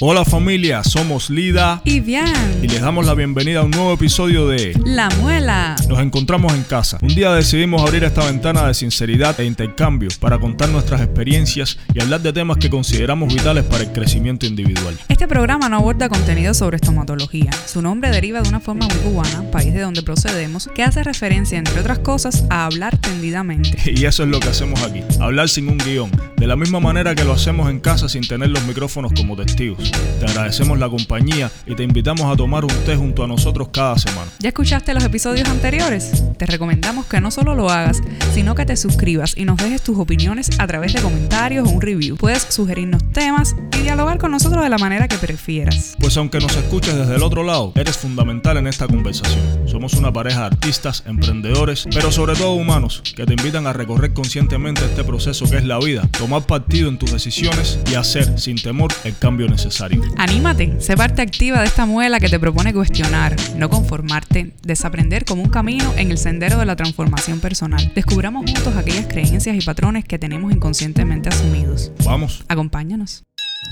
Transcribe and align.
Hola 0.00 0.24
familia, 0.24 0.84
somos 0.84 1.28
Lida 1.28 1.82
y 1.84 1.98
Bian. 1.98 2.60
Y 2.62 2.68
les 2.68 2.80
damos 2.80 3.04
la 3.04 3.14
bienvenida 3.14 3.60
a 3.60 3.62
un 3.64 3.72
nuevo 3.72 3.94
episodio 3.94 4.46
de 4.46 4.72
La 4.84 5.08
Muela. 5.20 5.74
Nos 5.88 5.98
encontramos 5.98 6.54
en 6.54 6.62
casa. 6.62 6.98
Un 7.02 7.16
día 7.16 7.32
decidimos 7.32 7.82
abrir 7.82 8.04
esta 8.04 8.24
ventana 8.24 8.68
de 8.68 8.74
sinceridad 8.74 9.40
e 9.40 9.44
intercambio 9.44 10.08
para 10.20 10.38
contar 10.38 10.68
nuestras 10.68 11.00
experiencias 11.00 11.78
y 11.92 12.00
hablar 12.00 12.20
de 12.20 12.32
temas 12.32 12.58
que 12.58 12.70
consideramos 12.70 13.34
vitales 13.34 13.64
para 13.64 13.82
el 13.82 13.90
crecimiento 13.90 14.46
individual. 14.46 14.96
Este 15.08 15.26
programa 15.26 15.68
no 15.68 15.78
aborda 15.78 16.08
contenido 16.08 16.54
sobre 16.54 16.76
estomatología. 16.76 17.50
Su 17.66 17.82
nombre 17.82 18.12
deriva 18.12 18.40
de 18.40 18.48
una 18.48 18.60
forma 18.60 18.86
muy 18.86 18.98
cubana, 18.98 19.50
país 19.50 19.74
de 19.74 19.80
donde 19.80 20.04
procedemos, 20.04 20.70
que 20.76 20.84
hace 20.84 21.02
referencia, 21.02 21.58
entre 21.58 21.80
otras 21.80 21.98
cosas, 21.98 22.44
a 22.50 22.66
hablar 22.66 22.96
tendidamente. 22.98 23.76
Y 23.98 24.04
eso 24.04 24.22
es 24.22 24.28
lo 24.28 24.38
que 24.38 24.48
hacemos 24.50 24.80
aquí, 24.84 25.00
hablar 25.18 25.48
sin 25.48 25.68
un 25.68 25.78
guion, 25.78 26.12
de 26.38 26.46
la 26.46 26.56
misma 26.56 26.78
manera 26.78 27.14
que 27.14 27.24
lo 27.24 27.32
hacemos 27.32 27.68
en 27.68 27.80
casa 27.80 28.08
sin 28.08 28.26
tener 28.26 28.50
los 28.50 28.62
micrófonos 28.64 29.12
como 29.12 29.36
testigos. 29.36 29.90
Te 30.20 30.26
agradecemos 30.26 30.78
la 30.78 30.88
compañía 30.88 31.50
y 31.66 31.74
te 31.74 31.82
invitamos 31.82 32.32
a 32.32 32.36
tomar 32.36 32.64
un 32.64 32.70
té 32.86 32.96
junto 32.96 33.24
a 33.24 33.26
nosotros 33.26 33.68
cada 33.72 33.98
semana. 33.98 34.30
¿Ya 34.38 34.50
escuchaste 34.50 34.94
los 34.94 35.02
episodios 35.04 35.48
anteriores? 35.48 36.24
Te 36.36 36.46
recomendamos 36.46 37.06
que 37.06 37.20
no 37.20 37.30
solo 37.30 37.54
lo 37.54 37.70
hagas, 37.70 38.00
sino 38.34 38.54
que 38.54 38.64
te 38.64 38.76
suscribas 38.76 39.36
y 39.36 39.44
nos 39.44 39.56
dejes 39.56 39.82
tus 39.82 39.98
opiniones 39.98 40.50
a 40.58 40.66
través 40.66 40.92
de 40.92 41.02
comentarios 41.02 41.66
o 41.66 41.70
un 41.70 41.80
review. 41.80 42.16
Puedes 42.16 42.42
sugerirnos 42.42 43.02
temas 43.12 43.56
y 43.76 43.82
dialogar 43.82 44.18
con 44.18 44.30
nosotros 44.30 44.62
de 44.62 44.68
la 44.68 44.78
manera 44.78 45.08
que 45.08 45.16
prefieras. 45.16 45.96
Pues 45.98 46.16
aunque 46.16 46.38
nos 46.38 46.56
escuches 46.56 46.94
desde 46.94 47.16
el 47.16 47.22
otro 47.22 47.42
lado, 47.42 47.72
eres 47.74 47.98
fundamental 47.98 48.56
en 48.58 48.68
esta 48.68 48.86
conversación. 48.86 49.68
Somos 49.68 49.94
una 49.94 50.12
pareja 50.12 50.40
de 50.40 50.46
artistas, 50.46 51.02
emprendedores, 51.06 51.86
pero 51.92 52.12
sobre 52.12 52.34
todo 52.34 52.52
humanos, 52.52 53.02
que 53.16 53.26
te 53.26 53.34
invitan 53.34 53.66
a 53.66 53.72
recorrer 53.72 54.12
conscientemente 54.12 54.84
este 54.84 55.02
proceso 55.02 55.48
que 55.50 55.56
es 55.56 55.64
la 55.64 55.78
vida, 55.78 56.08
tomar 56.28 56.42
partido 56.42 56.90
en 56.90 56.98
tus 56.98 57.10
decisiones 57.10 57.78
y 57.90 57.94
hacer 57.94 58.38
sin 58.38 58.60
temor 58.60 58.92
el 59.04 59.16
cambio 59.16 59.48
necesario. 59.48 60.02
Anímate, 60.18 60.78
sé 60.78 60.94
parte 60.94 61.22
activa 61.22 61.60
de 61.60 61.64
esta 61.64 61.86
muela 61.86 62.20
que 62.20 62.28
te 62.28 62.38
propone 62.38 62.74
cuestionar, 62.74 63.34
no 63.56 63.70
conformarte, 63.70 64.52
desaprender 64.62 65.24
como 65.24 65.42
un 65.42 65.48
camino 65.48 65.90
en 65.96 66.10
el 66.10 66.18
sendero 66.18 66.58
de 66.58 66.66
la 66.66 66.76
transformación 66.76 67.40
personal. 67.40 67.92
Descubramos 67.94 68.44
juntos 68.44 68.76
aquellas 68.76 69.06
creencias 69.06 69.56
y 69.56 69.64
patrones 69.64 70.04
que 70.04 70.18
tenemos 70.18 70.52
inconscientemente 70.52 71.30
asumidos. 71.30 71.92
Vamos. 72.04 72.44
Acompáñanos. 72.46 73.22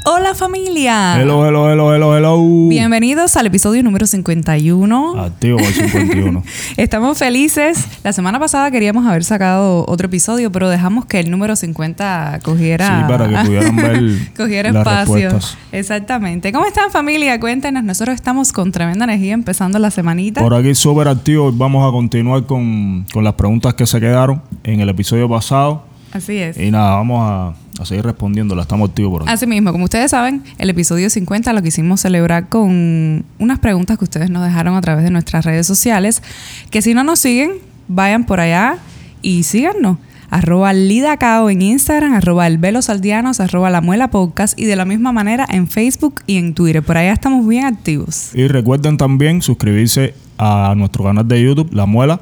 Hola 0.05 0.35
familia. 0.35 1.21
Hello, 1.21 1.47
hello, 1.47 1.71
hello, 1.71 1.95
hello, 1.95 2.17
hello. 2.17 2.69
Bienvenidos 2.69 3.37
al 3.37 3.47
episodio 3.47 3.85
número 3.85 4.05
51. 4.05 5.23
Activo 5.23 5.61
el 5.61 5.73
51. 5.73 6.43
Estamos 6.77 7.17
felices. 7.17 7.87
La 8.03 8.13
semana 8.13 8.41
pasada 8.41 8.69
queríamos 8.73 9.07
haber 9.07 9.23
sacado 9.23 9.85
otro 9.87 10.07
episodio, 10.07 10.51
pero 10.51 10.69
dejamos 10.69 11.07
que 11.07 11.21
el 11.21 11.31
número 11.31 11.55
50 11.55 12.41
cogiera... 12.43 13.07
Sí, 13.07 13.13
para 13.13 13.29
que 13.29 13.47
pudieran 13.47 13.77
ver 13.77 14.33
cogiera 14.37 14.71
espacio. 14.71 15.39
Exactamente. 15.71 16.51
¿Cómo 16.51 16.67
están 16.67 16.91
familia? 16.91 17.39
Cuéntenos. 17.39 17.85
Nosotros 17.85 18.17
estamos 18.17 18.53
con 18.53 18.73
tremenda 18.73 19.05
energía 19.05 19.35
empezando 19.35 19.79
la 19.79 19.93
semanita. 19.93 20.41
Por 20.41 20.55
aquí 20.55 20.75
súper 20.75 21.07
activo. 21.07 21.53
Vamos 21.53 21.89
a 21.89 21.93
continuar 21.93 22.45
con, 22.45 23.07
con 23.13 23.23
las 23.23 23.35
preguntas 23.35 23.75
que 23.75 23.87
se 23.87 24.01
quedaron 24.01 24.43
en 24.65 24.81
el 24.81 24.89
episodio 24.89 25.29
pasado. 25.29 25.85
Así 26.13 26.39
es. 26.39 26.59
Y 26.59 26.73
nada, 26.73 26.97
vamos 26.97 27.21
a 27.23 27.66
a 27.81 27.87
seguir 27.87 28.05
respondiéndola. 28.05 28.63
Estamos 28.63 28.91
activos 28.91 29.13
por 29.13 29.23
aquí. 29.23 29.31
Así 29.33 29.47
mismo, 29.47 29.73
como 29.73 29.85
ustedes 29.85 30.11
saben, 30.11 30.43
el 30.59 30.71
episodio 30.71 31.11
50 31.11 31.53
lo 31.53 31.63
quisimos 31.63 32.01
celebrar 32.01 32.49
con 32.49 33.25
unas 33.39 33.59
preguntas 33.59 33.99
que 33.99 34.05
ustedes 34.05 34.31
nos 34.31 34.45
dejaron 34.45 34.75
a 34.75 34.81
través 34.81 35.05
de 35.05 35.11
nuestras 35.11 35.45
redes 35.45 35.67
sociales. 35.67 36.23
Que 36.71 36.83
si 36.83 36.95
no 36.95 37.05
nos 37.05 37.19
siguen, 37.19 37.53
vayan 37.89 38.25
por 38.25 38.41
allá 38.41 38.79
y 39.23 39.43
síganos. 39.43 39.99
Arroba 40.29 40.73
Lidacao 40.73 41.51
en 41.51 41.63
Instagram, 41.63 42.15
arroba 42.15 42.47
El 42.47 42.59
Velo 42.59 42.83
Saldianos, 42.83 43.39
arroba 43.39 43.71
La 43.71 43.81
Muela 43.81 44.11
Podcast 44.11 44.59
y 44.59 44.65
de 44.65 44.75
la 44.75 44.85
misma 44.85 45.13
manera 45.13 45.47
en 45.49 45.69
Facebook 45.69 46.23
y 46.27 46.37
en 46.37 46.55
Twitter. 46.55 46.83
Por 46.83 46.97
allá 46.97 47.13
estamos 47.13 47.47
bien 47.47 47.65
activos. 47.65 48.31
Y 48.35 48.49
recuerden 48.49 48.97
también 48.97 49.41
suscribirse 49.41 50.15
a 50.39 50.75
nuestro 50.77 51.05
canal 51.05 51.27
de 51.27 51.43
YouTube, 51.43 51.73
La 51.73 51.87
Muela 51.87 52.21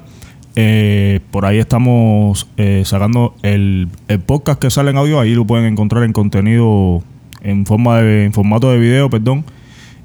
eh, 0.57 1.21
por 1.31 1.47
ahí 1.47 1.59
estamos 1.59 2.47
eh, 2.57 2.83
sacando 2.85 3.35
el, 3.43 3.89
podcast 4.27 4.61
que 4.61 4.71
sale 4.71 4.91
en 4.91 4.99
audio. 4.99 5.21
Ahí 5.21 5.35
lo 5.35 5.47
pueden 5.47 5.67
encontrar 5.67 6.05
en 6.05 6.13
contenido 6.13 7.03
en 7.43 7.67
forma 7.67 8.01
de 8.01 8.31
formato 8.33 8.71
de 8.71 8.79
video, 8.79 9.11
perdón. 9.11 9.45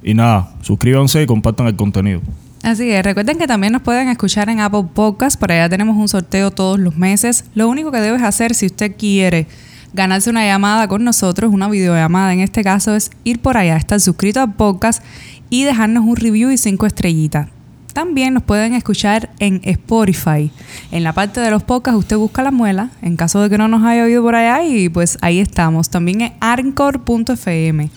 Y 0.03 0.13
nada, 0.13 0.53
suscríbanse 0.61 1.21
y 1.21 1.25
compartan 1.25 1.67
el 1.67 1.75
contenido. 1.75 2.21
Así 2.63 2.89
es, 2.91 3.03
recuerden 3.03 3.37
que 3.37 3.47
también 3.47 3.71
nos 3.71 3.81
pueden 3.81 4.09
escuchar 4.09 4.49
en 4.49 4.59
Apple 4.59 4.85
Podcast, 4.93 5.39
por 5.39 5.49
allá 5.51 5.69
tenemos 5.69 5.95
un 5.95 6.09
sorteo 6.09 6.51
todos 6.51 6.77
los 6.77 6.97
meses. 6.97 7.45
Lo 7.55 7.69
único 7.69 7.89
que 7.89 7.99
debes 7.99 8.21
hacer 8.21 8.53
si 8.53 8.65
usted 8.65 8.95
quiere 8.97 9.47
ganarse 9.93 10.29
una 10.29 10.45
llamada 10.45 10.87
con 10.87 11.03
nosotros, 11.03 11.53
una 11.53 11.69
videollamada 11.69 12.33
en 12.33 12.41
este 12.41 12.63
caso, 12.63 12.95
es 12.95 13.11
ir 13.23 13.39
por 13.39 13.57
allá, 13.57 13.77
estar 13.77 13.99
suscrito 14.01 14.41
al 14.41 14.53
podcast 14.53 15.01
y 15.49 15.63
dejarnos 15.63 16.03
un 16.03 16.17
review 16.17 16.51
y 16.51 16.57
cinco 16.57 16.85
estrellitas. 16.85 17.47
También 17.93 18.33
nos 18.33 18.43
pueden 18.43 18.73
escuchar 18.73 19.29
en 19.39 19.61
Spotify. 19.63 20.51
En 20.91 21.03
la 21.03 21.13
parte 21.13 21.39
de 21.39 21.49
los 21.49 21.63
podcasts 21.63 21.97
usted 21.97 22.17
busca 22.17 22.43
la 22.43 22.51
muela, 22.51 22.91
en 23.01 23.17
caso 23.17 23.41
de 23.41 23.49
que 23.49 23.57
no 23.57 23.67
nos 23.67 23.83
haya 23.83 24.03
oído 24.03 24.21
por 24.21 24.35
allá, 24.35 24.63
y 24.63 24.89
pues 24.89 25.17
ahí 25.21 25.39
estamos. 25.39 25.89
También 25.89 26.21
en 26.21 26.33
arncor.fm. 26.39 27.89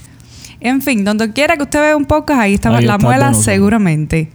En 0.61 0.81
fin, 0.81 1.05
donde 1.05 1.33
quiera 1.33 1.57
que 1.57 1.65
usted 1.65 1.81
vea 1.81 1.97
un 1.97 2.07
podcast, 2.07 2.41
ahí 2.41 2.55
está 2.55 2.71
la 2.81 2.99
muela 2.99 3.35
seguramente. 3.35 4.31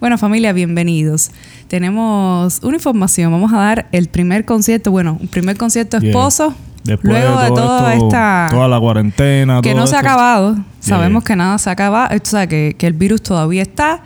Bueno, 0.00 0.18
familia, 0.18 0.52
bienvenidos. 0.52 1.30
Tenemos 1.68 2.60
una 2.62 2.74
información. 2.74 3.30
Vamos 3.30 3.52
a 3.52 3.58
dar 3.58 3.88
el 3.92 4.08
primer 4.08 4.44
concierto, 4.44 4.90
bueno, 4.90 5.16
un 5.20 5.28
primer 5.28 5.56
concierto 5.56 5.96
esposo. 5.96 6.54
Luego 7.02 7.40
de, 7.40 7.48
toda 7.48 7.94
esta... 7.94 8.48
Toda 8.50 8.66
la 8.66 8.80
cuarentena. 8.80 9.60
Que 9.62 9.74
no 9.74 9.86
se 9.86 9.94
ha 9.94 10.00
acabado. 10.00 10.56
Sabemos 10.80 11.22
que 11.22 11.36
nada 11.36 11.56
se 11.58 11.70
ha 11.70 11.72
acabado. 11.74 12.16
O 12.16 12.26
sea, 12.26 12.48
que, 12.48 12.74
que 12.76 12.88
el 12.88 12.94
virus 12.94 13.22
todavía 13.22 13.62
está 13.62 14.02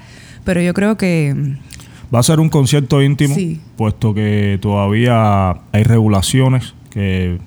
pero 0.47 0.62
yo 0.62 0.73
creo 0.73 0.97
que... 0.97 1.34
Va 2.15 2.21
a 2.21 2.23
ser 2.23 2.39
un 2.39 2.49
concierto 2.49 3.03
íntimo, 3.03 3.34
puesto 3.77 4.15
que 4.15 4.59
todavía 4.62 5.51
hay 5.73 5.83
regulaciones 5.83 6.73
que, 6.91 7.39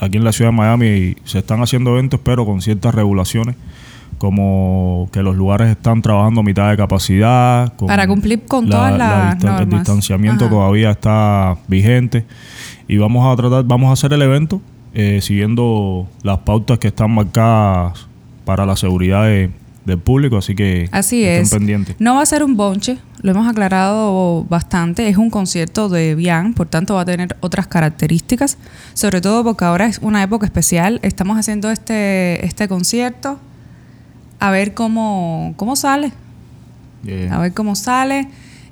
aquí 0.00 0.16
en 0.16 0.24
la 0.24 0.32
ciudad 0.32 0.52
de 0.52 0.56
Miami 0.56 1.16
se 1.24 1.40
están 1.40 1.60
haciendo 1.62 1.90
eventos, 1.90 2.20
pero 2.22 2.46
con 2.46 2.62
ciertas 2.62 2.94
regulaciones 2.94 3.56
como 4.18 5.08
que 5.12 5.22
los 5.22 5.36
lugares 5.36 5.68
están 5.68 6.00
trabajando 6.00 6.40
a 6.40 6.44
mitad 6.44 6.70
de 6.70 6.76
capacidad. 6.76 7.72
Para 7.74 8.06
cumplir 8.06 8.44
con 8.46 8.68
todas 8.68 8.96
las 8.96 9.42
normas. 9.42 9.62
El 9.62 9.70
distanciamiento 9.70 10.48
todavía 10.48 10.90
está 10.90 11.56
vigente. 11.66 12.24
Y 12.86 12.98
vamos 12.98 13.30
a 13.30 13.36
tratar, 13.36 13.64
vamos 13.64 13.90
a 13.90 13.92
hacer 13.92 14.12
el 14.12 14.22
evento 14.22 14.60
eh, 14.94 15.20
siguiendo 15.22 16.08
las 16.22 16.38
pautas 16.38 16.78
que 16.78 16.88
están 16.88 17.10
marcadas 17.10 18.08
para 18.44 18.64
la 18.64 18.76
seguridad 18.76 19.24
de, 19.24 19.50
del 19.88 19.98
público, 19.98 20.36
así 20.36 20.54
que 20.54 20.88
así 20.92 21.24
es. 21.24 21.50
pendientes. 21.50 21.96
No 21.98 22.16
va 22.16 22.22
a 22.22 22.26
ser 22.26 22.44
un 22.44 22.56
bonche, 22.56 22.98
lo 23.22 23.32
hemos 23.32 23.48
aclarado 23.48 24.44
bastante, 24.44 25.08
es 25.08 25.16
un 25.16 25.30
concierto 25.30 25.88
de 25.88 26.14
Bian, 26.14 26.54
por 26.54 26.68
tanto 26.68 26.94
va 26.94 27.00
a 27.00 27.04
tener 27.04 27.36
otras 27.40 27.66
características, 27.66 28.58
sobre 28.94 29.20
todo 29.20 29.42
porque 29.42 29.64
ahora 29.64 29.86
es 29.86 29.98
una 29.98 30.22
época 30.22 30.46
especial, 30.46 31.00
estamos 31.02 31.38
haciendo 31.38 31.70
este, 31.70 32.44
este 32.44 32.68
concierto 32.68 33.40
a 34.38 34.50
ver 34.50 34.74
cómo, 34.74 35.54
cómo 35.56 35.74
sale, 35.74 36.12
a 37.30 37.38
ver 37.38 37.52
cómo 37.52 37.74
sale. 37.74 38.28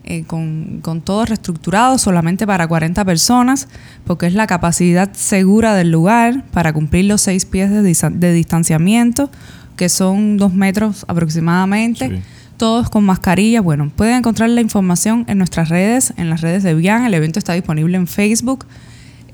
Eh, 0.09 0.22
con, 0.25 0.78
con, 0.83 1.00
todo 1.00 1.25
reestructurado 1.25 1.98
solamente 1.98 2.47
para 2.47 2.69
40 2.69 3.04
personas, 3.04 3.66
porque 4.04 4.27
es 4.27 4.34
la 4.34 4.47
capacidad 4.47 5.12
segura 5.15 5.75
del 5.75 5.91
lugar 5.91 6.44
para 6.53 6.72
cumplir 6.72 7.06
los 7.06 7.22
seis 7.22 7.44
pies 7.44 7.72
de, 7.72 7.83
de 7.83 8.33
distanciamiento, 8.33 9.33
que 9.76 9.88
son 9.88 10.37
dos 10.38 10.54
metros 10.54 11.04
aproximadamente. 11.09 12.22
Todos 12.56 12.88
con 12.88 13.04
mascarilla. 13.04 13.60
Bueno, 13.60 13.92
pueden 13.94 14.16
encontrar 14.16 14.48
la 14.48 14.62
información 14.62 15.25
en 15.28 15.37
nuestras 15.38 15.69
redes, 15.69 16.14
en 16.16 16.31
las 16.31 16.41
redes 16.41 16.62
de 16.62 16.75
Bian. 16.75 17.04
El 17.04 17.12
evento 17.12 17.38
está 17.38 17.53
disponible 17.53 17.97
en 17.98 18.06
Facebook. 18.06 18.66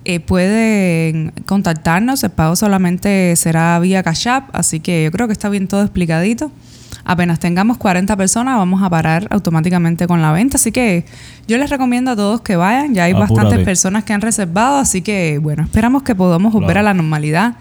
Eh, 0.05 0.19
pueden 0.19 1.33
contactarnos. 1.47 2.25
El 2.25 2.31
pago 2.31 2.57
solamente 2.57 3.37
será 3.37 3.79
vía 3.79 4.03
Cash 4.03 4.29
App, 4.29 4.51
así 4.53 4.81
que 4.81 5.05
yo 5.05 5.13
creo 5.13 5.29
que 5.29 5.33
está 5.33 5.49
bien 5.49 5.69
todo 5.69 5.83
explicadito. 5.83 6.51
Apenas 7.05 7.39
tengamos 7.39 7.79
40 7.79 8.17
personas, 8.17 8.57
vamos 8.57 8.83
a 8.83 8.91
parar 8.91 9.27
automáticamente 9.31 10.09
con 10.09 10.21
la 10.21 10.33
venta. 10.33 10.57
Así 10.57 10.73
que 10.73 11.05
yo 11.47 11.59
les 11.59 11.71
recomiendo 11.71 12.11
a 12.11 12.17
todos 12.17 12.41
que 12.41 12.57
vayan. 12.57 12.95
Ya 12.95 13.05
hay 13.05 13.13
bastantes 13.13 13.61
personas 13.61 14.03
que 14.03 14.13
han 14.13 14.21
reservado, 14.21 14.79
así 14.79 15.03
que 15.03 15.39
bueno, 15.39 15.63
esperamos 15.63 16.03
que 16.03 16.17
podamos 16.17 16.53
volver 16.53 16.79
a 16.79 16.83
la 16.83 16.95
normalidad 16.95 17.55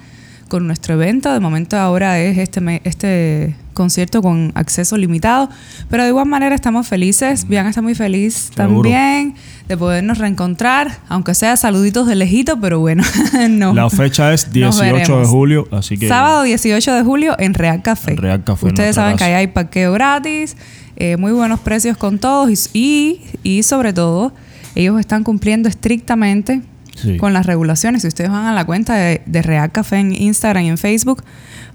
con 0.51 0.68
nuestro 0.68 0.95
evento. 0.95 1.31
De 1.31 1.39
momento 1.39 1.77
ahora 1.77 2.19
es 2.19 2.38
este, 2.38 2.81
este 2.83 3.56
concierto 3.74 4.21
con 4.21 4.51
acceso 4.53 4.98
limitado, 4.98 5.50
pero 5.89 6.03
de 6.03 6.09
igual 6.09 6.25
manera 6.25 6.53
estamos 6.53 6.89
felices. 6.89 7.48
Bian 7.48 7.68
está 7.68 7.81
muy 7.81 7.95
feliz 7.95 8.51
también 8.53 9.36
de 9.69 9.77
podernos 9.77 10.18
reencontrar, 10.18 11.00
aunque 11.07 11.36
sea 11.36 11.56
saluditos 11.56 12.06
de 12.06 12.15
lejito, 12.15 12.59
pero 12.59 12.81
bueno, 12.81 13.01
no. 13.50 13.74
La 13.74 13.89
fecha 13.89 14.33
es 14.33 14.51
18 14.53 15.21
de 15.21 15.25
julio, 15.25 15.69
así 15.71 15.98
que... 15.98 16.09
Sábado 16.09 16.44
18 16.44 16.95
de 16.95 17.04
julio 17.04 17.33
en 17.39 17.54
Real 17.54 17.81
Café. 17.81 18.18
Real 18.18 18.44
Café. 18.44 18.68
Ustedes 18.68 18.95
saben 18.95 19.15
que 19.15 19.24
ahí 19.24 19.33
hay 19.33 19.47
parqueo 19.47 19.94
gratis, 19.94 20.57
eh, 20.97 21.15
muy 21.15 21.31
buenos 21.31 21.62
precios 21.62 21.95
con 21.95 22.19
todos 22.19 22.69
y, 22.74 23.21
y 23.42 23.63
sobre 23.63 23.94
todo 23.94 24.33
ellos 24.75 25.00
están 25.00 25.24
cumpliendo 25.24 25.69
estrictamente 25.69 26.62
Sí. 27.01 27.18
con 27.18 27.33
las 27.33 27.45
regulaciones. 27.45 28.01
Si 28.03 28.07
ustedes 28.07 28.30
van 28.30 28.45
a 28.45 28.53
la 28.53 28.65
cuenta 28.65 28.95
de, 28.95 29.21
de 29.25 29.42
Real 29.42 29.71
Café 29.71 29.98
en 29.98 30.13
Instagram 30.13 30.63
y 30.65 30.69
en 30.69 30.77
Facebook, 30.77 31.24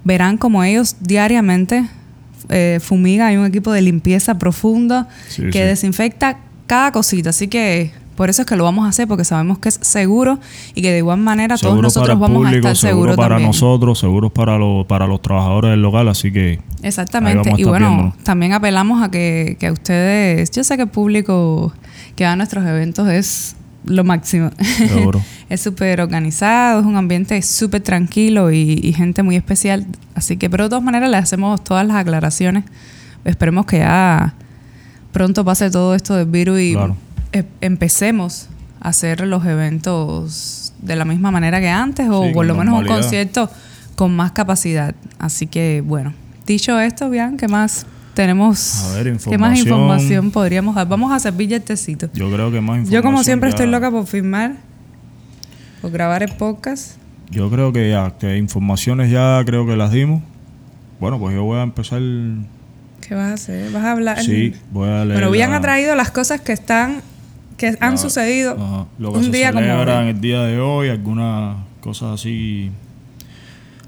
verán 0.03 0.37
como 0.37 0.63
ellos 0.63 0.95
diariamente 1.01 1.85
eh, 2.49 2.79
fumiga. 2.81 3.27
Hay 3.27 3.37
un 3.37 3.45
equipo 3.45 3.71
de 3.71 3.81
limpieza 3.81 4.37
profunda 4.39 5.07
Sí, 5.27 5.43
que 5.43 5.51
sí. 5.51 5.59
desinfecta 5.59 6.37
cada 6.65 6.91
cosita. 6.91 7.31
Así 7.31 7.47
que 7.47 7.91
por 8.15 8.29
eso 8.31 8.41
es 8.41 8.45
que 8.47 8.55
lo 8.55 8.63
vamos 8.63 8.83
a 8.85 8.89
hacer, 8.89 9.07
porque 9.07 9.23
sabemos 9.23 9.59
que 9.59 9.69
es 9.69 9.77
seguro 9.83 10.39
y 10.73 10.81
que 10.81 10.91
de 10.91 10.97
igual 10.99 11.19
manera 11.19 11.55
todos 11.55 11.59
Seguro 11.59 11.89
para 11.89 12.15
nosotros 12.15 12.19
vamos 12.19 12.37
público, 12.45 12.67
a 12.67 12.71
estar 12.71 12.75
seguro 12.75 13.11
seguros 13.11 13.15
para 13.15 13.29
también. 13.35 13.47
nosotros, 13.49 13.99
seguros 13.99 14.31
para, 14.31 14.57
los 14.57 14.85
para 14.87 15.05
los 15.05 15.21
trabajadores 15.21 15.69
del 15.71 15.81
local, 15.83 16.07
así 16.07 16.31
que 16.31 16.59
Exactamente. 16.81 17.51
Y 17.57 17.63
bueno, 17.65 17.89
viéndonos. 17.89 18.17
también 18.23 18.53
apelamos 18.53 19.03
a 19.03 19.11
que, 19.11 19.55
que 19.59 19.67
a 19.67 19.71
ustedes, 19.71 20.49
yo 20.49 20.63
sé 20.63 20.77
que 20.77 20.83
el 20.83 20.89
público 20.89 21.73
que 22.15 22.23
va 22.23 22.31
a 22.31 22.35
nuestros 22.35 22.65
eventos 22.65 23.07
es 23.09 23.55
lo 23.87 24.03
máximo. 24.03 24.51
es 25.49 25.61
súper 25.61 26.01
organizado, 26.01 26.79
es 26.81 26.85
un 26.85 26.95
ambiente 26.95 27.41
súper 27.41 27.81
tranquilo 27.81 28.51
y, 28.51 28.79
y 28.83 28.93
gente 28.93 29.23
muy 29.23 29.35
especial. 29.35 29.85
Así 30.15 30.37
que, 30.37 30.49
pero 30.49 30.65
de 30.65 30.69
todas 30.69 30.83
maneras, 30.83 31.09
le 31.09 31.17
hacemos 31.17 31.63
todas 31.63 31.85
las 31.87 31.97
aclaraciones. 31.97 32.63
Esperemos 33.25 33.65
que 33.65 33.79
ya 33.79 34.33
pronto 35.11 35.43
pase 35.43 35.69
todo 35.71 35.95
esto 35.95 36.15
del 36.15 36.27
virus 36.27 36.59
y 36.59 36.73
Claro. 36.73 36.95
e- 37.31 37.45
empecemos 37.61 38.47
a 38.81 38.89
hacer 38.89 39.21
los 39.25 39.45
eventos 39.45 40.73
de 40.81 40.95
la 40.95 41.05
misma 41.05 41.31
manera 41.31 41.59
que 41.59 41.69
antes 41.69 42.07
o 42.09 42.23
Sí, 42.27 42.33
por 42.33 42.45
lo 42.45 42.55
menos 42.55 42.79
un 42.79 42.85
concierto 42.87 43.49
con 43.95 44.15
más 44.15 44.31
capacidad. 44.31 44.93
Así 45.17 45.47
que, 45.47 45.81
bueno, 45.85 46.13
dicho 46.45 46.79
esto, 46.79 47.09
bien, 47.09 47.35
¿qué 47.37 47.47
más 47.47 47.85
tenemos? 48.17 48.83
A 48.83 48.95
ver, 48.95 49.03
¿Qué 49.05 49.37
más 49.37 49.57
información. 49.57 49.67
información 49.67 50.31
podríamos 50.31 50.75
dar? 50.75 50.87
Vamos 50.89 51.11
a 51.13 51.19
servir 51.19 51.47
yertecito. 51.49 52.09
Yo 52.13 52.29
creo 52.31 52.51
que 52.51 52.59
más 52.59 52.79
información. 52.79 52.91
Yo 52.91 53.01
como 53.03 53.23
siempre 53.23 53.49
ya- 53.49 53.55
estoy 53.55 53.67
loca 53.71 53.89
por 53.91 54.05
filmar, 54.07 54.55
por 55.81 55.91
grabar 55.91 56.23
el 56.23 56.31
podcast. 56.33 56.97
Yo 57.29 57.49
creo 57.49 57.71
que 57.71 57.89
ya, 57.91 58.13
que 58.19 58.35
informaciones 58.37 59.11
ya 59.11 59.41
creo 59.45 59.65
que 59.67 59.75
las 59.77 59.91
dimos. 59.91 60.23
Bueno, 60.99 61.19
pues 61.19 61.35
yo 61.35 61.43
voy 61.43 61.59
a 61.59 61.63
empezar. 61.63 62.01
¿Qué 63.07 63.13
vas 63.15 63.29
a 63.29 63.33
hacer? 63.35 63.71
¿Vas 63.71 63.83
a 63.85 63.91
hablar? 63.91 64.21
Sí, 64.23 64.53
voy 64.71 64.89
a 64.89 65.05
leer. 65.05 65.13
Bueno, 65.19 65.31
bien 65.31 65.51
la- 65.51 65.57
ha 65.57 65.61
traído 65.61 65.95
las 65.95 66.09
cosas 66.11 66.41
que 66.41 66.51
están, 66.53 67.01
que 67.55 67.67
han 67.79 67.91
la- 67.91 67.97
sucedido 67.97 68.51
ajá, 68.59 68.85
lo 68.97 69.11
que 69.13 69.19
un 69.19 69.25
se 69.25 69.31
día 69.31 69.51
como 69.53 69.63
el 69.63 70.19
día 70.21 70.41
de 70.41 70.59
hoy, 70.59 70.89
algunas 70.89 71.57
cosas 71.81 72.15
así, 72.19 72.71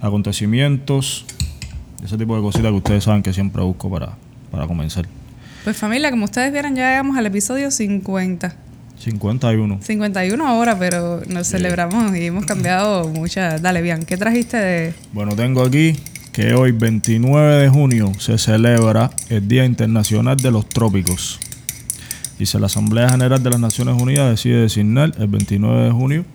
acontecimientos, 0.01 1.25
ese 2.03 2.17
tipo 2.17 2.35
de 2.35 2.41
cositas 2.41 2.71
que 2.71 2.77
ustedes 2.77 3.03
saben 3.03 3.23
que 3.23 3.33
siempre 3.33 3.61
busco 3.61 3.89
para, 3.89 4.17
para 4.51 4.67
comenzar. 4.67 5.05
Pues 5.63 5.77
familia, 5.77 6.09
como 6.09 6.25
ustedes 6.25 6.51
vieron, 6.51 6.75
ya 6.75 6.89
llegamos 6.89 7.17
al 7.17 7.25
episodio 7.25 7.71
50. 7.71 8.55
51. 8.97 9.79
51 9.81 10.47
ahora, 10.47 10.77
pero 10.77 11.21
nos 11.27 11.47
celebramos 11.47 12.15
y 12.15 12.25
hemos 12.25 12.45
cambiado 12.45 13.07
muchas. 13.07 13.61
Dale, 13.61 13.81
bien, 13.81 14.05
¿qué 14.05 14.17
trajiste 14.17 14.57
de...? 14.57 14.93
Bueno, 15.13 15.35
tengo 15.35 15.63
aquí 15.63 15.95
que 16.33 16.53
hoy, 16.53 16.71
29 16.71 17.55
de 17.55 17.69
junio, 17.69 18.11
se 18.19 18.37
celebra 18.37 19.09
el 19.29 19.47
Día 19.47 19.65
Internacional 19.65 20.37
de 20.37 20.51
los 20.51 20.67
Trópicos. 20.67 21.39
Dice, 22.37 22.59
la 22.59 22.67
Asamblea 22.67 23.09
General 23.09 23.41
de 23.41 23.49
las 23.49 23.59
Naciones 23.59 24.01
Unidas 24.01 24.29
decide 24.29 24.61
designar 24.61 25.11
el 25.17 25.27
29 25.27 25.83
de 25.83 25.91
junio 25.91 26.25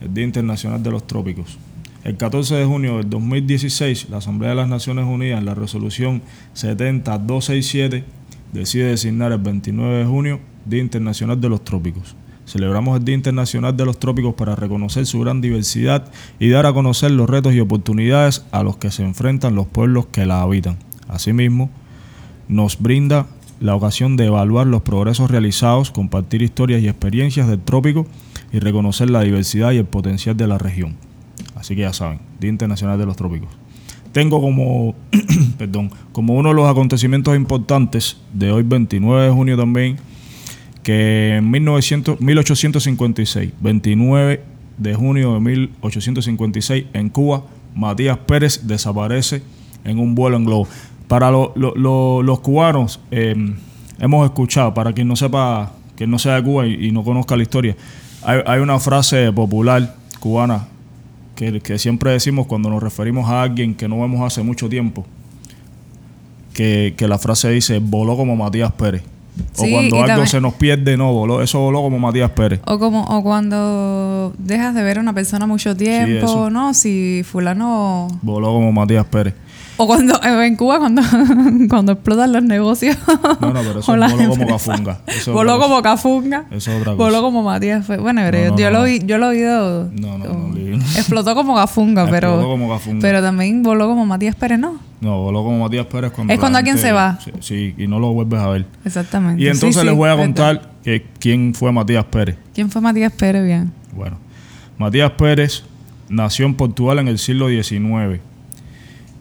el 0.00 0.14
Día 0.14 0.24
Internacional 0.24 0.82
de 0.82 0.90
los 0.90 1.06
Trópicos. 1.06 1.58
El 2.04 2.16
14 2.16 2.54
de 2.54 2.64
junio 2.64 2.98
del 2.98 3.10
2016, 3.10 4.08
la 4.08 4.18
Asamblea 4.18 4.50
de 4.50 4.56
las 4.56 4.68
Naciones 4.68 5.04
Unidas, 5.04 5.40
en 5.40 5.46
la 5.46 5.54
resolución 5.54 6.22
70267, 6.52 8.04
decide 8.52 8.84
designar 8.84 9.32
el 9.32 9.38
29 9.38 9.98
de 9.98 10.04
junio 10.04 10.40
Día 10.64 10.80
Internacional 10.80 11.40
de 11.40 11.48
los 11.48 11.64
Trópicos. 11.64 12.14
Celebramos 12.46 12.96
el 12.96 13.04
Día 13.04 13.16
Internacional 13.16 13.76
de 13.76 13.84
los 13.84 13.98
Trópicos 13.98 14.34
para 14.34 14.54
reconocer 14.54 15.06
su 15.06 15.18
gran 15.20 15.40
diversidad 15.40 16.08
y 16.38 16.48
dar 16.50 16.66
a 16.66 16.72
conocer 16.72 17.10
los 17.10 17.28
retos 17.28 17.52
y 17.52 17.60
oportunidades 17.60 18.46
a 18.52 18.62
los 18.62 18.76
que 18.76 18.92
se 18.92 19.02
enfrentan 19.02 19.56
los 19.56 19.66
pueblos 19.66 20.06
que 20.06 20.24
la 20.24 20.40
habitan. 20.40 20.78
Asimismo, 21.08 21.68
nos 22.46 22.80
brinda 22.80 23.26
la 23.60 23.74
ocasión 23.74 24.16
de 24.16 24.26
evaluar 24.26 24.68
los 24.68 24.82
progresos 24.82 25.32
realizados, 25.32 25.90
compartir 25.90 26.42
historias 26.42 26.80
y 26.80 26.88
experiencias 26.88 27.48
del 27.48 27.60
trópico 27.60 28.06
y 28.52 28.60
reconocer 28.60 29.10
la 29.10 29.22
diversidad 29.22 29.72
y 29.72 29.78
el 29.78 29.84
potencial 29.84 30.36
de 30.36 30.46
la 30.46 30.58
región. 30.58 31.07
Así 31.68 31.74
que 31.76 31.82
ya 31.82 31.92
saben, 31.92 32.18
Día 32.40 32.48
Internacional 32.48 32.98
de 32.98 33.04
los 33.04 33.14
Trópicos. 33.14 33.50
Tengo 34.12 34.40
como, 34.40 34.94
perdón, 35.58 35.90
como 36.12 36.32
uno 36.32 36.48
de 36.48 36.54
los 36.54 36.66
acontecimientos 36.66 37.36
importantes 37.36 38.16
de 38.32 38.50
hoy 38.50 38.62
29 38.62 39.24
de 39.26 39.30
junio 39.30 39.54
también, 39.58 39.98
que 40.82 41.36
en 41.36 41.50
1900 41.50 42.22
1856, 42.22 43.52
29 43.60 44.42
de 44.78 44.94
junio 44.94 45.34
de 45.34 45.40
1856, 45.40 46.86
en 46.94 47.10
Cuba, 47.10 47.42
Matías 47.74 48.16
Pérez 48.16 48.66
desaparece 48.66 49.42
en 49.84 49.98
un 49.98 50.14
vuelo 50.14 50.38
en 50.38 50.46
globo. 50.46 50.66
Para 51.06 51.30
lo- 51.30 51.52
lo- 51.54 51.74
lo- 51.76 52.22
los 52.22 52.40
cubanos, 52.40 52.98
eh, 53.10 53.34
hemos 53.98 54.24
escuchado, 54.24 54.72
para 54.72 54.94
quien 54.94 55.06
no 55.06 55.16
sepa, 55.16 55.72
quien 55.96 56.10
no 56.10 56.18
sea 56.18 56.36
de 56.36 56.42
Cuba 56.44 56.66
y, 56.66 56.90
no 56.92 57.04
conozca 57.04 57.36
la 57.36 57.42
historia, 57.42 57.76
hay 58.24 58.60
una 58.60 58.78
frase 58.78 59.30
popular 59.34 59.96
cubana 60.18 60.66
que, 61.38 61.60
que 61.60 61.78
siempre 61.78 62.10
decimos 62.10 62.48
cuando 62.48 62.68
nos 62.68 62.82
referimos 62.82 63.30
a 63.30 63.42
alguien 63.42 63.76
que 63.76 63.86
no 63.86 64.00
vemos 64.00 64.20
hace 64.26 64.42
mucho 64.42 64.68
tiempo, 64.68 65.06
que, 66.52 66.94
que 66.96 67.06
la 67.06 67.16
frase 67.16 67.48
dice, 67.50 67.78
voló 67.78 68.16
como 68.16 68.34
Matías 68.34 68.72
Pérez. 68.72 69.02
O 69.56 69.62
Sí, 69.64 69.70
cuando 69.70 69.96
algo 69.98 70.06
también- 70.08 70.26
se 70.26 70.40
nos 70.40 70.54
pierde, 70.54 70.96
no, 70.96 71.12
voló, 71.12 71.40
eso 71.40 71.60
voló 71.60 71.80
como 71.80 71.96
Matías 72.00 72.32
Pérez. 72.32 72.58
O 72.66 72.76
como 72.80 73.04
o 73.04 73.22
cuando 73.22 74.32
dejas 74.36 74.74
de 74.74 74.82
ver 74.82 74.98
a 74.98 75.00
una 75.00 75.12
persona 75.12 75.46
mucho 75.46 75.76
tiempo. 75.76 76.50
¿no? 76.50 76.74
Si 76.74 77.22
fulano... 77.24 78.08
Voló 78.22 78.48
como 78.48 78.72
Matías 78.72 79.06
Pérez. 79.06 79.34
O 79.80 79.86
cuando 79.86 80.20
en 80.22 80.56
Cuba 80.56 80.78
cuando, 80.80 81.02
cuando 81.68 81.92
explotan 81.92 82.32
los 82.32 82.42
negocios. 82.42 82.96
No, 83.40 83.52
no, 83.52 83.60
pero 83.62 83.78
eso 83.80 83.92
voló 83.96 84.28
como 84.28 84.46
cafunga. 84.46 84.98
Eso 85.06 85.16
es 85.16 85.26
Voló 85.28 85.58
como 85.60 85.80
cafunga. 85.82 86.44
Eso 86.50 86.72
es 86.72 86.80
otra 86.80 86.92
cosa. 86.92 87.04
Voló 87.04 87.22
como 87.22 87.42
Matías. 87.44 87.86
fue- 87.86 87.96
Bueno, 87.98 88.20
No, 88.22 88.30
yo, 88.30 88.50
no, 88.50 88.56
yo 88.58 88.70
no, 88.70 88.78
lo 88.78 88.84
vi, 88.84 89.00
yo 89.06 89.18
lo 89.18 89.26
he 89.26 89.36
oído. 89.36 89.84
No, 89.92 90.18
no, 90.18 90.24
no, 90.24 90.30
como- 90.30 90.54
Lili. 90.54 90.74
explotó 90.76 91.34
como 91.34 91.54
cafunga, 91.54 92.06
pero. 92.10 92.28
Explotó 92.30 92.48
como 92.50 92.68
cafunga. 92.68 92.98
Pero 93.00 93.22
también 93.22 93.62
voló 93.62 93.86
como 93.88 94.04
Matías 94.04 94.34
Pérez, 94.34 94.58
¿no? 94.58 94.78
No, 95.00 95.22
voló 95.22 95.44
como 95.44 95.60
Matías 95.60 95.86
Pérez 95.86 96.10
cuando. 96.10 96.32
Es 96.32 96.40
cuando 96.40 96.58
alguien 96.58 96.74
gente- 96.76 96.88
se 96.88 96.92
va. 96.92 97.18
Sí, 97.24 97.30
sí, 97.40 97.74
y 97.78 97.86
no 97.86 98.00
lo 98.00 98.12
vuelves 98.12 98.40
a 98.40 98.48
ver. 98.48 98.66
Exactamente. 98.84 99.40
Y 99.42 99.46
entonces 99.46 99.80
sí, 99.80 99.86
les 99.86 99.94
voy 99.96 100.10
a 100.10 100.16
contar 100.16 100.70
que, 100.82 101.06
quién 101.20 101.54
fue 101.54 101.70
Matías 101.70 102.04
Pérez. 102.06 102.36
¿Quién 102.52 102.68
fue 102.68 102.82
Matías 102.82 103.12
Pérez? 103.12 103.44
Bien. 103.44 103.72
Bueno, 103.94 104.16
Matías 104.76 105.12
Pérez 105.12 105.62
nació 106.08 106.46
en 106.46 106.54
Portugal 106.54 106.98
en 106.98 107.06
el 107.06 107.18
siglo 107.18 107.48
XIX 107.48 108.20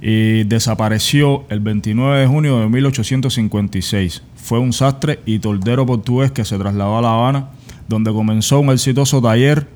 y 0.02 0.44
desapareció 0.44 1.46
el 1.50 1.60
29 1.60 2.20
de 2.20 2.28
junio 2.28 2.60
de 2.60 2.68
1856. 2.68 4.22
Fue 4.36 4.60
un 4.60 4.74
sastre 4.74 5.20
y 5.26 5.40
toldero 5.40 5.86
portugués 5.86 6.32
que 6.32 6.46
se 6.46 6.58
trasladó 6.58 6.98
a 6.98 7.02
La 7.02 7.14
Habana, 7.14 7.50
donde 7.88 8.12
comenzó 8.12 8.60
un 8.60 8.70
exitoso 8.70 9.22
taller 9.22 9.68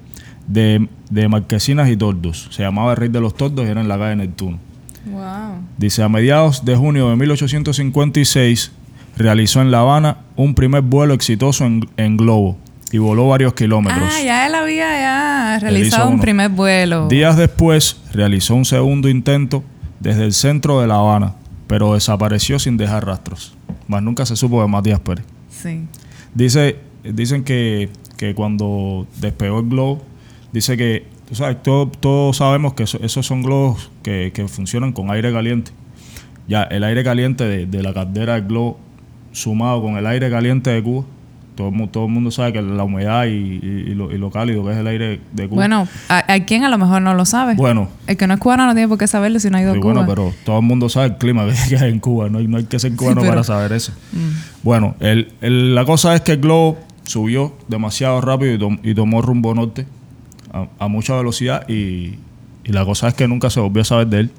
de, 0.48 0.88
de 1.10 1.28
marquesinas 1.28 1.90
y 1.90 1.98
tordos. 1.98 2.50
Se 2.52 2.64
llamaba 2.64 2.92
el 2.92 2.98
Rey 2.98 3.10
de 3.10 3.22
los 3.22 3.36
Tordos 3.36 3.66
y 3.66 3.70
era 3.70 3.82
en 3.82 3.88
la 3.88 3.98
calle 3.98 4.16
Neptuno. 4.16 4.60
Wow. 5.06 5.22
Dice, 5.78 6.04
a 6.04 6.10
mediados 6.10 6.64
de 6.64 6.76
junio 6.76 7.10
de 7.10 7.16
1856 7.16 8.72
realizó 9.18 9.62
en 9.62 9.72
La 9.72 9.80
Habana 9.80 10.18
un 10.36 10.54
primer 10.54 10.84
vuelo 10.84 11.14
exitoso 11.14 11.66
en, 11.66 11.90
en 11.98 12.18
globo 12.18 12.58
y 12.92 12.98
voló 12.98 13.30
varios 13.30 13.54
kilómetros. 13.54 14.04
Ah, 14.12 14.22
ya 14.22 14.48
él 14.48 14.56
había 14.56 15.00
ya 15.00 15.60
realizado 15.60 16.10
un 16.10 16.20
primer 16.20 16.50
vuelo. 16.50 17.08
Días 17.08 17.38
después 17.38 17.98
realizó 18.14 18.54
un 18.56 18.66
segundo 18.66 19.10
intento 19.10 19.64
desde 20.02 20.26
el 20.26 20.34
centro 20.34 20.82
de 20.82 20.88
La 20.88 20.96
Habana, 20.96 21.36
pero 21.68 21.94
desapareció 21.94 22.60
sin 22.60 22.76
dejar 22.78 23.06
rastros. 23.06 23.56
Más 23.88 24.02
nunca 24.04 24.26
se 24.26 24.36
supo 24.36 24.62
de 24.62 24.68
Matías 24.68 25.00
Pérez. 25.00 25.26
Sí. 25.50 25.86
Dice, 26.34 26.78
dicen 27.04 27.44
que, 27.44 27.90
que 28.18 28.34
cuando 28.36 29.08
despegó 29.20 29.60
el 29.60 29.70
globo, 29.70 30.02
dice 30.52 30.76
que, 30.78 31.06
tú 31.30 31.36
sabes, 31.36 31.62
todo- 31.64 31.88
todos 31.88 32.38
sabemos 32.38 32.74
que 32.74 32.84
eso- 32.84 33.00
esos 33.02 33.26
son 33.26 33.44
globos 33.44 33.92
que, 34.04 34.32
que 34.34 34.48
funcionan 34.48 34.92
con 34.92 35.12
aire 35.12 35.32
caliente. 35.32 35.72
Ya, 36.48 36.64
el 36.64 36.84
aire 36.84 37.04
caliente 37.04 37.46
de, 37.46 37.66
de 37.66 37.84
la 37.84 37.94
caldera 37.94 38.34
del 38.34 38.48
globo 38.48 38.80
sumado 39.32 39.82
con 39.82 39.98
el 39.98 40.06
aire 40.08 40.30
caliente 40.30 40.70
de 40.72 40.84
Cuba, 40.84 41.06
todo, 41.56 41.72
todo 41.90 42.06
el 42.06 42.12
mundo 42.12 42.32
sabe 42.32 42.54
que 42.54 42.62
la 42.62 42.84
humedad 42.84 43.26
y, 43.26 43.30
y- 43.62 43.84
y 43.92 43.94
lo, 43.96 44.12
y 44.12 44.18
lo 44.18 44.32
cálido 44.32 44.64
que 44.66 44.72
es 44.72 44.78
el 44.78 44.88
aire 44.88 45.20
de 45.34 45.48
Cuba. 45.48 45.58
Bueno, 45.58 45.88
¿a, 46.10 46.34
a 46.34 46.40
quién 46.46 46.64
a 46.64 46.70
lo 46.70 46.78
mejor 46.78 47.02
no 47.02 47.14
lo 47.14 47.26
sabe? 47.26 47.56
bueno 47.56 47.90
El 48.08 48.16
que 48.18 48.26
no 48.28 48.34
es 48.36 48.40
cubano 48.40 48.66
no 48.66 48.74
tiene 48.74 48.88
por 48.88 48.98
qué 48.98 49.08
saberlo 49.08 49.40
si 49.40 49.50
no 49.50 49.58
ha 49.58 49.62
ido 49.62 49.74
Sí, 49.74 49.80
a 49.80 49.82
Cuba. 49.82 49.94
bueno, 49.94 50.08
pero 50.08 50.34
todo 50.46 50.60
el 50.60 50.66
mundo 50.66 50.88
sabe 50.90 51.08
el 51.08 51.18
clima 51.18 51.46
que 51.70 51.78
hay 51.78 51.92
en 51.92 52.00
Cuba. 52.00 52.30
No 52.30 52.38
hay, 52.40 52.48
no 52.48 52.58
hay 52.58 52.64
que 52.66 52.80
ser 52.80 52.96
cubano 52.96 53.22
pero- 53.22 53.32
para 53.34 53.44
saber 53.44 53.74
eso. 53.74 53.92
Mm. 54.14 54.18
Bueno, 54.64 54.96
el, 55.00 55.34
el- 55.42 55.76
la 55.76 55.86
cosa 55.86 56.16
es 56.16 56.22
que 56.22 56.34
el 56.34 56.40
globo 56.42 56.78
subió 57.04 57.54
demasiado 57.68 58.22
rápido 58.22 58.54
y, 58.54 58.58
tom- 58.60 58.80
y 58.84 58.94
tomó 58.96 59.22
rumbo 59.22 59.54
norte 59.54 59.86
a, 60.54 60.68
a 60.80 60.88
mucha 60.88 61.16
velocidad. 61.16 61.68
Y, 61.70 62.16
y 62.64 62.72
la 62.72 62.86
cosa 62.86 63.08
es 63.10 63.14
que 63.14 63.28
nunca 63.28 63.50
se 63.50 63.60
volvió 63.60 63.82
a 63.82 63.86
saber 63.86 64.08
de 64.08 64.20
él. 64.22 64.32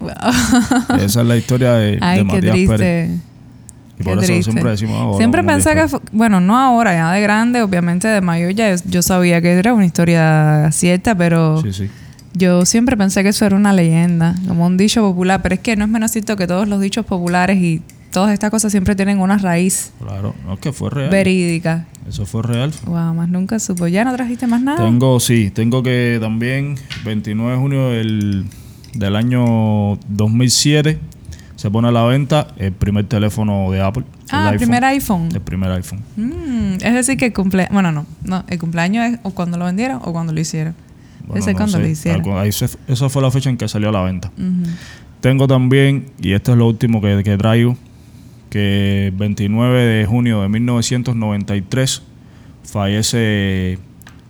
Wow. 0.00 0.10
Esa 0.98 1.22
es 1.22 1.26
la 1.26 1.36
historia 1.36 1.72
de, 1.74 1.92
de 1.92 1.98
Ay, 2.02 2.18
qué 2.18 2.24
Matías 2.24 2.56
Pérez. 2.68 3.10
Y 3.98 4.02
por 4.02 4.18
eso 4.18 4.26
triste. 4.26 4.50
siempre 4.50 4.70
decimos 4.72 5.00
ahora. 5.00 5.18
Siempre 5.18 5.44
pensé 5.44 5.74
que, 5.74 5.86
bueno, 6.12 6.40
no 6.40 6.58
ahora, 6.58 6.92
ya 6.94 7.12
de 7.12 7.20
grande, 7.20 7.62
obviamente 7.62 8.08
de 8.08 8.20
mayor 8.20 8.52
ya 8.52 8.74
yo 8.74 9.02
sabía 9.02 9.40
que 9.40 9.52
era 9.52 9.72
una 9.72 9.86
historia 9.86 10.70
cierta, 10.72 11.14
pero 11.16 11.62
Sí, 11.62 11.72
sí. 11.72 11.90
yo 12.32 12.64
siempre 12.66 12.96
pensé 12.96 13.22
que 13.22 13.28
eso 13.28 13.46
era 13.46 13.54
una 13.54 13.72
leyenda, 13.72 14.34
como 14.48 14.66
un 14.66 14.76
dicho 14.76 15.00
popular, 15.02 15.42
pero 15.42 15.54
es 15.54 15.60
que 15.60 15.76
no 15.76 15.84
es 15.84 15.90
menos 15.90 16.10
cierto 16.10 16.36
que 16.36 16.46
todos 16.48 16.66
los 16.66 16.80
dichos 16.80 17.06
populares 17.06 17.58
y 17.62 17.82
todas 18.10 18.32
estas 18.32 18.50
cosas 18.50 18.70
siempre 18.72 18.94
tienen 18.96 19.18
una 19.20 19.38
raíz 19.38 19.92
Claro. 20.00 20.34
No, 20.46 20.54
es 20.54 20.60
que 20.60 20.72
fue 20.72 20.90
real. 20.90 21.10
verídica. 21.10 21.86
Eso 22.08 22.26
fue 22.26 22.42
real. 22.42 22.72
Wow, 22.86 23.14
más 23.14 23.28
nunca 23.28 23.58
supo. 23.58 23.86
¿Ya 23.86 24.04
no 24.04 24.12
trajiste 24.14 24.46
más 24.46 24.60
nada? 24.60 24.84
Tengo, 24.84 25.18
sí, 25.20 25.50
tengo 25.54 25.82
que 25.82 26.18
también, 26.20 26.76
29 27.04 27.52
de 27.52 27.58
junio 27.58 27.88
del, 27.90 28.44
del 28.92 29.16
año 29.16 29.96
2007, 30.08 30.98
se 31.64 31.70
pone 31.70 31.88
a 31.88 31.92
la 31.92 32.02
venta 32.04 32.48
el 32.58 32.72
primer 32.72 33.06
teléfono 33.06 33.70
de 33.70 33.80
Apple. 33.80 34.04
ah, 34.30 34.50
el 34.52 34.58
primer 34.58 34.84
iPhone. 34.84 35.30
El 35.32 35.40
primer 35.40 35.70
iPhone. 35.70 36.00
Mm, 36.14 36.74
es 36.74 36.92
decir, 36.92 37.16
que 37.16 37.24
el 37.24 37.32
cumple... 37.32 37.68
Bueno, 37.72 37.90
no, 37.90 38.04
no. 38.22 38.44
El 38.48 38.58
cumpleaños 38.58 39.06
es 39.14 39.18
o 39.22 39.30
cuando 39.30 39.56
lo 39.56 39.64
vendieron 39.64 39.98
o 40.04 40.12
cuando 40.12 40.34
lo 40.34 40.40
hicieron. 40.40 40.74
Bueno, 41.26 41.40
Ese 41.40 41.52
es 41.52 41.54
no 41.54 41.58
cuando 41.60 41.78
sé, 41.78 41.82
lo 41.82 41.88
hicieron. 41.88 42.20
algo- 42.20 42.38
ahí 42.38 42.52
se- 42.52 42.68
esa 42.86 43.08
fue 43.08 43.22
la 43.22 43.30
fecha 43.30 43.48
en 43.48 43.56
que 43.56 43.66
salió 43.66 43.88
a 43.88 43.92
la 43.92 44.02
venta. 44.02 44.30
Tengo 45.22 45.48
también, 45.48 46.08
y 46.20 46.32
esto 46.32 46.52
es 46.52 46.58
lo 46.58 46.68
último 46.68 47.00
que, 47.00 47.22
que 47.24 47.38
traigo, 47.38 47.78
que 48.50 49.06
el 49.06 49.12
29 49.12 49.84
de 49.86 50.04
junio 50.04 50.42
de 50.42 50.50
1993 50.50 52.02
fallece 52.62 53.78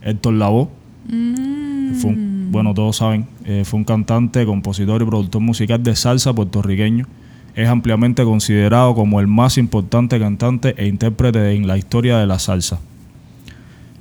Héctor 0.02 0.34
Lavoe. 0.34 0.68
Mm. 1.08 1.94
Fue 1.96 2.10
un- 2.10 2.48
bueno, 2.52 2.72
todos 2.74 2.96
saben, 2.98 3.26
eh, 3.44 3.62
fue 3.64 3.78
un 3.78 3.84
cantante, 3.84 4.46
compositor 4.46 5.02
y 5.02 5.04
productor 5.04 5.40
musical 5.42 5.82
de 5.82 5.96
salsa 5.96 6.32
puertorriqueño. 6.32 7.06
Es 7.54 7.68
ampliamente 7.68 8.24
considerado 8.24 8.94
como 8.94 9.20
el 9.20 9.28
más 9.28 9.58
importante 9.58 10.18
cantante 10.18 10.74
e 10.76 10.86
intérprete 10.86 11.52
en 11.52 11.68
la 11.68 11.78
historia 11.78 12.18
de 12.18 12.26
la 12.26 12.40
salsa, 12.40 12.80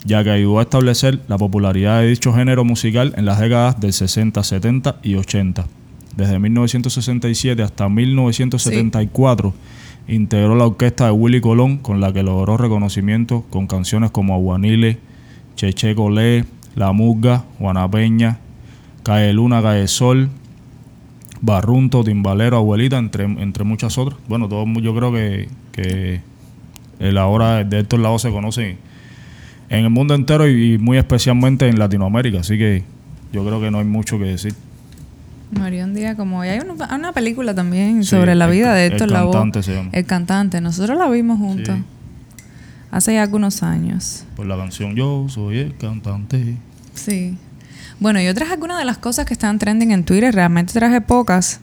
ya 0.06 0.24
que 0.24 0.32
ayudó 0.32 0.60
a 0.60 0.64
establecer 0.64 1.22
la 1.28 1.38
popularidad 1.38 2.02
de 2.02 2.08
dicho 2.08 2.34
género 2.34 2.66
musical 2.66 3.14
en 3.16 3.26
las 3.26 3.40
décadas 3.40 3.80
del 3.80 3.94
60, 3.94 4.44
70 4.44 4.96
y 5.04 5.16
80. 5.16 5.66
Desde 6.18 6.40
1967 6.40 7.62
hasta 7.62 7.90
1974 7.90 9.54
integró 10.08 10.56
la 10.56 10.66
orquesta 10.66 11.06
de 11.06 11.12
Willy 11.12 11.42
Colón, 11.42 11.78
con 11.78 12.02
la 12.02 12.12
que 12.12 12.24
logró 12.24 12.58
reconocimiento 12.58 13.46
con 13.50 13.68
canciones 13.68 14.12
como 14.12 14.34
Aguanile, 14.34 14.98
Cheche 15.56 15.96
Colé, 15.96 16.46
La 16.76 16.92
Musga, 16.92 17.46
Juana 17.60 17.90
Peña, 17.90 18.40
Cae 19.04 19.34
Luna, 19.34 19.62
Cae 19.62 19.88
Sol, 19.88 20.30
Barrunto, 21.46 22.06
Timbalero, 22.06 22.56
Abuelita, 22.56 22.98
entre, 22.98 23.26
entre 23.26 23.66
muchas 23.66 23.98
otras. 23.98 24.18
Bueno, 24.30 24.48
todo, 24.48 24.64
el 24.64 24.82
yo 24.82 24.96
creo 24.96 25.12
que, 25.12 25.50
que 25.74 26.22
el 27.00 27.18
ahora 27.18 27.66
de 27.66 27.80
Héctor 27.80 28.00
Lavoe 28.00 28.18
se 28.18 28.32
conoce 28.32 28.78
en 29.70 29.84
el 29.84 29.90
mundo 29.90 30.16
entero 30.16 30.48
y, 30.48 30.76
y 30.76 30.78
muy 30.78 30.98
especialmente 30.98 31.68
en 31.68 31.78
Latinoamérica, 31.78 32.40
así 32.40 32.58
que 32.58 32.84
yo 33.34 33.46
creo 33.46 33.60
que 33.60 33.72
no 33.72 33.80
hay 33.80 33.86
mucho 33.86 34.18
que 34.18 34.24
decir. 34.26 34.54
Murió 35.52 35.84
un 35.84 35.94
día 35.94 36.16
como... 36.16 36.42
Hay 36.42 36.60
una, 36.60 36.86
hay 36.86 36.98
una 36.98 37.12
película 37.12 37.54
también 37.54 38.04
Sí, 38.04 38.12
sobre 38.12 38.36
la 38.36 38.46
el 38.46 38.52
vida 38.52 38.74
de 38.74 38.86
el 38.88 38.94
Héctor 38.94 39.12
Lavoe. 39.12 39.34
cantante 39.34 39.64
se 39.64 39.76
llama. 39.76 39.90
El 39.92 40.06
cantante. 40.06 40.62
Nosotros 40.62 40.98
la 40.98 41.10
vimos 41.10 41.40
juntos. 41.40 41.76
Sí. 41.76 41.84
Hace 42.90 43.14
ya 43.16 43.24
algunos 43.24 43.64
años. 43.64 44.26
Por 44.36 44.46
la 44.46 44.56
canción 44.56 44.96
Yo 44.96 45.26
soy 45.28 45.60
el 45.60 45.76
cantante. 45.78 46.56
Sí. 46.96 47.38
Bueno, 48.00 48.20
yo 48.22 48.34
traje 48.34 48.54
algunas 48.54 48.78
de 48.80 48.86
las 48.86 48.98
cosas 48.98 49.26
que 49.26 49.34
están 49.34 49.60
trending 49.60 49.92
en 49.92 50.04
Twitter. 50.04 50.34
Realmente 50.34 50.74
traje 50.74 51.02
pocas. 51.02 51.60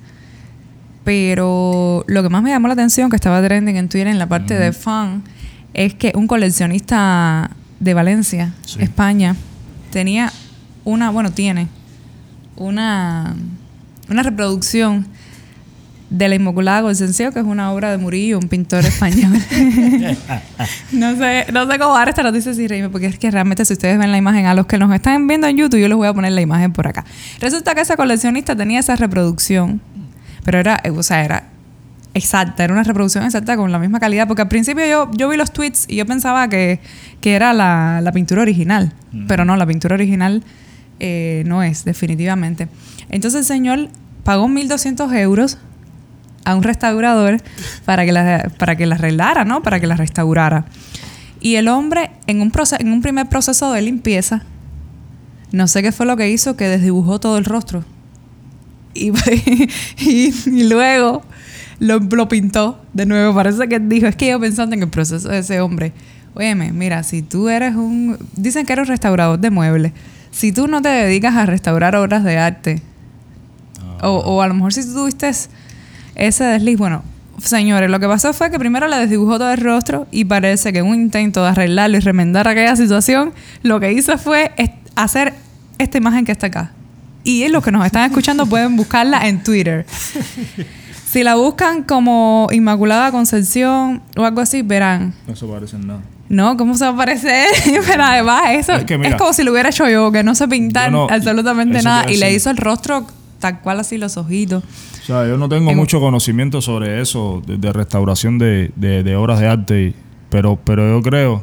Pero 1.04 2.04
lo 2.08 2.22
que 2.22 2.28
más 2.28 2.42
me 2.42 2.50
llamó 2.50 2.68
la 2.68 2.75
atención 2.75 3.08
que 3.10 3.16
estaba 3.16 3.42
trending 3.42 3.76
en 3.76 3.88
Twitter 3.88 4.08
en 4.08 4.18
la 4.18 4.28
parte 4.28 4.54
de 4.54 4.72
fan 4.72 5.22
es 5.72 5.94
que 5.94 6.12
un 6.14 6.26
coleccionista 6.26 7.50
de 7.80 7.94
Valencia, 7.94 8.52
Sí. 8.66 8.82
España, 8.82 9.34
tenía 9.90 10.30
una, 10.84 11.10
bueno, 11.10 11.32
tiene 11.32 11.68
una, 12.56 13.34
una 14.10 14.22
reproducción 14.22 15.06
de 16.10 16.28
la 16.28 16.34
Inmaculada 16.34 16.82
Concepción, 16.82 17.32
que 17.32 17.38
es 17.38 17.44
una 17.44 17.72
obra 17.72 17.92
de 17.92 17.98
Murillo, 17.98 18.38
un 18.38 18.48
pintor 18.48 18.84
español. 18.84 19.32
no 20.92 21.16
sé, 21.16 21.46
no 21.52 21.70
sé 21.70 21.78
cómo 21.78 21.94
dar 21.94 22.08
esta 22.08 22.24
noticia 22.24 22.52
sin 22.52 22.68
reírme, 22.68 22.90
porque 22.90 23.06
es 23.06 23.18
que 23.18 23.30
realmente 23.30 23.64
si 23.64 23.72
ustedes 23.72 23.96
ven 23.96 24.10
la 24.10 24.18
imagen, 24.18 24.46
a 24.46 24.54
los 24.54 24.66
que 24.66 24.76
nos 24.76 24.92
están 24.92 25.28
viendo 25.28 25.46
en 25.46 25.56
YouTube, 25.56 25.78
yo 25.78 25.88
les 25.88 25.96
voy 25.96 26.08
a 26.08 26.12
poner 26.12 26.32
la 26.32 26.40
imagen 26.40 26.72
por 26.72 26.88
acá. 26.88 27.04
Resulta 27.40 27.74
que 27.76 27.82
ese 27.82 27.96
coleccionista 27.96 28.56
tenía 28.56 28.80
esa 28.80 28.96
reproducción, 28.96 29.80
pero 30.44 30.58
era, 30.58 30.80
eh, 30.82 30.90
o 30.90 31.02
sea, 31.04 31.24
era 31.24 31.44
exacta, 32.12 32.64
era 32.64 32.72
una 32.72 32.82
reproducción 32.82 33.24
exacta 33.24 33.56
con 33.56 33.70
la 33.70 33.78
misma 33.78 34.00
calidad, 34.00 34.26
porque 34.26 34.42
al 34.42 34.48
principio 34.48 34.84
yo, 34.86 35.08
yo 35.12 35.28
vi 35.28 35.36
los 35.36 35.52
tweets 35.52 35.84
y 35.86 35.94
yo 35.94 36.06
pensaba 36.06 36.48
que, 36.48 36.80
que 37.20 37.34
era 37.34 37.52
la, 37.52 38.00
la 38.02 38.10
pintura 38.10 38.42
original, 38.42 38.92
pero 39.28 39.44
no, 39.44 39.56
la 39.56 39.64
pintura 39.64 39.94
original 39.94 40.42
eh, 40.98 41.44
no 41.46 41.62
es, 41.62 41.84
definitivamente. 41.84 42.66
Entonces 43.10 43.40
el 43.40 43.44
señor 43.46 43.88
pagó 44.24 44.48
1.200 44.48 45.16
euros 45.18 45.58
a 46.44 46.54
un 46.54 46.62
restaurador 46.62 47.40
para 47.85 48.04
que 48.04 48.12
la, 48.12 48.50
para 48.59 48.76
que 48.76 48.87
la 48.87 48.94
arreglara, 48.97 49.44
¿no? 49.44 49.62
Para 49.62 49.78
que 49.80 49.87
la 49.87 49.97
restaurara. 49.97 50.64
Y 51.40 51.56
el 51.56 51.68
hombre, 51.68 52.11
en 52.26 52.40
un, 52.42 52.50
proce- 52.52 52.80
en 52.80 52.92
un 52.92 53.02
primer 53.02 53.28
proceso 53.28 53.73
de 53.73 53.82
limpieza, 53.82 54.42
no 55.52 55.66
sé 55.68 55.82
qué 55.82 55.90
fue 55.92 56.06
lo 56.06 56.16
que 56.16 56.30
hizo, 56.30 56.56
que 56.56 56.68
desdibujó 56.68 57.18
todo 57.20 57.38
el 57.38 57.44
rostro. 57.44 57.85
Y, 58.92 59.12
y, 59.99 60.68
luego 60.68 61.23
lo, 61.78 62.00
lo 62.00 62.28
pintó 62.28 62.80
de 62.92 63.06
nuevo. 63.06 63.35
Parece 63.35 63.68
que 63.68 63.78
dijo, 63.78 64.06
es 64.09 64.16
que 64.16 64.28
yo 64.30 64.40
pensando 64.40 64.75
en 64.75 64.82
el 64.82 64.88
proceso 64.88 65.28
de 65.28 65.38
ese 65.38 65.61
hombre, 65.61 65.92
óyeme, 66.35 66.73
mira, 66.73 67.02
si 67.04 67.23
tú 67.23 67.49
eres 67.49 67.76
un... 67.76 68.18
Dicen 68.35 68.66
que 68.66 68.73
eres 68.73 68.88
restaurador 68.88 69.38
de 69.38 69.50
muebles. 69.50 69.92
Si 70.32 70.50
tú 70.52 70.66
no 70.66 70.82
te 70.82 70.88
dedicas 70.88 71.37
a 71.37 71.47
restaurar 71.47 71.94
obras 71.97 72.25
de 72.25 72.37
arte, 72.38 72.82
o, 74.02 74.09
o 74.18 74.42
a 74.42 74.49
lo 74.49 74.54
mejor 74.54 74.73
si 74.73 74.85
tú 74.85 74.92
tuviste 74.94 75.30
ese 76.26 76.44
desliz, 76.44 76.78
bueno, 76.78 77.02
señores, 77.42 77.90
lo 77.90 77.98
que 78.00 78.06
pasó 78.06 78.32
fue 78.32 78.50
que 78.50 78.58
primero 78.58 78.86
le 78.88 78.96
desdibujó 78.96 79.38
todo 79.38 79.50
el 79.52 79.58
rostro 79.60 80.06
y 80.10 80.24
parece 80.26 80.72
que 80.72 80.80
en 80.80 80.86
un 80.86 80.94
intento 80.94 81.42
de 81.42 81.48
arreglarlo 81.48 81.96
y 81.96 82.00
remendar 82.00 82.46
aquella 82.48 82.76
situación, 82.76 83.32
lo 83.62 83.80
que 83.80 83.92
hizo 83.92 84.16
fue 84.18 84.52
est- 84.56 84.72
hacer 84.96 85.34
esta 85.78 85.98
imagen 85.98 86.24
que 86.24 86.32
está 86.32 86.46
acá. 86.48 86.72
Y 87.24 87.46
los 87.48 87.62
que 87.64 87.70
nos 87.72 87.84
están 87.84 88.04
escuchando 88.10 88.46
pueden 88.46 88.76
buscarla 88.76 89.26
en 89.28 89.42
Twitter. 89.42 89.84
Si 91.06 91.22
la 91.24 91.34
buscan 91.34 91.82
como 91.82 92.48
Inmaculada 92.52 93.10
Concepción 93.10 94.02
o 94.16 94.24
algo 94.24 94.40
así, 94.40 94.62
verán. 94.62 95.12
No 95.26 95.34
se 95.36 95.46
parece 95.46 95.76
en 95.76 95.86
nada. 95.86 96.00
No, 96.28 96.56
¿cómo 96.56 96.76
se 96.76 96.84
va 96.84 96.92
a 96.92 96.96
parecer? 96.96 97.46
Pero 97.86 98.04
además, 98.04 98.42
eso 98.52 98.72
Es 98.74 98.84
que 98.84 98.96
mira, 98.96 99.10
es 99.10 99.16
como 99.16 99.32
si 99.32 99.42
lo 99.42 99.50
hubiera 99.50 99.70
hecho 99.70 99.88
yo, 99.88 100.12
que 100.12 100.22
no 100.22 100.34
yo 100.34 100.46
no- 100.90 101.08
absolutamente 101.10 101.82
nada. 101.82 102.10
Y 102.10 102.16
le 102.18 102.32
hizo 102.32 102.50
el 102.50 102.56
rostro 102.56 103.06
tal 103.40 103.60
cual 103.60 103.80
así 103.80 103.98
los 103.98 104.16
ojitos. 104.16 104.62
O 105.02 105.07
sea, 105.07 105.26
yo 105.26 105.37
no 105.37 105.49
tengo 105.49 105.71
En- 105.71 105.76
mucho 105.76 106.00
conocimiento 106.00 106.61
sobre 106.61 107.00
eso, 107.00 107.42
de, 107.47 107.57
de 107.57 107.73
restauración 107.73 108.38
de, 108.38 108.71
de- 108.76 109.02
de 109.02 109.16
obras 109.16 109.40
de 109.40 109.49
arte, 109.49 109.83
y- 109.83 109.95
pero, 110.28 110.57
pero 110.62 110.88
yo 110.97 111.02
creo 111.02 111.42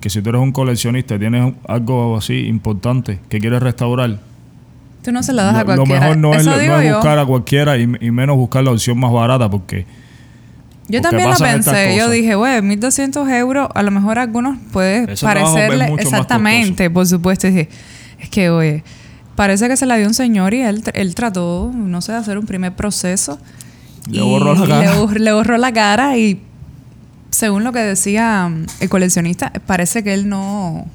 que 0.00 0.10
si 0.10 0.20
tú 0.22 0.30
eres 0.30 0.42
un 0.42 0.52
coleccionista 0.52 1.14
y 1.14 1.18
tienes 1.18 1.54
algo 1.68 2.16
así 2.16 2.46
importante 2.46 3.18
que 3.28 3.38
quieres 3.38 3.62
restaurar, 3.62 4.18
Tú 5.02 5.12
no 5.12 5.22
se 5.22 5.32
la 5.32 5.44
das 5.44 5.54
a 5.54 5.58
lo, 5.62 5.68
lo 5.70 5.76
cualquiera. 5.76 6.00
mejor 6.00 6.16
no 6.18 6.34
es, 6.34 6.40
Eso 6.40 6.50
no 6.50 6.58
digo 6.58 6.76
es 6.78 6.88
yo. 6.88 6.96
buscar 6.96 7.18
a 7.20 7.24
cualquiera 7.24 7.78
y, 7.78 7.82
y 8.00 8.10
menos 8.10 8.36
buscar 8.36 8.64
la 8.64 8.72
opción 8.72 8.98
más 8.98 9.12
barata, 9.12 9.48
porque 9.48 9.86
Yo 10.88 11.00
porque 11.00 11.00
también 11.00 11.30
lo 11.30 11.36
pensé. 11.36 11.96
Yo 11.96 12.10
dije, 12.10 12.34
güey, 12.34 12.60
1200 12.60 13.28
euros, 13.30 13.68
a 13.72 13.82
lo 13.84 13.90
mejor 13.92 14.18
a 14.18 14.22
algunos 14.22 14.58
puede 14.72 15.12
es 15.12 15.20
parecerle 15.22 15.86
mucho 15.90 15.94
más 16.10 16.12
exactamente, 16.12 16.90
por 16.90 17.06
supuesto. 17.06 17.46
Dije, 17.46 17.68
es 18.18 18.28
que, 18.30 18.50
oye, 18.50 18.82
parece 19.36 19.68
que 19.68 19.76
se 19.76 19.86
la 19.86 19.96
dio 19.96 20.06
un 20.06 20.14
señor 20.14 20.52
y 20.54 20.62
él, 20.62 20.82
él 20.94 21.14
trató, 21.14 21.70
no 21.74 22.00
sé, 22.00 22.12
de 22.12 22.18
hacer 22.18 22.38
un 22.38 22.46
primer 22.46 22.74
proceso. 22.74 23.38
Le 24.10 24.22
borró 24.22 24.54
la 24.54 24.66
cara. 24.66 25.06
Le, 25.12 25.18
le 25.20 25.32
borró 25.32 25.56
la 25.58 25.72
cara 25.72 26.16
y, 26.16 26.40
según 27.30 27.64
lo 27.64 27.72
que 27.72 27.80
decía 27.80 28.48
mm, 28.48 28.66
el 28.80 28.88
coleccionista, 28.88 29.52
parece 29.66 30.02
que 30.02 30.14
él 30.14 30.28
no, 30.28 30.86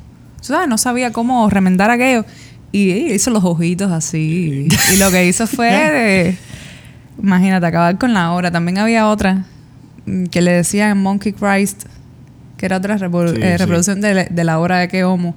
¿sabes? 0.41 0.67
no 0.67 0.77
sabía 0.77 1.11
cómo 1.11 1.49
remendar 1.49 1.89
aquello. 1.91 2.25
Y 2.73 2.91
hizo 3.13 3.31
los 3.31 3.43
ojitos 3.43 3.91
así. 3.91 4.67
Y 4.93 4.97
lo 4.97 5.11
que 5.11 5.25
hizo 5.27 5.45
fue, 5.45 5.67
de- 5.71 6.37
imagínate, 7.21 7.65
acabar 7.65 7.97
con 7.97 8.13
la 8.13 8.31
obra. 8.31 8.49
También 8.49 8.77
había 8.77 9.07
otra 9.09 9.43
mm, 10.05 10.25
que 10.25 10.41
le 10.41 10.51
decían 10.53 10.97
Monkey 11.01 11.33
Christ, 11.33 11.83
que 12.57 12.65
era 12.65 12.77
otra 12.77 12.97
Sí, 12.97 13.03
eh, 13.05 13.09
sí. 13.51 13.57
reproducción 13.57 13.99
de, 13.99 14.13
la- 14.13 14.23
de 14.25 14.43
la 14.45 14.57
obra 14.59 14.77
de 14.79 14.87
Keomo. 14.87 15.35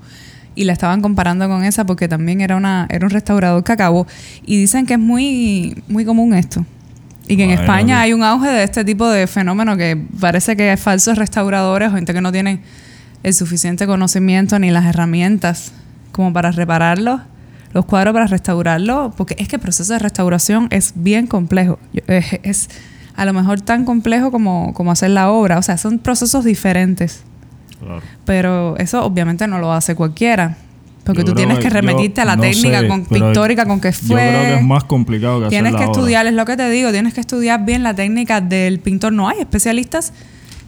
Y 0.55 0.65
la 0.65 0.73
estaban 0.73 1.01
comparando 1.01 1.49
con 1.49 1.65
esa 1.65 1.85
porque 1.85 2.09
también 2.09 2.41
era, 2.41 2.57
una, 2.57 2.87
era 2.91 3.05
un 3.05 3.11
restaurador 3.11 3.65
que 3.65 3.73
acabó. 3.73 4.07
Y 4.45 4.59
dicen 4.59 4.87
que 4.87 4.95
es 4.95 5.01
muy, 5.01 5.83
muy 5.89 6.05
común 6.05 6.35
esto. 6.35 6.65
Y 7.27 7.37
que 7.37 7.45
en 7.45 7.51
España 7.51 8.01
hay 8.01 8.13
un 8.13 8.23
auge 8.23 8.49
de 8.49 8.65
este 8.65 8.85
tipo 8.85 9.09
de 9.09 9.27
fenómeno 9.27 9.77
que 9.77 9.97
parece 10.21 10.57
que 10.57 10.77
falsos 10.77 11.17
restauradores 11.17 11.89
o 11.89 11.95
gente 11.95 12.13
que 12.13 12.21
no 12.21 12.31
tienen 12.31 12.61
el 13.23 13.33
suficiente 13.33 13.87
conocimiento 13.87 14.59
ni 14.59 14.71
las 14.71 14.85
herramientas 14.85 15.73
como 16.13 16.33
para 16.33 16.53
repararlos, 16.53 17.23
los 17.73 17.87
cuadros 17.87 18.13
para 18.13 18.27
restaurarlos, 18.27 19.15
porque 19.17 19.35
es 19.39 19.49
que 19.49 19.57
el 19.57 19.63
proceso 19.63 19.95
de 19.95 19.99
restauración 19.99 20.69
es 20.71 20.93
bien 20.95 21.27
complejo. 21.27 21.79
Es, 22.07 22.39
es 22.43 22.69
a 23.17 23.25
lo 23.25 23.33
mejor 23.33 23.61
tan 23.61 23.85
complejo 23.85 24.31
como, 24.31 24.75
como 24.75 24.93
hacer 24.93 25.11
la 25.11 25.31
obra. 25.31 25.59
O 25.59 25.63
sea, 25.63 25.79
son 25.79 25.99
procesos 25.99 26.45
diferentes. 26.45 27.23
Claro. 27.85 28.03
Pero 28.25 28.77
eso 28.79 29.05
obviamente 29.05 29.47
no 29.47 29.59
lo 29.59 29.73
hace 29.73 29.95
cualquiera. 29.95 30.57
Porque 31.05 31.21
Yo 31.21 31.27
tú 31.27 31.35
tienes 31.35 31.59
que 31.59 31.69
remitirte 31.69 32.23
a 32.23 32.25
la 32.25 32.35
no 32.37 32.41
técnica 32.43 32.81
sé, 32.81 32.89
con, 32.89 33.05
pictórica 33.05 33.67
con 33.67 33.79
que 33.79 33.93
fue. 33.93 34.09
Yo 34.25 34.31
creo 34.31 34.43
que 34.43 34.55
es 34.55 34.63
más 34.65 34.85
complicado 34.85 35.43
que 35.43 35.49
Tienes 35.51 35.75
hacer 35.75 35.85
que 35.85 35.91
obra. 35.91 35.99
estudiar, 36.01 36.27
es 36.27 36.33
lo 36.33 36.45
que 36.47 36.57
te 36.57 36.71
digo, 36.71 36.91
tienes 36.93 37.13
que 37.13 37.21
estudiar 37.21 37.65
bien 37.67 37.83
la 37.83 37.95
técnica 37.95 38.41
del 38.41 38.79
pintor. 38.81 39.13
No 39.13 39.29
hay 39.29 39.41
especialistas 39.41 40.15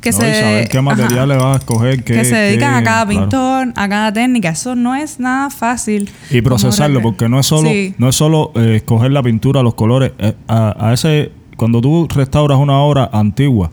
que 0.02 0.10
No, 0.10 0.18
se. 0.18 0.28
y 0.28 0.34
saber 0.34 0.68
qué 0.68 0.80
materiales 0.82 1.38
vas 1.38 1.54
a 1.56 1.58
escoger. 1.60 2.04
Qué, 2.04 2.12
que 2.16 2.24
se 2.26 2.36
dedican 2.36 2.74
qué- 2.74 2.80
a 2.80 2.84
cada 2.84 3.06
claro. 3.06 3.20
pintor, 3.20 3.72
a 3.76 3.88
cada 3.88 4.12
técnica. 4.12 4.50
Eso 4.50 4.74
no 4.76 4.94
es 4.94 5.18
nada 5.18 5.48
fácil. 5.48 6.10
Y 6.30 6.42
procesarlo, 6.42 7.00
porque 7.00 7.30
no 7.30 7.40
es 7.40 7.46
solo, 7.46 7.70
Sí. 7.70 7.94
no 7.96 8.10
es 8.10 8.14
solo 8.14 8.52
eh, 8.56 8.74
escoger 8.76 9.12
la 9.12 9.22
pintura, 9.22 9.62
los 9.62 9.72
colores. 9.74 10.12
eh, 10.18 10.34
a, 10.48 10.88
a 10.90 10.92
ese, 10.92 11.32
cuando 11.56 11.80
tú 11.80 12.08
restauras 12.14 12.58
una 12.58 12.78
obra 12.80 13.08
antigua, 13.10 13.70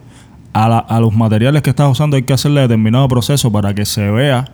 a, 0.54 0.70
la- 0.70 0.80
a 0.80 1.00
los 1.00 1.14
materiales 1.16 1.62
que 1.62 1.70
estás 1.72 1.90
usando 1.92 2.16
hay 2.16 2.24
que 2.24 2.34
hacerle 2.34 2.62
determinado 2.62 3.08
proceso 3.08 3.52
para 3.52 3.74
que 3.74 3.86
se 3.86 4.10
vea 4.12 4.46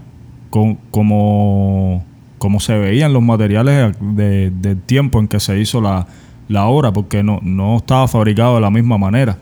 con- 0.50 0.76
como, 0.92 2.04
como 2.38 2.60
se 2.60 2.78
veían 2.78 3.14
los 3.14 3.22
materiales 3.22 3.96
de- 4.00 4.50
del 4.52 4.78
tiempo 4.82 5.20
en 5.20 5.28
que 5.28 5.40
se 5.40 5.60
hizo 5.60 5.82
la, 5.82 6.08
la 6.48 6.66
obra, 6.66 6.92
porque 6.94 7.22
no, 7.24 7.40
no 7.44 7.78
estaba 7.78 8.08
fabricado 8.08 8.56
de 8.56 8.62
la 8.62 8.70
misma 8.72 8.98
manera. 8.98 9.38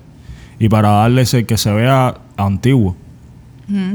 Y 0.59 0.69
para 0.69 0.89
darle 0.89 1.21
ese 1.21 1.45
que 1.45 1.57
se 1.57 1.71
vea 1.71 2.15
antiguo. 2.35 2.95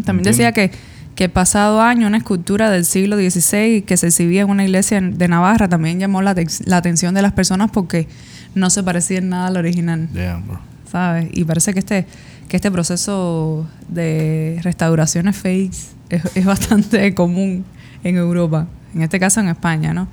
También 0.05 0.23
decía 0.23 0.53
que, 0.53 0.71
que 1.15 1.29
pasado 1.29 1.81
año 1.81 2.07
una 2.07 2.19
escultura 2.19 2.71
del 2.71 2.85
siglo 2.85 3.17
XVI 3.17 3.83
que 3.83 3.97
se 3.97 4.09
exhibía 4.09 4.43
en 4.43 4.51
una 4.51 4.65
iglesia 4.65 5.01
de 5.01 5.29
Navarra 5.29 5.69
también 5.69 5.99
llamó 5.99 6.23
la, 6.23 6.35
la 6.67 6.77
atención 6.77 7.15
de 7.15 7.23
las 7.23 7.33
personas 7.33 7.71
porque 7.73 8.07
no 8.55 8.69
se 8.71 8.83
parecía 8.83 9.19
en 9.19 9.31
nada 9.31 9.47
al 9.49 9.57
original, 9.57 10.09
Damn, 10.13 10.47
bro. 10.47 10.61
¿sabes? 10.91 11.29
Y 11.33 11.45
parece 11.45 11.73
que 11.73 11.79
este, 11.81 12.07
que 12.53 12.57
este 12.57 12.71
proceso 12.71 13.67
de 13.89 14.61
restauraciones 14.63 15.37
fakes 15.37 15.95
es, 16.11 16.23
es 16.35 16.45
bastante 16.45 17.15
común 17.15 17.65
en 18.05 18.17
Europa, 18.19 18.67
en 18.95 19.01
este 19.01 19.19
caso 19.19 19.41
en 19.41 19.49
España, 19.49 19.95
¿no? 19.95 20.07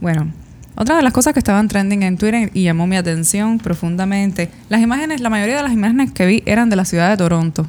Bueno, 0.00 0.30
otra 0.76 0.96
de 0.96 1.02
las 1.02 1.12
cosas 1.12 1.32
que 1.32 1.40
estaban 1.40 1.66
trending 1.66 2.04
en 2.04 2.18
Twitter 2.18 2.52
y 2.54 2.62
llamó 2.62 2.86
mi 2.86 2.94
atención 2.94 3.58
profundamente, 3.58 4.48
las 4.68 4.80
imágenes, 4.80 5.20
la 5.20 5.28
mayoría 5.28 5.56
de 5.56 5.64
las 5.64 5.72
imágenes 5.72 6.12
que 6.12 6.24
vi 6.24 6.44
eran 6.46 6.70
de 6.70 6.76
la 6.76 6.84
ciudad 6.84 7.10
de 7.10 7.16
Toronto, 7.16 7.66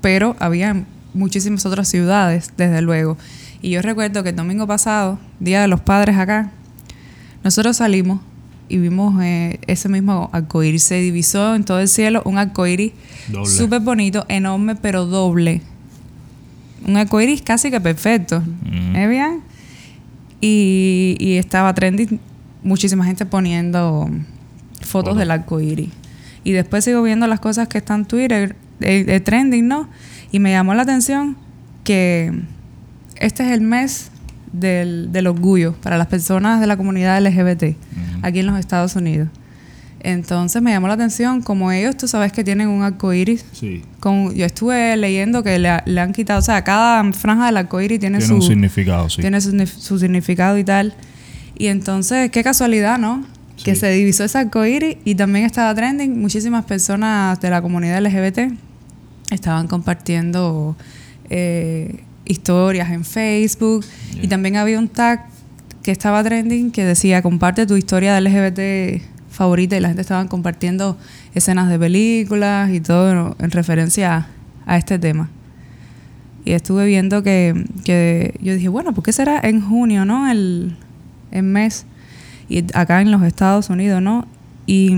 pero 0.00 0.34
había 0.38 0.86
muchísimas 1.12 1.66
otras 1.66 1.88
ciudades, 1.88 2.54
desde 2.56 2.80
luego. 2.80 3.18
Y 3.60 3.68
yo 3.68 3.82
recuerdo 3.82 4.22
que 4.22 4.30
el 4.30 4.36
domingo 4.36 4.66
pasado, 4.66 5.18
Día 5.40 5.60
de 5.60 5.68
los 5.68 5.80
Padres 5.82 6.16
acá, 6.16 6.52
nosotros 7.44 7.76
salimos 7.76 8.20
y 8.68 8.78
vimos 8.78 9.22
eh, 9.22 9.60
ese 9.66 9.88
mismo 9.88 10.30
arcoíris. 10.32 10.82
Se 10.82 10.96
divisó 10.96 11.54
en 11.54 11.64
todo 11.64 11.80
el 11.80 11.88
cielo 11.88 12.22
un 12.24 12.38
arcoíris 12.38 12.92
súper 13.44 13.80
bonito, 13.80 14.24
enorme, 14.28 14.76
pero 14.76 15.06
doble. 15.06 15.62
Un 16.86 16.96
arcoíris 16.96 17.42
casi 17.42 17.70
que 17.70 17.80
perfecto. 17.80 18.38
Ujú. 18.38 18.96
¿Eh, 18.96 19.06
bien? 19.08 19.40
Y, 20.40 21.16
y 21.18 21.36
estaba 21.36 21.74
trending, 21.74 22.20
muchísima 22.62 23.04
gente 23.04 23.26
poniendo 23.26 24.08
fotos 24.80 24.88
Fotos. 24.88 25.18
del 25.18 25.30
arcoíris. 25.30 25.90
Y 26.44 26.52
después 26.52 26.84
sigo 26.84 27.02
viendo 27.02 27.26
las 27.26 27.40
cosas 27.40 27.66
que 27.68 27.78
están 27.78 28.00
en 28.00 28.06
Twitter, 28.06 28.56
eh, 28.80 29.04
eh, 29.08 29.20
trending, 29.20 29.66
¿no? 29.66 29.88
Y 30.30 30.38
me 30.38 30.50
llamó 30.52 30.74
la 30.74 30.82
atención 30.82 31.36
que 31.82 32.32
este 33.16 33.44
es 33.44 33.52
el 33.52 33.62
mes 33.62 34.10
del, 34.60 35.10
del 35.12 35.26
orgullo 35.26 35.74
para 35.82 35.96
las 35.98 36.06
personas 36.06 36.60
de 36.60 36.66
la 36.66 36.76
comunidad 36.76 37.20
LGBT 37.24 37.76
aquí 38.22 38.38
en 38.40 38.46
los 38.46 38.58
Estados 38.58 38.96
Unidos. 38.96 39.28
Entonces 40.00 40.62
me 40.62 40.70
llamó 40.70 40.86
la 40.88 40.94
atención, 40.94 41.42
como 41.42 41.72
ellos, 41.72 41.96
tú 41.96 42.06
sabes 42.06 42.30
que 42.32 42.44
tienen 42.44 42.68
un 42.68 42.82
arco 42.82 43.12
iris. 43.12 43.44
Sí. 43.52 43.82
Con, 43.98 44.34
yo 44.34 44.44
estuve 44.46 44.96
leyendo 44.96 45.42
que 45.42 45.58
le, 45.58 45.70
le 45.84 46.00
han 46.00 46.12
quitado, 46.12 46.38
o 46.38 46.42
sea, 46.42 46.62
cada 46.62 47.02
franja 47.12 47.46
del 47.46 47.56
arco 47.56 47.80
iris 47.80 47.98
tiene, 47.98 48.18
Tiene 48.18 48.28
su, 48.28 48.36
un 48.36 48.42
significado, 48.42 49.08
sí. 49.10 49.20
tiene 49.20 49.40
su, 49.40 49.50
nif- 49.52 49.76
su 49.78 49.98
significado 49.98 50.58
y 50.58 50.64
tal. 50.64 50.94
Y 51.58 51.66
entonces, 51.68 52.30
qué 52.30 52.44
casualidad, 52.44 52.98
¿no? 52.98 53.24
Que 53.64 53.74
se 53.74 53.90
divisó 53.90 54.22
ese 54.22 54.38
arco 54.38 54.64
iris 54.64 54.98
y 55.04 55.14
también 55.16 55.44
estaba 55.46 55.74
trending. 55.74 56.20
Muchísimas 56.20 56.66
personas 56.66 57.40
de 57.40 57.50
la 57.50 57.60
comunidad 57.62 58.00
LGBT 58.04 58.52
estaban 59.30 59.66
compartiendo 59.66 60.76
eh, 61.30 62.04
historias 62.26 62.90
en 62.90 63.04
Facebook. 63.04 63.84
Y 64.20 64.28
también 64.28 64.56
había 64.56 64.78
un 64.78 64.88
tag 64.88 65.26
que 65.82 65.92
estaba 65.92 66.22
trending 66.22 66.72
que 66.72 66.84
decía 66.84 67.22
comparte 67.22 67.66
tu 67.66 67.76
historia 67.76 68.14
de 68.14 68.20
LGBT 68.20 69.02
favorita 69.30 69.76
y 69.76 69.80
la 69.80 69.88
gente 69.88 70.02
estaba 70.02 70.26
compartiendo 70.26 70.98
escenas 71.34 71.68
de 71.68 71.78
películas 71.78 72.70
y 72.70 72.80
todo 72.80 73.36
en 73.38 73.50
referencia 73.50 74.16
a, 74.16 74.74
a 74.74 74.76
este 74.78 74.98
tema. 74.98 75.30
Y 76.44 76.52
estuve 76.52 76.86
viendo 76.86 77.22
que, 77.22 77.66
que 77.84 78.34
yo 78.40 78.54
dije, 78.54 78.68
bueno, 78.68 78.94
¿por 78.94 79.02
qué 79.02 79.12
será 79.12 79.40
en 79.42 79.60
junio, 79.60 80.04
no? 80.04 80.30
El, 80.30 80.76
el 81.32 81.42
mes. 81.42 81.86
Y 82.48 82.64
acá 82.72 83.00
en 83.00 83.10
los 83.10 83.22
Estados 83.24 83.68
Unidos, 83.68 84.00
¿no? 84.00 84.26
Y, 84.64 84.92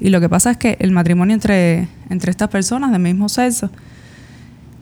y 0.00 0.10
lo 0.10 0.20
que 0.20 0.28
pasa 0.28 0.52
es 0.52 0.56
que 0.56 0.76
el 0.80 0.92
matrimonio 0.92 1.34
entre, 1.34 1.88
entre 2.10 2.30
estas 2.30 2.48
personas 2.48 2.92
del 2.92 3.02
mismo 3.02 3.28
sexo 3.28 3.70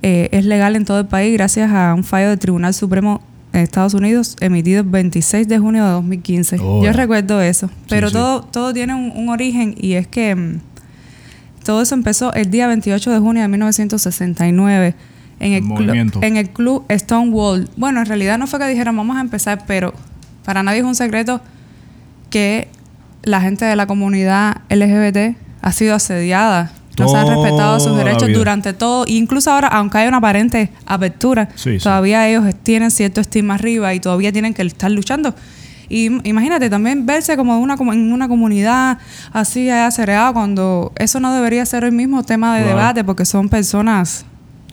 eh, 0.02 0.28
es 0.32 0.44
legal 0.44 0.76
en 0.76 0.84
todo 0.84 1.00
el 1.00 1.06
país 1.06 1.32
gracias 1.34 1.70
a 1.72 1.94
un 1.94 2.04
fallo 2.04 2.28
del 2.30 2.38
Tribunal 2.38 2.72
Supremo 2.74 3.20
de 3.52 3.62
Estados 3.62 3.94
Unidos 3.94 4.36
emitido 4.40 4.80
el 4.82 4.86
26 4.88 5.48
de 5.48 5.58
junio 5.58 5.84
de 5.84 5.90
2015. 5.90 6.56
Oh, 6.60 6.84
Yo 6.84 6.92
recuerdo 6.92 7.40
eso. 7.42 7.68
Pero 7.88 8.08
sí. 8.08 8.14
todo, 8.14 8.42
todo 8.42 8.72
tiene 8.72 8.94
un, 8.94 9.12
un 9.14 9.28
origen 9.28 9.74
y 9.78 9.94
es 9.94 10.06
que 10.06 10.34
mm, 10.36 10.60
todo 11.64 11.82
eso 11.82 11.94
empezó 11.94 12.32
el 12.34 12.50
día 12.50 12.66
28 12.68 13.10
de 13.10 13.18
junio 13.18 13.42
de 13.42 13.48
1969 13.48 14.94
en 15.40 15.52
el, 15.52 15.58
El 15.58 15.64
clu- 15.64 15.68
movimiento. 15.68 16.20
en 16.22 16.36
el 16.36 16.50
club 16.50 16.84
Stonewall. 16.90 17.68
Bueno, 17.76 18.00
en 18.00 18.06
realidad 18.06 18.38
no 18.38 18.46
fue 18.46 18.58
que 18.58 18.68
dijeron 18.68 18.96
vamos 18.96 19.16
a 19.16 19.20
empezar, 19.20 19.64
pero 19.66 19.94
para 20.44 20.62
nadie 20.62 20.78
es 20.80 20.84
un 20.84 20.94
secreto 20.94 21.40
que 22.30 22.68
la 23.22 23.40
gente 23.40 23.64
de 23.64 23.74
la 23.76 23.86
comunidad 23.86 24.58
LGBT 24.70 25.36
ha 25.60 25.72
sido 25.72 25.94
asediada. 25.94 26.72
No 27.00 27.08
se 27.08 27.16
han 27.16 27.26
respetado 27.28 27.80
sus 27.80 27.96
derechos 27.96 28.28
durante 28.32 28.72
todo. 28.72 29.04
Incluso 29.06 29.50
ahora, 29.50 29.68
aunque 29.68 29.98
hay 29.98 30.08
una 30.08 30.18
aparente 30.18 30.70
apertura, 30.86 31.48
Sí, 31.56 31.78
sí. 31.78 31.82
todavía 31.84 32.28
ellos 32.28 32.44
tienen 32.62 32.90
cierto 32.90 33.20
estigma 33.20 33.54
arriba 33.54 33.92
y 33.94 34.00
todavía 34.00 34.32
tienen 34.32 34.54
que 34.54 34.62
estar 34.62 34.90
luchando. 34.90 35.34
Y 35.88 36.08
im- 36.08 36.20
imagínate 36.24 36.70
también 36.70 37.04
verse 37.04 37.36
como 37.36 37.58
una, 37.58 37.76
como 37.76 37.92
en 37.92 38.12
una 38.12 38.28
comunidad 38.28 38.98
así 39.32 39.68
acereada 39.68 40.32
cuando 40.32 40.92
eso 40.96 41.18
no 41.18 41.34
debería 41.34 41.66
ser 41.66 41.82
el 41.82 41.90
mismo 41.92 42.22
tema 42.22 42.54
de 42.56 42.62
Claro. 42.62 42.76
debate 42.78 43.02
porque 43.04 43.24
son 43.24 43.48
personas 43.48 44.24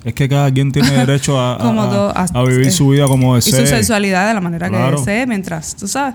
Es 0.06 0.14
que 0.14 0.30
cada 0.30 0.52
quien 0.52 0.72
tiene 0.72 0.92
derecho 1.06 1.40
a, 1.40 1.56
a- 1.56 1.58
Como 1.58 1.82
a- 1.82 1.90
todo, 1.90 2.14
a 2.16 2.44
vivir 2.44 2.68
eh, 2.68 2.72
su 2.72 2.90
vida 2.90 3.08
como 3.08 3.36
y 3.36 3.42
su 3.42 3.50
desee. 3.50 3.66
sexualidad 3.66 4.28
de 4.28 4.36
la 4.36 4.42
manera 4.42 4.70
Claro. 4.70 4.92
que 4.92 5.00
desee 5.02 5.26
mientras, 5.26 5.76
tú 5.76 5.88
sabes. 5.88 6.14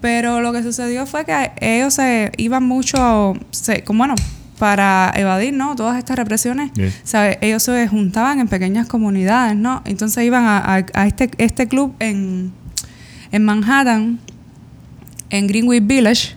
Pero 0.00 0.40
lo 0.40 0.52
que 0.52 0.62
sucedió 0.62 1.06
fue 1.06 1.24
que 1.24 1.50
ellos 1.60 1.92
se 1.94 2.30
iban 2.38 2.62
mucho, 2.62 3.34
se, 3.50 3.82
como 3.82 3.98
bueno, 3.98 4.14
para 4.60 5.12
evadir, 5.16 5.52
¿no? 5.54 5.74
Todas 5.74 5.98
estas 5.98 6.16
represiones. 6.16 6.70
¿sabes? 7.02 7.38
Ellos 7.40 7.62
se 7.64 7.88
juntaban 7.88 8.38
en 8.38 8.46
pequeñas 8.46 8.86
comunidades, 8.86 9.56
¿no? 9.56 9.82
Entonces 9.84 10.22
iban 10.24 10.44
a, 10.44 10.58
a- 10.58 10.84
a 10.94 11.06
este, 11.08 11.30
este 11.38 11.66
club 11.66 11.94
en, 11.98 12.52
en 13.32 13.44
Manhattan, 13.44 14.20
en 15.30 15.46
Greenwich 15.46 15.84
Village, 15.86 16.36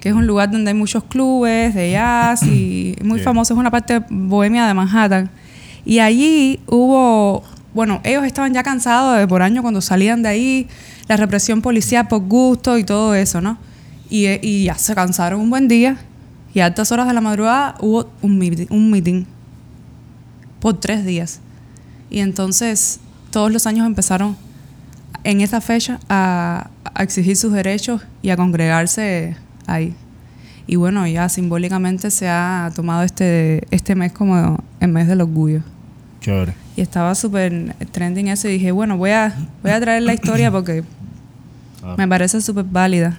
que 0.00 0.08
es 0.08 0.14
un 0.14 0.26
lugar 0.26 0.50
donde 0.50 0.70
hay 0.72 0.76
muchos 0.76 1.04
clubes 1.04 1.74
de 1.74 1.92
jazz 1.92 2.42
y 2.42 2.96
muy 3.04 3.20
famoso, 3.20 3.54
es 3.54 3.58
una 3.58 3.70
parte 3.70 4.02
bohemia 4.10 4.66
de 4.66 4.74
Manhattan. 4.74 5.30
Y 5.84 6.00
allí 6.00 6.60
hubo, 6.66 7.42
bueno, 7.74 8.00
ellos 8.04 8.24
estaban 8.24 8.52
ya 8.52 8.62
cansados 8.62 9.18
de 9.18 9.26
por 9.28 9.42
año 9.42 9.62
cuando 9.62 9.80
salían 9.80 10.22
de 10.22 10.28
ahí, 10.28 10.68
la 11.08 11.16
represión 11.16 11.62
policial 11.62 12.08
por 12.08 12.20
gusto 12.22 12.78
y 12.78 12.84
todo 12.84 13.14
eso, 13.14 13.40
¿no? 13.40 13.58
Y, 14.10 14.26
y 14.46 14.64
ya 14.64 14.74
se 14.76 14.94
cansaron 14.94 15.40
un 15.40 15.50
buen 15.50 15.68
día 15.68 15.96
y 16.54 16.60
a 16.60 16.66
altas 16.66 16.92
horas 16.92 17.06
de 17.06 17.14
la 17.14 17.20
madrugada 17.20 17.74
hubo 17.80 18.10
un 18.22 18.38
meeting, 18.38 18.66
un 18.70 18.90
meeting 18.90 19.24
por 20.60 20.78
tres 20.80 21.04
días. 21.04 21.40
Y 22.10 22.20
entonces 22.20 23.00
todos 23.30 23.50
los 23.50 23.66
años 23.66 23.86
empezaron 23.86 24.36
en 25.24 25.40
esa 25.40 25.60
fecha 25.60 25.98
a, 26.08 26.68
a 26.94 27.02
exigir 27.02 27.36
sus 27.36 27.52
derechos 27.52 28.02
y 28.22 28.30
a 28.30 28.36
congregarse 28.36 29.36
ahí. 29.66 29.94
Y 30.66 30.76
bueno, 30.76 31.06
ya 31.06 31.28
simbólicamente 31.28 32.10
se 32.10 32.28
ha 32.28 32.70
tomado 32.74 33.02
este, 33.02 33.66
este 33.70 33.94
mes 33.94 34.12
como 34.12 34.62
el 34.80 34.88
mes 34.88 35.08
del 35.08 35.20
orgullo. 35.22 35.62
Chévere. 36.20 36.54
Y 36.76 36.80
estaba 36.80 37.14
súper 37.14 37.74
trending 37.90 38.28
eso 38.28 38.48
y 38.48 38.52
dije, 38.52 38.70
bueno, 38.72 38.96
voy 38.96 39.10
a, 39.10 39.34
voy 39.62 39.72
a 39.72 39.80
traer 39.80 40.02
la 40.02 40.14
historia 40.14 40.50
porque 40.50 40.84
Ah. 41.84 41.96
me 41.98 42.06
parece 42.06 42.40
súper 42.40 42.64
válida. 42.64 43.18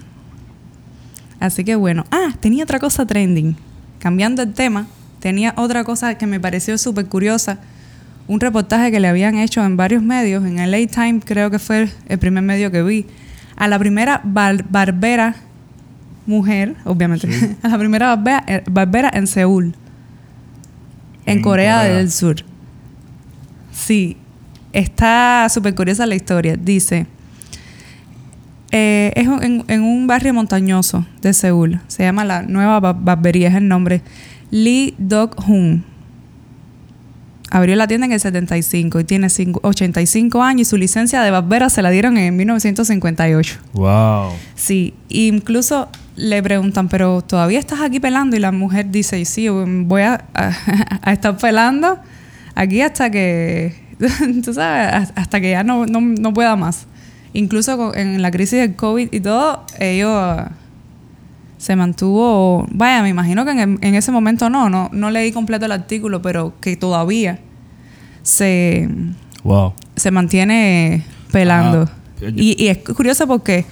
Así 1.43 1.65
que 1.65 1.75
bueno, 1.75 2.05
ah, 2.09 2.29
tenía 2.39 2.63
otra 2.63 2.79
cosa 2.79 3.05
trending. 3.05 3.57
Cambiando 3.99 4.41
el 4.43 4.53
tema, 4.53 4.87
tenía 5.19 5.53
otra 5.57 5.83
cosa 5.83 6.17
que 6.17 6.25
me 6.25 6.39
pareció 6.39 6.77
súper 6.77 7.07
curiosa. 7.07 7.57
Un 8.29 8.39
reportaje 8.39 8.91
que 8.91 9.01
le 9.01 9.09
habían 9.09 9.35
hecho 9.37 9.61
en 9.65 9.75
varios 9.75 10.01
medios, 10.01 10.45
en 10.45 10.57
el 10.59 10.71
LA 10.71 10.87
Times 10.87 11.23
creo 11.25 11.51
que 11.51 11.59
fue 11.59 11.89
el 12.07 12.17
primer 12.17 12.43
medio 12.43 12.71
que 12.71 12.81
vi, 12.81 13.05
a 13.57 13.67
la 13.67 13.77
primera 13.77 14.21
bar- 14.23 14.63
barbera 14.69 15.35
mujer, 16.25 16.75
obviamente, 16.85 17.27
la 17.61 17.77
primera 17.77 18.15
barbera, 18.15 18.43
eh, 18.47 18.63
barbera 18.71 19.11
en 19.13 19.27
Seúl, 19.27 19.75
en, 21.25 21.39
En 21.39 21.41
Corea, 21.43 21.79
Corea. 21.81 21.93
del 21.97 22.09
Sur. 22.09 22.37
Sí, 23.73 24.15
está 24.71 25.47
súper 25.49 25.75
curiosa 25.75 26.05
la 26.05 26.15
historia. 26.15 26.55
Dice, 26.55 27.05
eh, 28.73 29.13
es 29.15 29.27
en, 29.27 29.63
en 29.67 29.81
un 29.83 30.07
barrio 30.07 30.33
montañoso 30.33 31.05
de 31.21 31.31
Seúl. 31.33 31.79
Se 31.87 32.03
llama 32.03 32.25
la 32.25 32.41
Nueva 32.41 32.79
Ba- 32.81 32.93
Barbería, 32.93 33.47
es 33.49 33.55
el 33.55 33.67
nombre. 33.67 34.01
Lee 34.51 34.95
Dok-hun. 34.97 35.85
Abrió 37.51 37.75
la 37.75 37.85
tienda 37.87 38.07
en 38.07 38.13
el 38.13 38.19
75 38.19 38.99
y 38.99 39.03
tiene 39.03 39.29
cinco- 39.29 39.59
85 39.63 40.41
años 40.41 40.61
y 40.61 40.65
su 40.71 40.77
licencia 40.77 41.21
de 41.21 41.29
barbera 41.29 41.69
se 41.69 41.83
la 41.83 41.91
dieron 41.91 42.17
en 42.17 42.35
1958. 42.35 43.59
Wow. 43.73 44.31
Sí, 44.55 44.95
incluso 45.09 45.87
le 46.15 46.41
preguntan, 46.41 46.89
pero 46.89 47.21
¿todavía 47.21 47.59
estás 47.59 47.79
aquí 47.81 47.99
pelando? 47.99 48.35
Y 48.35 48.39
la 48.39 48.51
mujer 48.51 48.89
dice, 48.89 49.23
sí, 49.25 49.49
voy 49.49 50.01
a, 50.01 50.25
a- 50.33 50.51
a 51.03 51.13
estar 51.13 51.37
pelando 51.37 51.99
aquí 52.55 52.81
hasta 52.81 53.11
que, 53.11 53.75
tú 54.43 54.51
sabes, 54.55 55.11
hasta 55.15 55.39
que 55.39 55.51
ya 55.51 55.63
no, 55.63 55.85
no, 55.85 56.01
no 56.01 56.33
pueda 56.33 56.55
más. 56.55 56.87
Incluso 57.33 57.95
en 57.95 58.21
la 58.21 58.31
crisis 58.31 58.59
del 58.59 58.75
COVID 58.75 59.09
y 59.11 59.19
todo, 59.19 59.65
ellos 59.79 60.41
se 61.57 61.75
mantuvo, 61.75 62.67
vaya, 62.71 63.01
me 63.01 63.09
imagino 63.09 63.45
que 63.45 63.51
en, 63.51 63.79
en 63.81 63.95
ese 63.95 64.11
momento 64.11 64.49
no, 64.49 64.69
no, 64.69 64.89
no 64.91 65.09
leí 65.11 65.31
completo 65.31 65.65
el 65.65 65.71
artículo, 65.71 66.21
pero 66.21 66.53
que 66.59 66.75
todavía 66.75 67.39
se, 68.21 68.87
Wow. 69.43 69.73
se 69.95 70.11
mantiene 70.11 71.03
pelando. 71.31 71.89
Ah, 71.89 72.25
y, 72.35 72.61
y 72.63 72.67
es 72.67 72.77
curioso 72.79 73.27
porque 73.27 73.65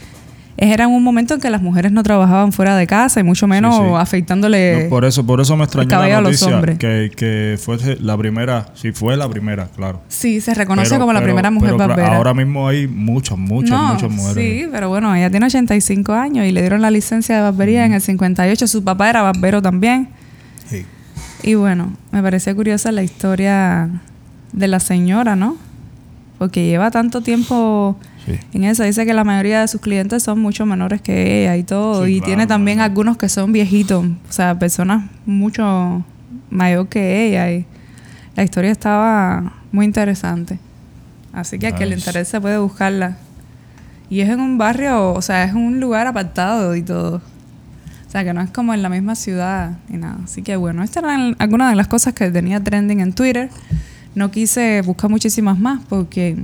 era 0.58 0.88
un 0.88 1.04
momento 1.04 1.34
en 1.36 1.40
que 1.40 1.50
las 1.50 1.62
mujeres 1.62 1.92
no 1.92 2.04
trabajaban 2.04 2.52
fuera 2.52 2.76
de 2.76 2.86
casa 2.88 3.20
y 3.20 3.24
mucho 3.24 3.48
menos 3.48 3.76
Sí, 3.76 3.82
sí. 3.84 3.90
afeitándole. 3.98 4.84
No, 4.84 4.90
por 4.90 5.06
eso, 5.06 5.26
por 5.26 5.42
eso 5.42 5.56
me 5.58 5.64
extrañó 5.64 5.90
la 5.90 6.22
noticia 6.22 6.62
que, 6.78 7.12
que 7.16 7.58
fuese 7.60 7.98
la 8.00 8.18
primera, 8.18 8.68
sí 8.76 8.92
fue 8.92 9.16
la 9.18 9.28
primera, 9.30 9.68
claro. 9.76 10.02
Sí, 10.08 10.42
se 10.42 10.54
reconoce 10.54 10.90
Pero- 10.90 11.02
como 11.02 11.14
la 11.14 11.22
primera 11.24 11.50
mujer 11.52 11.72
pero 11.78 11.88
barbera. 11.88 12.18
Ahora 12.18 12.34
mismo 12.34 12.68
hay 12.68 12.88
muchas, 12.88 13.38
muchas, 13.38 13.72
No, 13.72 13.94
muchas 13.94 14.12
mujeres. 14.12 14.36
Sí, 14.36 14.68
pero 14.72 14.90
bueno, 14.90 15.16
ella 15.16 15.30
tiene 15.30 15.46
85 15.48 16.14
años 16.14 16.46
y 16.46 16.52
le 16.52 16.62
dieron 16.62 16.82
la 16.82 16.92
licencia 16.92 17.36
de 17.36 17.42
barbería 17.42 17.86
en 17.86 17.94
el 17.94 18.02
58. 18.02 18.68
Su 18.68 18.84
papá 18.84 19.10
era 19.10 19.22
barbero 19.22 19.62
también. 19.62 20.10
Sí. 20.70 20.86
Y 21.44 21.56
bueno, 21.56 21.94
me 22.12 22.22
parecía 22.22 22.54
curiosa 22.54 22.92
la 22.92 23.04
historia 23.04 23.90
de 24.54 24.68
la 24.68 24.80
señora, 24.80 25.36
¿no? 25.36 25.58
Porque 26.42 26.66
lleva 26.66 26.90
tanto 26.90 27.22
tiempo 27.22 27.96
Sí. 28.26 28.34
en 28.54 28.64
eso. 28.64 28.82
Dice 28.84 29.06
que 29.06 29.14
la 29.14 29.24
mayoría 29.24 29.62
de 29.62 29.68
sus 29.68 29.80
clientes 29.80 30.24
son 30.24 30.40
mucho 30.40 30.66
menores 30.66 31.00
que 31.00 31.44
ella 31.44 31.56
y 31.56 31.62
todo. 31.62 32.04
Sí, 32.04 32.14
y 32.14 32.18
claro, 32.18 32.26
tiene 32.26 32.48
también 32.48 32.78
claro. 32.80 32.90
algunos 32.90 33.18
que 33.18 33.30
son 33.30 33.52
viejitos, 33.52 34.04
o 34.08 34.32
sea, 34.32 34.58
personas 34.58 35.04
mucho 35.28 36.04
mayor 36.50 36.88
que 36.88 37.28
ella. 37.28 37.52
Y 37.52 37.68
la 38.36 38.42
historia 38.44 38.72
estaba 38.72 39.54
muy 39.72 39.86
interesante. 39.86 40.58
Así 41.32 41.60
que 41.60 41.68
a 41.68 41.76
que 41.76 41.86
le 41.86 41.96
Nice. 41.96 42.10
interese 42.10 42.42
puede 42.42 42.58
buscarla. 42.58 43.18
Y 44.10 44.22
es 44.22 44.30
en 44.30 44.40
un 44.40 44.58
barrio, 44.58 45.14
o 45.14 45.22
sea, 45.22 45.44
es 45.44 45.54
un 45.54 45.80
lugar 45.80 46.08
apartado 46.08 46.76
y 46.76 46.82
todo. 46.82 47.18
O 48.08 48.12
sea, 48.12 48.24
que 48.24 48.34
no 48.34 48.42
es 48.42 48.50
como 48.50 48.74
en 48.74 48.82
la 48.82 48.90
misma 48.90 49.14
ciudad 49.14 49.74
ni 49.90 50.00
nada. 50.00 50.18
Así 50.24 50.42
que 50.42 50.56
bueno, 50.56 50.82
estas 50.82 51.04
eran 51.04 51.36
algunas 51.38 51.70
de 51.70 51.76
las 51.76 51.88
cosas 51.88 52.16
que 52.16 52.32
tenía 52.32 52.60
trending 52.64 53.00
en 53.00 53.14
Twitter. 53.14 53.52
No 54.16 54.30
quise 54.32 54.82
buscar 54.82 55.10
muchísimas 55.10 55.58
más 55.60 55.82
porque 55.88 56.36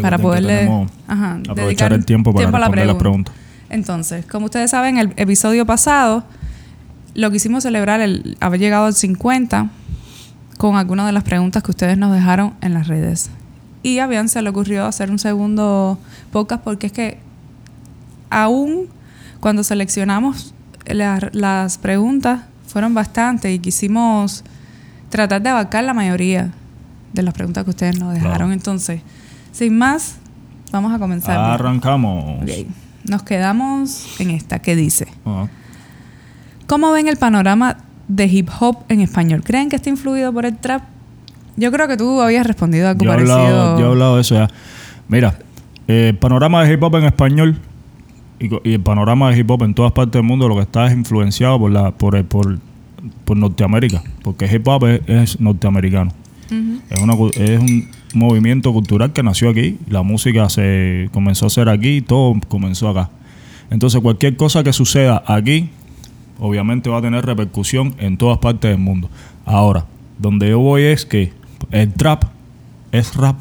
para 0.00 0.16
Recuerden 0.16 0.66
poderle 0.68 0.88
ajá, 1.08 1.40
aprovechar 1.48 1.92
el 1.92 2.04
tiempo 2.04 2.32
para 2.32 2.50
la 2.50 2.58
responder 2.58 2.86
las 2.86 2.96
pregunta. 2.96 3.32
preguntas. 3.32 3.34
Entonces, 3.68 4.26
como 4.26 4.46
ustedes 4.46 4.70
saben, 4.70 4.98
el 4.98 5.12
episodio 5.16 5.66
pasado 5.66 6.24
lo 7.14 7.30
quisimos 7.30 7.62
celebrar 7.62 8.00
el 8.00 8.36
haber 8.40 8.60
llegado 8.60 8.86
al 8.86 8.94
50 8.94 9.68
con 10.58 10.76
algunas 10.76 11.06
de 11.06 11.12
las 11.12 11.24
preguntas 11.24 11.62
que 11.62 11.70
ustedes 11.70 11.98
nos 11.98 12.12
dejaron 12.14 12.54
en 12.60 12.74
las 12.74 12.86
redes. 12.88 13.30
Y 13.82 13.98
a 13.98 14.06
Bian 14.06 14.28
se 14.28 14.42
le 14.42 14.48
ocurrió 14.50 14.86
hacer 14.86 15.10
un 15.10 15.18
segundo 15.18 15.98
podcast 16.32 16.62
porque 16.62 16.86
es 16.88 16.92
que 16.92 17.18
aún 18.30 18.86
cuando 19.40 19.62
seleccionamos 19.64 20.54
la- 20.86 21.30
las 21.32 21.78
preguntas 21.78 22.42
fueron 22.66 22.94
bastantes 22.94 23.52
y 23.54 23.58
quisimos 23.58 24.44
tratar 25.08 25.42
de 25.42 25.48
abarcar 25.50 25.84
la 25.84 25.94
mayoría 25.94 26.52
de 27.12 27.22
las 27.22 27.34
preguntas 27.34 27.64
que 27.64 27.70
ustedes 27.70 27.98
nos 27.98 28.14
dejaron. 28.14 28.36
Claro. 28.36 28.52
Entonces, 28.52 29.00
sin 29.52 29.76
más, 29.78 30.16
vamos 30.72 30.92
a 30.92 30.98
comenzar. 30.98 31.36
Arrancamos. 31.38 32.40
Nos 33.08 33.22
quedamos 33.22 34.20
en 34.20 34.30
esta 34.30 34.60
que 34.60 34.76
dice, 34.76 35.06
Ajá. 35.24 35.48
¿cómo 36.66 36.92
ven 36.92 37.08
el 37.08 37.16
panorama 37.16 37.78
de 38.08 38.26
hip 38.26 38.48
hop 38.60 38.78
en 38.88 39.00
español? 39.00 39.42
¿Creen 39.44 39.68
que 39.68 39.76
está 39.76 39.88
influido 39.88 40.32
por 40.32 40.46
el 40.46 40.56
trap? 40.56 40.82
Yo 41.56 41.72
creo 41.72 41.88
que 41.88 41.96
tú 41.96 42.20
habías 42.20 42.46
respondido 42.46 42.88
algo 42.88 43.04
Yo 43.04 43.10
parecido. 43.10 43.36
hablado, 43.38 43.78
yo 43.80 43.86
he 43.86 43.88
hablado 43.90 44.14
de 44.16 44.20
eso 44.22 44.34
ya. 44.34 44.48
Mira, 45.08 45.38
eh, 45.88 46.08
el 46.10 46.16
panorama 46.18 46.62
de 46.64 46.72
hip 46.72 46.82
hop 46.82 46.96
en 46.96 47.04
español 47.04 47.58
y, 48.38 48.72
el 48.72 48.80
panorama 48.80 49.30
de 49.30 49.38
hip 49.38 49.50
hop 49.50 49.62
en 49.64 49.74
todas 49.74 49.92
partes 49.92 50.12
del 50.12 50.22
mundo 50.22 50.48
lo 50.48 50.54
que 50.56 50.62
está 50.62 50.86
es 50.86 50.92
influenciado 50.92 51.58
por 51.58 51.70
la 51.70 51.90
por 51.90 52.16
el- 52.16 52.24
por, 52.24 52.58
por 53.24 53.36
Norteamérica, 53.36 54.02
porque 54.22 54.46
hip 54.54 54.66
hop 54.68 54.84
es, 54.86 55.00
es 55.08 55.40
norteamericano. 55.40 56.12
Es, 56.90 57.00
una, 57.00 57.14
es 57.34 57.60
un 57.60 57.88
movimiento 58.14 58.72
cultural 58.72 59.12
que 59.12 59.22
nació 59.22 59.50
aquí, 59.50 59.78
la 59.88 60.02
música 60.02 60.48
se 60.48 61.08
comenzó 61.12 61.46
a 61.46 61.48
hacer 61.48 61.68
aquí, 61.68 62.00
todo 62.00 62.34
comenzó 62.48 62.88
acá. 62.88 63.10
Entonces 63.70 64.00
cualquier 64.00 64.36
cosa 64.36 64.64
que 64.64 64.72
suceda 64.72 65.22
aquí, 65.26 65.70
obviamente 66.38 66.90
va 66.90 66.98
a 66.98 67.02
tener 67.02 67.24
repercusión 67.24 67.94
en 67.98 68.16
todas 68.16 68.38
partes 68.38 68.70
del 68.70 68.80
mundo. 68.80 69.08
Ahora, 69.44 69.86
donde 70.18 70.50
yo 70.50 70.58
voy 70.58 70.82
es 70.82 71.06
que 71.06 71.32
el 71.70 71.92
trap 71.92 72.24
es 72.92 73.14
rap. 73.14 73.36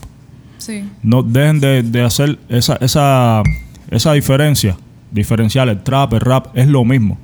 Sí. 0.60 0.84
No 1.02 1.24
dejen 1.24 1.60
de, 1.60 1.84
de 1.84 2.02
hacer 2.04 2.38
esa, 2.50 2.76
esa, 2.76 3.44
esa 3.90 4.14
diferencia, 4.14 4.78
diferenciar 5.12 5.68
el 5.70 5.82
trap, 5.82 6.14
el 6.14 6.22
rap, 6.22 6.56
es 6.56 6.68
lo 6.68 6.86
mismo. 6.86 7.18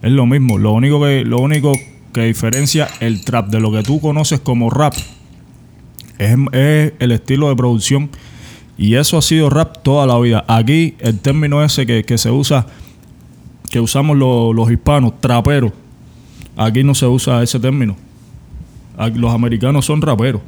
Es 0.00 0.12
lo 0.12 0.26
mismo. 0.26 0.58
Lo 0.58 0.72
único 0.72 1.00
que, 1.02 1.24
lo 1.24 1.40
único 1.40 1.72
que 2.12 2.22
diferencia 2.22 2.88
el 3.00 3.24
trap 3.24 3.48
de 3.48 3.60
lo 3.60 3.70
que 3.72 3.82
tú 3.82 4.00
conoces 4.00 4.40
como 4.40 4.70
rap 4.70 4.94
es, 6.18 6.92
el 6.98 7.12
estilo 7.12 7.48
de 7.48 7.56
producción. 7.56 8.10
Y 8.76 8.94
eso 8.94 9.18
ha 9.18 9.22
sido 9.22 9.50
rap 9.50 9.78
toda 9.82 10.06
la 10.06 10.18
vida. 10.18 10.44
Aquí 10.46 10.94
el 11.00 11.18
término 11.18 11.64
ese 11.64 11.84
que, 11.84 12.04
que 12.04 12.16
se 12.16 12.30
usa, 12.30 12.66
que 13.70 13.80
usamos 13.80 14.16
lo- 14.16 14.52
los 14.52 14.70
hispanos, 14.70 15.20
trapero. 15.20 15.72
Aquí 16.56 16.84
no 16.84 16.94
se 16.94 17.06
usa 17.06 17.42
ese 17.42 17.58
término. 17.60 17.96
Los 19.14 19.32
americanos 19.32 19.84
son 19.84 20.00
raperos. 20.02 20.42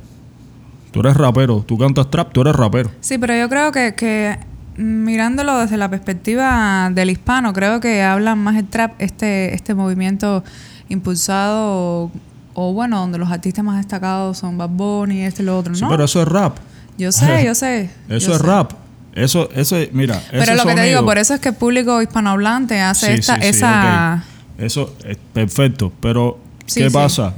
Tú 0.93 1.01
eres 1.01 1.17
rapero, 1.17 1.65
tú 1.67 1.79
cantas 1.79 2.11
trap, 2.11 2.33
tú 2.33 2.41
eres 2.41 2.55
rapero. 2.57 2.91
Sí, 3.01 3.17
pero 3.19 3.37
yo 3.37 3.49
creo 3.49 3.71
que, 3.71 3.95
que 3.95 4.39
mirándolo 4.77 5.59
desde 5.59 5.77
la 5.77 5.89
perspectiva 5.89 6.91
del 6.93 7.11
hispano, 7.11 7.53
creo 7.53 7.79
que 7.81 8.03
hablan 8.03 8.39
más 8.41 8.57
el 8.57 8.67
trap, 8.67 8.95
este, 9.01 9.55
este 9.55 9.75
movimiento 9.75 10.43
impulsado 10.91 11.59
o, 12.05 12.11
o, 12.55 12.73
bueno, 12.75 12.99
donde 13.01 13.17
los 13.19 13.31
artistas 13.31 13.65
más 13.65 13.79
destacados 13.79 14.37
son 14.39 14.59
Bad 14.59 14.69
Bunny, 14.71 15.23
este 15.23 15.43
y 15.43 15.47
lo 15.47 15.59
otro, 15.59 15.75
Sí, 15.75 15.81
¿no? 15.83 15.89
pero 15.89 16.05
eso 16.05 16.21
es 16.21 16.29
rap. 16.29 16.59
yo 16.99 17.11
sé, 17.13 17.43
yo 17.47 17.55
sé. 17.55 17.91
Eso 18.09 18.29
yo 18.29 18.33
es 18.35 18.41
sé. 18.41 18.47
rap. 18.47 18.73
Eso, 19.13 19.49
ese, 19.53 19.91
mira, 19.93 20.23
Pero 20.31 20.55
lo 20.55 20.63
que 20.65 20.75
te 20.75 20.83
digo, 20.83 20.99
sonido- 20.99 21.05
por 21.05 21.19
eso 21.19 21.35
es 21.35 21.41
que 21.41 21.49
el 21.49 21.55
público 21.57 22.01
hispanohablante 22.01 22.81
hace 22.81 23.07
Sí, 23.07 23.13
esta, 23.21 23.35
sí, 23.37 23.41
sí, 23.43 23.49
esa... 23.49 24.23
ok. 24.57 24.63
Eso 24.63 24.95
es 25.05 25.17
perfecto, 25.33 25.93
pero 26.01 26.39
Sí, 26.67 26.81
¿qué 26.83 26.91
sí. 26.91 26.95
pasa? 26.95 27.33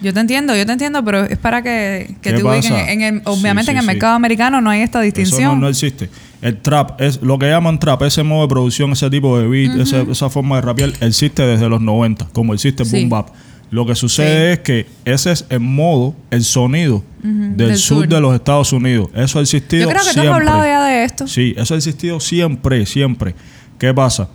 Yo 0.00 0.12
te 0.12 0.20
entiendo, 0.20 0.54
yo 0.56 0.66
te 0.66 0.72
entiendo, 0.72 1.04
pero 1.04 1.24
es 1.24 1.38
para 1.38 1.62
que, 1.62 2.14
que 2.20 2.30
¿Qué 2.30 2.36
te 2.36 2.44
ubiquen. 2.44 2.74
En 2.74 3.00
el, 3.02 3.22
obviamente 3.24 3.66
sí, 3.66 3.70
en 3.72 3.76
el 3.78 3.82
sí. 3.82 3.86
mercado 3.86 4.14
americano 4.14 4.60
no 4.60 4.68
hay 4.70 4.80
esta 4.82 4.98
Eso 4.98 5.04
distinción. 5.04 5.54
no, 5.54 5.60
no 5.62 5.68
existe. 5.68 6.10
El 6.42 6.58
trap 6.60 7.00
es 7.00 7.22
lo 7.22 7.38
que 7.38 7.46
llaman 7.48 7.78
trap, 7.78 8.02
ese 8.02 8.22
modo 8.22 8.42
de 8.42 8.48
producción, 8.48 8.92
ese 8.92 9.08
tipo 9.08 9.38
de 9.38 9.46
beat, 9.48 9.78
ese- 9.80 10.02
esa 10.10 10.28
forma 10.28 10.56
de 10.56 10.62
rapear, 10.62 10.92
existe 11.00 11.42
desde 11.42 11.68
los 11.70 11.80
90, 11.80 12.26
como 12.32 12.52
existe 12.52 12.82
el 12.82 12.90
boom 12.90 13.08
bap. 13.08 13.28
Lo 13.70 13.86
que 13.86 13.94
sucede 13.94 14.52
es 14.52 14.58
que 14.60 14.86
ese 15.04 15.32
es 15.32 15.46
el 15.48 15.60
modo, 15.60 16.14
el 16.30 16.44
sonido 16.44 17.02
del, 17.22 17.56
del 17.56 17.76
sur, 17.78 18.00
sur. 18.04 18.08
de 18.08 18.20
los 18.20 18.34
Estados 18.34 18.72
Unidos. 18.72 19.08
Eso 19.14 19.38
ha 19.38 19.42
existido 19.42 19.84
yo 19.84 19.88
creo 19.88 20.02
que 20.02 20.08
tú 20.08 20.12
siempre. 20.20 20.30
has 20.30 20.36
hablado 20.36 20.64
ya 20.64 20.84
de 20.84 21.04
esto. 21.04 21.26
Sí, 21.26 21.54
eso 21.56 21.72
ha 21.74 21.76
existido 21.78 22.20
siempre, 22.20 22.84
siempre. 22.86 23.34
¿Qué 23.78 23.92
pasa? 23.94 24.28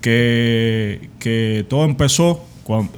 Que, 0.00 1.08
que 1.18 1.64
todo 1.68 1.84
empezó, 1.84 2.44
cuan- 2.64 2.90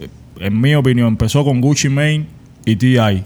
en 0.46 0.60
mi 0.60 0.74
opinión, 0.74 1.08
empezó 1.08 1.44
con 1.44 1.60
Gucci 1.60 1.88
Mane 1.88 2.26
y 2.64 2.76
T.I. 2.76 3.24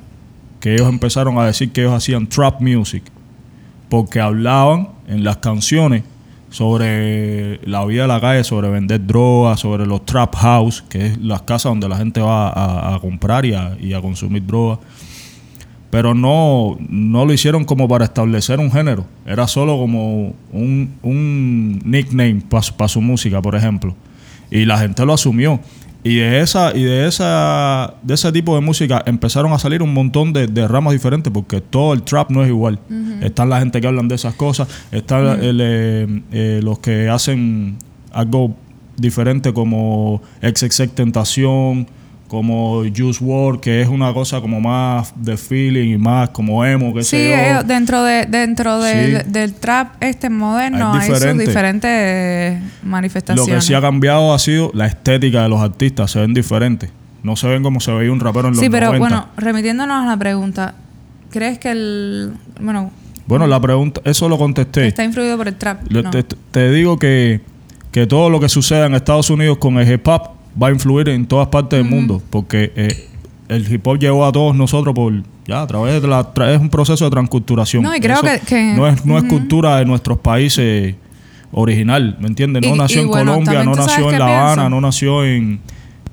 Que 0.61 0.75
ellos 0.75 0.89
empezaron 0.89 1.39
a 1.39 1.47
decir 1.47 1.71
que 1.71 1.83
ellos 1.83 1.95
hacían 1.95 2.27
trap 2.27 2.61
music. 2.61 3.03
Porque 3.89 4.21
hablaban 4.21 4.89
en 5.09 5.25
las 5.25 5.39
canciones 5.39 6.03
sobre 6.51 7.61
la 7.67 7.85
vida 7.85 8.03
de 8.03 8.09
la 8.09 8.21
calle, 8.21 8.45
sobre 8.45 8.69
vender 8.69 9.07
drogas, 9.07 9.61
sobre 9.61 9.87
los 9.87 10.05
trap 10.07 10.35
house, 10.37 10.83
que 10.89 11.07
es 11.07 11.19
las 11.19 11.43
casas 11.43 11.71
donde 11.71 11.89
la 11.89 11.97
gente 11.97 12.21
va 12.21 12.95
a, 12.95 12.99
comprar 13.01 13.45
y 13.45 13.55
a, 13.55 13.77
y 13.81 13.93
a 13.93 14.01
consumir 14.01 14.45
drogas 14.47 14.79
pero 15.97 16.15
no, 16.15 16.77
no 16.91 17.25
lo 17.25 17.33
hicieron 17.33 17.65
como 17.65 17.89
para 17.89 18.05
establecer 18.05 18.61
un 18.61 18.71
género. 18.71 19.07
Era 19.25 19.47
solo 19.47 19.79
como 19.79 20.35
un 20.53 21.81
nickname 21.85 22.43
para 22.51 22.89
su 22.89 23.01
música, 23.01 23.41
por 23.41 23.55
ejemplo. 23.55 23.95
Y 24.51 24.65
la 24.65 24.79
gente 24.79 25.07
lo 25.07 25.15
asumió. 25.15 25.59
Y 26.07 26.19
de 26.19 26.41
esa, 26.41 26.71
y 26.73 26.85
de 26.85 27.09
esa, 27.09 27.95
de 28.01 28.15
ese 28.15 28.31
tipo 28.31 28.55
de 28.55 28.61
música 28.61 29.03
empezaron 29.07 29.53
a 29.53 29.59
salir 29.59 29.83
un 29.83 29.93
montón 29.93 30.33
de, 30.33 30.47
de 30.47 30.69
ramas 30.69 30.93
diferentes, 30.93 31.33
porque 31.33 31.61
todo 31.61 31.95
el 31.95 32.05
trap 32.05 32.31
no 32.31 32.45
es 32.45 32.49
igual. 32.49 32.79
Están 33.23 33.51
la 33.51 33.59
gente 33.59 33.81
que 33.81 33.89
hablan 33.89 34.07
de 34.07 34.15
esas 34.15 34.35
cosas, 34.35 34.69
están 34.93 35.43
el, 35.43 35.59
eh, 35.61 36.23
eh, 36.31 36.61
los 36.63 36.79
que 36.79 37.09
hacen 37.09 37.79
algo 38.13 38.55
diferente 38.97 39.53
como 39.53 40.23
XXX 40.43 40.95
Tentación, 40.95 41.89
como 42.29 42.83
Juice 42.95 43.23
WRLD, 43.25 43.61
que 43.61 43.81
es 43.83 43.89
una 43.89 44.13
cosa 44.13 44.41
como 44.41 44.61
más 44.61 45.13
de 45.17 45.37
feeling 45.37 45.95
y 45.95 45.97
más 45.99 46.31
como 46.31 46.65
emo, 46.65 46.93
que 46.93 47.03
Sí, 47.05 47.11
sé 47.17 47.29
yo. 47.31 47.61
eh, 47.61 47.63
dentro 47.65 48.03
de 48.03 48.27
dentro 48.27 48.81
de- 48.81 49.23
Sí. 49.25 49.31
del 49.31 49.55
trap 49.55 49.95
este 50.01 50.29
moderno 50.29 50.93
Hay 50.93 51.01
hay, 51.03 51.07
sus 51.07 51.15
diferente. 51.21 51.47
diferentes 51.47 52.63
Lo 52.83 52.89
manifestaciones. 52.91 53.55
que 53.55 53.61
sí 53.61 53.75
ha 53.75 53.81
cambiado 53.81 54.35
ha 54.35 54.39
sido 54.39 54.71
la 54.75 54.87
estética 54.87 55.43
de 55.45 55.49
los 55.49 55.61
artistas, 55.61 56.11
se 56.11 56.21
ven 56.21 56.35
diferentes. 56.35 56.91
No 57.23 57.37
se 57.37 57.47
ven 57.49 57.63
como 57.63 57.81
se 57.81 57.93
veía 57.93 58.11
un 58.13 58.21
rapero 58.21 58.49
en 58.49 58.55
los 58.55 58.61
Sí, 58.63 58.71
pero 58.71 58.87
90. 58.87 58.99
bueno, 59.09 59.29
remitiéndonos 59.37 60.05
a 60.05 60.07
la 60.07 60.17
pregunta, 60.17 60.75
¿crees 61.31 61.59
que 61.59 61.71
el 61.71 62.33
bueno 62.61 62.91
Bueno, 63.27 63.47
la 63.49 63.61
pregunta, 63.61 64.01
eso 64.05 64.29
lo 64.29 64.39
contesté. 64.39 64.87
está 64.87 65.03
influido 65.05 65.37
por 65.37 65.49
el 65.49 65.57
trap? 65.57 65.81
Le- 65.91 66.03
No. 66.05 66.11
te, 66.11 66.23
te 66.23 66.71
digo 66.71 66.99
que, 66.99 67.41
que 67.91 68.07
todo 68.07 68.31
lo 68.31 68.39
que 68.41 68.49
suceda 68.49 68.87
en 68.87 68.95
Estados 68.95 69.31
Unidos 69.31 69.59
con 69.59 69.79
el 69.79 69.91
hip 69.93 70.07
hop 70.07 70.36
va 70.61 70.69
a 70.69 70.71
influir 70.71 71.09
en 71.09 71.27
todas 71.27 71.49
partes 71.49 71.79
del 71.79 71.89
mundo, 71.89 72.23
porque 72.31 72.73
eh, 72.77 73.09
el 73.49 73.71
hip 73.73 73.87
hop 73.87 73.99
llegó 73.99 74.25
a 74.27 74.33
todos 74.33 74.55
nosotros 74.57 74.95
por 74.95 75.13
ya 75.47 75.63
a 75.63 75.67
través 75.67 76.03
de 76.03 76.09
la 76.09 76.35
tra- 76.35 76.53
es 76.55 76.61
un 76.61 76.69
proceso 76.71 77.05
de 77.05 77.11
transculturación. 77.11 77.83
No, 77.83 77.95
y 77.95 78.01
creo 78.01 78.21
que- 78.23 78.41
que- 78.47 78.73
no 78.77 78.89
es 78.89 79.05
no 79.07 79.17
es 79.19 79.25
cultura 79.25 79.77
de 79.79 79.85
nuestros 79.85 80.19
países 80.19 80.95
original, 81.53 82.17
¿me 82.21 82.27
entiendes? 82.29 82.63
No 82.67 82.75
Y- 82.75 82.79
nació 82.79 82.99
y 83.01 83.03
en 83.05 83.09
bueno, 83.09 83.33
Colombia, 83.35 83.63
no 83.65 83.75
nació 83.75 84.11
en 84.11 84.19
La 84.19 84.25
Habana, 84.27 84.55
pienso. 84.55 84.71
no 84.71 84.81
nació 84.81 85.25
en, 85.25 85.61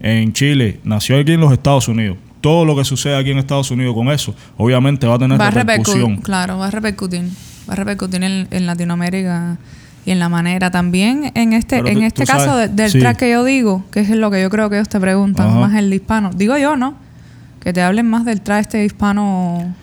en 0.01 0.33
Chile, 0.33 0.79
nació 0.83 1.17
aquí 1.19 1.31
en 1.33 1.39
los 1.39 1.51
Estados 1.51 1.87
Unidos. 1.87 2.17
Todo 2.41 2.65
lo 2.65 2.75
que 2.75 2.83
sucede 2.83 3.15
aquí 3.15 3.31
en 3.31 3.37
Estados 3.39 3.71
Unidos 3.71 3.93
con 3.95 4.09
eso, 4.11 4.35
obviamente 4.57 5.07
va 5.07 5.15
a 5.15 5.19
tener 5.19 5.39
va 5.39 5.47
a 5.47 5.51
repercusión. 5.51 5.97
repercutir, 6.01 6.23
claro, 6.25 6.57
va 6.59 6.67
a 6.67 6.71
repercutir, 6.71 7.21
va 7.69 7.73
a 7.73 7.75
repercutir 7.77 8.23
en, 8.23 8.47
en 8.51 8.65
Latinoamérica 8.65 9.57
y 10.05 10.11
en 10.11 10.19
la 10.19 10.29
manera 10.29 10.69
también 10.71 11.31
en 11.35 11.53
este 11.53 11.77
Pero 11.77 11.87
en 11.89 11.95
tú- 11.99 12.03
este 12.03 12.25
tú 12.25 12.31
caso 12.31 12.57
de- 12.57 12.67
del 12.67 12.91
sí. 12.91 12.99
track 12.99 13.17
que 13.17 13.31
yo 13.31 13.43
digo, 13.43 13.83
que 13.91 14.01
es 14.01 14.09
lo 14.09 14.29
que 14.31 14.41
yo 14.41 14.49
creo 14.49 14.69
que 14.69 14.75
ellos 14.77 14.89
te 14.89 14.99
preguntan, 14.99 15.47
Ajá. 15.49 15.59
más 15.59 15.75
el 15.75 15.93
hispano. 15.93 16.31
Digo 16.35 16.57
yo, 16.57 16.75
¿no? 16.75 16.95
Que 17.61 17.71
te 17.73 17.81
hablen 17.81 18.09
más 18.09 18.25
del 18.25 18.41
track 18.41 18.61
este 18.61 18.83
hispano 18.85 19.73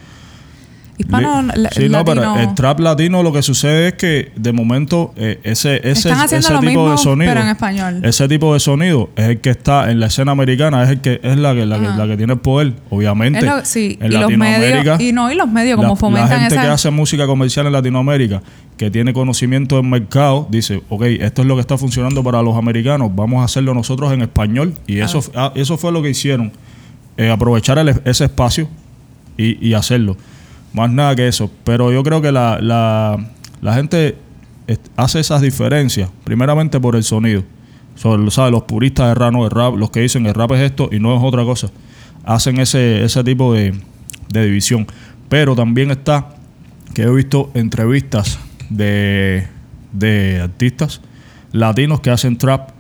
hispano 1.00 1.42
la- 1.54 1.70
sí, 1.70 1.88
no, 1.88 2.04
pero 2.04 2.36
el 2.36 2.54
trap 2.54 2.80
latino 2.80 3.22
lo 3.22 3.32
que 3.32 3.42
sucede 3.42 3.88
es 3.88 3.94
que 3.94 4.32
de 4.36 4.52
momento 4.52 5.12
eh, 5.16 5.38
ese, 5.42 5.76
ese, 5.88 6.10
ese 6.10 6.38
tipo 6.38 6.60
mismo, 6.60 6.90
de 6.90 6.98
sonido, 6.98 7.30
pero 7.32 7.40
en 7.42 7.48
español. 7.48 8.00
ese 8.04 8.28
tipo 8.28 8.54
de 8.54 8.60
sonido 8.60 9.10
es 9.16 9.28
el 9.28 9.40
que 9.40 9.50
está 9.50 9.90
en 9.90 10.00
la 10.00 10.06
escena 10.06 10.32
americana, 10.32 10.82
es 10.84 10.90
el 10.90 11.00
que 11.00 11.20
es 11.22 11.36
la 11.36 11.54
que 11.54 11.66
la, 11.66 11.78
que, 11.78 11.88
la 11.88 12.06
que 12.06 12.16
tiene 12.16 12.32
el 12.34 12.38
poder, 12.40 12.72
obviamente. 12.90 13.42
Lo- 13.44 13.64
sí, 13.64 13.98
en 14.00 14.06
y 14.06 14.14
los 14.14 14.22
Latinoamérica, 14.22 14.96
medios 14.96 15.00
y 15.00 15.12
no 15.12 15.30
y 15.30 15.34
los 15.34 15.48
medios 15.50 15.78
la, 15.78 15.82
como 15.88 15.94
la 15.94 15.96
fomentan 16.00 16.40
gente 16.40 16.54
esa 16.54 16.62
que 16.62 16.68
hace 16.68 16.90
música 16.90 17.26
comercial 17.26 17.66
en 17.66 17.72
Latinoamérica, 17.72 18.42
que 18.76 18.90
tiene 18.90 19.12
conocimiento 19.12 19.76
del 19.76 19.84
mercado, 19.86 20.46
dice, 20.50 20.82
ok, 20.88 21.02
esto 21.20 21.42
es 21.42 21.48
lo 21.48 21.54
que 21.54 21.60
está 21.60 21.76
funcionando 21.76 22.22
para 22.22 22.42
los 22.42 22.56
americanos, 22.56 23.10
vamos 23.14 23.42
a 23.42 23.44
hacerlo 23.44 23.74
nosotros 23.74 24.12
en 24.12 24.22
español. 24.22 24.74
Y 24.86 24.98
eso, 25.00 25.20
ah, 25.34 25.52
eso 25.54 25.76
fue 25.76 25.92
lo 25.92 26.02
que 26.02 26.10
hicieron, 26.10 26.52
eh, 27.16 27.30
aprovechar 27.30 27.78
el- 27.78 28.00
ese 28.04 28.24
espacio 28.24 28.68
y, 29.36 29.66
y 29.68 29.74
hacerlo. 29.74 30.16
Más 30.72 30.90
nada 30.90 31.14
que 31.16 31.28
eso. 31.28 31.50
Pero 31.64 31.92
yo 31.92 32.02
creo 32.02 32.22
que 32.22 32.32
la, 32.32 32.58
la, 32.60 33.18
la 33.60 33.74
gente 33.74 34.16
hace 34.96 35.20
esas 35.20 35.40
diferencias, 35.42 36.10
primeramente 36.24 36.78
por 36.80 36.96
el 36.96 37.04
sonido. 37.04 37.42
¿sabes? 37.96 38.20
Los 38.50 38.62
puristas 38.64 39.08
de 39.08 39.14
rap, 39.14 39.32
no, 39.32 39.44
el 39.44 39.50
rap, 39.50 39.76
los 39.76 39.90
que 39.90 40.00
dicen 40.00 40.26
el 40.26 40.34
rap 40.34 40.52
es 40.52 40.60
esto 40.60 40.88
y 40.90 41.00
no 41.00 41.16
es 41.16 41.22
otra 41.22 41.44
cosa. 41.44 41.70
Hacen 42.24 42.58
ese, 42.60 43.04
ese 43.04 43.24
tipo 43.24 43.52
de, 43.52 43.74
de 44.32 44.44
división. 44.44 44.86
Pero 45.28 45.54
también 45.54 45.90
está 45.90 46.34
que 46.94 47.02
he 47.02 47.10
visto 47.10 47.50
entrevistas 47.54 48.38
de, 48.68 49.46
de 49.92 50.40
artistas 50.40 51.00
latinos 51.52 52.00
que 52.00 52.10
hacen 52.10 52.36
trap 52.36 52.70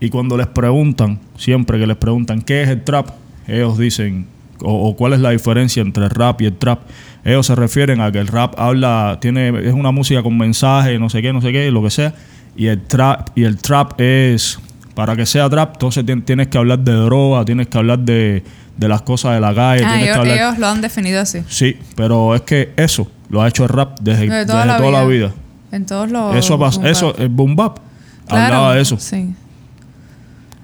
y 0.00 0.10
cuando 0.10 0.36
les 0.36 0.48
preguntan, 0.48 1.20
siempre 1.36 1.78
que 1.78 1.86
les 1.86 1.96
preguntan 1.96 2.42
qué 2.42 2.62
es 2.62 2.68
el 2.68 2.82
trap, 2.82 3.10
ellos 3.46 3.78
dicen, 3.78 4.26
o, 4.62 4.88
o 4.88 4.96
cuál 4.96 5.12
es 5.14 5.20
la 5.20 5.30
diferencia 5.30 5.80
entre 5.82 6.04
el 6.04 6.10
rap 6.10 6.40
y 6.40 6.46
el 6.46 6.56
trap, 6.56 6.80
ellos 7.24 7.46
se 7.46 7.54
refieren 7.54 8.00
a 8.00 8.10
que 8.10 8.18
el 8.18 8.26
rap 8.28 8.54
habla, 8.58 9.18
tiene, 9.20 9.48
es 9.68 9.74
una 9.74 9.90
música 9.90 10.22
con 10.22 10.36
mensaje, 10.38 10.98
no 10.98 11.08
sé 11.10 11.22
qué, 11.22 11.32
no 11.32 11.40
sé 11.40 11.52
qué, 11.52 11.70
lo 11.70 11.82
que 11.82 11.90
sea, 11.90 12.14
y 12.56 12.66
el 12.66 12.80
trap, 12.82 13.30
y 13.36 13.44
el 13.44 13.58
trap 13.58 14.00
es, 14.00 14.58
para 14.94 15.14
que 15.16 15.24
sea 15.26 15.48
trap, 15.48 15.74
entonces 15.74 16.04
tien- 16.04 16.24
tienes 16.24 16.48
que 16.48 16.58
hablar 16.58 16.78
de 16.80 16.92
droga, 16.92 17.44
tienes 17.44 17.68
que 17.68 17.78
hablar 17.78 17.98
de, 18.00 18.42
de 18.76 18.88
las 18.88 19.02
cosas 19.02 19.34
de 19.34 19.40
la 19.40 19.54
calle, 19.54 19.84
Ah, 19.86 20.02
ellos, 20.02 20.18
que 20.18 20.34
ellos 20.34 20.58
lo 20.58 20.66
han 20.66 20.80
definido 20.80 21.20
así. 21.20 21.42
Sí, 21.48 21.76
pero 21.96 22.34
es 22.34 22.42
que 22.42 22.72
eso 22.76 23.10
lo 23.30 23.40
ha 23.42 23.48
hecho 23.48 23.62
el 23.64 23.68
rap 23.70 23.98
desde, 24.00 24.22
De 24.28 24.30
desde 24.30 24.46
toda, 24.46 24.76
toda, 24.76 24.90
la, 24.90 25.00
la 25.02 25.06
vida. 25.06 25.26
vida. 25.28 25.34
En 25.72 25.86
todos 25.86 26.10
los 26.10 26.34
Eso, 26.36 26.58
boom 26.58 26.84
eso, 26.86 27.16
el 27.16 27.28
boom 27.30 27.56
bap 27.56 27.78
Claro, 28.26 28.44
hablaba 28.44 28.74
de 28.74 28.82
eso. 28.82 28.98
Sí. 28.98 29.34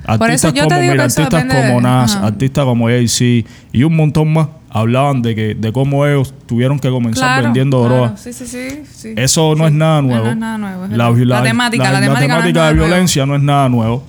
Artistas 0.09 0.53
como, 0.53 0.81
mira, 0.81 1.05
artistas 1.05 1.44
como 1.44 1.81
Nas, 1.81 2.16
ajá. 2.16 2.27
artistas 2.27 2.64
como 2.64 2.87
Jay-Z 2.87 3.49
y 3.73 3.83
un 3.85 3.94
montón 3.97 4.33
más 4.33 4.49
hablaban 4.71 5.23
de 5.23 5.35
que 5.35 5.55
de 5.55 5.73
cómo 5.73 6.07
ellos 6.07 6.35
tuvieron 6.47 6.79
que 6.79 6.90
comenzar 6.90 7.25
Claro, 7.29 7.42
vendiendo 7.44 7.81
claro. 7.81 7.94
droga. 7.94 8.16
Sí, 8.16 8.33
sí, 8.33 8.47
sí, 8.47 8.68
sí. 8.90 9.14
Eso 9.16 9.55
no 9.55 9.66
es 9.66 9.73
nada 9.73 10.01
nuevo. 10.03 10.25
No 10.25 10.31
es 10.31 10.37
nada 10.37 10.59
nuevo. 10.59 10.85
es 10.85 10.90
La, 10.90 11.42
temática, 11.42 11.90
la- 11.92 12.01
temática, 12.01 12.37
no 12.40 12.42
de 12.47 12.53
nuevo. 12.53 12.75
violencia 12.87 13.27
no 13.27 13.35
es 13.37 13.42
nada 13.42 13.68
nuevo. 13.68 14.03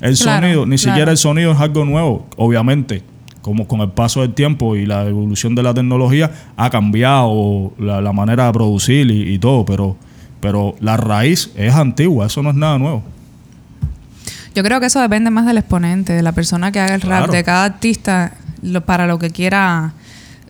El 0.00 0.16
Claro, 0.18 0.42
sonido, 0.42 0.66
ni 0.66 0.78
siquiera 0.78 1.10
el 1.10 1.16
sonido 1.16 1.52
es 1.52 1.58
algo 1.60 1.84
nuevo. 1.84 2.26
Obviamente, 2.36 3.02
como 3.40 3.66
con 3.68 3.80
el 3.80 3.88
paso 3.90 4.20
del 4.20 4.34
tiempo 4.34 4.76
y 4.76 4.84
la 4.86 5.04
evolución 5.06 5.54
de 5.54 5.62
la 5.62 5.72
tecnología, 5.74 6.30
ha 6.56 6.70
cambiado 6.70 7.72
la, 7.78 8.00
la 8.00 8.12
manera 8.12 8.46
de 8.46 8.52
producir 8.52 9.10
y, 9.10 9.34
y 9.34 9.38
todo, 9.38 9.64
pero, 9.64 9.96
pero 10.40 10.74
la 10.80 10.96
raíz 10.96 11.50
es 11.56 11.72
antigua, 11.74 12.26
eso 12.26 12.42
no 12.42 12.50
es 12.50 12.56
nada 12.56 12.78
nuevo. 12.78 13.02
Yo 14.54 14.62
creo 14.62 14.80
que 14.80 14.86
eso 14.86 15.00
depende 15.00 15.30
más 15.30 15.46
del 15.46 15.58
exponente, 15.58 16.12
de 16.12 16.22
la 16.22 16.32
persona 16.32 16.70
que 16.72 16.80
haga 16.80 16.94
el 16.94 17.00
rap, 17.00 17.18
Claro. 17.24 17.32
de 17.32 17.44
cada 17.44 17.64
artista, 17.64 18.32
lo- 18.62 18.84
para 18.84 19.06
lo 19.06 19.18
que 19.18 19.30
quiera, 19.30 19.92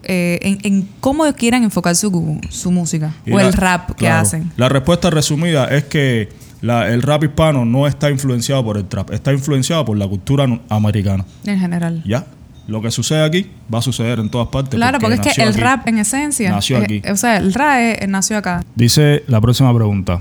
eh, 0.02 0.38
en, 0.42 0.58
en 0.62 0.88
cómo 1.00 1.24
quieran 1.32 1.62
enfocar 1.64 1.96
su, 1.96 2.40
su 2.50 2.70
música 2.70 3.12
Y 3.24 3.32
o 3.32 3.36
la- 3.38 3.44
el 3.46 3.52
rap 3.54 3.88
que 3.90 3.94
claro. 4.06 4.20
hacen. 4.22 4.52
La 4.56 4.68
respuesta 4.68 5.08
resumida 5.10 5.66
es 5.66 5.84
que 5.84 6.28
la- 6.60 6.88
el 6.88 7.02
rap 7.02 7.24
hispano 7.24 7.64
no 7.64 7.86
está 7.86 8.10
influenciado 8.10 8.62
por 8.64 8.76
el 8.76 8.84
trap, 8.86 9.10
está 9.12 9.32
influenciado 9.32 9.84
por 9.84 9.96
la 9.96 10.06
cultura 10.06 10.46
americana. 10.68 11.24
En 11.46 11.58
general. 11.58 12.02
Ya, 12.06 12.26
lo 12.66 12.80
que 12.82 12.90
sucede 12.90 13.22
aquí 13.24 13.50
va 13.72 13.78
a 13.78 13.82
suceder 13.82 14.18
en 14.18 14.28
todas 14.30 14.48
partes. 14.48 14.74
Claro, 14.74 14.98
porque, 14.98 15.14
es 15.16 15.34
que 15.36 15.42
el 15.42 15.48
aquí. 15.50 15.60
rap 15.60 15.88
en 15.88 15.98
esencia. 15.98 16.50
Nació 16.50 16.78
eh, 16.78 16.84
aquí. 16.84 17.02
o 17.10 17.16
sea, 17.16 17.36
el 17.38 17.52
rap 17.54 17.78
eh, 17.78 18.06
nació 18.08 18.36
acá. 18.38 18.62
Dice 18.74 19.22
la 19.28 19.40
próxima 19.40 19.74
pregunta. 19.74 20.20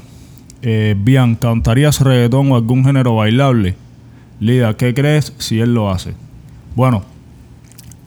Eh, 0.65 0.95
Bian, 0.97 1.35
¿cantarías 1.35 1.99
reggaetón 1.99 2.49
o 2.53 2.55
algún 2.55 2.85
género 2.85 3.17
bailable? 3.17 3.75
Lida, 4.39 4.77
¿qué 4.77 4.93
crees 4.93 5.33
si 5.37 5.59
él 5.59 5.73
lo 5.73 5.91
hace? 5.91 6.13
Bueno, 6.73 7.03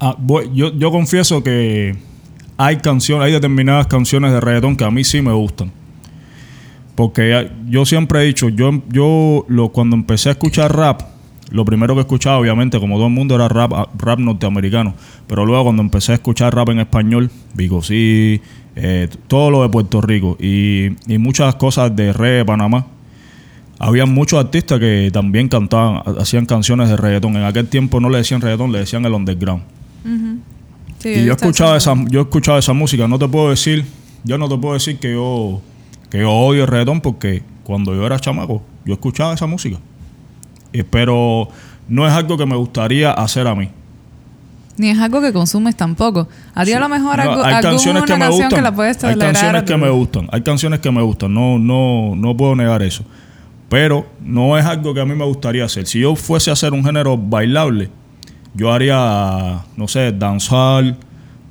ah, 0.00 0.16
yo, 0.54 0.90
confieso 0.90 1.44
que 1.44 1.96
hay 2.56 2.78
canciones, 2.78 3.26
hay 3.26 3.32
determinadas 3.32 3.88
canciones 3.88 4.32
de 4.32 4.40
reggaetón 4.40 4.74
que 4.74 4.84
a 4.84 4.90
mí 4.90 5.04
sí 5.04 5.20
me 5.20 5.32
gustan. 5.32 5.70
Porque 6.94 7.50
yo 7.68 7.84
siempre 7.84 8.22
he 8.22 8.24
dicho, 8.24 8.48
yo, 8.48 8.82
yo 8.88 9.44
lo, 9.48 9.68
cuando 9.68 9.94
empecé 9.94 10.30
a 10.30 10.32
escuchar 10.32 10.74
rap, 10.74 11.02
lo 11.50 11.66
primero 11.66 11.94
que 11.94 12.00
escuchaba, 12.00 12.38
obviamente, 12.38 12.80
como 12.80 12.96
todo 12.96 13.08
el 13.08 13.12
mundo, 13.12 13.34
era 13.34 13.48
rap, 13.48 13.72
ah, 13.74 13.90
rap 13.98 14.18
norteamericano. 14.18 14.94
Pero 15.26 15.44
luego 15.44 15.64
cuando 15.64 15.82
empecé 15.82 16.12
a 16.12 16.14
escuchar 16.14 16.54
rap 16.54 16.70
en 16.70 16.78
español, 16.78 17.30
Vigo 17.52 17.82
sí, 17.82 18.40
eh, 18.76 19.08
todo 19.28 19.50
lo 19.50 19.62
de 19.62 19.68
Puerto 19.68 20.00
Rico 20.00 20.36
y, 20.38 20.88
y 21.12 21.18
muchas 21.18 21.54
cosas 21.56 21.94
de 21.96 22.12
re 22.12 22.30
de 22.30 22.44
Panamá. 22.44 22.86
Había 23.78 24.06
muchos 24.06 24.38
artistas 24.42 24.78
que 24.80 25.10
también 25.12 25.48
cantaban, 25.48 25.96
ha- 26.06 26.22
hacían 26.22 26.46
canciones 26.46 26.88
de 26.88 26.96
reggaetón. 26.96 27.36
En 27.36 27.44
aquel 27.44 27.66
tiempo 27.68 28.00
no 28.00 28.08
le 28.08 28.18
decían 28.18 28.40
reggaetón, 28.40 28.72
le 28.72 28.78
decían 28.80 29.04
el 29.04 29.12
underground. 29.12 29.62
Sí, 30.98 31.08
y 31.10 31.24
yo 31.26 31.32
escuchaba 31.32 31.76
esa, 31.76 31.94
yo 32.08 32.22
escuchaba 32.22 32.58
esa 32.58 32.72
música. 32.72 33.06
No 33.08 33.18
te 33.18 33.28
puedo 33.28 33.50
decir, 33.50 33.84
yo 34.24 34.38
no 34.38 34.48
te 34.48 34.56
puedo 34.56 34.74
decir 34.74 34.98
que 34.98 35.12
yo, 35.12 35.60
que 36.10 36.20
yo 36.20 36.30
odio 36.32 36.62
el 36.62 36.68
reggaetón 36.68 37.00
porque 37.02 37.42
cuando 37.64 37.94
yo 37.94 38.06
era 38.06 38.18
chamaco, 38.18 38.62
yo 38.84 38.94
escuchaba 38.94 39.34
esa 39.34 39.46
música. 39.46 39.78
Eh, 40.72 40.84
pero 40.88 41.48
no 41.88 42.06
es 42.06 42.12
algo 42.12 42.36
que 42.38 42.46
me 42.46 42.56
gustaría 42.56 43.10
hacer 43.12 43.46
a 43.46 43.54
mí. 43.54 43.68
Ni 44.78 44.90
es 44.90 44.98
algo 44.98 45.20
que 45.20 45.32
consumes 45.32 45.76
tampoco. 45.76 46.28
A 46.54 46.64
ti 46.64 46.72
a 46.72 46.80
lo 46.80 46.88
mejor 46.88 47.16
No, 47.16 47.22
algo, 47.22 47.44
hay 47.44 47.62
canciones 47.62 48.04
que 48.04 48.16
me 48.16 48.28
gustan. 48.28 48.48
que 48.50 48.60
la 48.60 48.74
puedes 48.74 49.02
hay 49.04 49.16
canciones 49.16 49.62
que 49.62 49.76
me 49.76 49.88
gustan. 49.90 50.28
Hay 50.32 50.42
canciones 50.42 50.80
que 50.80 50.90
me 50.90 51.02
gustan. 51.02 51.32
No, 51.32 51.58
no, 51.58 52.14
no 52.14 52.36
puedo 52.36 52.54
negar 52.54 52.82
eso. 52.82 53.04
Pero 53.68 54.06
no 54.20 54.56
es 54.58 54.64
algo 54.64 54.94
que 54.94 55.00
a 55.00 55.04
mí 55.04 55.14
me 55.14 55.24
gustaría 55.24 55.64
hacer. 55.64 55.86
Si 55.86 56.00
yo 56.00 56.14
fuese 56.14 56.50
a 56.50 56.52
hacer 56.52 56.72
un 56.72 56.84
género 56.84 57.16
bailable, 57.16 57.90
yo 58.54 58.72
haría, 58.72 59.64
no 59.76 59.88
sé, 59.88 60.12
dancehall 60.12 60.96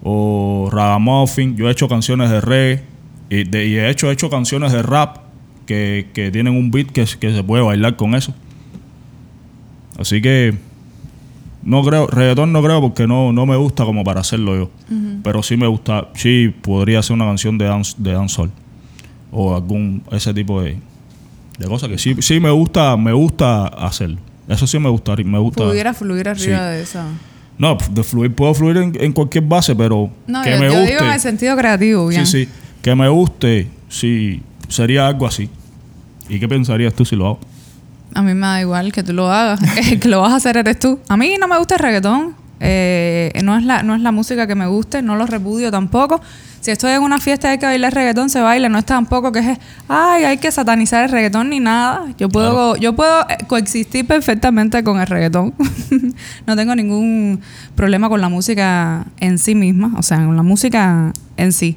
o 0.04 0.70
ragamuffin. 0.72 1.58
Yo 1.58 1.68
he 1.68 1.72
hecho 1.72 1.88
canciones 1.90 2.30
de 2.30 2.42
reggae 2.42 2.84
y, 3.30 3.44
de, 3.44 3.66
y 3.66 3.74
de 3.74 3.90
hecho 3.90 4.10
he 4.10 4.14
hecho 4.14 4.30
canciones 4.30 4.72
de 4.72 4.82
rap 4.82 5.18
que, 5.66 6.10
que 6.14 6.32
tienen 6.32 6.54
un 6.54 6.72
beat 6.72 6.92
que, 6.92 7.06
que 7.20 7.34
se 7.34 7.44
puede 7.44 7.64
bailar 7.64 7.96
con 7.96 8.16
eso. 8.16 8.34
Así 9.98 10.22
que 10.22 10.56
no 11.66 11.84
creo, 11.84 12.08
reggaetón 12.08 12.54
no 12.54 12.62
creo 12.64 12.80
porque 12.80 13.06
no, 13.08 13.34
no 13.34 13.46
me 13.46 13.56
gusta 13.58 13.84
como 13.86 14.04
para 14.04 14.22
hacerlo 14.22 14.56
yo. 14.56 14.70
Pero 15.24 15.44
sí 15.44 15.58
me 15.58 15.68
gusta, 15.68 16.08
sí 16.14 16.54
podría 16.62 17.02
ser 17.04 17.16
una 17.16 17.26
canción 17.26 17.58
de 17.58 17.66
dance, 17.66 17.96
de 17.98 18.14
dancehall. 18.14 18.52
O 19.32 19.54
algún, 19.56 20.02
ese 20.12 20.34
tipo 20.34 20.62
de, 20.62 20.78
de 21.58 21.68
cosas 21.68 21.90
que 21.90 21.98
sí, 21.98 22.16
sí 22.20 22.40
me 22.40 22.52
gusta, 22.52 22.96
me 22.96 23.12
gusta 23.12 23.66
hacerlo. 23.68 24.18
Eso 24.48 24.66
sí 24.68 24.78
me 24.80 24.90
gusta, 24.90 25.16
me 25.26 25.40
gusta. 25.40 25.64
Pudiera 25.66 25.94
fluir 25.94 26.30
arriba 26.30 26.60
Sí. 26.60 26.76
de 26.76 26.82
esa. 26.84 27.06
No, 27.58 27.78
de 27.90 28.04
fluir, 28.04 28.34
puedo 28.36 28.54
fluir 28.54 28.78
en, 28.78 28.94
en 29.00 29.12
cualquier 29.14 29.44
base, 29.46 29.76
pero 29.76 30.10
No, 30.28 30.44
que 30.44 30.52
yo, 30.52 30.60
me 30.60 30.66
yo 30.68 30.74
guste. 30.74 30.92
digo 30.92 31.06
en 31.06 31.12
el 31.14 31.20
sentido 31.20 31.56
creativo, 31.58 32.08
bien. 32.08 32.26
sí, 32.26 32.46
sí. 32.46 32.52
Que 32.82 32.94
me 32.96 33.10
guste, 33.10 33.68
sí, 33.90 34.42
sería 34.68 35.08
algo 35.08 35.26
así. 35.26 35.50
¿Y 36.30 36.40
qué 36.40 36.48
pensarías 36.48 36.94
tú 36.94 37.06
si 37.06 37.16
lo 37.16 37.26
hago? 37.26 37.40
A 38.16 38.22
mí 38.22 38.34
me 38.34 38.48
da 38.48 38.62
igual 38.62 38.94
que 38.94 39.04
tú 39.04 39.12
lo 39.12 39.30
hagas. 39.30 39.60
El 39.92 40.00
que 40.00 40.08
lo 40.08 40.22
vas 40.22 40.32
a 40.32 40.38
hacer 40.38 40.56
eres 40.56 40.80
tú. 40.80 41.00
A 41.10 41.18
mí 41.18 41.36
no 41.38 41.50
me 41.50 41.58
gusta 41.58 41.76
el 41.76 41.82
reggaetón. 41.82 42.34
Eh, 42.62 43.34
no, 43.44 43.58
es 43.58 43.64
la, 43.66 43.84
no 43.84 43.94
es 43.94 44.00
la 44.00 44.14
música 44.14 44.48
que 44.48 44.56
me 44.56 44.68
guste. 44.68 45.02
No 45.02 45.18
lo 45.18 45.26
repudio 45.26 45.70
tampoco. 45.70 46.22
Si 46.62 46.72
estoy 46.72 46.94
en 46.94 47.04
una 47.04 47.20
fiesta 47.20 47.50
y 47.50 47.52
hay 47.52 47.58
que 47.58 47.66
bailar 47.66 47.94
reggaetón, 47.94 48.30
se 48.30 48.40
baila. 48.40 48.70
No 48.70 48.80
es 48.80 48.86
tampoco 48.86 49.34
que 49.34 49.40
es, 49.40 49.60
ay, 49.90 50.24
hay 50.24 50.38
que 50.38 50.50
satanizar 50.50 51.04
el 51.04 51.12
reggaetón 51.12 51.50
ni 51.50 51.60
nada. 51.60 52.06
Yo 52.18 52.30
puedo, 52.30 52.78
yo 52.78 52.96
puedo 52.96 53.28
eh, 53.28 53.38
coexistir 53.48 54.08
perfectamente 54.08 54.82
con 54.82 55.02
el 55.02 55.08
reggaetón. 55.08 55.54
no 56.48 56.56
tengo 56.56 56.74
ningún 56.74 57.42
problema 57.76 58.08
con 58.08 58.22
la 58.22 58.30
música 58.30 59.06
en 59.20 59.38
sí 59.40 59.56
misma. 59.56 59.92
O 59.98 60.04
sea, 60.04 60.26
con 60.26 60.38
la 60.38 60.44
música 60.44 61.12
en 61.36 61.52
sí. 61.52 61.76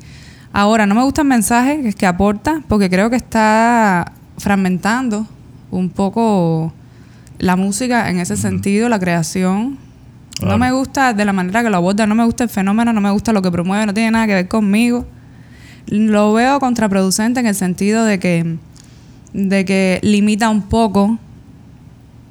Ahora, 0.52 0.86
no 0.86 0.94
me 0.94 1.02
gusta 1.02 1.22
el 1.22 1.28
mensaje 1.28 1.82
que, 1.82 1.92
que 1.94 2.06
aporta 2.06 2.62
porque 2.68 2.88
creo 2.88 3.10
que 3.10 3.16
está 3.16 4.12
fragmentando 4.38 5.26
un 5.70 5.90
poco 5.90 6.72
la 7.38 7.56
música 7.56 8.10
en 8.10 8.18
ese 8.18 8.36
sentido, 8.36 8.88
la 8.88 8.98
creación. 8.98 9.78
Claro. 10.38 10.52
No 10.52 10.58
me 10.58 10.72
gusta 10.72 11.14
de 11.14 11.24
la 11.24 11.32
manera 11.32 11.62
que 11.62 11.70
lo 11.70 11.76
aborda, 11.76 12.06
no 12.06 12.14
me 12.14 12.24
gusta 12.24 12.44
el 12.44 12.50
fenómeno, 12.50 12.92
no 12.92 13.00
me 13.00 13.10
gusta 13.10 13.32
lo 13.32 13.42
que 13.42 13.50
promueve, 13.50 13.86
no 13.86 13.94
tiene 13.94 14.12
nada 14.12 14.26
que 14.26 14.34
ver 14.34 14.48
conmigo. 14.48 15.06
Lo 15.86 16.32
veo 16.32 16.60
contraproducente 16.60 17.40
en 17.40 17.46
el 17.46 17.54
sentido 17.54 18.04
de 18.04 18.18
que, 18.18 18.56
de 19.32 19.64
que 19.64 19.98
limita 20.02 20.50
un 20.50 20.62
poco, 20.62 21.18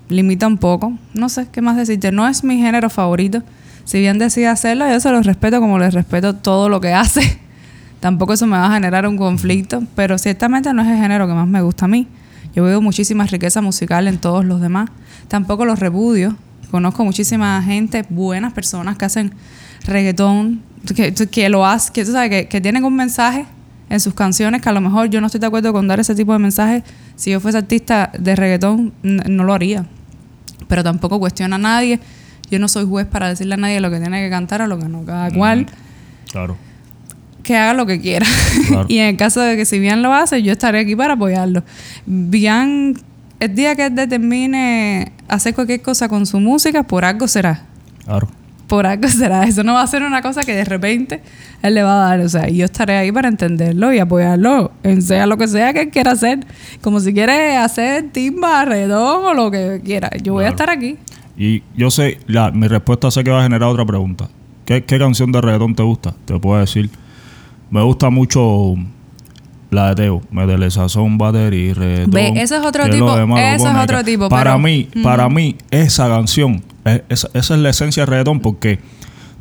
limita 0.09 0.47
un 0.47 0.57
poco, 0.57 0.93
no 1.13 1.27
sé 1.27 1.47
qué 1.51 1.61
más 1.61 1.75
decirte, 1.75 2.11
no 2.11 2.27
es 2.27 2.43
mi 2.43 2.57
género 2.57 2.89
favorito. 2.89 3.43
Si 3.83 3.99
bien 3.99 4.19
decide 4.19 4.47
hacerlo, 4.47 4.87
yo 4.89 4.99
se 4.99 5.09
lo 5.11 5.21
respeto 5.21 5.59
como 5.59 5.79
le 5.79 5.89
respeto 5.89 6.35
todo 6.35 6.69
lo 6.69 6.81
que 6.81 6.93
hace. 6.93 7.39
Tampoco 7.99 8.33
eso 8.33 8.45
me 8.45 8.57
va 8.57 8.67
a 8.67 8.73
generar 8.73 9.07
un 9.07 9.17
conflicto, 9.17 9.83
pero 9.95 10.17
ciertamente 10.17 10.73
no 10.73 10.81
es 10.81 10.87
el 10.89 10.97
género 10.97 11.27
que 11.27 11.33
más 11.33 11.47
me 11.47 11.61
gusta 11.61 11.85
a 11.85 11.87
mí. 11.87 12.07
Yo 12.55 12.63
veo 12.63 12.81
muchísima 12.81 13.25
riqueza 13.25 13.61
musical 13.61 14.07
en 14.07 14.17
todos 14.17 14.45
los 14.45 14.61
demás. 14.61 14.89
Tampoco 15.27 15.65
los 15.65 15.79
repudio. 15.79 16.35
Conozco 16.71 17.05
muchísima 17.05 17.61
gente, 17.61 18.05
buenas 18.09 18.53
personas 18.53 18.97
que 18.97 19.05
hacen 19.05 19.33
reggaetón, 19.85 20.61
que, 20.95 21.13
que 21.13 21.49
lo 21.49 21.65
hacen, 21.65 21.93
que 21.93 22.03
tú 22.03 22.11
sabes, 22.11 22.29
que, 22.29 22.47
que 22.47 22.59
tienen 22.59 22.83
un 22.83 22.95
mensaje 22.95 23.45
en 23.89 23.99
sus 23.99 24.13
canciones 24.13 24.61
que 24.61 24.67
a 24.69 24.73
lo 24.73 24.81
mejor 24.81 25.09
yo 25.09 25.21
no 25.21 25.27
estoy 25.27 25.39
de 25.39 25.47
acuerdo 25.47 25.71
con 25.71 25.87
dar 25.87 25.99
ese 25.99 26.13
tipo 26.13 26.33
de 26.33 26.39
mensaje. 26.39 26.83
Si 27.15 27.31
yo 27.31 27.39
fuese 27.39 27.57
artista 27.57 28.11
de 28.17 28.35
reggaetón, 28.35 28.93
no 29.01 29.43
lo 29.43 29.53
haría. 29.53 29.85
Pero 30.67 30.83
tampoco 30.83 31.19
cuestiona 31.19 31.55
a 31.55 31.59
nadie. 31.59 31.99
Yo 32.51 32.59
no 32.59 32.67
soy 32.67 32.85
juez 32.85 33.05
para 33.05 33.29
decirle 33.29 33.53
a 33.53 33.57
nadie 33.57 33.79
lo 33.79 33.89
que 33.89 33.99
tiene 33.99 34.21
que 34.21 34.29
cantar 34.29 34.61
o 34.61 34.67
lo 34.67 34.77
que 34.77 34.89
no. 34.89 35.03
Cada 35.05 35.31
cual 35.31 35.67
Claro. 36.31 36.57
Que 37.47 37.55
haga 37.55 37.73
lo 37.73 37.85
que 37.85 37.99
quiera. 37.99 38.27
Claro. 38.67 38.85
y 38.89 38.97
en 38.97 39.07
el 39.07 39.17
caso 39.17 39.39
de 39.39 39.55
que 39.55 39.65
si 39.65 39.79
Bian 39.79 40.03
lo 40.03 40.13
hace, 40.13 40.43
yo 40.43 40.51
estaré 40.51 40.79
aquí 40.79 40.95
para 40.95 41.13
apoyarlo. 41.13 41.63
Bian, 42.05 42.95
el 43.39 43.55
día 43.55 43.75
que 43.75 43.85
él 43.85 43.95
determine 43.95 45.13
hacer 45.29 45.55
cualquier 45.55 45.81
cosa 45.81 46.09
con 46.09 46.25
su 46.25 46.39
música, 46.41 46.83
por 46.83 47.05
algo 47.05 47.27
será. 47.27 47.63
Claro. 48.03 48.27
Por 48.67 48.85
algo 48.85 49.07
será. 49.07 49.45
Eso 49.45 49.63
no 49.63 49.75
va 49.75 49.81
a 49.81 49.87
ser 49.87 50.03
una 50.03 50.21
cosa 50.21 50.43
que 50.43 50.53
de 50.53 50.65
repente 50.65 51.21
él 51.61 51.75
le 51.75 51.83
va 51.83 51.93
a 51.93 52.09
dar. 52.09 52.19
O 52.19 52.27
sea, 52.27 52.49
yo 52.49 52.65
estaré 52.65 52.97
ahí 52.97 53.13
para 53.13 53.29
entenderlo 53.29 53.93
y 53.93 53.99
apoyarlo 53.99 54.73
en 54.83 55.01
sea 55.01 55.25
lo 55.25 55.37
que 55.37 55.47
sea 55.47 55.71
que 55.71 55.83
él 55.83 55.89
quiera 55.89 56.11
hacer. 56.11 56.45
Como 56.81 56.99
si 56.99 57.13
quiere 57.13 57.55
hacer 57.55 58.09
timba, 58.11 58.65
redón 58.65 59.23
o 59.25 59.33
lo 59.33 59.49
que 59.51 59.79
quiera. 59.85 60.09
Yo 60.21 60.33
voy 60.33 60.43
a 60.43 60.49
estar 60.49 60.69
aquí. 60.69 60.97
Y 61.37 61.63
yo 61.77 61.91
sé, 61.91 62.17
la, 62.27 62.51
mi 62.51 62.67
respuesta 62.67 63.09
sé 63.09 63.23
que 63.23 63.31
va 63.31 63.39
a 63.39 63.43
generar 63.43 63.69
otra 63.69 63.85
pregunta. 63.85 64.27
¿Qué, 64.65 64.83
qué 64.83 64.99
canción 64.99 65.31
de 65.31 65.39
reggaetón 65.39 65.75
te 65.75 65.83
gusta? 65.83 66.13
Te 66.25 66.37
puedo 66.37 66.59
decir. 66.59 66.89
Me 67.69 67.81
gusta 67.81 68.09
mucho 68.09 68.75
la 69.69 69.89
de 69.89 69.95
Teo. 69.95 70.21
Métele 70.31 70.71
sazón, 70.71 71.17
batería 71.17 71.59
y 71.71 71.73
reggaetón. 71.73 72.11
Ve, 72.11 72.33
eso 72.37 72.55
es 72.55 72.65
otro 72.65 72.85
que 72.85 72.91
tipo, 72.91 73.15
demás 73.15 73.55
eso 73.55 73.69
es 73.69 73.75
otro 73.75 74.03
tipo, 74.03 74.29
Para 74.29 74.51
pero- 74.51 74.59
mí, 74.59 74.87
para 75.03 75.27
mí, 75.29 75.55
esa 75.71 76.07
canción, 76.07 76.63
es- 76.85 77.03
esa, 77.09 77.29
esa 77.33 77.53
es 77.55 77.59
la 77.59 77.69
esencia 77.69 78.03
del 78.03 78.09
reggaetón 78.11 78.39
porque, 78.39 78.79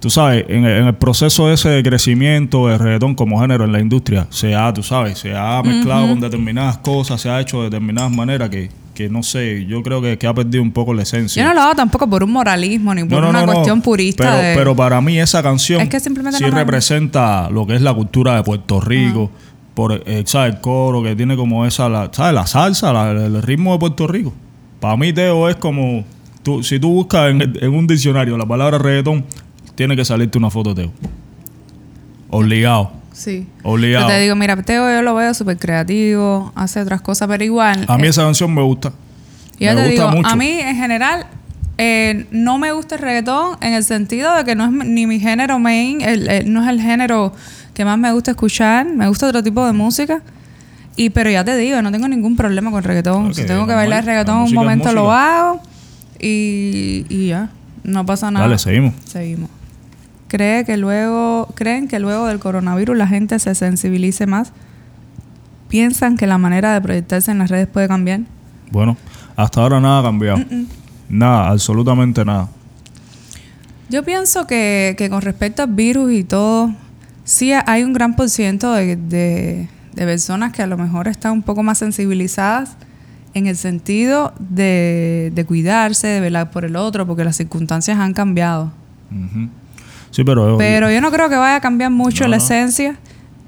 tú 0.00 0.10
sabes, 0.10 0.44
en 0.48 0.64
el, 0.64 0.80
en 0.80 0.86
el 0.88 0.94
proceso 0.96 1.52
ese 1.52 1.68
de 1.68 1.82
crecimiento 1.84 2.66
del 2.66 2.78
reggaetón 2.80 3.14
como 3.14 3.40
género 3.40 3.64
en 3.64 3.72
la 3.72 3.78
industria, 3.80 4.26
se 4.30 4.54
ha, 4.56 4.72
tú 4.74 4.82
sabes, 4.82 5.18
se 5.18 5.36
ha 5.36 5.62
mezclado 5.62 6.08
con 6.08 6.18
determinadas 6.20 6.78
cosas, 6.78 7.20
se 7.20 7.30
ha 7.30 7.40
hecho 7.40 7.58
de 7.58 7.64
determinadas 7.64 8.10
maneras 8.10 8.48
que, 8.50 8.68
que 8.96 9.08
no 9.10 9.22
sé, 9.22 9.66
yo 9.66 9.82
creo 9.82 10.00
que, 10.00 10.16
que 10.16 10.26
ha 10.26 10.32
perdido 10.34 10.62
un 10.62 10.72
poco 10.72 10.94
la 10.94 11.02
esencia. 11.02 11.42
Yo 11.42 11.48
no 11.50 11.54
lo 11.54 11.60
hago 11.60 11.74
tampoco 11.76 12.08
por 12.08 12.24
un 12.24 12.32
moralismo 12.32 12.94
ni 12.94 13.04
por 13.04 13.22
una 13.22 13.44
cuestión 13.44 13.82
purista. 13.82 14.24
Pero, 14.24 14.36
de- 14.36 14.54
pero 14.56 14.74
para 14.74 15.00
mí 15.02 15.18
esa 15.20 15.42
canción 15.42 15.82
Es 15.82 15.88
que 15.90 16.00
simplemente 16.00 16.38
sí 16.38 16.44
representa 16.50 17.50
lo 17.50 17.66
que 17.66 17.74
es 17.76 17.82
la 17.82 17.92
cultura 17.94 18.34
de 18.36 18.42
Puerto 18.42 18.80
Rico. 18.80 19.30
Por 19.74 20.02
eh, 20.06 20.22
¿sabes? 20.24 20.54
el 20.54 20.60
coro 20.62 21.02
que 21.02 21.14
tiene 21.14 21.36
como 21.36 21.66
esa, 21.66 21.88
la, 21.90 22.08
¿sabes? 22.10 22.32
La 22.34 22.46
salsa, 22.46 22.92
la- 22.94 23.10
el 23.12 23.42
ritmo 23.42 23.74
de 23.74 23.78
Puerto 23.78 24.06
Rico. 24.06 24.32
Para 24.80 24.96
mí 24.96 25.12
Teo 25.12 25.48
es 25.50 25.56
como, 25.56 26.04
tú, 26.42 26.62
si 26.62 26.80
tú 26.80 26.90
buscas 26.90 27.30
en, 27.30 27.42
en 27.60 27.74
un 27.74 27.86
diccionario 27.86 28.38
la 28.38 28.46
palabra 28.46 28.78
reggaetón, 28.78 29.26
tiene 29.74 29.94
que 29.94 30.04
salirte 30.06 30.38
una 30.38 30.48
foto 30.50 30.72
de 30.72 30.84
Teo. 30.84 30.92
Obligado, 32.30 32.92
Sí. 33.16 33.46
obligado. 33.62 34.08
Yo 34.08 34.14
te 34.14 34.20
digo, 34.20 34.36
mira, 34.36 34.56
Teo 34.62 34.90
yo 34.94 35.00
lo 35.00 35.14
veo 35.14 35.32
súper 35.32 35.56
creativo, 35.56 36.52
hace 36.54 36.80
otras 36.82 37.00
cosas, 37.00 37.26
pero 37.28 37.42
igual. 37.42 37.84
A 37.88 37.96
mí 37.96 38.04
eh, 38.04 38.10
esa 38.10 38.22
canción 38.24 38.52
me 38.54 38.60
gusta. 38.62 38.92
yo 39.58 39.70
me 39.70 39.74
te 39.74 39.74
gusta 39.74 39.90
digo, 39.90 40.08
mucho. 40.10 40.28
a 40.28 40.36
mí 40.36 40.48
en 40.50 40.76
general 40.76 41.26
eh, 41.78 42.26
no 42.30 42.58
me 42.58 42.72
gusta 42.72 42.96
el 42.96 43.00
reggaetón 43.00 43.56
en 43.62 43.72
el 43.72 43.84
sentido 43.84 44.34
de 44.36 44.44
que 44.44 44.54
no 44.54 44.66
es 44.66 44.70
ni 44.70 45.06
mi 45.06 45.18
género 45.18 45.58
main, 45.58 46.00
el- 46.02 46.28
el- 46.28 46.52
no 46.52 46.62
es 46.62 46.68
el 46.68 46.80
género 46.80 47.32
que 47.72 47.84
más 47.86 47.96
me 47.98 48.12
gusta 48.12 48.32
escuchar, 48.32 48.86
me 48.86 49.08
gusta 49.08 49.26
otro 49.28 49.42
tipo 49.42 49.64
de 49.66 49.72
música. 49.72 50.20
Y 50.98 51.10
pero 51.10 51.30
ya 51.30 51.42
te 51.44 51.56
digo, 51.56 51.80
no 51.82 51.90
tengo 51.92 52.08
ningún 52.08 52.36
problema 52.36 52.70
con 52.70 52.82
reggaetón. 52.82 53.26
Ok, 53.28 53.32
si 53.34 53.44
tengo 53.46 53.64
que 53.66 53.72
la 53.72 53.76
bailar 53.76 54.04
reggaetón 54.04 54.38
un 54.42 54.52
momento 54.54 54.92
lo 54.92 55.10
hago 55.12 55.60
y, 56.18 57.04
y 57.08 57.28
ya, 57.28 57.50
no 57.84 58.04
pasa 58.06 58.30
nada. 58.30 58.46
Dale, 58.46 58.58
seguimos. 58.58 58.94
Seguimos. 59.06 59.50
Cree 60.28 60.64
que 60.64 60.76
luego, 60.76 61.48
creen 61.54 61.86
que 61.88 61.98
luego 62.00 62.26
del 62.26 62.38
coronavirus 62.38 62.96
la 62.96 63.06
gente 63.06 63.38
se 63.38 63.54
sensibilice 63.54 64.26
más. 64.26 64.52
Piensan 65.68 66.16
que 66.16 66.26
la 66.26 66.38
manera 66.38 66.72
de 66.74 66.80
proyectarse 66.80 67.30
en 67.30 67.38
las 67.38 67.50
redes 67.50 67.66
puede 67.68 67.88
cambiar. 67.88 68.20
Bueno, 68.70 68.96
hasta 69.36 69.60
ahora 69.60 69.80
nada 69.80 70.00
ha 70.00 70.02
cambiado. 70.02 70.38
Nada, 71.08 71.50
absolutamente 71.50 72.24
nada. 72.24 72.48
Yo 73.88 74.02
pienso 74.04 74.46
que, 74.46 74.94
que 74.98 75.08
con 75.08 75.22
respecto 75.22 75.62
al 75.62 75.72
virus 75.72 76.12
y 76.12 76.24
todo, 76.24 76.72
sí 77.24 77.52
hay 77.52 77.84
un 77.84 77.92
gran 77.92 78.16
por 78.16 78.28
ciento 78.28 78.72
de, 78.72 78.96
de- 78.96 79.68
de 79.94 80.04
personas 80.04 80.52
que 80.52 80.62
a 80.62 80.66
lo 80.66 80.76
mejor 80.76 81.08
están 81.08 81.32
un 81.32 81.42
poco 81.42 81.62
más 81.62 81.78
sensibilizadas 81.78 82.76
en 83.32 83.46
el 83.46 83.56
sentido 83.56 84.34
de, 84.38 85.30
de 85.34 85.44
cuidarse, 85.46 86.06
de 86.06 86.20
velar 86.20 86.50
por 86.50 86.64
el 86.64 86.76
otro, 86.76 87.06
porque 87.06 87.24
las 87.24 87.36
circunstancias 87.36 87.98
han 87.98 88.12
cambiado. 88.12 88.72
Sí, 90.10 90.24
pero... 90.24 90.56
Pero 90.58 90.90
yo 90.90 91.00
no 91.00 91.10
creo 91.10 91.28
que 91.28 91.36
vaya 91.36 91.56
a 91.56 91.60
cambiar 91.60 91.90
mucho 91.90 92.24
No, 92.24 92.30
la 92.30 92.38
no. 92.38 92.42
esencia, 92.44 92.96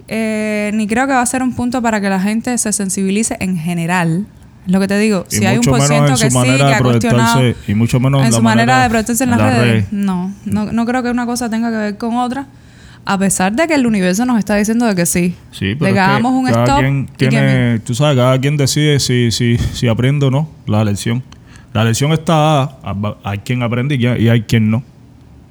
eh, 0.08 0.70
ni 0.74 0.86
creo 0.86 1.06
que 1.06 1.12
va 1.12 1.22
a 1.22 1.26
ser 1.26 1.42
un 1.42 1.54
punto 1.54 1.82
para 1.82 2.00
que 2.00 2.08
la 2.08 2.20
gente 2.20 2.56
se 2.58 2.72
sensibilice 2.72 3.36
en 3.40 3.56
general. 3.58 4.26
Es 4.66 4.72
lo 4.72 4.80
que 4.80 4.88
te 4.88 4.98
digo, 4.98 5.24
y 5.30 5.36
si 5.36 5.46
hay 5.46 5.56
un 5.56 5.64
por 5.64 5.80
ciento 5.80 6.12
en 6.12 6.18
que 6.18 6.30
sí, 6.30 6.38
que 6.56 6.62
ha 6.62 6.80
cuestionado 6.80 7.54
y 7.66 7.74
mucho 7.74 8.00
menos 8.00 8.22
en 8.22 8.30
la 8.30 8.36
su 8.36 8.42
manera 8.42 8.82
de 8.82 8.88
proyectarse 8.90 9.24
en 9.24 9.30
las 9.30 9.40
redes, 9.40 9.92
no, 9.92 10.32
no, 10.44 10.72
no 10.72 10.84
creo 10.84 11.02
que 11.02 11.10
una 11.10 11.24
cosa 11.24 11.48
tenga 11.48 11.70
que 11.70 11.76
ver 11.76 11.96
con 11.96 12.16
otra, 12.16 12.46
a 13.06 13.18
pesar 13.18 13.54
de 13.54 13.66
que 13.66 13.74
el 13.74 13.86
universo 13.86 14.26
nos 14.26 14.38
está 14.38 14.56
diciendo 14.56 14.84
de 14.84 14.94
que 14.94 15.06
sí, 15.06 15.34
Sí, 15.52 15.74
pero 15.78 15.94
que 15.94 16.00
hagamos 16.00 16.32
un 16.34 16.44
cada 16.44 16.64
stop 16.64 16.80
quien 16.80 17.08
y 17.10 17.16
que 17.16 17.28
tiene, 17.28 17.78
tú 17.80 17.94
sabes, 17.94 18.16
cada 18.16 18.38
quien 18.38 18.58
decide 18.58 19.00
si, 19.00 19.30
si, 19.30 19.56
si 19.56 19.88
aprende 19.88 20.26
o 20.26 20.30
no 20.30 20.48
la 20.66 20.84
lección. 20.84 21.22
La 21.72 21.84
lección 21.84 22.12
está 22.12 22.34
dada, 22.34 23.16
hay 23.24 23.38
quien 23.38 23.62
aprende 23.62 23.94
y 23.94 24.28
hay 24.28 24.42
quien 24.42 24.70
no. 24.70 24.82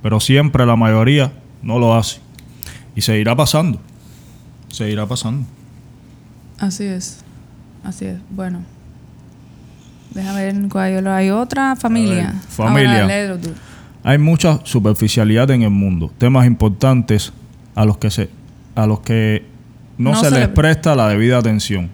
Pero 0.07 0.21
siempre 0.21 0.65
la 0.65 0.77
mayoría 0.77 1.33
no 1.61 1.79
lo 1.79 1.93
hace. 1.93 2.21
Y 2.95 3.01
se 3.01 3.19
irá 3.19 3.35
pasando. 3.35 3.77
Se 4.69 4.89
irá 4.89 5.05
pasando. 5.05 5.45
Así 6.57 6.85
es, 6.85 7.25
así 7.83 8.05
es, 8.05 8.17
bueno. 8.29 8.61
Déjame 10.13 10.45
ver 10.45 10.69
cuál 10.69 11.07
hay- 11.09 11.29
otra 11.29 11.75
familia. 11.75 12.27
Ver, 12.31 12.41
familia. 12.47 13.01
Ahora. 13.01 13.37
Hay 14.05 14.17
mucha 14.17 14.61
superficialidad 14.65 15.51
en 15.51 15.63
el 15.63 15.71
mundo, 15.71 16.09
temas 16.17 16.47
importantes 16.47 17.33
a 17.75 17.83
los 17.83 17.97
que 17.97 18.09
se 18.09 18.29
a 18.75 18.87
los 18.87 19.01
que 19.01 19.45
no, 19.97 20.11
No 20.11 20.15
se, 20.19 20.25
se 20.29 20.31
les 20.31 20.39
le- 20.39 20.47
presta 20.47 20.95
la 20.95 21.09
debida 21.09 21.37
atención. 21.37 21.89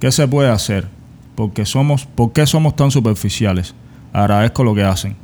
¿Qué 0.00 0.10
se 0.10 0.26
puede 0.26 0.48
hacer? 0.48 0.88
Porque 1.34 1.66
somos 1.66 2.06
¿Por 2.06 2.32
qué 2.32 2.46
somos 2.46 2.74
tan 2.74 2.90
superficiales? 2.90 3.74
agradezco 4.14 4.64
lo 4.64 4.74
que 4.74 4.82
hacen. 4.82 5.14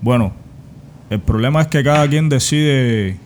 Bueno, 0.00 0.45
el 1.10 1.20
problema 1.20 1.62
es 1.62 1.68
que 1.68 1.82
cada 1.84 2.08
quien 2.08 2.28
decide 2.28 3.08
eh, 3.10 3.16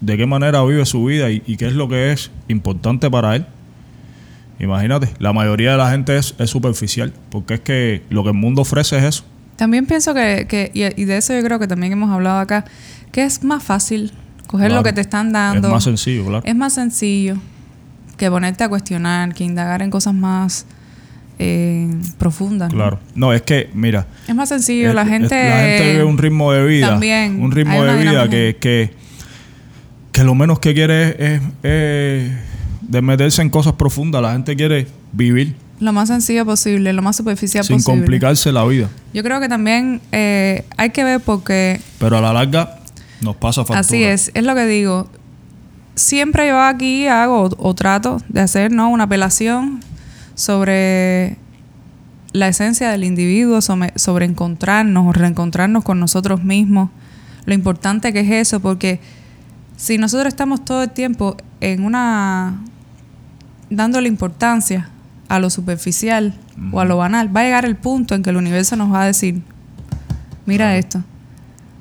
de 0.00 0.16
qué 0.16 0.26
manera 0.26 0.62
vive 0.64 0.84
su 0.86 1.04
vida 1.04 1.30
y, 1.30 1.42
y 1.46 1.56
qué 1.56 1.66
es 1.66 1.72
lo 1.74 1.88
que 1.88 2.12
es 2.12 2.30
importante 2.48 3.10
para 3.10 3.36
él. 3.36 3.46
Imagínate, 4.60 5.08
la 5.18 5.32
mayoría 5.32 5.72
de 5.72 5.78
la 5.78 5.90
gente 5.90 6.16
es, 6.16 6.34
es 6.38 6.50
superficial, 6.50 7.12
porque 7.30 7.54
es 7.54 7.60
que 7.60 8.02
lo 8.10 8.22
que 8.22 8.30
el 8.30 8.36
mundo 8.36 8.62
ofrece 8.62 8.96
es 8.98 9.04
eso. 9.04 9.24
También 9.56 9.86
pienso 9.86 10.14
que, 10.14 10.46
que 10.48 10.70
y, 10.74 10.82
y 11.00 11.04
de 11.04 11.16
eso 11.16 11.32
yo 11.34 11.42
creo 11.42 11.58
que 11.58 11.66
también 11.66 11.92
hemos 11.92 12.10
hablado 12.10 12.38
acá, 12.38 12.64
que 13.12 13.24
es 13.24 13.42
más 13.44 13.62
fácil 13.62 14.12
coger 14.46 14.68
Claro. 14.68 14.80
lo 14.80 14.84
que 14.84 14.92
te 14.92 15.00
están 15.00 15.32
dando. 15.32 15.68
Es 15.68 15.74
más 15.74 15.84
sencillo, 15.84 16.24
claro. 16.26 16.42
Es 16.44 16.54
más 16.56 16.72
sencillo 16.72 17.36
que 18.16 18.30
ponerte 18.30 18.62
a 18.64 18.68
cuestionar, 18.68 19.34
que 19.34 19.42
indagar 19.44 19.82
en 19.82 19.90
cosas 19.90 20.14
más 20.14 20.66
eh, 21.38 21.88
profundas. 22.18 22.70
¿no? 22.72 22.76
Claro. 22.78 22.98
No, 23.14 23.32
es 23.32 23.42
que, 23.42 23.70
mira, 23.74 24.06
Es 24.28 24.34
más 24.34 24.48
sencillo, 24.48 24.88
es- 24.90 24.94
la 24.94 25.02
es- 25.02 25.08
gente... 25.08 25.34
la 25.48 25.56
gente 25.60 25.92
vive 25.92 26.04
un 26.04 26.18
ritmo 26.18 26.52
de 26.52 26.64
vida. 26.66 26.88
También, 26.90 27.40
Un 27.42 27.50
ritmo 27.52 27.82
de 27.84 27.96
vida 27.96 28.28
que, 28.28 28.56
que, 28.60 28.90
que 30.12 30.24
lo 30.24 30.34
menos 30.34 30.58
que 30.60 30.74
quiere 30.74 31.34
es, 31.34 31.42
es- 31.62 32.32
de 32.82 33.02
meterse 33.02 33.42
en 33.42 33.50
cosas 33.50 33.72
profundas. 33.74 34.22
La 34.22 34.32
gente 34.32 34.54
quiere 34.56 34.86
vivir 35.12 35.54
Lo 35.80 35.92
más 35.92 36.08
sencillo 36.08 36.44
posible, 36.44 36.92
lo 36.92 37.02
más 37.02 37.16
superficial 37.16 37.64
sin 37.64 37.76
posible. 37.76 38.00
complicarse 38.00 38.52
la 38.52 38.64
vida. 38.64 38.88
Yo 39.12 39.22
creo 39.22 39.40
que 39.40 39.48
también 39.48 40.00
eh, 40.12 40.64
hay 40.76 40.90
que 40.90 41.02
ver 41.02 41.20
porque 41.20 41.80
Pero 41.98 42.18
a 42.18 42.20
la 42.20 42.32
larga 42.32 42.78
nos 43.22 43.36
pasa 43.36 43.62
factura. 43.62 43.80
Así 43.80 44.04
es, 44.04 44.30
es 44.34 44.44
lo 44.44 44.54
que 44.54 44.66
digo. 44.66 45.08
Siempre 45.96 46.48
yo 46.48 46.60
aquí 46.60 47.06
hago 47.06 47.42
o, 47.44 47.68
o 47.68 47.74
trato 47.74 48.20
de 48.28 48.40
hacer 48.40 48.70
¿no? 48.72 48.88
una 48.90 49.04
apelación 49.04 49.80
sobre 50.34 51.36
la 52.32 52.48
esencia 52.48 52.90
del 52.90 53.04
individuo, 53.04 53.60
sobre, 53.60 53.92
sobre 53.96 54.26
encontrarnos 54.26 55.06
o 55.06 55.12
reencontrarnos 55.12 55.84
con 55.84 56.00
nosotros 56.00 56.42
mismos. 56.42 56.90
Lo 57.46 57.54
importante 57.54 58.12
que 58.12 58.20
es 58.20 58.30
eso, 58.30 58.60
porque 58.60 59.00
si 59.76 59.98
nosotros 59.98 60.28
estamos 60.28 60.64
todo 60.64 60.82
el 60.82 60.90
tiempo 60.90 61.36
en 61.60 61.84
una 61.84 62.60
dándole 63.70 64.08
importancia 64.08 64.90
a 65.28 65.38
lo 65.38 65.50
superficial 65.50 66.34
o 66.72 66.80
a 66.80 66.84
lo 66.84 66.96
banal, 66.96 67.34
va 67.34 67.40
a 67.40 67.44
llegar 67.44 67.64
el 67.64 67.76
punto 67.76 68.14
en 68.14 68.22
que 68.22 68.30
el 68.30 68.36
universo 68.36 68.76
nos 68.76 68.92
va 68.92 69.02
a 69.02 69.06
decir, 69.06 69.42
mira 70.46 70.76
esto. 70.76 71.02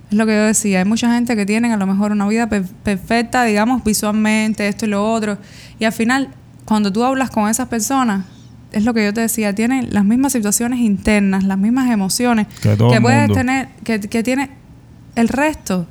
Es 0.10 0.18
lo 0.18 0.26
que 0.26 0.34
yo 0.36 0.44
decía, 0.44 0.80
hay 0.80 0.86
mucha 0.86 1.12
gente 1.14 1.36
que 1.36 1.46
tienen 1.46 1.72
a 1.72 1.78
lo 1.78 1.88
mejor 1.88 2.12
una 2.12 2.28
vida 2.28 2.48
per- 2.48 2.66
perfecta, 2.66 3.44
digamos, 3.44 3.84
visualmente, 3.84 4.68
esto 4.68 4.86
y 4.86 4.90
lo 4.90 5.12
otro, 5.12 5.38
y 5.80 5.86
al 5.86 5.92
final, 5.92 6.30
cuando 6.66 6.94
tú 6.94 7.04
hablas 7.04 7.32
con 7.32 7.50
esas 7.50 7.68
personas, 7.68 8.26
es 8.74 8.84
lo 8.84 8.94
que 8.94 9.04
yo 9.06 9.14
te 9.14 9.22
decía, 9.22 9.54
tienen 9.56 9.94
las 9.94 10.04
mismas 10.06 10.34
situaciones 10.34 10.80
internas, 10.80 11.44
las 11.44 11.58
mismas 11.58 11.90
emociones 11.90 12.48
Que 12.62 12.74
el 12.74 13.02
puedes 13.02 13.32
tener, 13.32 13.70
que, 13.84 14.00
que 14.02 14.24
tiene 14.24 14.50
el 15.16 15.28
resto 15.30 15.88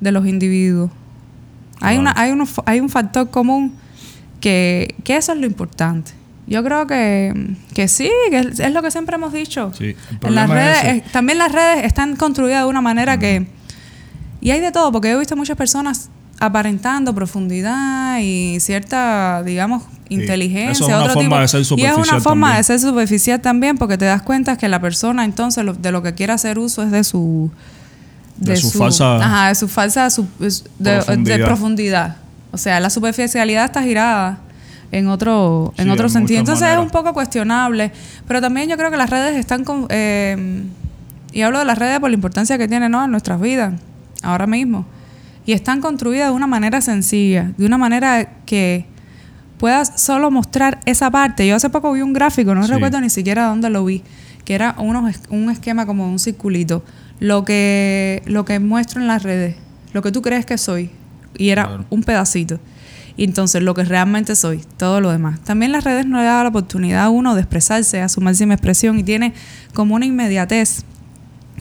de 0.00 0.12
los 0.12 0.26
individuos. 0.26 0.90
Hay, 1.80 1.96
Claro. 1.96 2.00
una, 2.00 2.14
hay, 2.16 2.30
uno- 2.32 2.46
hay 2.66 2.80
un 2.80 2.88
factor 2.88 3.30
común 3.30 3.74
que, 4.40 4.94
que 5.04 5.16
eso 5.16 5.32
es 5.32 5.38
lo 5.38 5.46
importante. 5.46 6.12
Yo 6.46 6.64
creo 6.64 6.86
que, 6.86 7.54
que 7.74 7.86
sí, 7.86 8.10
que 8.30 8.38
es, 8.40 8.58
es 8.60 8.72
lo 8.72 8.82
que 8.82 8.90
siempre 8.90 9.14
hemos 9.16 9.32
dicho. 9.32 9.72
Sí, 9.78 9.94
En 10.22 10.34
las 10.34 10.50
es 10.50 10.54
redes, 10.82 11.12
también 11.12 11.38
las 11.38 11.52
redes 11.52 11.84
están 11.84 12.16
construidas 12.16 12.62
de 12.64 12.68
una 12.68 12.80
manera 12.80 13.18
que... 13.18 13.46
Y 14.40 14.50
hay 14.50 14.60
de 14.60 14.72
todo, 14.72 14.90
porque 14.90 15.08
yo 15.08 15.16
he 15.16 15.18
visto 15.20 15.36
muchas 15.36 15.56
personas 15.56 16.10
aparentando 16.38 17.14
profundidad 17.14 18.18
y 18.20 18.58
cierta, 18.60 19.42
digamos, 19.44 19.82
inteligencia. 20.08 20.72
Eso 20.72 20.84
es 20.84 20.88
una 20.88 20.98
otro 21.02 21.14
forma 21.14 21.28
tipo. 21.28 21.40
de 21.40 21.48
ser 21.48 21.60
Y 21.60 21.62
es 21.62 21.68
una 21.68 21.76
superficial 21.94 22.20
forma 22.20 22.46
también. 22.48 22.56
de 22.60 22.64
ser 22.64 22.80
superficial 22.80 23.40
también, 23.40 23.78
porque 23.78 23.96
te 23.98 24.04
das 24.04 24.22
cuenta 24.22 24.56
que 24.58 24.68
la 24.68 24.80
persona 24.80 25.24
entonces 25.24 25.64
lo- 25.64 25.74
de 25.74 25.92
lo 25.92 26.02
que 26.02 26.14
quiere 26.14 26.32
hacer 26.32 26.58
uso 26.58 26.82
es 26.82 26.90
de 26.90 27.04
su... 27.04 27.50
De 28.36 28.56
su 28.56 28.70
falsa 28.72 29.16
Ajá, 29.16 29.48
de 29.48 29.54
su 29.54 29.68
falsa... 29.68 30.10
su- 30.10 30.26
de, 30.78 31.00
de 31.18 31.38
profundidad. 31.44 32.16
O 32.50 32.58
sea, 32.58 32.80
la 32.80 32.90
superficialidad 32.90 33.64
está 33.66 33.82
girada 33.82 34.38
en 34.90 35.06
otro, 35.08 35.72
en 35.76 35.84
Sí, 35.86 35.90
otro 35.90 36.06
en 36.06 36.12
sentido. 36.12 36.40
Entonces 36.40 36.68
es 36.68 36.76
un 36.78 36.90
poco 36.90 37.12
cuestionable. 37.14 37.92
Pero 38.26 38.40
también 38.40 38.68
yo 38.68 38.76
creo 38.76 38.90
que 38.90 38.96
las 38.96 39.08
redes 39.10 39.36
están... 39.38 39.64
con- 39.64 39.86
eh, 39.90 40.64
y 41.32 41.40
hablo 41.42 41.60
de 41.60 41.64
las 41.64 41.78
redes 41.78 41.98
por 42.00 42.10
la 42.10 42.14
importancia 42.14 42.58
que 42.58 42.68
tienen 42.68 42.90
¿no? 42.92 43.02
en 43.04 43.10
nuestras 43.10 43.40
vidas, 43.40 43.72
ahora 44.22 44.46
mismo. 44.46 44.84
Y 45.44 45.52
están 45.52 45.80
construidas 45.80 46.28
de 46.28 46.34
una 46.34 46.46
manera 46.46 46.80
sencilla, 46.80 47.52
de 47.56 47.66
una 47.66 47.78
manera 47.78 48.36
que 48.46 48.86
puedas 49.58 50.00
solo 50.00 50.30
mostrar 50.30 50.80
esa 50.86 51.10
parte. 51.10 51.46
Yo 51.46 51.56
hace 51.56 51.70
poco 51.70 51.92
vi 51.92 52.00
un 52.02 52.12
gráfico, 52.12 52.54
no 52.54 52.64
Sí. 52.64 52.72
recuerdo 52.72 53.00
ni 53.00 53.10
siquiera 53.10 53.46
dónde 53.46 53.70
lo 53.70 53.84
vi, 53.84 54.02
que 54.44 54.54
era 54.54 54.74
unos, 54.78 55.16
un 55.30 55.50
esquema 55.50 55.86
como 55.86 56.08
un 56.08 56.18
circulito. 56.18 56.84
Lo 57.20 57.44
que, 57.44 58.22
lo 58.26 58.44
que 58.44 58.58
muestro 58.58 59.00
en 59.00 59.06
las 59.06 59.22
redes, 59.22 59.56
lo 59.92 60.02
que 60.02 60.10
tú 60.12 60.22
crees 60.22 60.46
que 60.46 60.58
soy. 60.58 60.90
Y 61.38 61.50
era 61.50 61.66
Claro. 61.66 61.84
un 61.90 62.02
pedacito. 62.02 62.58
Y 63.16 63.24
entonces 63.24 63.62
lo 63.62 63.74
que 63.74 63.84
realmente 63.84 64.34
soy, 64.36 64.62
todo 64.76 65.00
lo 65.00 65.10
demás. 65.12 65.40
También 65.40 65.70
las 65.72 65.84
redes 65.84 66.06
no 66.06 66.18
le 66.18 66.24
da 66.24 66.42
la 66.42 66.48
oportunidad 66.48 67.04
a 67.04 67.10
uno 67.10 67.34
de 67.34 67.42
expresarse 67.42 68.00
a 68.00 68.08
su 68.08 68.20
máxima 68.20 68.54
expresión 68.54 68.98
y 68.98 69.02
tiene 69.02 69.34
como 69.74 69.94
una 69.94 70.06
inmediatez 70.06 70.84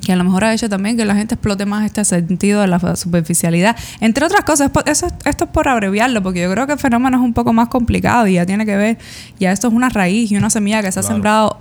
que 0.03 0.11
a 0.11 0.15
lo 0.15 0.23
mejor 0.23 0.43
ha 0.43 0.53
hecho 0.53 0.67
también 0.67 0.97
que 0.97 1.05
la 1.05 1.15
gente 1.15 1.35
explote 1.35 1.65
más 1.65 1.85
este 1.85 2.03
sentido 2.03 2.61
de 2.61 2.67
la 2.67 2.95
superficialidad. 2.95 3.75
Entre 3.99 4.25
otras 4.25 4.43
cosas, 4.43 4.65
es 4.67 4.71
por- 4.71 4.89
eso, 4.89 5.05
es- 5.07 5.13
esto 5.25 5.43
es 5.45 5.49
por 5.51 5.67
abreviarlo, 5.67 6.23
porque 6.23 6.41
yo 6.41 6.51
creo 6.51 6.65
que 6.67 6.73
el 6.73 6.79
fenómeno 6.79 7.17
es 7.17 7.23
un 7.23 7.33
poco 7.33 7.53
más 7.53 7.67
complicado 7.69 8.25
y 8.27 8.33
ya 8.33 8.45
tiene 8.45 8.65
que 8.65 8.75
ver, 8.75 8.97
ya 9.39 9.51
esto 9.51 9.67
es 9.67 9.73
una 9.73 9.89
raíz 9.89 10.31
y 10.31 10.37
una 10.37 10.49
semilla 10.49 10.81
que 10.81 10.91
se 10.91 10.99
ha 10.99 11.03
sembrado 11.03 11.59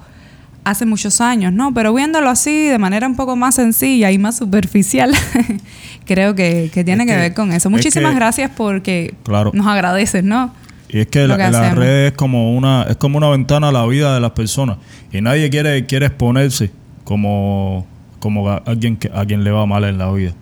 hace 0.64 0.84
muchos 0.86 1.20
años, 1.20 1.52
¿no? 1.52 1.72
Pero 1.74 1.92
viéndolo 1.94 2.28
así, 2.30 2.66
de 2.66 2.78
manera 2.78 3.06
un 3.06 3.16
poco 3.16 3.34
más 3.36 3.54
sencilla 3.56 4.10
y 4.10 4.18
más 4.18 4.36
superficial, 4.38 5.12
creo 6.06 6.34
que, 6.34 6.70
que 6.72 6.84
tiene 6.84 7.04
Es 7.04 7.08
que, 7.08 7.14
que- 7.14 7.20
ver 7.20 7.34
con 7.34 7.52
eso. 7.52 7.68
es 7.68 7.72
Muchísimas 7.72 8.10
que- 8.12 8.16
gracias 8.16 8.50
porque 8.56 9.14
Claro. 9.24 9.50
nos 9.54 9.66
agradeces, 9.66 10.24
¿no? 10.24 10.52
Y 10.88 11.00
es 11.00 11.06
que, 11.06 11.26
la, 11.28 11.36
que 11.36 11.44
hacemos. 11.44 11.76
redes 11.78 12.10
es 12.12 12.16
como 12.16 12.56
una 12.56 12.82
es 12.88 12.96
como 12.96 13.16
una 13.18 13.28
ventana 13.28 13.68
a 13.68 13.72
la 13.72 13.86
vida 13.86 14.12
de 14.14 14.20
las 14.20 14.32
personas 14.32 14.78
y 15.12 15.20
nadie 15.20 15.48
quiere 15.48 15.86
quiere 15.86 16.06
exponerse 16.06 16.72
como 17.04 17.86
como 18.20 18.48
a 18.48 18.58
alguien 18.58 18.96
que 18.96 19.10
a 19.12 19.24
quien 19.26 19.42
le 19.42 19.50
va 19.50 19.66
mal 19.66 19.84
en 19.84 19.98
la 19.98 20.10
vida. 20.12 20.32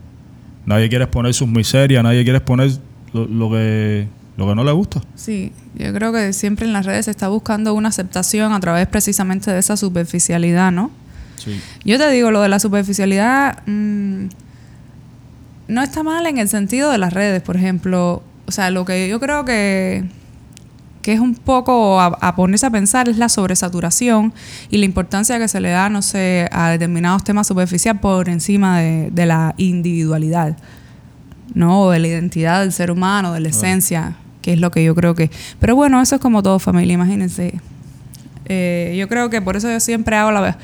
Nadie 0.66 0.90
quiere 0.90 1.04
exponer 1.04 1.32
sus 1.32 1.48
miserias, 1.48 2.02
nadie 2.02 2.22
quiere 2.24 2.38
exponer 2.38 2.70
lo, 3.14 3.26
lo 3.26 3.50
que 3.50 4.06
lo 4.38 4.46
que 4.46 4.54
no 4.54 4.62
le 4.62 4.70
gusta. 4.70 5.00
Sí, 5.16 5.52
yo 5.74 5.92
creo 5.92 6.12
que 6.12 6.32
siempre 6.32 6.64
en 6.64 6.72
las 6.72 6.86
redes 6.86 7.06
se 7.06 7.10
está 7.10 7.26
buscando 7.26 7.74
una 7.74 7.88
aceptación 7.88 8.52
a 8.52 8.60
través 8.60 8.86
precisamente 8.86 9.50
de 9.50 9.58
esa 9.58 9.76
superficialidad, 9.76 10.70
¿no? 10.70 10.92
Sí. 11.36 11.60
Yo 11.84 11.98
te 11.98 12.08
digo, 12.10 12.30
lo 12.30 12.40
de 12.40 12.48
la 12.48 12.60
superficialidad 12.60 13.66
mm, 13.66 14.26
no 15.66 15.82
está 15.82 16.04
mal 16.04 16.24
en 16.26 16.38
el 16.38 16.48
sentido 16.48 16.92
de 16.92 16.98
las 16.98 17.12
redes, 17.12 17.42
por 17.42 17.56
ejemplo. 17.56 18.22
O 18.46 18.52
sea, 18.52 18.70
lo 18.70 18.84
que 18.84 19.08
yo 19.08 19.18
creo 19.18 19.44
que, 19.44 20.04
que 21.08 21.14
es 21.14 21.20
un 21.20 21.34
poco 21.34 21.98
a, 21.98 22.08
a 22.20 22.36
ponerse 22.36 22.66
a 22.66 22.70
pensar 22.70 23.08
es 23.08 23.16
la 23.16 23.30
sobresaturación 23.30 24.34
y 24.68 24.76
la 24.76 24.84
importancia 24.84 25.38
que 25.38 25.48
se 25.48 25.58
le 25.58 25.70
da, 25.70 25.88
no 25.88 26.02
sé, 26.02 26.50
a 26.52 26.68
determinados 26.68 27.24
temas 27.24 27.46
superficiales 27.46 28.02
por 28.02 28.28
encima 28.28 28.80
de, 28.80 29.08
de 29.10 29.24
la 29.24 29.54
individualidad, 29.56 30.58
¿no? 31.54 31.84
O 31.84 31.90
de 31.92 31.98
la 31.98 32.08
identidad 32.08 32.60
del 32.60 32.74
ser 32.74 32.90
humano, 32.90 33.32
de 33.32 33.40
la 33.40 33.48
esencia, 33.48 34.16
que 34.42 34.52
es 34.52 34.60
lo 34.60 34.70
que 34.70 34.84
yo 34.84 34.94
creo 34.94 35.14
que... 35.14 35.30
Pero 35.58 35.74
bueno, 35.74 35.98
eso 36.02 36.16
es 36.16 36.20
como 36.20 36.42
todo 36.42 36.58
familia, 36.58 36.92
imagínense. 36.92 37.54
Eh, 38.44 38.94
yo 38.98 39.08
creo 39.08 39.30
que 39.30 39.40
por 39.40 39.56
eso 39.56 39.70
yo 39.70 39.80
siempre 39.80 40.14
hago 40.14 40.30
la... 40.30 40.58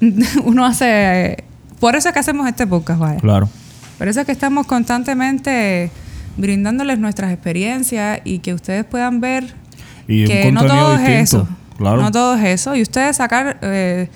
Uno 0.44 0.64
hace... 0.64 1.44
Por 1.78 1.94
eso 1.94 2.08
es 2.08 2.14
que 2.14 2.20
hacemos 2.20 2.48
este 2.48 2.66
podcast, 2.66 3.00
vaya. 3.00 3.20
Claro. 3.20 3.50
Por 3.98 4.08
eso 4.08 4.20
es 4.20 4.24
que 4.24 4.32
estamos 4.32 4.66
constantemente 4.66 5.90
brindándoles 6.38 6.98
nuestras 6.98 7.34
experiencias 7.34 8.20
y 8.24 8.38
que 8.38 8.54
ustedes 8.54 8.86
puedan 8.86 9.20
ver 9.20 9.59
Y 10.08 10.24
que 10.24 10.48
un 10.48 10.54
no 10.54 10.60
contenido 10.60 10.86
todo 10.86 10.96
distinto. 10.98 11.18
es 11.20 11.22
eso. 11.34 11.48
Claro. 11.78 12.02
No 12.02 12.10
todo 12.12 12.34
es 12.36 12.44
eso. 12.44 12.76
Y 12.76 12.82
ustedes 12.82 13.16
sacar 13.16 13.58
eh, 13.62 14.08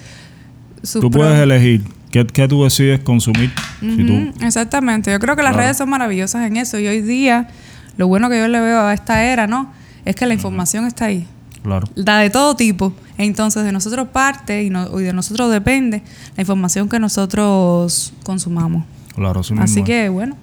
sus 0.82 1.00
tú 1.00 1.10
puedes 1.10 1.38
elegir 1.40 1.82
qué, 2.10 2.26
qué 2.26 2.46
tú 2.48 2.64
decides 2.64 3.00
consumir. 3.00 3.50
Si 3.80 4.04
tú, 4.04 4.44
Exactamente. 4.44 5.10
Yo 5.10 5.18
creo 5.18 5.34
que 5.36 5.42
las 5.42 5.52
Claro. 5.52 5.64
redes 5.64 5.76
son 5.78 5.88
maravillosas 5.90 6.46
en 6.46 6.56
eso. 6.56 6.78
Y 6.78 6.86
hoy 6.86 7.00
día, 7.00 7.48
lo 7.96 8.06
bueno 8.08 8.28
que 8.28 8.38
yo 8.38 8.48
le 8.48 8.60
veo 8.60 8.80
a 8.80 8.92
esta 8.92 9.24
era, 9.24 9.46
¿no? 9.46 9.72
Es 10.04 10.14
que 10.16 10.26
la 10.26 10.34
información 10.34 10.86
está 10.86 11.06
ahí. 11.06 11.26
claro. 11.62 11.86
La 11.94 12.18
de 12.18 12.28
todo 12.28 12.54
tipo. 12.56 12.92
Entonces, 13.16 13.64
de 13.64 13.72
nosotros 13.72 14.08
parte 14.08 14.62
y, 14.64 14.68
no- 14.70 15.00
y 15.00 15.04
de 15.04 15.12
nosotros 15.14 15.50
depende 15.50 16.02
la 16.36 16.42
información 16.42 16.88
que 16.90 16.98
nosotros 16.98 18.12
consumamos. 18.24 18.84
Claro, 19.14 19.40
así, 19.40 19.54
mismo 19.54 19.84
que, 19.84 20.08
bueno. 20.10 20.36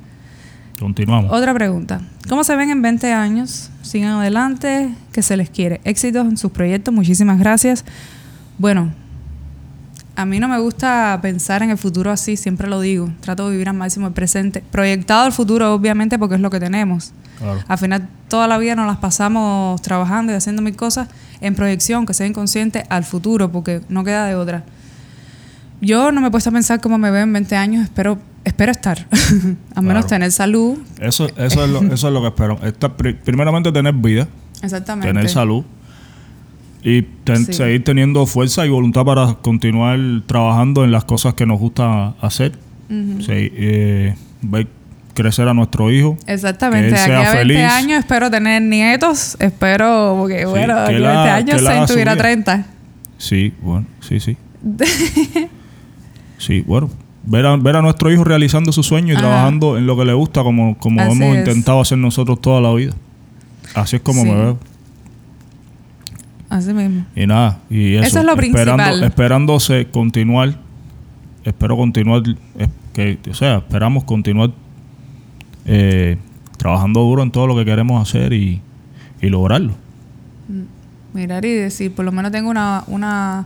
Continuamos. 0.82 1.32
Otra 1.32 1.53
pregunta. 1.53 2.01
¿Cómo 2.27 2.43
se 2.43 2.55
ven 2.55 2.69
en 2.69 2.82
20 2.82 3.13
años? 3.13 3.69
Sigan 3.82 4.13
adelante, 4.13 4.93
que 5.11 5.21
se 5.21 5.38
les 5.38 5.49
quiere. 5.49 5.79
Éxitos 5.84 6.27
en 6.27 6.38
sus 6.38 6.51
proyectos, 6.51 6.93
muchísimas 6.93 7.39
gracias. 7.39 7.86
Bueno, 8.57 8.91
a 10.15 10.25
mí 10.25 10.39
no 10.39 10.47
me 10.47 10.59
gusta 10.59 11.17
pensar 11.21 11.63
en 11.63 11.69
el 11.69 11.77
futuro 11.77 12.11
así, 12.11 12.36
siempre 12.36 12.67
lo 12.67 12.82
digo. 12.82 13.09
Trato 13.21 13.45
de 13.45 13.51
vivir 13.51 13.69
al 13.69 13.75
máximo 13.75 14.07
el 14.07 14.13
presente. 14.13 14.63
Proyectado 14.71 15.25
al 15.25 15.32
futuro, 15.32 15.73
obviamente, 15.73 16.19
porque 16.19 16.36
es 16.36 16.41
lo 16.41 16.49
que 16.49 16.59
tenemos. 16.59 17.13
Claro. 17.38 17.59
Al 17.67 17.77
final, 17.77 18.07
toda 18.27 18.47
la 18.47 18.57
vida 18.57 18.75
nos 18.75 18.88
las 18.88 18.97
pasamos 18.97 19.82
trabajando 19.82 20.34
y 20.34 20.36
haciendo 20.36 20.61
mil 20.61 20.75
cosas 20.75 21.07
en 21.39 21.55
proyección, 21.55 22.05
que 22.05 22.13
sea 22.13 22.27
inconsciente 22.27 22.86
al 22.89 23.03
futuro, 23.03 23.51
porque 23.51 23.82
no 23.89 24.03
queda 24.03 24.25
de 24.25 24.36
otra. 24.36 24.63
Yo 25.82 26.11
no 26.11 26.21
me 26.21 26.27
he 26.27 26.32
puesto 26.32 26.49
a 26.49 26.53
pensar 26.53 26.79
cómo 26.79 26.97
me 26.97 27.11
veo 27.11 27.23
en 27.23 27.34
20 27.34 27.55
años, 27.55 27.84
espero, 27.84 28.17
espero 28.45 28.71
estar. 28.71 29.07
Al 29.75 29.84
menos 29.84 30.07
tener 30.07 30.32
salud. 30.32 30.77
Eso, 30.99 31.27
eso, 31.38 31.63
es, 31.65 31.69
lo, 31.69 31.82
eso 31.93 32.07
es 32.07 32.13
lo 32.13 32.21
que 32.21 32.27
espero. 32.27 32.59
Estar 32.63 32.95
pri- 32.95 33.13
primeramente 33.15 33.71
tener 33.71 33.93
vida, 33.93 34.27
Exactamente. 34.61 35.07
tener 35.07 35.29
salud 35.29 35.63
y 36.84 37.01
ten- 37.03 37.45
Sí. 37.45 37.53
seguir 37.53 37.84
teniendo 37.84 38.25
fuerza 38.25 38.65
y 38.65 38.69
voluntad 38.69 39.03
para 39.05 39.36
continuar 39.41 39.99
trabajando 40.25 40.84
en 40.84 40.91
las 40.91 41.03
cosas 41.05 41.34
que 41.36 41.45
nos 41.45 41.59
gusta 41.59 42.09
hacer. 42.21 42.53
Sí, 42.89 43.25
eh, 43.29 44.15
ver 44.41 44.67
crecer 45.13 45.47
a 45.47 45.53
nuestro 45.53 45.91
hijo. 45.91 46.17
Exactamente. 46.27 46.89
Que 46.89 46.95
él 46.95 47.01
Aquí 47.01 47.05
sea 47.11 47.17
a 47.32 47.36
20 47.36 47.38
feliz. 47.53 47.71
años 47.71 47.99
espero 47.99 48.29
tener 48.32 48.61
nietos. 48.61 49.38
Espero, 49.39 50.15
porque 50.19 50.45
bueno, 50.45 50.73
que 50.75 50.79
aquí 50.82 50.93
a 50.93 50.97
él 50.97 51.03
20 51.03 51.07
haga- 51.07 51.36
años 51.36 51.88
su 51.88 51.93
tuviera 51.93 52.13
vida. 52.15 52.21
30. 52.23 52.65
Sí, 53.17 53.53
bueno, 53.61 53.86
sí, 54.01 54.19
sí. 54.19 54.36
sí, 56.41 56.61
bueno. 56.61 56.89
Ver 57.23 57.45
a, 57.45 57.55
ver 57.55 57.75
a 57.75 57.81
nuestro 57.83 58.11
hijo 58.11 58.23
realizando 58.23 58.71
su 58.71 58.81
sueño 58.81 59.09
y 59.13 59.15
Ajá. 59.15 59.21
trabajando 59.21 59.77
en 59.77 59.85
lo 59.85 59.95
que 59.95 60.05
le 60.05 60.13
gusta, 60.13 60.41
como, 60.43 60.75
como 60.79 60.99
Así 61.01 61.11
hemos 61.11 61.35
es. 61.35 61.39
intentado 61.39 61.79
hacer 61.79 61.99
nosotros 61.99 62.41
toda 62.41 62.59
la 62.61 62.73
vida. 62.73 62.93
Así 63.75 63.97
es 63.97 64.01
como 64.01 64.23
Sí. 64.23 64.29
me 64.29 64.35
veo. 64.35 64.57
Así 66.49 66.73
mismo. 66.73 67.05
Y 67.15 67.27
nada, 67.27 67.59
y 67.69 67.93
eso. 67.95 68.03
Eso 68.05 68.19
es 68.19 68.25
lo 68.25 68.31
esperando, 68.33 68.83
principal. 68.83 69.03
Esperándose 69.03 69.87
continuar. 69.91 70.55
Espero 71.45 71.77
continuar. 71.77 72.23
que, 72.93 73.17
o 73.29 73.33
sea, 73.33 73.57
esperamos 73.59 74.03
continuar 74.03 74.51
eh, 75.65 76.17
trabajando 76.57 76.99
duro 77.01 77.23
en 77.23 77.31
todo 77.31 77.47
lo 77.47 77.55
que 77.55 77.63
queremos 77.63 78.01
hacer 78.07 78.33
y, 78.33 78.59
y 79.21 79.29
lograrlo. 79.29 79.73
Mirar 81.13 81.45
y 81.45 81.51
decir, 81.53 81.93
por 81.93 82.03
lo 82.03 82.11
menos 82.11 82.31
tengo 82.31 82.49
una, 82.49 82.83
una 82.87 83.45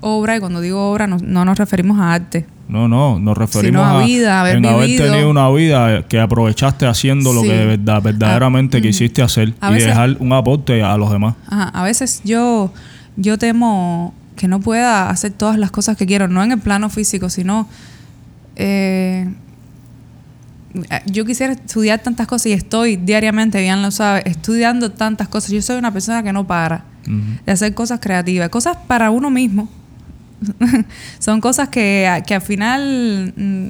obra, 0.00 0.36
y 0.36 0.40
cuando 0.40 0.60
digo 0.60 0.90
obra 0.90 1.06
no, 1.06 1.18
no 1.22 1.44
nos 1.44 1.58
referimos 1.58 1.98
a 1.98 2.12
arte. 2.14 2.46
No, 2.68 2.88
no, 2.88 3.20
nos 3.20 3.38
referimos 3.38 3.86
a 3.86 3.98
vida, 4.04 4.40
haber 4.40 4.56
en 4.56 4.66
haber 4.66 4.88
tenido 4.96 5.30
una 5.30 5.48
vida 5.50 6.02
que 6.08 6.18
aprovechaste 6.18 6.84
haciendo 6.86 7.32
lo 7.32 7.42
que 7.42 7.52
de 7.52 7.66
verdad, 7.66 8.02
verdaderamente 8.02 8.78
Ah, 8.78 8.80
quisiste 8.80 9.22
hacer 9.22 9.54
A 9.60 9.70
y 9.70 9.74
veces- 9.74 9.88
dejar 9.88 10.16
un 10.18 10.32
aporte 10.32 10.82
a 10.82 10.96
los 10.96 11.10
demás. 11.12 11.36
Ajá, 11.48 11.68
a 11.68 11.84
veces 11.84 12.22
yo, 12.24 12.72
yo 13.16 13.38
temo 13.38 14.12
que 14.34 14.48
no 14.48 14.58
pueda 14.60 15.08
hacer 15.10 15.32
todas 15.32 15.58
las 15.58 15.70
cosas 15.70 15.96
que 15.96 16.06
quiero, 16.06 16.26
no 16.28 16.42
en 16.42 16.52
el 16.52 16.58
plano 16.58 16.90
físico, 16.90 17.30
sino 17.30 17.68
eh, 18.56 19.32
yo 21.06 21.24
quisiera 21.24 21.54
estudiar 21.54 22.00
tantas 22.00 22.26
cosas 22.26 22.46
y 22.46 22.52
estoy 22.52 22.96
diariamente, 22.96 23.60
bien 23.60 23.80
lo 23.80 23.90
sabe, 23.90 24.22
estudiando 24.28 24.90
tantas 24.92 25.28
cosas. 25.28 25.50
Yo 25.52 25.62
soy 25.62 25.76
una 25.76 25.90
persona 25.92 26.22
que 26.22 26.32
no 26.32 26.46
para 26.46 26.84
de 27.46 27.52
hacer 27.52 27.72
cosas 27.74 28.00
creativas, 28.00 28.48
cosas 28.48 28.76
para 28.88 29.10
uno 29.12 29.30
mismo. 29.30 29.68
son 31.18 31.40
cosas 31.40 31.68
que, 31.68 32.22
que 32.26 32.34
al 32.34 32.42
final 32.42 33.32
mm, 33.36 33.68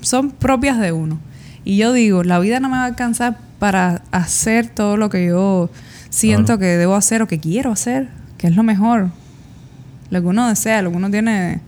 son 0.00 0.30
propias 0.30 0.78
de 0.78 0.92
uno. 0.92 1.18
Y 1.64 1.76
yo 1.76 1.92
digo, 1.92 2.22
la 2.24 2.38
vida 2.38 2.60
no 2.60 2.68
me 2.68 2.76
va 2.76 2.84
a 2.84 2.86
alcanzar 2.86 3.38
para 3.58 4.02
hacer 4.10 4.68
todo 4.68 4.96
lo 4.96 5.10
que 5.10 5.26
yo 5.26 5.70
siento 6.08 6.46
Claro. 6.46 6.60
que 6.60 6.66
debo 6.66 6.94
hacer 6.96 7.22
o 7.22 7.28
que 7.28 7.38
quiero 7.38 7.70
hacer, 7.72 8.08
que 8.38 8.46
es 8.48 8.56
lo 8.56 8.62
mejor. 8.62 9.10
Lo 10.10 10.20
que 10.20 10.26
uno 10.26 10.48
desea, 10.48 10.82
lo 10.82 10.90
que 10.90 10.96
uno 10.96 11.10
tiene 11.10 11.60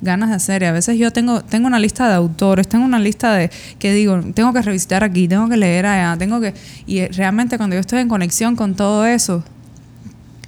ganas 0.00 0.30
de 0.30 0.36
hacer. 0.36 0.62
Y 0.62 0.66
a 0.66 0.72
veces 0.72 0.98
yo 0.98 1.12
tengo, 1.12 1.42
tengo 1.42 1.66
una 1.66 1.78
lista 1.78 2.08
de 2.08 2.14
autores, 2.14 2.66
tengo 2.68 2.84
una 2.84 2.98
lista 2.98 3.34
de 3.34 3.50
que 3.78 3.92
digo, 3.92 4.20
tengo 4.34 4.52
que 4.52 4.62
revisitar 4.62 5.04
aquí, 5.04 5.28
tengo 5.28 5.48
que 5.48 5.56
leer 5.56 5.86
allá, 5.86 6.16
tengo 6.18 6.40
que... 6.40 6.54
Y 6.86 7.06
realmente 7.08 7.58
cuando 7.58 7.74
yo 7.76 7.80
estoy 7.80 8.00
en 8.00 8.08
conexión 8.08 8.56
con 8.56 8.74
todo 8.74 9.06
eso, 9.06 9.44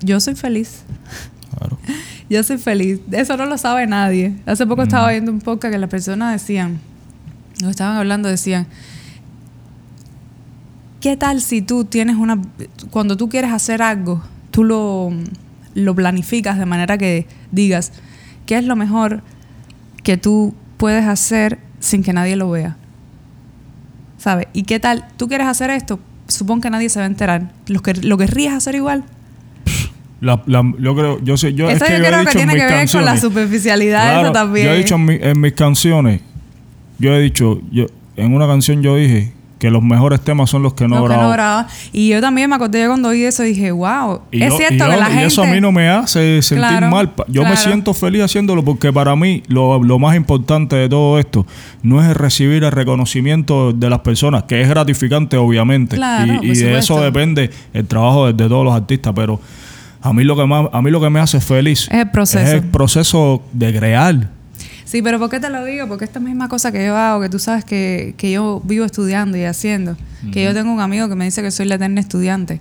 yo 0.00 0.18
soy 0.20 0.34
feliz. 0.34 0.82
Claro. 1.56 1.78
Yo 2.30 2.42
soy 2.42 2.58
feliz. 2.58 3.00
Eso 3.10 3.36
no 3.36 3.46
lo 3.46 3.56
sabe 3.56 3.86
nadie. 3.86 4.34
Hace 4.46 4.66
poco 4.66 4.82
estaba 4.82 5.10
viendo 5.10 5.32
un 5.32 5.40
podcast 5.40 5.72
que 5.72 5.78
las 5.78 5.88
personas 5.88 6.32
decían, 6.32 6.78
lo 7.62 7.70
estaban 7.70 7.96
hablando, 7.96 8.28
decían, 8.28 8.66
¿qué 11.00 11.16
tal 11.16 11.40
si 11.40 11.62
tú 11.62 11.84
tienes 11.84 12.16
una... 12.16 12.40
Cuando 12.90 13.16
tú 13.16 13.28
quieres 13.28 13.52
hacer 13.52 13.80
algo, 13.80 14.22
tú 14.50 14.64
lo, 14.64 15.10
lo 15.74 15.94
planificas 15.94 16.58
de 16.58 16.66
manera 16.66 16.98
que 16.98 17.26
digas, 17.50 17.92
¿qué 18.46 18.58
es 18.58 18.64
lo 18.64 18.76
mejor 18.76 19.22
que 20.02 20.16
tú 20.16 20.54
puedes 20.76 21.06
hacer 21.06 21.58
sin 21.80 22.02
que 22.02 22.12
nadie 22.12 22.36
lo 22.36 22.50
vea? 22.50 22.76
¿Sabes? 24.18 24.48
¿Y 24.52 24.64
qué 24.64 24.80
tal? 24.80 25.06
Tú 25.16 25.28
quieres 25.28 25.46
hacer 25.46 25.70
esto, 25.70 25.98
supón 26.26 26.60
que 26.60 26.68
nadie 26.68 26.90
se 26.90 26.98
va 26.98 27.04
a 27.04 27.08
enterar. 27.08 27.52
¿Lo, 27.68 27.80
que, 27.80 27.94
lo 27.94 28.18
querrías 28.18 28.54
hacer 28.54 28.74
igual? 28.74 29.04
La- 30.20 30.42
la- 30.46 30.64
yo 30.80 30.96
creo, 30.96 31.20
yo 31.22 31.36
sé, 31.36 31.54
yo, 31.54 31.70
eso 31.70 31.84
es 31.84 31.90
que 31.90 31.96
yo 31.96 31.98
yo 31.98 32.04
he 32.04 32.08
creo 32.08 32.20
dicho 32.20 32.32
que 32.32 32.40
en 32.42 32.48
tiene 32.48 32.60
que 32.66 32.74
ver 32.74 32.90
con 32.90 33.04
la 33.04 33.16
superficialidad 33.16 34.02
Claro, 34.02 34.22
eso 34.22 34.32
también. 34.32 34.66
Yo 34.66 34.72
he 34.72 34.78
dicho 34.78 34.94
en, 34.96 35.04
mi- 35.04 35.18
en 35.20 35.40
mis 35.40 35.52
canciones, 35.52 36.20
yo 36.98 37.14
he 37.14 37.20
dicho, 37.20 37.60
yo 37.70 37.86
en 38.16 38.34
una 38.34 38.46
canción 38.48 38.82
yo 38.82 38.96
dije 38.96 39.32
que 39.60 39.70
los 39.72 39.82
mejores 39.82 40.20
temas 40.20 40.50
son 40.50 40.62
los 40.62 40.74
que 40.74 40.86
no 40.86 40.96
Lo 41.00 41.02
que 41.02 41.14
grabo. 41.14 41.36
no. 41.36 41.66
Y 41.92 42.08
yo 42.10 42.20
también 42.20 42.48
me 42.48 42.54
acordé 42.54 42.80
yo 42.82 42.88
cuando 42.88 43.08
oí 43.08 43.24
eso 43.24 43.42
dije, 43.42 43.72
wow, 43.72 44.20
Y 44.30 44.42
es 44.42 44.50
yo- 44.50 44.56
cierto 44.56 44.74
y 44.74 44.78
yo- 44.78 44.84
que 44.90 44.96
la 44.96 45.08
y 45.08 45.12
gente... 45.12 45.26
eso 45.26 45.42
a 45.42 45.46
mí 45.46 45.60
no 45.60 45.72
me 45.72 45.88
hace 45.88 46.42
sentir 46.42 46.58
Claro, 46.68 46.90
mal. 46.90 47.12
Yo 47.28 47.42
me 47.44 47.56
siento 47.56 47.92
feliz 47.94 48.22
haciéndolo 48.22 48.64
porque 48.64 48.92
para 48.92 49.14
mí 49.16 49.42
lo, 49.48 49.82
lo 49.82 49.98
más 49.98 50.16
importante 50.16 50.76
de 50.76 50.88
todo 50.88 51.18
esto 51.18 51.44
no 51.82 52.00
es 52.02 52.16
recibir 52.16 52.62
el 52.62 52.70
reconocimiento 52.72 53.72
de 53.72 53.90
las 53.90 53.98
personas, 54.00 54.44
que 54.44 54.60
es 54.62 54.68
gratificante 54.68 55.36
obviamente. 55.36 55.96
Y 56.42 56.54
de 56.54 56.78
eso 56.78 57.00
depende 57.00 57.50
el 57.72 57.84
trabajo 57.86 58.26
de, 58.26 58.32
de 58.34 58.48
todos 58.48 58.64
los 58.64 58.74
artistas. 58.74 59.12
Pero 59.14 59.40
a 60.00 60.12
mí 60.12 60.24
lo 60.24 60.36
que 60.36 60.46
más, 60.46 60.66
a 60.72 60.82
mí 60.82 60.90
lo 60.90 61.00
que 61.00 61.10
me 61.10 61.20
hace 61.20 61.40
feliz 61.40 61.88
Es 61.90 61.98
el 62.00 62.10
proceso. 62.10 62.44
es 62.44 62.54
el 62.54 62.62
proceso 62.62 63.42
de 63.52 63.76
crear. 63.76 64.30
Sí, 64.84 65.02
pero 65.02 65.18
¿por 65.18 65.28
qué 65.28 65.38
te 65.38 65.50
lo 65.50 65.64
digo? 65.64 65.86
Porque 65.86 66.06
esta 66.06 66.18
misma 66.18 66.48
cosa 66.48 66.72
que 66.72 66.86
yo 66.86 66.96
hago, 66.96 67.20
que 67.20 67.28
tú 67.28 67.38
sabes 67.38 67.62
que, 67.64 68.14
que 68.16 68.30
yo 68.30 68.62
vivo 68.64 68.86
estudiando 68.86 69.36
y 69.36 69.44
haciendo, 69.44 69.96
que 70.32 70.42
yo 70.42 70.54
tengo 70.54 70.72
un 70.72 70.80
amigo 70.80 71.08
que 71.10 71.14
me 71.14 71.26
dice 71.26 71.42
que 71.42 71.50
soy 71.50 71.66
la 71.66 71.74
eterna 71.74 72.00
estudiante. 72.00 72.60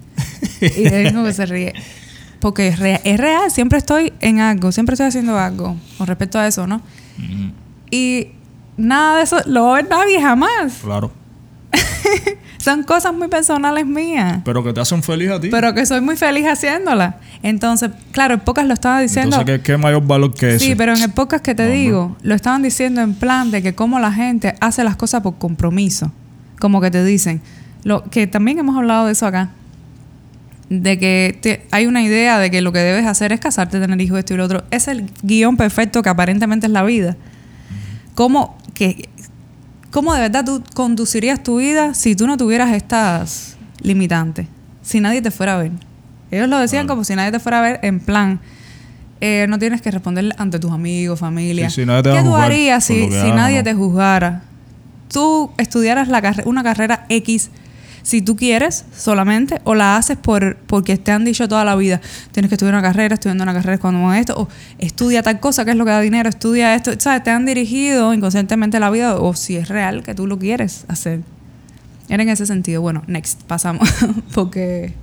y 0.62 0.84
de 0.90 1.04
mismo 1.06 1.24
que 1.24 1.32
se 1.34 1.46
ríe. 1.46 1.74
Porque 2.42 2.68
es 2.68 2.80
real, 2.80 3.00
es 3.06 3.18
real, 3.18 3.50
siempre 3.50 3.78
estoy 3.78 4.12
en 4.20 4.42
algo, 4.42 4.74
siempre 4.74 4.94
estoy 4.96 5.08
haciendo 5.08 5.40
algo 5.40 5.78
con 5.98 6.06
respecto 6.06 6.38
a 6.38 6.46
eso, 6.48 6.68
¿no? 6.68 6.82
Y 7.90 8.28
nada 8.76 9.18
de 9.18 9.24
eso 9.24 9.38
lo 9.46 9.64
va 9.66 9.72
a 9.72 9.82
ver 9.82 9.90
nadie 9.90 10.22
jamás. 10.22 10.80
Claro. 10.84 11.12
Son 12.68 12.84
cosas 12.84 13.14
muy 13.14 13.30
personales 13.30 13.86
mías. 13.86 14.42
Pero 14.44 14.62
que 14.62 14.74
te 14.74 14.82
hacen 14.82 15.02
feliz 15.02 15.30
a 15.30 15.40
ti. 15.40 15.48
Pero 15.50 15.74
que 15.74 15.86
soy 15.86 16.02
muy 16.02 16.18
feliz 16.18 16.46
haciéndola. 16.46 17.16
Entonces, 17.42 17.92
claro, 18.12 18.34
el 18.34 18.42
podcast 18.42 18.68
lo 18.68 18.74
estaba 18.74 19.00
diciendo. 19.00 19.38
Entonces, 19.38 19.60
¿qué, 19.60 19.72
qué 19.72 19.78
mayor 19.78 20.06
valor 20.06 20.34
que 20.34 20.56
ese? 20.56 20.66
Sí, 20.66 20.76
pero 20.76 20.94
en 20.94 21.02
el 21.02 21.12
podcast 21.14 21.46
que 21.46 21.56
te 21.56 21.70
digo, 21.70 22.18
lo 22.24 22.36
estaban 22.36 22.62
diciendo 22.62 23.00
en 23.00 23.14
plan 23.14 23.52
de 23.52 23.62
que 23.62 23.74
cómo 23.74 24.00
la 24.00 24.12
gente 24.12 24.54
hace 24.60 24.84
las 24.84 24.98
cosas 24.98 25.22
por 25.22 25.38
compromiso. 25.38 26.12
Como 26.60 26.82
que 26.82 26.92
te 26.92 27.06
dicen. 27.06 27.42
Lo, 27.84 28.04
que 28.04 28.28
también 28.28 28.60
hemos 28.60 28.76
hablado 28.76 29.06
de 29.06 29.14
eso 29.14 29.26
acá. 29.26 29.52
De 30.70 31.00
que 31.00 31.40
te- 31.42 31.66
hay 31.72 31.86
una 31.86 32.04
idea 32.04 32.38
de 32.38 32.52
que 32.52 32.60
lo 32.62 32.74
que 32.74 32.80
debes 32.80 33.06
hacer 33.06 33.32
es 33.32 33.40
casarte, 33.40 33.80
tener 33.80 34.02
hijos, 34.02 34.20
esto 34.20 34.34
y 34.34 34.38
lo 34.38 34.44
otro. 34.44 34.66
Es 34.72 34.90
el 34.90 35.10
guion 35.24 35.56
perfecto 35.56 36.02
que 36.02 36.10
aparentemente 36.10 36.66
es 36.68 36.74
la 36.74 36.84
vida. 36.84 37.16
¿Cómo, 38.14 38.58
que, 38.74 39.08
¿Cómo 39.98 40.14
de 40.14 40.20
verdad 40.20 40.46
tú 40.46 40.62
conducirías 40.76 41.42
tu 41.42 41.58
vida 41.58 41.96
si 41.96 42.16
tú 42.16 42.28
no 42.28 42.38
tuvieras 42.38 42.72
estas 42.72 43.58
limitantes? 43.82 44.46
Si 44.84 45.00
nadie 45.00 45.24
te 45.24 45.32
fuera 45.32 45.56
a 45.56 45.58
ver. 45.58 45.72
Ellos 46.30 46.48
lo 46.48 46.60
decían 46.60 46.86
como 46.86 47.04
si 47.04 47.16
nadie 47.16 47.32
te 47.32 47.40
fuera 47.40 47.58
a 47.58 47.62
ver 47.64 47.80
en 47.82 48.00
plan, 48.00 48.40
eh, 49.22 49.48
no 49.50 49.58
tienes 49.58 49.82
que 49.82 49.90
responder 49.90 50.36
ante 50.38 50.60
tus 50.60 50.72
amigos, 50.72 51.20
familia. 51.20 51.72
Sí, 51.72 51.82
sí, 51.82 51.86
nadie 51.88 52.04
te 52.04 52.12
¿Qué 52.12 52.22
tú 52.24 52.36
harías 52.36 52.84
si, 52.84 53.10
si 53.10 53.32
nadie 53.32 53.58
¿no? 53.58 53.64
te 53.64 53.74
juzgara? 53.74 54.44
Tú 55.12 55.50
estudiaras 55.58 56.10
la 56.10 56.44
una 56.46 56.62
carrera 56.62 57.08
X 57.10 57.50
si 58.08 58.22
tú 58.22 58.38
quieres 58.38 58.86
solamente 58.96 59.60
o 59.66 59.76
la 59.76 59.98
haces 59.98 60.16
por 60.16 60.56
porque 60.66 60.96
te 60.96 61.12
han 61.12 61.26
dicho 61.26 61.50
toda 61.50 61.66
la 61.66 61.76
vida 61.76 62.00
tienes 62.32 62.48
que 62.48 62.56
estudiar 62.56 62.74
una 62.76 62.82
carrera 62.82 63.16
estudiando 63.16 63.44
una 63.44 63.54
carrera 63.54 63.80
cuando 63.80 64.14
esto 64.14 64.34
o 64.38 64.48
estudia 64.80 65.22
tal 65.24 65.42
cosa 65.42 65.66
que 65.66 65.72
es 65.72 65.78
lo 65.78 65.84
que 65.84 65.92
da 65.92 66.00
dinero 66.00 66.30
estudia 66.30 66.74
esto 66.74 66.92
sabes 67.00 67.24
te 67.24 67.32
han 67.32 67.46
dirigido 67.46 68.14
inconscientemente 68.14 68.80
la 68.80 68.90
vida 68.92 69.18
o 69.18 69.34
si 69.34 69.58
es 69.58 69.68
real 69.68 70.04
que 70.04 70.16
tú 70.16 70.26
lo 70.26 70.40
quieres 70.40 70.86
hacer 70.88 71.20
era 72.08 72.24
en 72.24 72.30
ese 72.30 72.46
sentido 72.46 72.82
bueno 72.82 73.04
next 73.08 73.44
pasamos 73.44 73.90
porque 74.34 74.94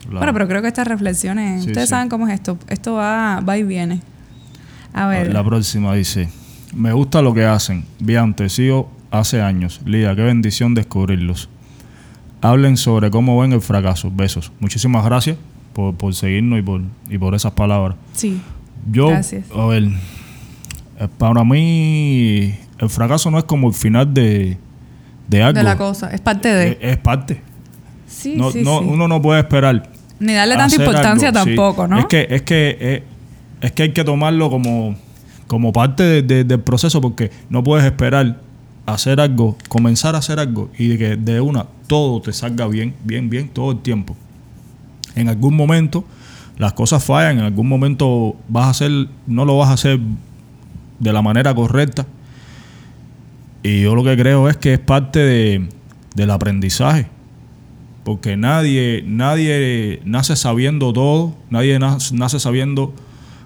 Claro. 0.00 0.18
bueno 0.18 0.32
pero 0.32 0.48
creo 0.48 0.62
que 0.62 0.66
estas 0.68 0.88
reflexiones 0.88 1.62
Sí, 1.62 1.68
ustedes 1.68 1.88
sí. 1.88 1.90
saben 1.90 2.08
cómo 2.08 2.26
es 2.26 2.34
esto 2.34 2.58
esto 2.68 2.94
va 2.94 3.38
va 3.38 3.56
y 3.56 3.62
viene 3.62 4.00
a 4.92 5.06
ver 5.06 5.32
La 5.32 5.44
próxima 5.44 5.94
dice: 5.94 6.28
Me 6.74 6.92
gusta 6.92 7.22
lo 7.22 7.32
que 7.34 7.44
hacen. 7.46 7.84
Bien, 8.00 8.34
te 8.34 8.48
sigo 8.48 8.90
hace 9.12 9.40
años. 9.40 9.80
Lía, 9.86 10.14
qué 10.16 10.22
bendición 10.22 10.74
descubrirlos. 10.74 11.48
Hablen 12.42 12.76
sobre 12.76 13.10
cómo 13.10 13.38
ven 13.40 13.52
el 13.52 13.60
fracaso. 13.60 14.10
Besos. 14.12 14.52
Muchísimas 14.60 15.04
gracias 15.04 15.36
por, 15.72 15.94
por 15.94 16.14
seguirnos 16.14 16.58
y 16.58 16.62
por, 16.62 16.80
y 17.08 17.16
por 17.18 17.34
esas 17.34 17.52
palabras. 17.52 17.96
sí 18.12 18.40
Yo, 18.90 19.08
Gracias. 19.08 19.46
a 19.56 19.64
ver, 19.66 19.84
eh, 20.98 21.08
para 21.18 21.44
mí, 21.44 22.54
el 22.78 22.90
fracaso 22.90 23.30
no 23.30 23.38
es 23.38 23.44
como 23.44 23.68
el 23.68 23.74
final 23.74 24.12
de, 24.12 24.58
de 25.28 25.42
algo. 25.42 25.56
de 25.58 25.62
la 25.64 25.76
cosa 25.78 26.10
es 26.12 26.20
parte 26.20 26.48
de 26.52 26.68
Es, 26.72 26.78
es 26.80 26.96
parte. 26.98 27.40
sí 28.06 28.34
no, 28.36 28.50
sí 28.50 28.62
no, 28.64 28.80
sí 28.80 28.86
Uno 28.88 29.06
no 29.08 29.22
puede 29.22 29.40
esperar. 29.40 29.88
ni 30.18 30.32
darle 30.34 30.56
tanta 30.56 30.74
importancia 30.76 31.28
algo, 31.28 31.40
sí. 31.44 31.46
tampoco 31.50 31.86
no 31.86 31.98
Es 32.00 32.06
que, 32.06 32.26
es 32.28 32.42
que, 32.42 32.76
eh, 32.80 33.02
es 33.60 33.72
que 33.72 33.84
hay 33.84 33.92
que 33.92 34.02
tomarlo 34.04 34.50
como, 34.50 34.96
como 35.46 35.72
parte 35.72 36.02
de- 36.02 36.22
de- 36.22 36.44
del 36.44 36.60
proceso, 36.60 37.00
porque 37.00 37.30
no 37.50 37.62
puedes 37.62 37.84
esperar 37.86 38.38
hacer 38.86 39.20
algo, 39.20 39.56
comenzar 39.68 40.14
a 40.14 40.18
hacer 40.18 40.38
algo 40.38 40.70
y 40.78 40.88
de 40.88 40.98
que 40.98 41.16
de 41.16 41.40
una 41.40 41.66
todo 41.86 42.20
te 42.20 42.32
salga 42.32 42.66
bien, 42.66 42.94
bien, 43.04 43.30
bien 43.30 43.48
todo 43.48 43.72
el 43.72 43.78
tiempo. 43.80 44.16
En 45.14 45.28
algún 45.28 45.54
momento 45.56 46.04
las 46.58 46.72
cosas 46.72 47.02
fallan, 47.04 47.38
en 47.38 47.44
algún 47.44 47.68
momento 47.68 48.36
vas 48.48 48.66
a 48.66 48.70
hacer, 48.70 49.08
no 49.26 49.44
lo 49.44 49.58
vas 49.58 49.68
a 49.70 49.72
hacer 49.74 50.00
de 50.98 51.12
la 51.12 51.22
manera 51.22 51.54
correcta. 51.54 52.06
Y 53.62 53.82
yo 53.82 53.94
lo 53.94 54.02
que 54.04 54.16
creo 54.16 54.48
es 54.48 54.56
que 54.56 54.74
es 54.74 54.80
parte 54.80 55.20
de- 55.20 55.68
del 56.14 56.30
aprendizaje. 56.30 57.06
Porque 58.04 58.36
nadie, 58.36 59.04
nadie 59.06 60.00
nace 60.04 60.34
sabiendo 60.34 60.92
todo, 60.92 61.34
nadie 61.50 61.78
nace, 61.78 62.40
sabiendo 62.40 62.92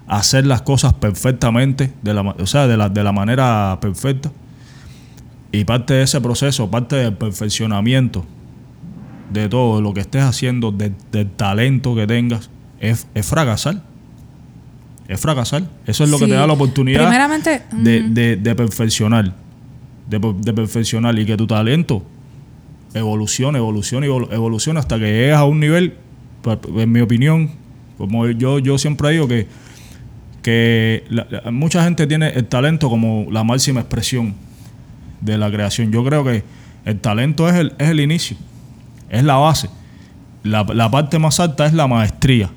hacer 0.07 0.47
las 0.47 0.63
cosas 0.63 0.95
perfectamente, 0.95 1.93
de 2.03 2.15
la, 2.15 2.23
o 2.23 2.47
sea, 2.47 2.67
de 2.67 2.77
la, 2.79 2.89
de 2.89 3.05
la 3.05 3.13
manera 3.13 3.77
perfecta. 3.81 4.33
Y 5.61 5.65
parte 5.65 5.95
de 5.95 6.03
ese 6.03 6.21
proceso, 6.21 6.71
parte 6.71 6.97
del 6.97 7.15
perfeccionamiento 7.15 8.25
de 9.33 9.49
todo 9.49 9.81
lo 9.81 9.95
que 9.95 10.01
estés 10.01 10.23
haciendo, 10.23 10.71
de- 10.71 10.93
del 11.13 11.31
talento 11.31 11.95
que 11.95 12.07
tengas, 12.07 12.51
es, 12.81 13.07
es 13.15 13.27
fracasar. 13.27 13.83
Es 15.09 15.21
fracasar. 15.21 15.63
Eso 15.87 16.05
es 16.05 16.11
lo 16.11 16.19
que 16.19 16.27
te 16.27 16.35
da 16.35 16.47
la 16.47 16.53
oportunidad 16.53 17.01
de, 17.73 18.03
de- 18.11 18.37
de 18.37 18.55
perfeccionar. 18.55 19.33
De, 20.11 20.19
de 20.19 20.53
perfeccionar 20.53 21.19
y 21.19 21.25
que 21.27 21.37
tu 21.37 21.47
talento 21.47 22.05
evolucione, 22.95 23.59
evolucione, 23.59 24.07
evolu- 24.09 24.33
evolucione 24.33 24.79
hasta 24.79 24.99
que 24.99 25.05
llegues 25.07 25.35
a 25.37 25.45
un 25.45 25.59
nivel, 25.61 25.95
pa- 26.43 26.59
en 26.77 26.93
mi 26.93 27.01
opinión, 27.01 27.51
como 27.99 28.27
yo, 28.29 28.59
yo 28.59 28.79
siempre 28.79 29.11
digo 29.11 29.27
que, 29.27 29.47
que 30.43 31.05
la- 31.09 31.27
mucha 31.51 31.83
gente 31.85 32.07
tiene 32.07 32.29
el 32.31 32.47
talento 32.47 32.89
como 32.89 33.27
la 33.31 33.43
máxima 33.43 33.81
expresión 33.81 34.35
de 35.27 35.37
la 35.39 35.51
creación. 35.51 35.93
Yo 35.93 36.03
creo 36.05 36.25
que 36.25 36.43
el 36.87 36.99
talento 37.01 37.49
es 37.49 37.55
el, 37.57 37.75
es 37.79 37.91
el 37.91 38.01
inicio, 38.01 38.37
es 39.11 39.23
la 39.25 39.37
base. 39.37 39.69
La, 40.43 40.63
la 40.65 40.91
parte 40.91 41.19
más 41.19 41.39
alta 41.41 41.67
es 41.67 41.73
la 41.75 41.87
maestría. 41.87 42.49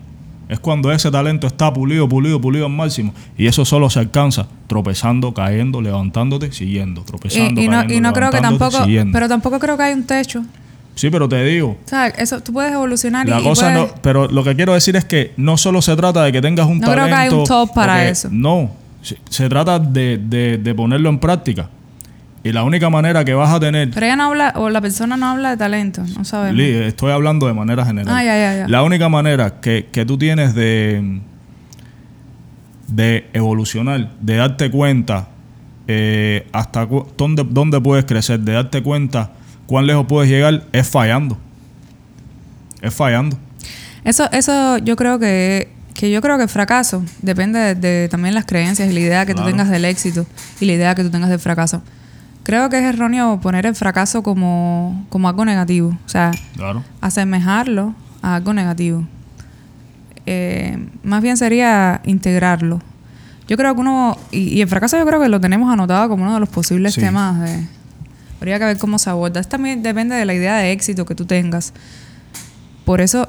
Es 0.48 0.60
cuando 0.60 0.92
ese 0.92 1.12
talento 1.12 1.46
está 1.46 1.72
pulido, 1.72 2.08
pulido, 2.10 2.40
pulido 2.42 2.66
al 2.66 2.72
máximo. 2.72 3.14
Y 3.38 3.46
eso 3.48 3.66
solo 3.66 3.90
se 3.90 4.00
alcanza 4.00 4.48
tropezando, 4.68 5.32
cayendo, 5.34 5.82
levantándote, 5.82 6.52
siguiendo. 6.52 7.04
Tropezando, 7.04 7.62
y, 7.62 7.66
y 7.66 7.68
no, 7.68 7.74
cayendo, 7.78 7.94
y 7.94 8.00
no 8.02 8.14
creo 8.14 8.32
que 8.32 8.40
tampoco, 8.42 8.84
siguiendo. 8.84 9.14
pero 9.14 9.28
tampoco 9.28 9.60
creo 9.60 9.78
que 9.78 9.84
hay 9.84 9.94
un 9.94 10.04
techo. 10.06 10.44
Sí, 10.96 11.10
pero 11.12 11.30
te 11.30 11.44
digo, 11.46 11.78
O 11.86 11.88
sea, 11.88 12.08
eso, 12.08 12.42
tú 12.42 12.52
puedes 12.52 12.74
evolucionar 12.74 13.28
la 13.28 13.40
y 13.40 13.44
cosa 13.44 13.72
puedes- 13.74 13.90
no, 13.96 14.02
pero 14.02 14.28
lo 14.28 14.44
que 14.44 14.56
quiero 14.56 14.74
decir 14.74 14.96
es 14.98 15.06
que 15.06 15.34
no 15.38 15.56
solo 15.56 15.82
se 15.82 15.96
trata 15.96 16.24
de 16.24 16.32
que 16.32 16.42
tengas 16.42 16.66
un 16.68 16.80
No 16.80 16.88
creo 16.92 17.06
talento. 17.08 17.16
que 17.16 17.22
hay 17.22 17.30
un 17.40 17.46
top 17.46 17.74
para 17.74 18.10
eso. 18.10 18.28
No, 18.32 18.72
se, 19.02 19.18
se 19.30 19.48
trata 19.50 19.80
de, 19.80 20.18
de- 20.18 20.58
de 20.58 20.76
ponerlo 20.76 21.10
en 21.10 21.20
práctica. 21.20 21.70
Y 22.44 22.54
la 22.54 22.64
única 22.64 22.90
manera 22.90 23.26
que 23.26 23.34
vas 23.34 23.50
a 23.54 23.60
tener, 23.60 23.90
Pero 23.92 24.06
ella 24.06 24.16
no 24.16 24.24
habla, 24.26 24.54
o 24.56 24.70
la 24.70 24.80
persona 24.80 25.18
no 25.18 25.26
habla 25.28 25.50
de 25.52 25.58
talento, 25.58 26.04
no 26.18 26.24
sabemos. 26.24 26.56
Lee, 26.58 26.84
estoy 26.86 27.12
hablando 27.12 27.48
de 27.48 27.54
manera 27.54 27.86
general. 27.86 28.16
Ah, 28.16 28.24
ya, 28.24 28.38
ya, 28.38 28.58
ya. 28.60 28.68
La 28.70 28.82
única 28.84 29.10
manera 29.10 29.60
que, 29.60 29.88
que 29.92 30.06
tú 30.06 30.18
tienes 30.18 30.56
de, 30.56 31.20
de 32.88 33.30
evolucionar, 33.34 34.10
de 34.22 34.36
darte 34.38 34.72
cuenta 34.72 35.28
eh, 35.88 36.48
hasta 36.54 36.86
dónde, 37.18 37.46
dónde 37.50 37.82
puedes 37.82 38.06
crecer, 38.06 38.40
de 38.40 38.54
darte 38.54 38.82
cuenta 38.84 39.32
cuán 39.66 39.86
lejos 39.86 40.06
puedes 40.08 40.30
llegar, 40.30 40.64
es 40.72 40.88
fallando. 40.88 41.38
Es 42.82 42.94
fallando. 42.94 43.38
Eso, 44.06 44.32
eso 44.32 44.78
yo 44.78 44.96
creo 44.96 45.20
que, 45.20 45.68
que 45.94 46.10
yo 46.10 46.22
creo 46.22 46.38
que 46.38 46.44
el 46.44 46.50
fracaso 46.50 47.04
depende 47.22 47.60
de, 47.60 47.76
de 47.76 48.08
también 48.10 48.34
las 48.34 48.46
creencias 48.46 48.90
y 48.90 48.94
la 48.94 49.00
idea 49.02 49.26
que 49.26 49.34
Claro. 49.34 49.50
tú 49.50 49.52
tengas 49.52 49.70
del 49.70 49.84
éxito 49.86 50.26
y 50.62 50.66
la 50.66 50.72
idea 50.74 50.96
que 50.96 51.04
tú 51.04 51.10
tengas 51.10 51.30
del 51.30 51.40
fracaso. 51.40 51.82
Creo 52.50 52.70
que 52.70 52.80
es 52.80 52.84
erróneo 52.96 53.40
poner 53.42 53.66
el 53.68 53.76
fracaso 53.76 54.24
como, 54.24 55.06
como 55.10 55.30
algo 55.30 55.46
negativo. 55.46 55.90
O 56.06 56.10
sea, 56.10 56.32
Claro. 56.56 56.84
asemejarlo 57.00 57.94
a 58.24 58.36
algo 58.36 58.54
negativo. 58.54 59.06
Eh, 60.26 60.78
más 61.04 61.22
bien 61.22 61.38
sería 61.38 62.02
integrarlo. 62.06 62.82
Yo 63.48 63.58
creo 63.58 63.74
que 63.76 63.82
uno, 63.82 64.18
y, 64.32 64.40
y 64.58 64.62
el 64.62 64.68
fracaso 64.68 64.98
yo 64.98 65.06
creo 65.06 65.20
que 65.20 65.30
lo 65.30 65.40
tenemos 65.40 65.72
anotado 65.72 66.10
como 66.10 66.24
uno 66.24 66.34
de 66.36 66.40
los 66.40 66.50
posibles 66.50 66.94
Sí. 66.96 67.02
temas 67.02 67.40
de... 67.42 67.68
Habría 68.40 68.58
que 68.58 68.66
ver 68.66 68.78
cómo 68.78 68.98
se 69.00 69.10
aborda. 69.10 69.40
Esto 69.42 69.52
también 69.52 69.84
depende 69.84 70.16
de 70.16 70.26
la 70.26 70.34
idea 70.34 70.56
de 70.58 70.72
éxito 70.72 71.06
que 71.06 71.14
tú 71.16 71.26
tengas. 71.26 71.74
Por 72.86 73.02
eso 73.02 73.28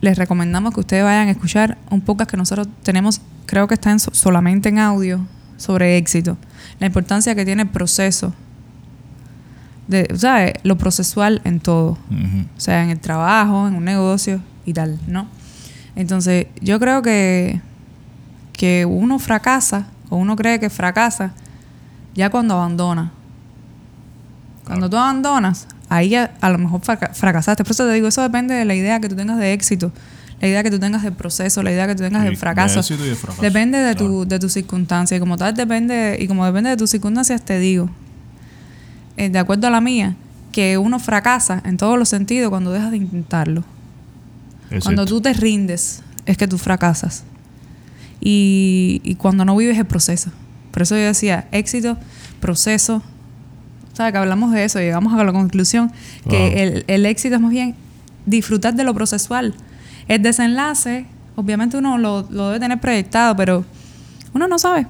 les 0.00 0.18
recomendamos 0.18 0.74
que 0.74 0.80
ustedes 0.80 1.02
vayan 1.04 1.28
a 1.28 1.30
escuchar 1.30 1.78
un 1.90 2.00
podcast 2.00 2.30
que 2.30 2.36
nosotros 2.36 2.68
tenemos, 2.82 3.20
creo 3.46 3.66
que 3.66 3.74
está 3.74 3.90
en 3.90 3.98
so- 3.98 4.12
solamente 4.12 4.68
en 4.68 4.78
audio, 4.78 5.20
sobre 5.56 5.96
éxito. 5.96 6.36
La 6.78 6.86
importancia 6.86 7.34
que 7.34 7.44
tiene 7.44 7.62
el 7.62 7.68
proceso. 7.68 8.32
De, 9.88 10.08
o 10.12 10.16
sea, 10.16 10.52
lo 10.64 10.76
procesual 10.76 11.40
en 11.44 11.60
todo. 11.60 11.96
O 12.56 12.60
sea, 12.60 12.82
en 12.82 12.90
el 12.90 12.98
trabajo, 13.00 13.68
en 13.68 13.74
un 13.74 13.84
negocio 13.84 14.40
y 14.64 14.72
tal, 14.72 14.98
¿no? 15.06 15.28
Entonces, 15.94 16.48
yo 16.60 16.78
creo 16.80 17.02
que, 17.02 17.60
que 18.52 18.84
uno 18.84 19.18
fracasa, 19.18 19.86
o 20.10 20.16
uno 20.16 20.36
cree 20.36 20.58
que 20.60 20.70
fracasa, 20.70 21.32
ya 22.14 22.30
cuando 22.30 22.54
abandona. 22.54 23.12
Cuando 24.64 24.90
tú 24.90 24.96
abandonas, 24.96 25.68
ahí 25.88 26.08
ya 26.10 26.34
a 26.40 26.50
lo 26.50 26.58
mejor 26.58 26.80
fraca- 26.82 27.14
fracasaste. 27.14 27.62
Por 27.62 27.70
eso 27.70 27.86
te 27.86 27.92
digo, 27.92 28.08
eso 28.08 28.22
depende 28.22 28.54
de 28.54 28.64
la 28.64 28.74
idea 28.74 28.98
que 29.00 29.08
tú 29.08 29.14
tengas 29.14 29.38
de 29.38 29.52
éxito, 29.52 29.92
la 30.40 30.48
idea 30.48 30.62
que 30.62 30.70
tú 30.70 30.78
tengas 30.78 31.02
del 31.02 31.14
proceso, 31.14 31.62
la 31.62 31.72
idea 31.72 31.86
que 31.86 31.94
tú 31.94 32.02
tengas 32.02 32.22
del 32.24 32.32
de 32.34 32.36
fracaso. 32.38 32.80
éxito 32.80 33.04
y 33.04 33.08
de 33.08 33.14
fracaso, 33.14 33.42
Depende 33.42 33.78
de, 33.78 33.94
claro. 33.94 34.12
tu, 34.12 34.26
de 34.28 34.38
tus 34.38 34.52
circunstancias. 34.52 35.16
Y 35.16 35.20
como 35.20 35.36
tal, 35.36 35.54
depende, 35.54 36.16
y 36.20 36.26
como 36.26 36.44
depende 36.44 36.70
de 36.70 36.76
tus 36.76 36.90
circunstancias, 36.90 37.42
te 37.42 37.58
digo, 37.58 37.88
eh, 39.16 39.30
de 39.30 39.38
acuerdo 39.38 39.66
a 39.66 39.70
la 39.70 39.80
mía, 39.80 40.14
que 40.52 40.76
uno 40.78 40.98
fracasa 40.98 41.62
en 41.64 41.76
todos 41.76 41.98
los 41.98 42.08
sentidos 42.08 42.50
cuando 42.50 42.70
dejas 42.72 42.90
de 42.90 42.98
intentarlo. 42.98 43.64
Es 44.70 44.82
Cuando 44.84 45.02
cierto. 45.06 45.14
tú 45.16 45.20
te 45.22 45.32
rindes, 45.32 46.02
es 46.26 46.36
que 46.36 46.48
tú 46.48 46.58
fracasas. 46.58 47.24
Y, 48.20 49.00
y 49.04 49.14
cuando 49.16 49.44
no 49.44 49.56
vives 49.56 49.78
el 49.78 49.84
proceso. 49.86 50.30
Por 50.70 50.82
eso 50.82 50.96
yo 50.96 51.02
decía, 51.02 51.46
éxito, 51.52 51.96
proceso. 52.40 53.02
¿Sabes? 53.92 54.12
Que 54.12 54.18
hablamos 54.18 54.52
de 54.52 54.64
eso 54.64 54.78
llegamos 54.78 55.14
a 55.18 55.24
la 55.24 55.32
conclusión 55.32 55.90
que 56.28 56.36
Wow. 56.38 56.58
el, 56.58 56.84
el 56.86 57.06
éxito 57.06 57.36
es 57.36 57.40
más 57.40 57.50
bien 57.50 57.74
disfrutar 58.26 58.74
de 58.74 58.84
lo 58.84 58.92
procesual. 58.94 59.54
El 60.08 60.22
desenlace, 60.22 61.06
obviamente 61.36 61.76
uno 61.76 61.98
lo, 61.98 62.26
lo 62.30 62.48
debe 62.48 62.60
tener 62.60 62.78
proyectado, 62.80 63.34
pero 63.36 63.64
uno 64.32 64.48
no 64.48 64.58
sabe. 64.58 64.80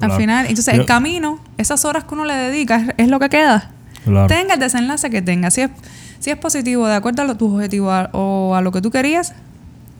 Al 0.00 0.08
Claro. 0.08 0.16
final, 0.16 0.46
entonces 0.46 0.74
Yo- 0.74 0.80
el 0.80 0.86
camino, 0.86 1.38
esas 1.56 1.84
horas 1.84 2.04
que 2.04 2.14
uno 2.14 2.24
le 2.24 2.34
dedica, 2.34 2.94
es, 2.96 3.08
lo 3.08 3.18
que 3.20 3.28
queda. 3.28 3.70
Claro. 4.04 4.26
Tenga 4.26 4.54
el 4.54 4.60
desenlace 4.60 5.08
que 5.08 5.22
tenga. 5.22 5.50
Si 5.50 5.60
es, 5.62 5.70
si 6.18 6.30
es 6.30 6.36
positivo, 6.36 6.86
de 6.88 6.94
acuerdo 6.96 7.22
a 7.22 7.26
objetivos 7.30 7.92
a- 7.92 8.10
o 8.12 8.54
a 8.54 8.60
lo 8.60 8.72
que 8.72 8.82
tú 8.82 8.90
querías, 8.90 9.34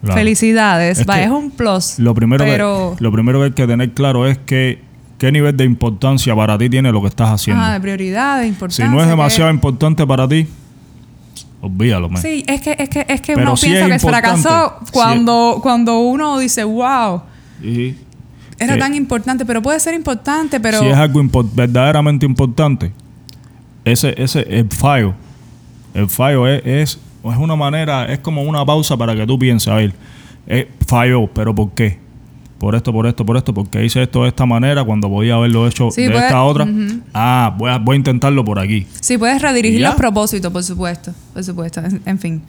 Claro. 0.03 0.19
felicidades. 0.19 0.99
Es 0.99 1.09
Va, 1.09 1.15
que 1.15 1.25
es 1.25 1.31
un 1.31 1.51
plus. 1.51 1.99
Lo 2.01 2.13
primero, 2.15 2.45
pero, 2.45 2.95
que, 2.99 3.05
lo 3.05 3.13
primero 3.13 3.39
que 3.39 3.45
hay 3.47 3.53
que 3.53 3.67
tener 3.67 3.93
claro 3.93 4.27
es 4.27 4.37
que 4.39 4.83
qué 5.19 5.31
nivel 5.33 5.57
de 5.57 5.65
importancia 5.65 6.35
para 6.35 6.59
ti 6.59 6.69
tiene 6.69 6.91
lo 6.93 7.01
que 7.01 7.09
estás 7.09 7.31
haciendo. 7.31 7.63
ajá, 7.63 7.73
de 7.75 7.81
prioridad, 7.81 8.39
de 8.39 8.43
si 8.45 8.49
importancia. 8.51 8.89
no 8.89 8.99
es 8.99 9.05
que- 9.05 9.11
demasiado 9.11 9.51
importante 9.51 10.07
para 10.07 10.29
ti, 10.29 10.47
olvídalo, 11.65 12.09
man. 12.09 12.21
Sí, 12.23 12.45
es 12.47 12.61
que, 12.61 12.77
es 12.79 12.89
que, 12.89 13.07
es 13.09 13.21
que 13.21 13.35
Pero 13.35 13.49
uno 13.49 13.57
sí 13.57 13.67
piensa 13.67 13.95
es 13.97 14.03
que 14.03 14.09
fracasó 14.09 14.75
Sí 14.85 14.91
cuando, 14.93 15.59
cuando 15.63 15.99
uno 16.01 16.39
dice, 16.39 16.65
wow, 16.65 17.23
Y 17.63 17.95
era 18.59 18.75
que 18.75 18.81
tan 18.81 18.95
importante, 18.95 19.45
pero 19.45 19.63
puede 19.63 19.81
ser 19.81 19.95
importante, 19.95 20.61
pero... 20.61 20.79
si 20.79 20.87
es 20.87 20.97
algo 20.97 21.21
impor- 21.23 21.49
verdaderamente 21.55 22.25
importante, 22.27 22.93
ese, 23.85 24.15
ese, 24.17 24.41
el 24.41 24.69
fallo, 24.69 25.15
el 25.95 26.09
fallo 26.09 26.47
es, 26.47 26.63
es, 26.65 26.99
es 27.25 27.37
una 27.37 27.57
manera, 27.57 28.07
es 28.07 28.19
como 28.21 28.43
una 28.43 28.65
pausa 28.65 28.97
para 28.97 29.15
que 29.15 29.27
tú 29.27 29.39
pienses, 29.39 29.69
a 29.69 29.77
ver, 29.77 29.95
eh, 30.47 30.71
falló, 30.87 31.27
pero 31.27 31.55
¿por 31.55 31.73
qué? 31.73 31.99
Por 32.59 32.75
esto, 32.75 32.93
por 32.93 33.07
esto, 33.07 33.27
por 33.27 33.37
esto, 33.37 33.53
porque 33.53 33.85
hice 33.85 34.03
esto 34.03 34.23
de 34.23 34.29
esta 34.29 34.47
manera 34.47 34.85
cuando 34.85 35.09
podía 35.11 35.35
haberlo 35.35 35.67
hecho 35.67 35.91
Sí, 35.91 36.03
de 36.03 36.11
puede- 36.11 36.25
esta 36.25 36.43
otra. 36.45 36.67
Ah, 37.13 37.55
voy 37.59 37.71
a, 37.71 37.79
voy 37.79 37.95
a 37.95 37.97
intentarlo 37.99 38.45
por 38.45 38.59
aquí. 38.59 38.87
Sí, 39.01 39.19
puedes 39.19 39.43
redirigir 39.43 39.81
los 39.81 39.95
propósitos, 39.97 40.51
por 40.53 40.63
supuesto. 40.63 41.13
Por 41.35 41.45
supuesto. 41.45 41.81
En, 41.81 42.01
en 42.07 42.19
fin, 42.19 42.43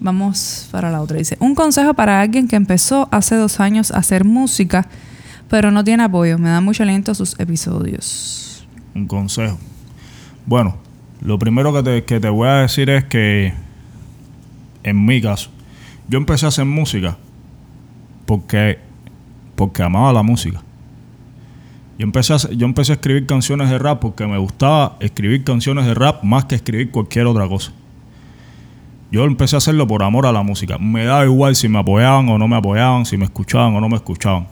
vamos 0.00 0.68
para 0.72 0.90
la 0.90 1.00
otra. 1.00 1.18
Dice, 1.18 1.36
un 1.38 1.54
consejo 1.54 1.94
para 1.94 2.20
alguien 2.20 2.48
que 2.48 2.56
empezó 2.56 3.08
hace 3.12 3.36
dos 3.36 3.60
años 3.60 3.92
a 3.92 3.98
hacer 3.98 4.24
música, 4.24 4.88
pero 5.48 5.70
no 5.70 5.84
tiene 5.84 6.02
apoyo. 6.02 6.38
Me 6.38 6.48
da 6.48 6.60
mucho 6.60 6.82
aliento 6.82 7.14
sus 7.14 7.38
episodios. 7.38 8.66
Un 8.94 9.06
consejo. 9.06 9.58
Bueno, 10.46 10.76
lo 11.20 11.38
primero 11.38 11.72
que 11.74 11.82
te, 11.82 12.04
que 12.04 12.18
te 12.18 12.28
voy 12.30 12.48
a 12.48 12.54
decir 12.54 12.90
es 12.90 13.04
que, 13.04 13.52
en 14.82 15.04
mi 15.04 15.20
caso, 15.20 15.50
yo 16.08 16.18
empecé 16.18 16.46
a 16.46 16.48
hacer 16.48 16.64
música 16.64 17.16
porque, 18.26 18.78
porque 19.62 19.80
amaba 19.80 20.12
la 20.12 20.24
música. 20.24 20.60
Yo 21.96 22.04
empecé, 22.04 22.34
a, 22.34 22.36
yo 22.50 22.66
empecé 22.66 22.90
a 22.90 22.94
escribir 22.96 23.26
canciones 23.26 23.70
de 23.70 23.78
rap 23.78 24.00
porque 24.00 24.26
me 24.26 24.36
gustaba 24.36 24.96
escribir 24.98 25.44
canciones 25.44 25.86
de 25.86 25.94
rap 25.94 26.24
más 26.24 26.46
que 26.46 26.56
escribir 26.56 26.90
cualquier 26.90 27.28
otra 27.28 27.46
cosa. 27.46 27.70
Yo 29.12 29.22
empecé 29.22 29.54
a 29.54 29.58
hacerlo 29.58 29.86
por 29.86 30.02
amor 30.02 30.26
a 30.26 30.32
la 30.32 30.42
música. 30.42 30.78
Me 30.78 31.04
da 31.04 31.24
igual 31.24 31.54
si 31.54 31.68
me 31.68 31.78
apoyaban 31.78 32.28
o 32.28 32.38
no 32.38 32.48
me 32.48 32.56
apoyaban, 32.56 33.06
si 33.06 33.16
me 33.16 33.24
escuchaban 33.24 33.72
o 33.76 33.80
no 33.80 33.88
me 33.88 33.94
escuchaban. 33.94 34.48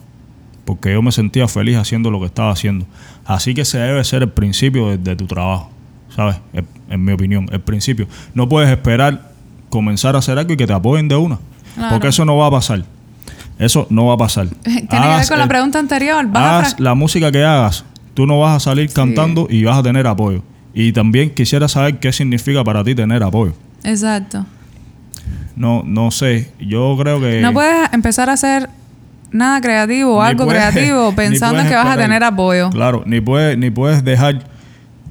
porque 0.64 0.92
yo 0.92 1.02
me 1.02 1.10
sentía 1.10 1.48
feliz 1.48 1.76
haciendo 1.76 2.12
lo 2.12 2.20
que 2.20 2.26
estaba 2.26 2.52
haciendo. 2.52 2.86
Así 3.24 3.52
que 3.52 3.62
ese 3.62 3.78
debe 3.78 4.04
ser 4.04 4.22
el 4.22 4.30
principio 4.30 4.96
de, 4.96 5.16
tu 5.16 5.26
trabajo, 5.26 5.72
¿sabes? 6.14 6.36
En, 6.52 6.68
en, 6.88 7.04
mi 7.04 7.10
opinión, 7.10 7.48
el 7.50 7.60
principio. 7.62 8.06
No 8.32 8.48
puedes 8.48 8.70
esperar 8.70 9.32
comenzar 9.70 10.14
a 10.14 10.20
hacer 10.20 10.38
algo 10.38 10.52
y 10.52 10.56
que 10.56 10.68
te 10.68 10.72
apoyen 10.72 11.08
de 11.08 11.16
una, 11.16 11.40
porque 11.90 12.06
eso 12.06 12.24
no 12.24 12.36
va 12.36 12.46
a 12.46 12.50
pasar. 12.52 12.84
Eso 13.60 13.86
no 13.90 14.06
va 14.06 14.14
a 14.14 14.16
pasar. 14.16 14.48
Tiene 14.64 14.88
que 14.88 14.96
ver 14.98 15.28
con 15.28 15.38
la 15.38 15.46
pregunta 15.46 15.78
anterior. 15.78 16.26
haz 16.34 16.80
la 16.80 16.94
música 16.94 17.30
que 17.30 17.44
hagas. 17.44 17.84
Tú 18.14 18.26
no 18.26 18.40
vas 18.40 18.56
a 18.56 18.60
salir 18.60 18.90
cantando 18.90 19.46
y 19.50 19.62
vas 19.64 19.78
a 19.78 19.82
tener 19.82 20.06
apoyo. 20.06 20.42
Y 20.72 20.92
también 20.92 21.30
quisiera 21.30 21.68
saber 21.68 21.98
qué 21.98 22.10
significa 22.12 22.64
para 22.64 22.82
ti 22.82 22.94
tener 22.94 23.22
apoyo. 23.22 23.52
Exacto. 23.84 24.46
No, 25.56 25.82
no 25.84 26.10
sé. 26.10 26.50
Yo 26.58 26.96
creo 26.98 27.20
que. 27.20 27.42
No 27.42 27.52
puedes 27.52 27.92
empezar 27.92 28.30
a 28.30 28.32
hacer 28.32 28.70
nada 29.30 29.60
creativo 29.60 30.16
o 30.16 30.22
algo 30.22 30.46
creativo 30.46 31.12
pensando 31.16 31.62
que 31.62 31.74
vas 31.74 31.86
a 31.86 31.96
tener 31.98 32.24
apoyo. 32.24 32.70
Claro, 32.70 33.02
ni 33.04 33.20
puedes, 33.20 33.58
ni 33.58 33.70
puedes 33.70 34.02
dejar 34.02 34.42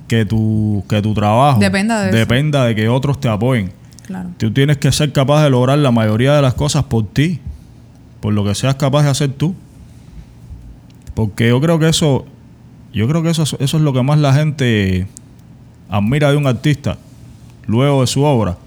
que 0.07 0.25
tu, 0.25 0.83
que 0.89 1.03
tu 1.03 1.13
trabajo 1.13 1.59
dependa 1.59 2.01
de, 2.01 2.11
dependa 2.11 2.65
de 2.65 2.73
que 2.73 2.89
otros 2.89 3.19
te 3.19 3.29
apoyen. 3.29 3.71
Claro. 4.07 4.29
Tú 4.37 4.51
tienes 4.51 4.77
que 4.77 4.91
ser 4.91 5.11
capaz 5.11 5.43
de 5.43 5.51
lograr 5.51 5.77
la 5.77 5.91
mayoría 5.91 6.35
de 6.35 6.41
las 6.41 6.55
cosas 6.55 6.83
por 6.85 7.07
ti 7.07 7.39
por 8.19 8.33
lo 8.33 8.43
que 8.43 8.55
seas 8.55 8.75
capaz 8.75 9.03
de 9.03 9.09
hacer 9.09 9.33
tú. 9.33 9.55
Porque 11.13 11.49
yo 11.49 11.59
creo 11.59 11.79
que 11.79 11.89
eso, 11.89 12.25
yo 12.93 13.07
creo 13.07 13.23
que 13.23 13.29
eso, 13.29 13.43
eso 13.43 13.57
es 13.59 13.73
lo 13.73 13.93
que 13.93 14.03
más 14.03 14.19
la 14.19 14.33
gente 14.33 15.07
admira 15.89 16.31
de 16.31 16.37
un 16.37 16.47
artista 16.47 16.97
luego 17.65 18.01
de 18.01 18.07
su 18.07 18.23
obra. 18.23 18.57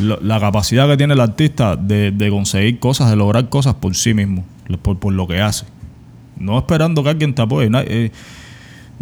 La, 0.00 0.40
capacidad 0.40 0.88
que 0.88 0.96
tiene 0.96 1.12
el 1.12 1.20
artista 1.20 1.76
de, 1.76 2.28
conseguir 2.30 2.78
cosas, 2.78 3.10
de 3.10 3.16
lograr 3.16 3.50
cosas 3.50 3.74
por 3.74 3.94
sí 3.94 4.14
mismo, 4.14 4.44
por, 4.80 5.12
lo 5.12 5.26
que 5.26 5.40
hace. 5.40 5.66
No 6.38 6.58
esperando 6.58 7.02
que 7.02 7.10
alguien 7.10 7.34
te 7.34 7.42
apoye. 7.42 7.70
Eh, 7.72 8.10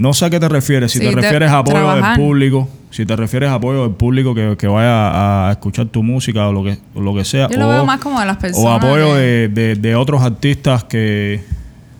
no 0.00 0.14
sé 0.14 0.24
a 0.24 0.30
qué 0.30 0.40
te 0.40 0.48
refieres. 0.48 0.92
Si 0.92 0.98
te 0.98 1.10
refieres 1.10 1.50
a 1.50 1.58
apoyo 1.58 1.94
del 1.94 2.14
público, 2.16 2.68
si 2.90 3.04
te 3.04 3.14
refieres 3.14 3.50
a 3.50 3.54
apoyo 3.54 3.82
del 3.82 3.92
público 3.92 4.34
que, 4.34 4.66
vaya 4.66 5.48
a, 5.48 5.52
escuchar 5.52 5.86
tu 5.88 6.02
música 6.02 6.48
o 6.48 6.52
lo 6.54 6.64
que, 6.64 6.78
lo 6.94 7.14
que 7.14 7.24
sea. 7.24 7.48
Yo 7.48 7.58
lo 7.58 7.68
veo 7.68 7.84
más 7.84 8.00
como 8.00 8.18
de 8.18 8.24
las 8.24 8.38
personas. 8.38 8.66
O 8.66 8.72
apoyo 8.72 9.14
de, 9.14 9.94
otros 9.96 10.22
artistas 10.22 10.84
que, 10.84 11.42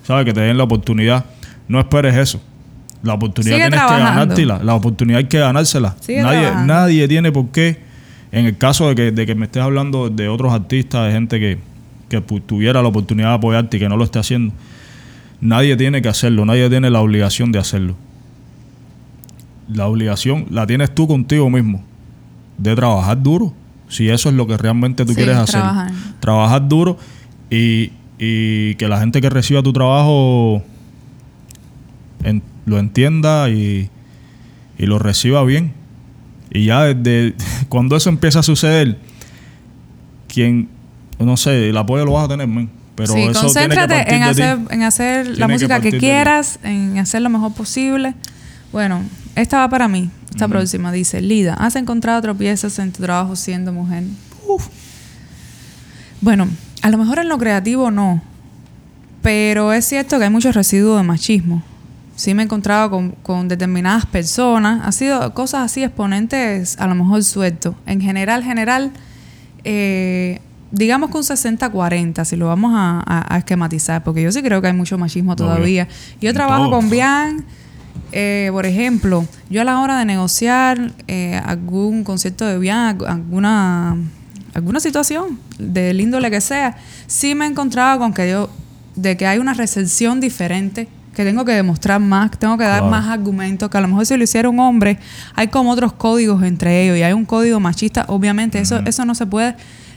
¿sabes? 0.04 0.24
Que 0.24 0.32
te 0.32 0.40
den 0.40 0.56
la 0.56 0.64
oportunidad. 0.64 1.26
No 1.68 1.78
esperes 1.78 2.16
eso. 2.16 2.40
La 3.02 3.14
oportunidad 3.14 3.56
tienes 3.56 3.80
que 3.80 3.86
ganártela. 3.86 4.60
La 4.64 4.74
oportunidad 4.74 5.18
hay 5.18 5.24
que 5.26 5.38
ganársela. 5.38 5.94
nadie, 6.08 6.52
nadie 6.64 7.06
tiene 7.06 7.32
por 7.32 7.48
qué, 7.48 7.80
en 8.32 8.46
el 8.46 8.56
caso 8.56 8.88
de 8.88 8.94
que, 8.94 9.12
de 9.12 9.26
que 9.26 9.34
me 9.34 9.44
estés 9.44 9.62
hablando 9.62 10.08
de 10.08 10.28
otros 10.30 10.54
artistas, 10.54 11.06
de 11.06 11.12
gente 11.12 11.38
que, 11.38 11.58
que 12.08 12.22
tuviera 12.22 12.80
la 12.80 12.88
oportunidad 12.88 13.28
de 13.28 13.34
apoyarte 13.34 13.76
y 13.76 13.80
que 13.80 13.90
no 13.90 13.98
lo 13.98 14.04
esté 14.04 14.18
haciendo 14.18 14.54
Nadie 15.40 15.76
tiene 15.76 16.02
que 16.02 16.08
hacerlo, 16.08 16.44
nadie 16.44 16.68
tiene 16.68 16.90
la 16.90 17.00
obligación 17.00 17.50
de 17.52 17.58
hacerlo. 17.58 17.96
La 19.68 19.86
obligación 19.86 20.46
la 20.50 20.66
tienes 20.66 20.94
tú 20.94 21.06
contigo 21.06 21.48
mismo, 21.48 21.82
de 22.58 22.74
trabajar 22.74 23.22
duro, 23.22 23.54
si 23.88 24.08
eso 24.08 24.28
es 24.28 24.34
lo 24.34 24.46
que 24.46 24.56
realmente 24.56 25.04
tú 25.04 25.14
quieres 25.14 25.36
hacer. 25.36 25.62
Trabajar, 26.20 26.68
duro 26.68 26.98
y, 27.50 27.90
que 28.18 28.86
la 28.88 29.00
gente 29.00 29.20
que 29.20 29.30
reciba 29.30 29.62
tu 29.62 29.72
trabajo 29.72 30.62
lo 32.66 32.78
entienda 32.78 33.48
y, 33.48 33.90
lo 34.78 34.98
reciba 34.98 35.42
bien. 35.44 35.72
Y 36.52 36.66
ya 36.66 36.84
desde 36.84 37.34
cuando 37.68 37.96
eso 37.96 38.10
empieza 38.10 38.40
a 38.40 38.42
suceder, 38.42 38.98
quien, 40.28 40.68
no 41.18 41.36
sé, 41.36 41.70
el 41.70 41.76
apoyo 41.76 42.04
lo 42.04 42.12
vas 42.12 42.26
a 42.26 42.28
tener, 42.28 42.48
sí, 43.06 43.28
concéntrate 43.32 44.14
en, 44.14 44.22
hacer, 44.22 44.58
en 44.70 44.82
hacer 44.82 45.38
la 45.38 45.48
música 45.48 45.80
que, 45.80 45.98
quieras, 45.98 46.58
en 46.62 46.98
hacer 46.98 47.22
lo 47.22 47.30
mejor 47.30 47.52
posible. 47.52 48.14
Bueno, 48.72 49.02
esta 49.36 49.58
va 49.58 49.68
para 49.68 49.88
mí. 49.88 50.10
Esta 50.30 50.46
próxima 50.46 50.92
dice, 50.92 51.20
Lida, 51.20 51.54
¿has 51.54 51.76
encontrado 51.76 52.22
tropiezos 52.22 52.78
en 52.78 52.92
tu 52.92 53.02
trabajo 53.02 53.34
siendo 53.34 53.72
mujer? 53.72 54.04
Uf. 54.46 54.68
Bueno, 56.20 56.48
a 56.82 56.90
lo 56.90 56.98
mejor 56.98 57.18
en 57.18 57.28
lo 57.28 57.38
creativo 57.38 57.90
no, 57.90 58.22
pero 59.22 59.72
es 59.72 59.84
cierto 59.86 60.18
que 60.18 60.24
hay 60.24 60.30
muchos 60.30 60.54
residuos 60.54 60.98
de 60.98 61.02
machismo. 61.02 61.62
Sí 62.14 62.34
me 62.34 62.42
he 62.42 62.44
encontrado 62.44 62.90
con, 62.90 63.12
con 63.22 63.48
determinadas 63.48 64.06
personas, 64.06 64.82
ha 64.84 64.92
sido 64.92 65.32
cosas 65.32 65.62
así 65.62 65.82
exponentes, 65.82 66.78
a 66.78 66.86
lo 66.86 66.94
mejor 66.94 67.24
suelto. 67.24 67.74
En 67.86 68.00
general, 68.00 68.44
general, 68.44 68.92
eh, 69.64 70.40
digamos 70.70 71.10
que 71.10 71.16
un 71.16 71.22
60-40, 71.22 72.24
si 72.24 72.36
lo 72.36 72.46
vamos 72.46 72.72
a, 72.74 73.36
esquematizar, 73.36 74.02
porque 74.02 74.22
yo 74.22 74.32
sí 74.32 74.42
creo 74.42 74.60
que 74.60 74.68
hay 74.68 74.72
mucho 74.72 74.98
machismo 74.98 75.36
todavía. 75.36 75.88
Yo 76.20 76.32
trabajo 76.32 76.70
con 76.70 76.90
Bian, 76.90 77.44
eh, 78.12 78.50
por 78.52 78.66
ejemplo, 78.66 79.26
yo 79.48 79.60
a 79.60 79.64
la 79.64 79.80
hora 79.80 79.98
de 79.98 80.04
negociar 80.04 80.92
eh, 81.08 81.40
algún 81.44 82.04
concierto 82.04 82.46
de 82.46 82.58
Bian, 82.58 82.98
alguna, 83.06 83.96
alguna 84.54 84.80
situación 84.80 85.38
del 85.58 86.00
índole 86.00 86.30
que 86.30 86.40
sea, 86.40 86.76
sí 87.06 87.34
me 87.34 87.46
he 87.46 87.48
encontrado 87.48 87.98
con 87.98 88.12
que 88.12 88.30
yo, 88.30 88.50
de 88.96 89.16
que 89.16 89.26
hay 89.26 89.38
una 89.38 89.54
recepción 89.54 90.20
diferente 90.20 90.88
que 91.14 91.24
tengo 91.24 91.44
que 91.44 91.52
demostrar 91.52 92.00
más, 92.00 92.30
tengo 92.38 92.56
que 92.56 92.64
dar 92.64 92.84
más 92.84 93.08
argumentos, 93.08 93.68
que 93.68 93.76
a 93.76 93.80
lo 93.80 93.88
mejor 93.88 94.06
si 94.06 94.16
lo 94.16 94.22
hiciera 94.22 94.48
un 94.48 94.60
hombre, 94.60 94.98
hay 95.34 95.48
como 95.48 95.70
otros 95.70 95.92
códigos 95.92 96.42
entre 96.44 96.84
ellos 96.84 96.96
y 96.96 97.02
hay 97.02 97.12
un 97.12 97.24
código 97.24 97.58
machista, 97.58 98.04
obviamente 98.08 98.60
eso, 98.60 98.78
eso 98.86 99.04
no 99.04 99.14
se 99.14 99.26
puede 99.26 99.56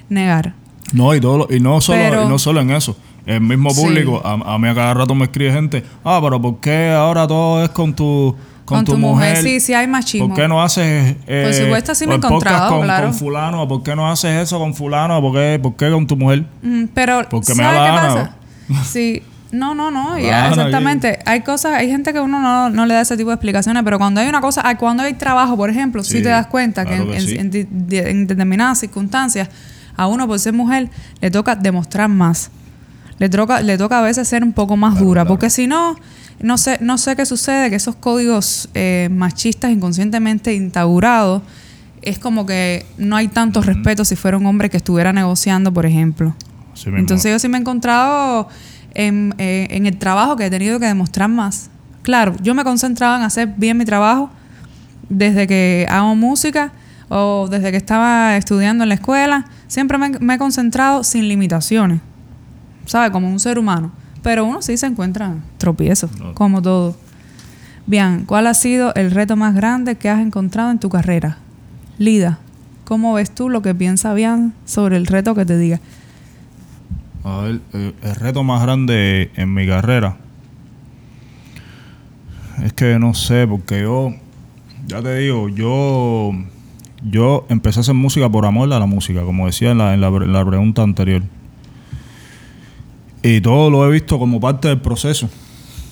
negar. 0.10 0.63
No, 0.94 1.14
y, 1.14 1.20
todo, 1.20 1.48
y 1.50 1.60
no, 1.60 1.82
solo, 1.82 2.30
no 2.30 2.40
solo 2.40 2.62
en 2.62 2.72
eso. 2.72 2.96
El 3.26 3.42
mismo 3.42 3.74
público, 3.74 4.22
a, 4.26 4.58
mí 4.58 4.68
a 4.68 4.76
cada 4.76 4.94
rato 4.94 5.16
me 5.16 5.26
escribe 5.26 5.52
gente, 5.52 5.84
ah, 6.04 6.20
pero 6.22 6.42
¿por 6.42 6.60
qué 6.60 6.92
ahora 6.92 7.28
todo 7.28 7.64
es 7.64 7.70
con 7.70 7.94
tu 7.94 8.36
con, 8.66 8.86
tu, 8.86 8.98
mujer. 8.98 9.38
Sí, 9.38 9.60
sí 9.60 9.74
hay 9.74 9.88
machismo. 9.88 10.30
¿Por 10.30 10.38
qué 10.38 10.48
no 10.48 10.62
haces 10.62 11.18
eh, 11.28 11.44
Por 11.46 11.54
supuesto 11.54 11.96
sí 11.96 12.08
me 12.08 12.14
he 12.14 12.18
encontrado, 12.18 12.70
con, 12.70 12.84
claro. 12.84 13.08
con 13.08 13.16
fulano? 13.16 13.68
¿Por 13.68 13.84
qué 13.84 13.96
no 13.96 14.10
haces 14.10 14.42
eso 14.42 14.58
con 14.58 14.74
fulano? 14.74 15.22
¿Por 15.22 15.34
qué, 15.34 15.60
por 15.62 15.76
qué 15.76 15.92
con 15.92 16.08
tu 16.08 16.16
mujer? 16.16 16.46
Mm, 16.62 16.86
pero 16.94 17.28
Porque 17.30 17.54
me 17.56 17.64
da 17.64 17.72
qué 17.72 18.08
pasa? 18.08 18.36
Sí, 18.86 19.22
no, 19.52 19.76
no, 19.76 19.92
no, 19.92 20.18
ya, 20.18 20.50
exactamente. 20.50 21.20
Hay 21.26 21.42
cosas, 21.42 21.74
hay 21.74 21.88
gente 21.88 22.12
que 22.14 22.20
uno 22.20 22.40
no, 22.40 22.70
no, 22.70 22.86
le 22.86 22.94
da 22.94 23.02
ese 23.02 23.18
tipo 23.18 23.30
de 23.30 23.36
explicaciones, 23.36 23.84
pero 23.84 24.00
cuando 24.00 24.22
hay 24.22 24.28
una 24.28 24.42
cosa, 24.42 24.76
cuando 24.78 25.04
hay 25.04 25.14
trabajo, 25.14 25.56
por 25.58 25.70
ejemplo, 25.70 26.04
sí, 26.04 26.24
te 26.24 26.30
das 26.30 26.48
cuenta 26.48 26.86
que, 26.86 26.96
en, 26.96 27.52
determinadas 28.28 28.80
circunstancias 28.80 29.50
a 29.96 30.08
uno 30.08 30.28
por 30.28 30.40
ser 30.40 30.54
mujer 30.54 30.90
le 31.22 31.32
toca 31.32 31.56
demostrar 31.56 32.10
más. 32.10 32.52
Le 33.20 33.30
toca, 33.30 33.62
le 33.62 33.78
toca 33.78 34.00
a 34.00 34.02
veces 34.02 34.28
ser 34.28 34.44
un 34.44 34.54
poco 34.54 34.76
más 34.76 35.00
dura, 35.00 35.24
porque 35.26 35.50
si 35.50 35.68
no, 35.68 35.96
no 36.42 36.58
sé, 36.58 36.78
no 36.82 36.98
sé 36.98 37.16
qué 37.16 37.26
sucede, 37.26 37.70
que 37.70 37.76
esos 37.76 37.96
códigos 37.96 38.70
eh, 38.74 39.08
machistas 39.12 39.72
inconscientemente 39.72 40.54
instaurados, 40.54 41.44
es 42.02 42.20
como 42.20 42.46
que 42.46 42.86
no 42.98 43.16
hay 43.16 43.30
tanto 43.30 43.62
respeto 43.62 44.04
si 44.04 44.16
fuera 44.16 44.38
un 44.38 44.46
hombre 44.46 44.70
que 44.70 44.78
estuviera 44.78 45.14
negociando, 45.14 45.72
por 45.72 45.86
ejemplo. 45.86 46.36
Entonces 46.86 47.32
yo 47.32 47.40
sí 47.40 47.48
me 47.48 47.58
he 47.58 47.62
encontrado 47.62 48.50
en, 48.94 49.34
eh, 49.38 49.68
en 49.70 49.86
el 49.86 49.98
trabajo 49.98 50.36
que 50.36 50.48
he 50.48 50.50
tenido 50.50 50.80
que 50.80 50.88
demostrar 50.88 51.30
más. 51.30 51.70
Claro, 52.02 52.36
yo 52.42 52.54
me 52.56 52.64
concentraba 52.64 53.18
en 53.18 53.24
hacer 53.24 53.54
bien 53.56 53.78
mi 53.78 53.86
trabajo 53.86 54.30
desde 55.08 55.48
que 55.48 55.88
hago 55.90 56.16
música 56.16 56.74
o 57.16 57.48
desde 57.48 57.70
que 57.72 57.78
estaba 57.78 58.36
estudiando 58.38 58.84
en 58.84 58.90
la 58.90 58.96
escuela 58.96 59.46
Siempre 59.74 59.98
me, 59.98 60.36
he 60.36 60.38
concentrado 60.38 61.04
sin 61.04 61.28
limitaciones, 61.28 62.00
¿sabes? 62.86 63.10
Como 63.10 63.28
un 63.28 63.40
ser 63.40 63.58
humano. 63.58 63.92
Pero 64.22 64.46
uno 64.46 64.62
sí 64.62 64.78
se 64.78 64.86
encuentra 64.86 65.34
tropiezos, 65.58 66.12
como 66.36 66.62
todo. 66.62 66.96
Bien, 67.88 68.26
¿cuál 68.26 68.46
ha 68.46 68.54
sido 68.54 68.94
el 68.94 69.10
reto 69.10 69.36
más 69.36 69.56
grande 69.56 69.96
que 69.96 70.10
has 70.10 70.20
encontrado 70.20 70.70
en 70.70 70.78
tu 70.78 70.90
carrera? 70.90 71.40
Lida, 71.98 72.38
¿cómo 72.86 73.16
ves 73.16 73.34
tú 73.34 73.50
lo 73.50 73.64
que 73.64 73.74
piensa 73.74 74.14
Bian 74.14 74.54
sobre 74.66 74.96
el 74.96 75.08
reto 75.08 75.34
que 75.34 75.44
te 75.44 75.58
diga? 75.58 75.80
A 77.24 77.38
ver, 77.40 77.62
el, 77.74 77.96
el 78.04 78.16
reto 78.16 78.44
más 78.44 78.62
grande 78.62 79.32
en 79.36 79.52
mi 79.56 79.66
carrera 79.66 80.18
es 82.64 82.74
que 82.74 83.00
no 83.00 83.16
sé, 83.16 83.48
porque 83.48 83.82
yo, 83.82 84.14
ya 84.86 85.02
te 85.02 85.18
digo, 85.18 85.50
yo 85.50 86.32
yo 87.04 87.46
empecé 87.50 87.80
a 87.80 87.82
hacer 87.82 87.96
música 87.96 88.30
por 88.30 88.46
amor 88.46 88.72
a 88.72 88.80
la 88.80 88.86
música, 88.86 89.22
como 89.24 89.46
decía 89.46 89.72
en 89.72 89.78
la, 89.78 89.94
en 89.94 90.02
la, 90.02 90.46
pregunta 90.46 90.84
anterior. 90.84 91.24
Y 93.22 93.42
todo 93.42 93.70
lo 93.70 93.88
he 93.88 93.92
visto 93.92 94.20
como 94.20 94.40
parte 94.40 94.68
del 94.68 94.82
proceso. 94.82 95.30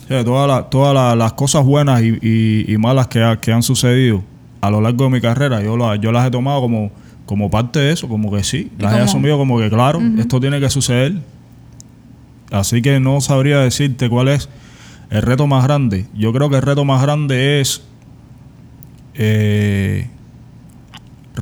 todas, 0.07 0.69
todas 0.69 1.17
las 1.17 1.33
cosas 1.33 1.65
buenas 1.65 2.01
y, 2.01 2.75
malas 2.79 3.07
que, 3.07 3.37
que, 3.41 3.51
han 3.51 3.63
sucedido 3.63 4.23
a 4.61 4.69
lo 4.69 4.81
largo 4.81 5.05
de 5.05 5.09
mi 5.09 5.21
carrera, 5.21 5.61
yo, 5.61 5.95
yo 5.95 6.11
las 6.11 6.27
he 6.27 6.31
tomado 6.31 6.61
como, 6.61 6.91
como 7.25 7.49
parte 7.49 7.79
de 7.79 7.91
eso, 7.91 8.07
como 8.07 8.31
que 8.31 8.43
sí. 8.43 8.71
Las 8.77 8.95
he 8.95 8.99
asumido 8.99 9.37
como 9.37 9.57
que, 9.57 9.69
claro, 9.69 10.01
esto 10.17 10.39
tiene 10.39 10.59
que 10.59 10.69
suceder. 10.69 11.15
Así 12.51 12.81
que 12.81 12.99
no 12.99 13.21
sabría 13.21 13.59
decirte 13.59 14.09
cuál 14.09 14.27
es 14.27 14.49
el 15.09 15.21
reto 15.21 15.47
más 15.47 15.63
grande. 15.63 16.05
Yo 16.13 16.33
creo 16.33 16.49
que 16.49 16.57
el 16.57 16.61
reto 16.61 16.85
más 16.85 17.01
grande 17.01 17.61
es... 17.61 17.81
Eh, 19.13 20.07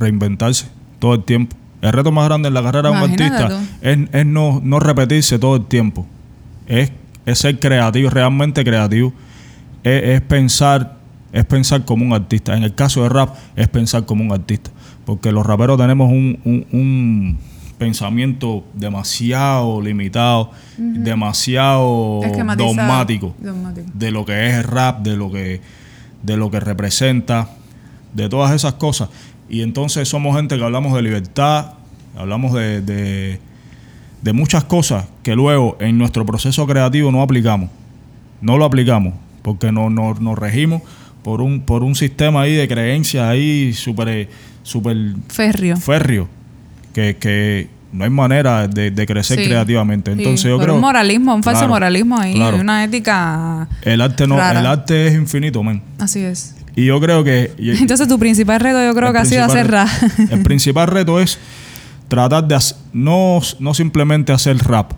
reinventarse 0.00 0.66
todo 0.98 1.14
el 1.14 1.22
tiempo. 1.24 1.56
El 1.82 1.92
reto 1.92 2.10
más 2.10 2.26
grande 2.26 2.48
en 2.48 2.54
la 2.54 2.62
carrera 2.62 2.90
de 2.90 2.96
un 2.96 3.02
artista 3.12 3.46
es, 3.80 4.26
no, 4.26 4.60
no, 4.62 4.80
repetirse 4.80 5.38
todo 5.38 5.56
el 5.56 5.66
tiempo. 5.66 6.06
Es 6.66 6.90
es 7.26 7.38
ser 7.38 7.60
creativo, 7.60 8.10
realmente 8.10 8.64
creativo. 8.64 9.12
Es, 9.84 10.02
es 10.02 10.20
pensar, 10.22 10.96
es 11.32 11.44
pensar 11.44 11.84
como 11.84 12.04
un 12.04 12.12
artista. 12.12 12.56
En 12.56 12.64
el 12.64 12.74
caso 12.74 13.02
de 13.02 13.08
rap, 13.10 13.36
es 13.56 13.68
pensar 13.68 14.04
como 14.06 14.24
un 14.24 14.32
artista. 14.32 14.70
Porque 15.04 15.30
los 15.30 15.46
raperos 15.46 15.78
tenemos 15.78 16.10
un, 16.10 16.38
un- 16.44 16.66
un 16.72 17.38
pensamiento 17.78 18.64
demasiado 18.74 19.80
limitado, 19.80 20.50
demasiado 21.04 22.20
dogmático 22.66 23.34
Dogmático. 23.38 23.90
de 23.94 24.10
lo 24.10 24.24
que 24.24 24.48
es 24.48 24.54
el 24.56 24.64
rap, 24.64 25.00
de 25.02 25.16
lo 25.16 25.30
que, 25.30 25.60
de 26.22 26.36
lo 26.36 26.50
que 26.50 26.60
representa, 26.60 27.48
de 28.14 28.28
todas 28.28 28.52
esas 28.52 28.74
cosas. 28.74 29.08
Y 29.50 29.62
entonces 29.62 30.08
somos 30.08 30.36
gente 30.36 30.56
que 30.56 30.64
hablamos 30.64 30.94
de 30.94 31.02
libertad, 31.02 31.72
hablamos 32.16 32.52
de, 32.54 32.80
de, 32.80 33.40
de 34.22 34.32
muchas 34.32 34.64
cosas 34.64 35.06
que 35.22 35.34
luego 35.34 35.76
en 35.80 35.98
nuestro 35.98 36.24
proceso 36.24 36.66
creativo 36.66 37.10
no 37.10 37.20
aplicamos. 37.22 37.68
No 38.40 38.56
lo 38.56 38.64
aplicamos, 38.64 39.14
porque 39.42 39.72
no, 39.72 39.90
no- 39.90 40.14
nos 40.14 40.38
regimos 40.38 40.82
por 41.22 41.42
un, 41.42 41.60
por 41.60 41.82
un 41.82 41.94
sistema 41.94 42.42
ahí 42.42 42.54
de 42.54 42.66
creencias 42.68 43.24
ahí 43.28 43.72
súper 43.74 44.28
super 44.62 44.96
Férreo. 45.28 45.76
férreo, 45.76 46.28
que, 46.94 47.16
que 47.16 47.68
no 47.92 48.04
hay 48.04 48.10
manera 48.10 48.68
de, 48.68 48.90
de 48.90 49.06
crecer 49.06 49.38
Sí. 49.40 49.46
creativamente. 49.46 50.12
Entonces 50.12 50.42
Sí, 50.42 50.48
yo 50.48 50.58
creo... 50.58 50.76
un 50.76 50.80
moralismo, 50.80 51.34
un 51.34 51.42
falso 51.42 51.60
Claro, 51.60 51.74
moralismo 51.74 52.18
ahí, 52.18 52.34
claro. 52.34 52.56
una 52.58 52.84
ética. 52.84 53.68
El 53.82 54.00
arte 54.00 54.26
no, 54.26 54.36
Rara. 54.36 54.60
el 54.60 54.66
arte 54.66 55.08
es 55.08 55.14
infinito, 55.14 55.62
man. 55.62 55.82
Así 55.98 56.20
es. 56.20 56.54
Y 56.76 56.86
yo 56.86 57.00
creo 57.00 57.24
que 57.24 57.52
y- 57.58 57.70
Entonces 57.70 58.06
tu 58.08 58.18
principal 58.18 58.60
reto 58.60 58.82
yo 58.82 58.94
creo 58.94 59.12
que 59.12 59.18
ha 59.18 59.24
sido 59.24 59.44
hacer 59.44 59.70
rap. 59.70 59.88
El 60.30 60.42
principal 60.42 60.86
reto 60.88 61.20
es 61.20 61.38
tratar 62.08 62.46
de 62.46 62.58
no, 62.92 63.40
no 63.58 63.74
simplemente 63.74 64.32
hacer 64.32 64.56
rap, 64.58 64.92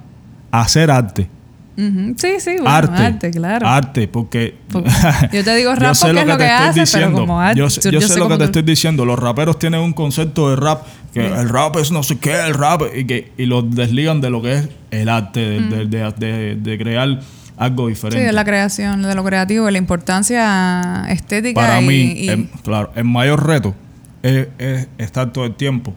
hacer 0.51 0.91
arte. 0.91 1.29
Sí, 1.75 2.29
sí, 2.39 2.51
bueno, 2.57 2.68
arte, 2.68 3.03
arte, 3.03 3.31
claro. 3.31 3.66
Arte, 3.66 4.07
porque 4.07 4.57
yo 5.33 5.43
te 5.43 5.57
digo 5.57 5.75
rap 5.75 5.95
porque 5.99 6.20
es 6.20 6.27
lo 6.27 6.37
que 6.37 6.45
pero 6.93 7.12
como 7.12 7.41
arte- 7.41 7.59
Yo, 7.59 7.70
sé- 7.70 7.81
yo- 7.81 7.91
yo 7.93 8.01
yo 8.01 8.07
sé 8.09 8.14
sé 8.14 8.20
lo 8.20 8.29
que 8.29 8.35
te 8.35 8.39
tú- 8.39 8.45
estoy 8.45 8.62
diciendo. 8.62 9.05
Los 9.07 9.18
raperos 9.18 9.59
tienen 9.59 9.81
un 9.81 9.95
concepto 9.95 10.51
de 10.51 10.57
rap 10.57 10.83
que 11.14 11.27
el 11.27 11.49
rap 11.49 11.77
es 11.77 11.91
no 11.91 12.03
sé 12.03 12.18
qué, 12.18 12.35
el 12.47 12.55
rap 12.55 12.83
y 12.95 13.07
que 13.07 13.33
y 13.39 13.47
lo 13.47 13.62
desligan 13.62 14.20
de 14.20 14.29
lo 14.31 14.43
que 14.43 14.53
es 14.59 14.68
el 14.91 15.09
arte, 15.09 15.41
de, 15.41 15.61
de- 15.61 15.87
de- 15.87 16.12
de- 16.18 16.57
de 16.57 16.79
crear 16.79 17.20
algo 17.57 17.86
Sí, 17.88 17.94
diferente. 17.94 18.24
de 18.26 18.32
la 18.32 18.44
creación, 18.44 19.03
de 19.03 19.14
lo 19.14 19.22
creativo, 19.24 19.66
de 19.66 19.72
la 19.72 19.78
importancia 19.78 21.05
estética 21.09 21.61
Para 21.61 21.80
y, 21.80 21.86
mí, 21.86 21.94
y- 22.16 22.28
el- 22.28 22.48
claro, 22.64 22.90
el 22.96 23.05
mayor 23.05 23.46
reto 23.46 23.74
es, 24.22 24.48
es 24.59 24.88
estar 24.98 25.32
todo 25.32 25.44
el 25.44 25.55
tiempo 25.55 25.94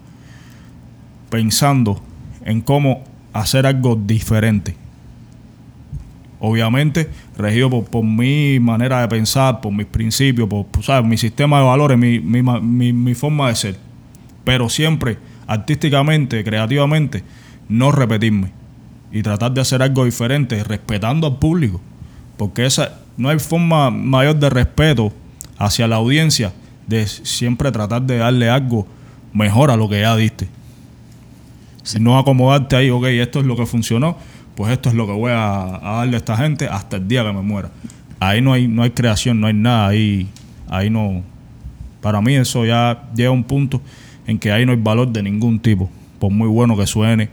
pensando 1.29 2.01
en 2.43 2.61
cómo 2.61 3.03
hacer 3.33 3.65
algo 3.65 3.95
diferente. 3.95 4.75
Obviamente, 6.39 7.09
regido 7.37 7.69
por, 7.69 7.85
por 7.85 8.03
mi 8.03 8.59
manera 8.59 9.01
de 9.01 9.07
pensar, 9.07 9.61
por 9.61 9.71
mis 9.71 9.85
principios, 9.87 10.47
por, 10.47 10.65
por, 10.67 10.83
¿sabes? 10.83 11.07
mi 11.09 11.17
sistema 11.17 11.59
de 11.59 11.65
valores, 11.65 11.97
mi, 11.97 12.19
mi 12.19 12.41
ma- 12.41 12.59
mi- 12.59 12.93
mi 12.93 13.15
forma 13.15 13.47
de 13.49 13.55
ser. 13.55 13.75
Pero 14.43 14.69
siempre, 14.69 15.17
artísticamente, 15.47 16.43
creativamente, 16.43 17.23
no 17.67 17.91
repetirme. 17.91 18.51
Y 19.15 19.23
tratar 19.23 19.53
de 19.53 19.61
hacer 19.61 19.81
algo 19.81 20.03
diferente, 20.03 20.61
respetando 20.65 21.25
al 21.25 21.37
público. 21.37 21.79
Porque 22.35 22.65
esa 22.65 22.99
no 23.15 23.29
hay 23.29 23.39
forma 23.39 23.89
mayor 23.89 24.35
de 24.35 24.49
respeto 24.49 25.13
hacia 25.57 25.87
la 25.87 25.95
audiencia 25.95 26.51
de 26.85 27.07
siempre 27.07 27.71
tratar 27.71 28.01
de 28.01 28.17
darle 28.17 28.49
algo 28.49 28.85
mejor 29.31 29.71
a 29.71 29.77
lo 29.77 29.87
que 29.87 30.01
ya 30.01 30.17
diste. 30.17 30.49
Si 31.83 31.97
no 31.97 32.19
acomodarte 32.19 32.75
ahí, 32.75 32.89
ok, 32.89 33.05
esto 33.05 33.39
es 33.39 33.45
lo 33.45 33.55
que 33.55 33.65
funcionó, 33.65 34.17
pues 34.53 34.73
esto 34.73 34.89
es 34.89 34.95
lo 34.95 35.07
que 35.07 35.13
voy 35.13 35.31
a, 35.31 35.77
a 35.77 35.97
darle 35.99 36.15
a 36.15 36.17
esta 36.17 36.35
gente 36.35 36.67
hasta 36.67 36.97
el 36.97 37.07
día 37.07 37.23
que 37.23 37.31
me 37.31 37.41
muera. 37.41 37.71
Ahí 38.19 38.41
no 38.41 38.51
hay, 38.51 38.67
no 38.67 38.83
hay 38.83 38.89
creación, 38.89 39.39
no 39.39 39.47
hay 39.47 39.53
nada, 39.53 39.87
ahí, 39.87 40.27
ahí 40.67 40.89
no. 40.89 41.23
Para 42.01 42.19
mí 42.19 42.35
eso 42.35 42.65
ya 42.65 43.07
llega 43.15 43.29
a 43.29 43.31
un 43.31 43.45
punto 43.45 43.81
en 44.27 44.37
que 44.37 44.51
ahí 44.51 44.65
no 44.65 44.73
hay 44.73 44.77
valor 44.77 45.07
de 45.07 45.23
ningún 45.23 45.57
tipo, 45.57 45.89
por 46.19 46.33
muy 46.33 46.49
bueno 46.49 46.75
que 46.75 46.85
suene, 46.85 47.29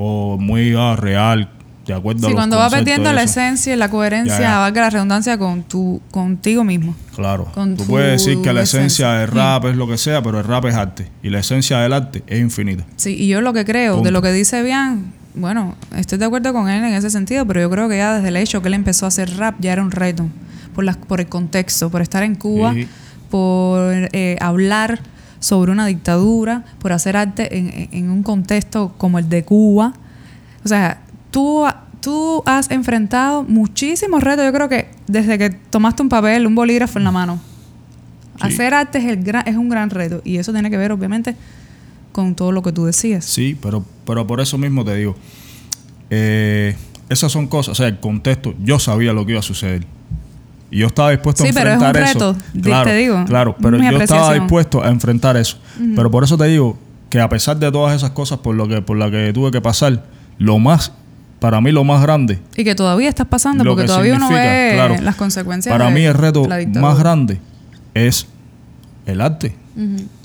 por 0.00 0.38
muy 0.38 0.74
ah, 0.78 0.96
real, 0.96 1.50
de 1.86 1.92
acuerdo 1.92 2.20
a 2.20 2.22
Sí, 2.22 2.26
los 2.28 2.34
cuando 2.34 2.56
va 2.56 2.62
conceptos 2.62 2.84
perdiendo 2.86 3.12
la 3.12 3.22
esencia 3.22 3.74
y 3.74 3.76
la 3.76 3.90
coherencia, 3.90 4.34
Ya, 4.36 4.42
ya. 4.42 4.58
valga 4.58 4.80
la 4.80 4.90
redundancia, 4.90 5.36
con 5.36 5.62
tu, 5.64 6.00
contigo 6.10 6.64
mismo. 6.64 6.94
Claro. 7.14 7.44
con 7.52 7.76
Tú 7.76 7.84
puedes 7.84 8.12
decir 8.24 8.40
que 8.40 8.50
la 8.54 8.62
esencia 8.62 9.08
esencia. 9.08 9.20
del 9.20 9.28
rap 9.28 9.66
es 9.66 9.76
lo 9.76 9.86
que 9.86 9.98
sea, 9.98 10.22
pero 10.22 10.38
el 10.38 10.44
rap 10.44 10.64
es 10.64 10.74
arte. 10.74 11.06
Y 11.22 11.28
la 11.28 11.40
esencia 11.40 11.80
del 11.80 11.92
arte 11.92 12.22
es 12.26 12.40
infinita. 12.40 12.86
Sí, 12.96 13.14
y 13.14 13.28
yo 13.28 13.42
lo 13.42 13.52
que 13.52 13.66
creo, 13.66 14.00
de 14.00 14.10
lo 14.10 14.22
que 14.22 14.32
dice 14.32 14.62
Bian, 14.62 15.12
bueno, 15.34 15.74
estoy 15.94 16.16
de 16.16 16.24
acuerdo 16.24 16.54
con 16.54 16.70
él 16.70 16.82
en 16.82 16.94
ese 16.94 17.10
sentido, 17.10 17.44
pero 17.44 17.60
yo 17.60 17.68
creo 17.68 17.86
que 17.90 17.98
ya 17.98 18.14
desde 18.14 18.28
el 18.28 18.38
hecho 18.38 18.62
que 18.62 18.68
él 18.68 18.74
empezó 18.74 19.04
a 19.04 19.08
hacer 19.08 19.36
rap 19.36 19.56
ya 19.58 19.74
era 19.74 19.82
un 19.82 19.90
reto, 19.90 20.28
por, 20.74 20.84
las, 20.84 20.96
por 20.96 21.20
el 21.20 21.26
contexto, 21.26 21.90
por 21.90 22.00
estar 22.00 22.22
en 22.22 22.36
Cuba, 22.36 22.74
por 23.30 24.08
eh, 24.12 24.38
hablar 24.40 25.00
sobre 25.40 25.72
una 25.72 25.86
dictadura, 25.86 26.64
por 26.78 26.92
hacer 26.92 27.16
arte 27.16 27.48
en, 27.92 28.10
un 28.10 28.22
contexto 28.22 28.94
como 28.96 29.18
el 29.18 29.28
de 29.28 29.42
Cuba. 29.44 29.94
O 30.64 30.68
sea, 30.68 31.02
tú, 31.30 31.64
tú 32.00 32.42
has 32.46 32.70
enfrentado 32.70 33.42
muchísimos 33.42 34.22
retos, 34.22 34.44
yo 34.44 34.52
creo 34.52 34.68
que 34.68 34.88
desde 35.06 35.38
que 35.38 35.50
tomaste 35.50 36.02
un 36.02 36.08
papel, 36.08 36.46
un 36.46 36.54
bolígrafo 36.54 36.98
en 36.98 37.04
la 37.04 37.10
mano. 37.10 37.40
Sí. 38.36 38.46
Hacer 38.46 38.74
arte 38.74 38.98
es, 38.98 39.04
el 39.04 39.22
gran, 39.22 39.46
es 39.48 39.56
un 39.56 39.68
gran 39.68 39.90
reto 39.90 40.22
y 40.24 40.36
eso 40.36 40.52
tiene 40.52 40.70
que 40.70 40.76
ver, 40.76 40.92
obviamente, 40.92 41.34
con 42.12 42.34
todo 42.34 42.52
lo 42.52 42.62
que 42.62 42.72
tú 42.72 42.84
decías. 42.84 43.24
Sí, 43.24 43.56
pero, 43.60 43.84
pero 44.06 44.26
por 44.26 44.40
eso 44.40 44.58
mismo 44.58 44.84
te 44.84 44.94
digo, 44.94 45.16
eh, 46.10 46.76
esas 47.08 47.32
son 47.32 47.46
cosas, 47.46 47.72
o 47.72 47.74
sea, 47.74 47.88
el 47.88 47.98
contexto, 47.98 48.54
yo 48.62 48.78
sabía 48.78 49.12
lo 49.12 49.24
que 49.24 49.32
iba 49.32 49.40
a 49.40 49.42
suceder. 49.42 49.86
Y 50.70 50.78
yo 50.78 50.86
estaba 50.86 51.10
dispuesto 51.10 51.42
Sí, 51.42 51.50
a 51.50 51.52
pero 51.52 51.70
es 51.70 51.78
un 51.78 51.84
enfrentar 51.84 52.16
eso. 52.16 52.32
reto, 52.32 52.44
di- 52.52 52.60
Claro, 52.62 52.84
te 52.90 52.94
digo. 52.96 53.24
Claro, 53.26 53.56
pero 53.60 53.76
yo 53.76 53.98
estaba 54.00 54.34
dispuesto 54.34 54.82
a 54.84 54.88
enfrentar 54.88 55.36
eso. 55.36 55.58
Pero 55.96 56.10
por 56.10 56.22
eso 56.24 56.36
te 56.38 56.44
digo 56.44 56.78
que 57.08 57.20
a 57.20 57.28
pesar 57.28 57.56
de 57.58 57.70
todas 57.72 57.96
esas 57.96 58.10
cosas 58.10 58.38
por 58.38 58.54
lo 58.54 58.68
que 58.68 58.80
por 58.82 58.96
la 58.96 59.10
que 59.10 59.32
tuve 59.32 59.50
que 59.50 59.60
pasar, 59.60 60.04
lo 60.38 60.58
más 60.60 60.92
para 61.40 61.60
mí 61.62 61.72
lo 61.72 61.82
más 61.84 62.02
grande 62.02 62.38
Y 62.54 62.64
que 62.64 62.74
todavía 62.74 63.08
estás 63.08 63.26
pasando, 63.26 63.64
porque 63.64 63.82
que 63.82 63.86
todavía 63.88 64.14
uno 64.14 64.28
ve 64.28 64.72
claro. 64.74 64.94
las 65.02 65.16
consecuencias. 65.16 65.72
para 65.72 65.86
de- 65.86 65.92
mí 65.94 66.02
el 66.04 66.14
reto 66.14 66.46
más 66.78 66.98
grande 66.98 67.40
es 67.94 68.26
el 69.06 69.20
arte, 69.22 69.56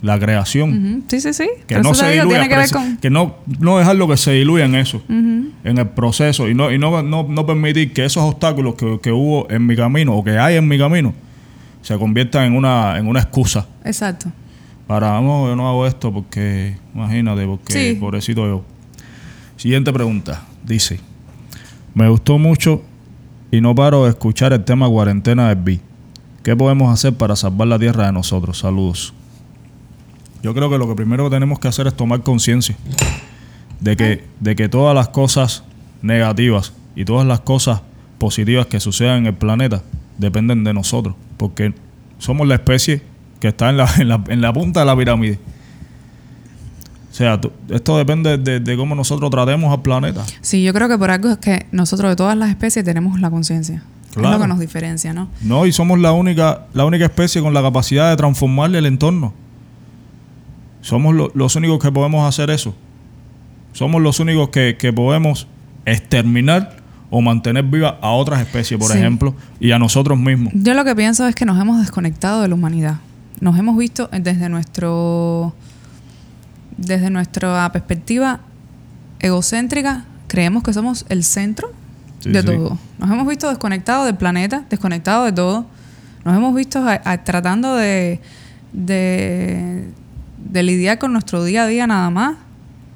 la 0.01 0.19
creación. 0.19 1.03
Sí, 1.07 1.21
sí, 1.21 1.33
sí. 1.33 1.47
que 1.67 1.79
no 1.79 1.93
se 1.93 2.09
diluya, 2.11 2.29
tiene 2.41 2.49
que 2.49 2.55
ver 2.57 2.71
con. 2.71 2.97
que 2.97 3.09
no, 3.09 3.35
no 3.59 3.77
dejarlo 3.77 4.07
que 4.07 4.17
se 4.17 4.31
diluya 4.31 4.65
en 4.65 4.75
eso, 4.75 5.01
en 5.07 5.53
el 5.77 5.87
proceso, 5.89 6.49
y 6.49 6.53
no, 6.55 6.71
y 6.71 6.77
no, 6.77 7.01
no, 7.03 7.23
no 7.23 7.45
permitir 7.45 7.93
que 7.93 8.05
esos 8.05 8.23
obstáculos 8.23 8.75
que, 8.75 8.99
que 9.01 9.11
hubo 9.11 9.49
en 9.49 9.65
mi 9.65 9.75
camino 9.75 10.15
o 10.15 10.23
que 10.23 10.37
hay 10.37 10.55
en 10.55 10.67
mi 10.67 10.77
camino 10.77 11.13
se 11.81 11.97
conviertan 11.97 12.45
en 12.45 12.53
una, 12.55 12.97
en 12.97 13.07
una 13.07 13.19
excusa 13.19 13.67
Exacto. 13.83 14.31
para 14.87 15.21
no, 15.21 15.47
yo 15.47 15.55
no 15.55 15.67
hago 15.69 15.85
esto 15.85 16.11
porque, 16.11 16.77
imagínate, 16.93 17.45
porque 17.45 17.73
Sí. 17.93 17.97
pobrecito 17.99 18.45
yo. 18.47 18.63
Siguiente 19.57 19.93
pregunta, 19.93 20.43
dice, 20.65 20.99
me 21.93 22.09
gustó 22.09 22.37
mucho 22.39 22.81
y 23.51 23.61
no 23.61 23.73
paro 23.75 24.03
de 24.03 24.09
escuchar 24.09 24.51
el 24.51 24.63
tema 24.65 24.89
cuarentena 24.89 25.47
del 25.49 25.63
B. 25.63 25.79
¿Qué 26.43 26.55
podemos 26.55 26.91
hacer 26.93 27.13
para 27.13 27.35
salvar 27.35 27.67
la 27.67 27.79
tierra 27.79 28.05
de 28.07 28.11
nosotros? 28.11 28.59
Saludos. 28.59 29.13
Yo 30.45 30.53
creo 30.53 30.69
que 30.69 30.77
lo 30.77 30.87
que 30.87 30.93
primero 30.93 31.23
que 31.23 31.31
tenemos 31.31 31.57
que 31.57 31.67
hacer 31.67 31.87
es 31.87 31.95
tomar 31.95 32.21
conciencia 32.21 32.75
de 33.79 33.97
que, 33.97 34.23
de 34.39 34.55
que 34.55 34.69
todas 34.69 34.93
las 34.93 35.07
cosas 35.09 35.63
negativas 36.03 36.71
y 36.95 37.03
todas 37.03 37.25
las 37.25 37.39
cosas 37.39 37.81
positivas 38.19 38.67
que 38.67 38.79
sucedan 38.79 39.17
en 39.17 39.25
el 39.25 39.33
planeta 39.33 39.81
dependen 40.19 40.63
de 40.63 40.71
nosotros, 40.71 41.15
porque 41.37 41.73
somos 42.19 42.47
la 42.47 42.53
especie 42.53 43.01
que 43.39 43.47
está 43.47 43.71
en 43.71 43.77
la, 43.77 43.89
en 43.97 44.07
la, 44.07 44.23
en 44.27 44.39
la 44.41 44.53
punta 44.53 44.81
de 44.81 44.85
la 44.85 44.95
pirámide. 44.95 45.39
O 47.11 47.15
sea, 47.15 47.41
esto 47.71 47.97
depende 47.97 48.37
de, 48.37 48.59
de 48.59 48.77
cómo 48.77 48.93
nosotros 48.93 49.31
tratemos 49.31 49.73
al 49.73 49.81
planeta. 49.81 50.23
Sí, 50.41 50.63
yo 50.63 50.73
creo 50.75 50.87
que 50.87 50.99
por 50.99 51.09
algo 51.09 51.29
es 51.31 51.37
que 51.39 51.65
nosotros 51.71 52.11
de 52.11 52.15
todas 52.17 52.37
las 52.37 52.49
especies 52.51 52.85
tenemos 52.85 53.19
la 53.19 53.31
conciencia. 53.31 53.81
Es 54.11 54.15
Claro. 54.17 54.35
lo 54.37 54.43
que 54.43 54.47
nos 54.47 54.59
diferencia, 54.59 55.11
¿no? 55.11 55.27
No, 55.41 55.65
y 55.65 55.71
somos 55.71 55.97
la 55.97 56.11
única, 56.11 56.67
la 56.75 56.85
única 56.85 57.05
especie 57.05 57.41
con 57.41 57.51
la 57.55 57.63
capacidad 57.63 58.11
de 58.11 58.15
transformarle 58.15 58.77
el 58.77 58.85
entorno. 58.85 59.33
Somos 60.85 61.15
lo- 61.15 61.31
los 61.33 61.55
únicos 61.55 61.79
que 61.79 61.91
podemos 61.91 62.27
hacer 62.27 62.51
eso. 62.51 62.75
Somos 63.73 64.01
los 64.03 64.19
únicos 64.19 64.49
que, 64.49 64.77
que 64.77 64.93
podemos 64.93 65.47
exterminar 65.85 66.77
o 67.09 67.21
mantener 67.21 67.63
viva 67.63 67.97
a 68.01 68.11
otras 68.11 68.39
especies, 68.41 68.79
por 68.79 68.91
Sí. 68.91 68.97
ejemplo, 68.99 69.33
y 69.59 69.71
a 69.71 69.79
nosotros 69.79 70.17
mismos. 70.19 70.53
Yo 70.55 70.73
lo 70.75 70.85
que 70.85 70.95
pienso 70.95 71.27
es 71.27 71.33
que 71.33 71.45
nos 71.45 71.59
hemos 71.59 71.79
desconectado 71.79 72.41
de 72.43 72.47
la 72.49 72.53
humanidad. 72.55 72.97
Nos 73.41 73.57
hemos 73.57 73.75
visto 73.77 74.09
desde 74.11 74.47
nuestro 74.49 75.53
desde 76.77 77.09
nuestra 77.09 77.71
perspectiva 77.71 78.41
egocéntrica, 79.19 80.05
creemos 80.27 80.61
que 80.61 80.73
somos 80.73 81.05
el 81.09 81.23
centro 81.23 81.69
Sí, 82.19 82.31
de 82.31 82.41
sí. 82.41 82.47
todo. 82.47 82.77
Nos 82.99 83.09
hemos 83.09 83.27
visto 83.27 83.49
desconectados 83.49 84.05
del 84.05 84.15
planeta, 84.15 84.65
desconectados 84.69 85.25
de 85.25 85.31
todo. 85.31 85.65
Nos 86.25 86.35
hemos 86.35 86.53
visto 86.53 86.79
a- 86.79 87.01
a- 87.05 87.23
tratando 87.23 87.75
de, 87.75 88.19
de, 88.73 89.85
de 90.45 90.63
lidiar 90.63 90.99
con 90.99 91.11
nuestro 91.11 91.43
día 91.43 91.63
a 91.63 91.67
día 91.67 91.87
nada 91.87 92.09
más. 92.09 92.37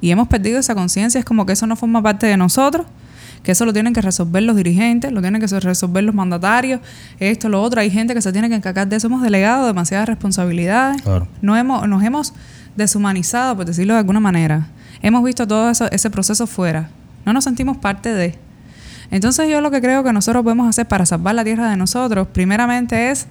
Y 0.01 0.11
hemos 0.11 0.27
perdido 0.27 0.59
esa 0.59 0.75
conciencia. 0.75 1.19
Es 1.19 1.25
como 1.25 1.45
que 1.45 1.53
eso 1.53 1.67
no 1.67 1.75
forma 1.75 2.01
parte 2.01 2.27
de 2.27 2.37
nosotros. 2.37 2.85
que 3.43 3.53
eso 3.53 3.65
lo 3.65 3.71
tienen 3.71 3.93
que 3.93 4.01
resolver 4.01 4.43
los 4.43 4.55
dirigentes, 4.57 5.13
lo 5.13 5.21
tienen 5.21 5.41
que 5.41 5.47
resolver 5.59 6.03
los 6.03 6.13
mandatarios, 6.13 6.81
esto, 7.19 7.47
lo 7.47 7.61
otro. 7.61 7.79
Hay 7.79 7.89
gente 7.89 8.13
que 8.13 8.21
se 8.21 8.33
tiene 8.33 8.49
que 8.49 8.55
encargar 8.55 8.87
de 8.87 8.97
eso. 8.97 9.07
Hemos 9.07 9.21
delegado 9.21 9.65
demasiadas 9.65 10.09
responsabilidades. 10.09 11.01
No 11.41 11.55
hemos, 11.55 11.87
nos 11.87 12.03
hemos 12.03 12.33
deshumanizado, 12.75 13.55
por 13.55 13.65
decirlo 13.65 13.93
de 13.93 13.99
alguna 13.99 14.19
manera. 14.19 14.67
Hemos 15.01 15.23
visto 15.23 15.47
todo 15.47 15.69
eso, 15.69 15.89
ese 15.91 16.09
proceso 16.09 16.47
fuera. 16.47 16.89
No 17.25 17.31
nos 17.31 17.45
sentimos 17.45 17.77
parte 17.77 18.13
de. 18.13 18.37
Entonces 19.11 19.49
yo 19.49 19.61
lo 19.61 19.71
que 19.71 19.81
creo 19.81 20.03
que 20.03 20.13
nosotros 20.13 20.43
podemos 20.43 20.67
hacer 20.67 20.87
para 20.87 21.05
salvar 21.05 21.33
la 21.35 21.43
tierra 21.43 21.69
de 21.69 21.77
nosotros, 21.77 22.27
primeramente 22.27 23.09
es 23.09 23.25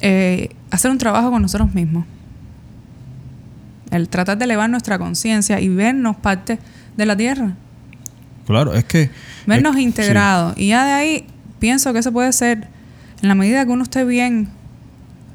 eh, 0.00 0.50
hacer 0.70 0.90
un 0.90 0.98
trabajo 0.98 1.30
con 1.30 1.42
nosotros 1.42 1.74
mismos. 1.74 2.04
El 3.90 4.08
tratar 4.08 4.38
de 4.38 4.44
elevar 4.44 4.68
nuestra 4.68 4.98
conciencia 4.98 5.60
y 5.60 5.68
vernos 5.68 6.16
parte 6.16 6.58
de 6.96 7.06
la 7.06 7.16
tierra. 7.16 7.54
Claro, 8.46 8.74
es 8.74 8.84
que... 8.84 9.10
Vernos 9.46 9.78
integrados. 9.78 10.54
Y 10.56 10.68
ya 10.68 10.84
de 10.84 10.92
ahí 10.92 11.26
pienso 11.58 11.92
que 11.92 12.00
eso 12.00 12.12
puede 12.12 12.32
ser, 12.32 12.68
en 13.22 13.28
la 13.28 13.34
medida 13.34 13.64
que 13.64 13.72
uno 13.72 13.82
esté 13.82 14.04
bien 14.04 14.48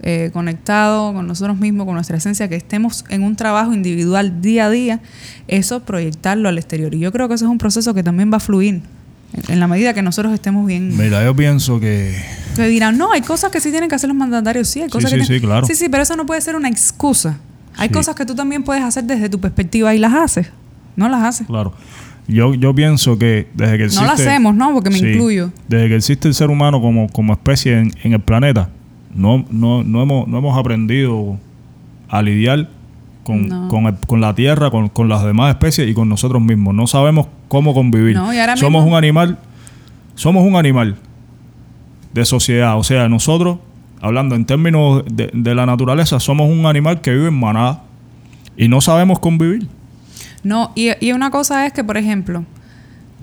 eh, 0.01 0.31
conectado 0.33 1.13
con 1.13 1.27
nosotros 1.27 1.57
mismos, 1.57 1.85
con 1.85 1.95
nuestra 1.95 2.17
esencia, 2.17 2.47
que 2.49 2.55
estemos 2.55 3.05
en 3.09 3.23
un 3.23 3.35
trabajo 3.35 3.73
individual 3.73 4.41
día 4.41 4.65
a 4.65 4.69
día, 4.69 4.99
eso 5.47 5.79
proyectarlo 5.81 6.49
al 6.49 6.57
exterior. 6.57 6.93
Y 6.93 6.99
yo 6.99 7.11
creo 7.11 7.27
que 7.27 7.35
eso 7.35 7.45
es 7.45 7.51
un 7.51 7.57
proceso 7.57 7.93
que 7.93 8.03
también 8.03 8.31
va 8.31 8.37
a 8.37 8.41
fluir 8.41 8.81
en 9.47 9.59
la 9.59 9.67
medida 9.67 9.93
que 9.93 10.01
nosotros 10.01 10.33
estemos 10.33 10.67
bien. 10.67 10.95
Mira, 10.97 11.23
yo 11.23 11.35
pienso 11.35 11.79
que. 11.79 12.15
Que 12.55 12.67
dirán, 12.67 12.97
no, 12.97 13.11
hay 13.11 13.21
cosas 13.21 13.51
que 13.51 13.59
sí 13.59 13.71
tienen 13.71 13.89
que 13.89 13.95
hacer 13.95 14.09
los 14.09 14.17
mandatarios, 14.17 14.67
sí, 14.67 14.81
hay 14.81 14.89
cosas 14.89 15.09
sí, 15.09 15.17
que. 15.17 15.25
Sí, 15.25 15.35
sí, 15.35 15.41
claro. 15.41 15.65
Sí, 15.65 15.75
sí, 15.75 15.89
pero 15.89 16.03
eso 16.03 16.15
no 16.15 16.25
puede 16.25 16.41
ser 16.41 16.55
una 16.55 16.69
excusa. 16.69 17.37
Hay 17.77 17.89
cosas 17.89 18.15
que 18.15 18.25
tú 18.25 18.35
también 18.35 18.63
puedes 18.63 18.83
hacer 18.83 19.03
desde 19.03 19.29
tu 19.29 19.39
perspectiva 19.39 19.93
y 19.95 19.99
las 19.99 20.13
haces. 20.13 20.51
No 20.95 21.09
las 21.09 21.23
haces. 21.23 21.47
Claro. 21.47 21.73
Yo, 22.27 22.53
yo 22.53 22.73
pienso 22.73 23.17
que 23.17 23.47
desde 23.53 23.77
que 23.77 23.83
existe. 23.85 24.05
No 24.05 24.11
las 24.11 24.19
hacemos, 24.19 24.55
¿no? 24.55 24.73
Porque 24.73 24.89
me 24.89 24.97
incluyo. 24.97 25.51
Desde 25.67 25.89
que 25.89 25.95
existe 25.95 26.27
el 26.27 26.33
ser 26.33 26.49
humano 26.49 26.81
como, 26.81 27.09
como 27.09 27.33
especie 27.33 27.79
en, 27.79 27.91
en 28.03 28.13
el 28.13 28.19
planeta, 28.21 28.69
no, 29.13 29.45
no, 29.49 29.83
no, 29.83 30.01
hemos, 30.01 30.27
no 30.27 30.37
hemos 30.37 30.57
aprendido 30.57 31.37
a 32.09 32.21
lidiar 32.21 32.69
con, 33.23 33.69
con, 34.07 34.21
la 34.21 34.35
tierra, 34.35 34.69
con, 34.69 34.89
con, 34.89 35.09
las 35.09 35.23
demás 35.23 35.49
especies 35.49 35.89
y 35.89 35.93
con 35.93 36.09
nosotros 36.09 36.41
mismos. 36.41 36.73
No 36.73 36.87
sabemos 36.87 37.27
cómo 37.47 37.73
convivir. 37.73 38.17
somos 38.55 38.85
un 38.85 38.95
animal, 38.95 39.37
somos 40.15 40.45
un 40.45 40.55
animal 40.55 40.97
de 42.13 42.25
sociedad. 42.25 42.77
O 42.77 42.83
sea, 42.83 43.09
nosotros, 43.09 43.59
hablando 44.03 44.35
en 44.35 44.45
términos 44.45 45.03
de, 45.09 45.31
de 45.33 45.55
la 45.55 45.65
naturaleza, 45.65 46.19
somos 46.19 46.49
un 46.49 46.65
animal 46.65 46.99
que 46.99 47.11
vive 47.11 47.29
en 47.29 47.39
manada 47.39 47.83
y 48.57 48.67
no 48.67 48.81
sabemos 48.81 49.19
convivir. 49.19 49.67
No, 50.43 50.73
y, 50.75 50.89
y 50.99 51.13
una 51.13 51.31
cosa 51.31 51.65
es 51.65 51.71
que, 51.71 51.85
por 51.85 51.95
ejemplo, 51.95 52.43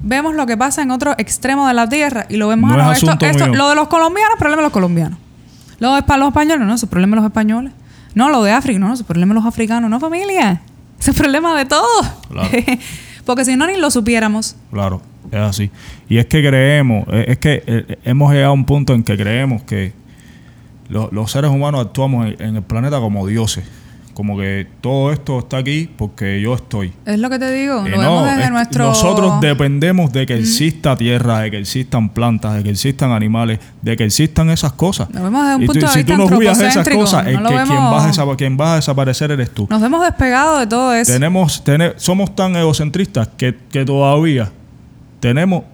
vemos 0.02 0.34
lo 0.34 0.46
que 0.46 0.56
pasa 0.56 0.80
en 0.80 0.90
otro 0.90 1.14
extremo 1.18 1.68
de 1.68 1.74
la 1.74 1.86
tierra 1.86 2.24
y 2.30 2.38
lo 2.38 2.48
vemos 2.48 2.74
no 2.74 2.92
esto, 2.92 3.12
esto, 3.20 3.48
lo 3.48 3.68
de 3.68 3.74
los 3.74 3.88
colombianos, 3.88 4.38
problema 4.38 4.62
de 4.62 4.66
los 4.66 4.72
colombianos. 4.72 5.18
Lo 5.80 5.94
de 5.94 6.02
los 6.16 6.28
españoles, 6.28 6.66
no, 6.66 6.74
es 6.74 6.84
problema 6.86 7.16
de 7.16 7.22
los 7.22 7.26
españoles. 7.26 7.72
No, 8.14 8.30
lo 8.30 8.42
de 8.42 8.52
África, 8.52 8.78
no, 8.78 8.94
es 8.94 9.02
problema 9.02 9.34
de 9.34 9.40
los 9.40 9.46
africanos, 9.46 9.90
no 9.90 10.00
familia. 10.00 10.62
Ese 10.98 11.10
es 11.10 11.16
problema 11.16 11.56
de 11.58 11.66
todos. 11.66 12.10
Porque 13.26 13.44
si 13.44 13.54
no, 13.54 13.66
ni 13.66 13.76
lo 13.76 13.90
supiéramos. 13.90 14.56
Claro, 14.72 15.02
es 15.30 15.40
así. 15.40 15.70
Y 16.08 16.16
es 16.16 16.24
que 16.24 16.42
creemos, 16.42 17.06
es 17.12 17.36
que 17.36 17.62
eh, 17.66 17.98
hemos 18.04 18.32
llegado 18.32 18.52
a 18.52 18.54
un 18.54 18.64
punto 18.64 18.94
en 18.94 19.04
que 19.04 19.16
creemos 19.16 19.62
que 19.62 19.92
los 20.90 21.30
seres 21.30 21.50
humanos 21.50 21.86
actuamos 21.86 22.34
en 22.38 22.56
el 22.56 22.62
planeta 22.62 22.98
como 22.98 23.26
dioses 23.26 23.64
como 24.20 24.36
que 24.36 24.66
todo 24.82 25.12
esto 25.12 25.38
está 25.38 25.56
aquí 25.56 25.88
porque 25.96 26.42
yo 26.42 26.54
estoy. 26.54 26.92
Es 27.06 27.18
lo 27.18 27.30
que 27.30 27.38
te 27.38 27.50
digo, 27.52 27.76
lo 27.76 27.98
vemos 27.98 28.26
desde 28.26 28.50
nuestro... 28.50 28.88
Nosotros 28.88 29.40
dependemos 29.40 30.12
de 30.12 30.26
que 30.26 30.36
exista 30.38 30.94
tierra, 30.94 31.40
de 31.40 31.50
que 31.50 31.58
existan 31.58 32.10
plantas, 32.10 32.56
de 32.56 32.62
que 32.62 32.68
existan 32.68 33.12
animales, 33.12 33.60
de 33.80 33.96
que 33.96 34.04
existan 34.04 34.50
esas 34.50 34.72
cosas. 34.72 35.08
Lo 35.14 35.22
vemos 35.22 35.42
desde 35.42 35.56
un 35.56 35.66
punto 35.66 35.72
de 35.72 35.86
vista 35.86 35.98
Si 35.98 36.04
tú 36.04 36.16
no 36.18 36.28
cuidas 36.28 36.60
esas 36.60 36.86
cosas, 36.86 37.24
que, 37.24 38.36
quien, 38.36 38.58
va 38.58 38.74
a 38.74 38.76
desaparecer 38.76 39.30
eres 39.30 39.52
tú. 39.52 39.66
Nos 39.70 39.82
hemos 39.82 40.04
despegado 40.04 40.58
de 40.58 40.66
todo 40.66 40.92
eso. 40.92 41.10
Tenemos, 41.10 41.62
somos 41.96 42.34
tan 42.34 42.56
egocentristas 42.56 43.28
que, 43.38 43.56
que 43.70 43.86
todavía 43.86 44.50
tenemos 45.20 45.64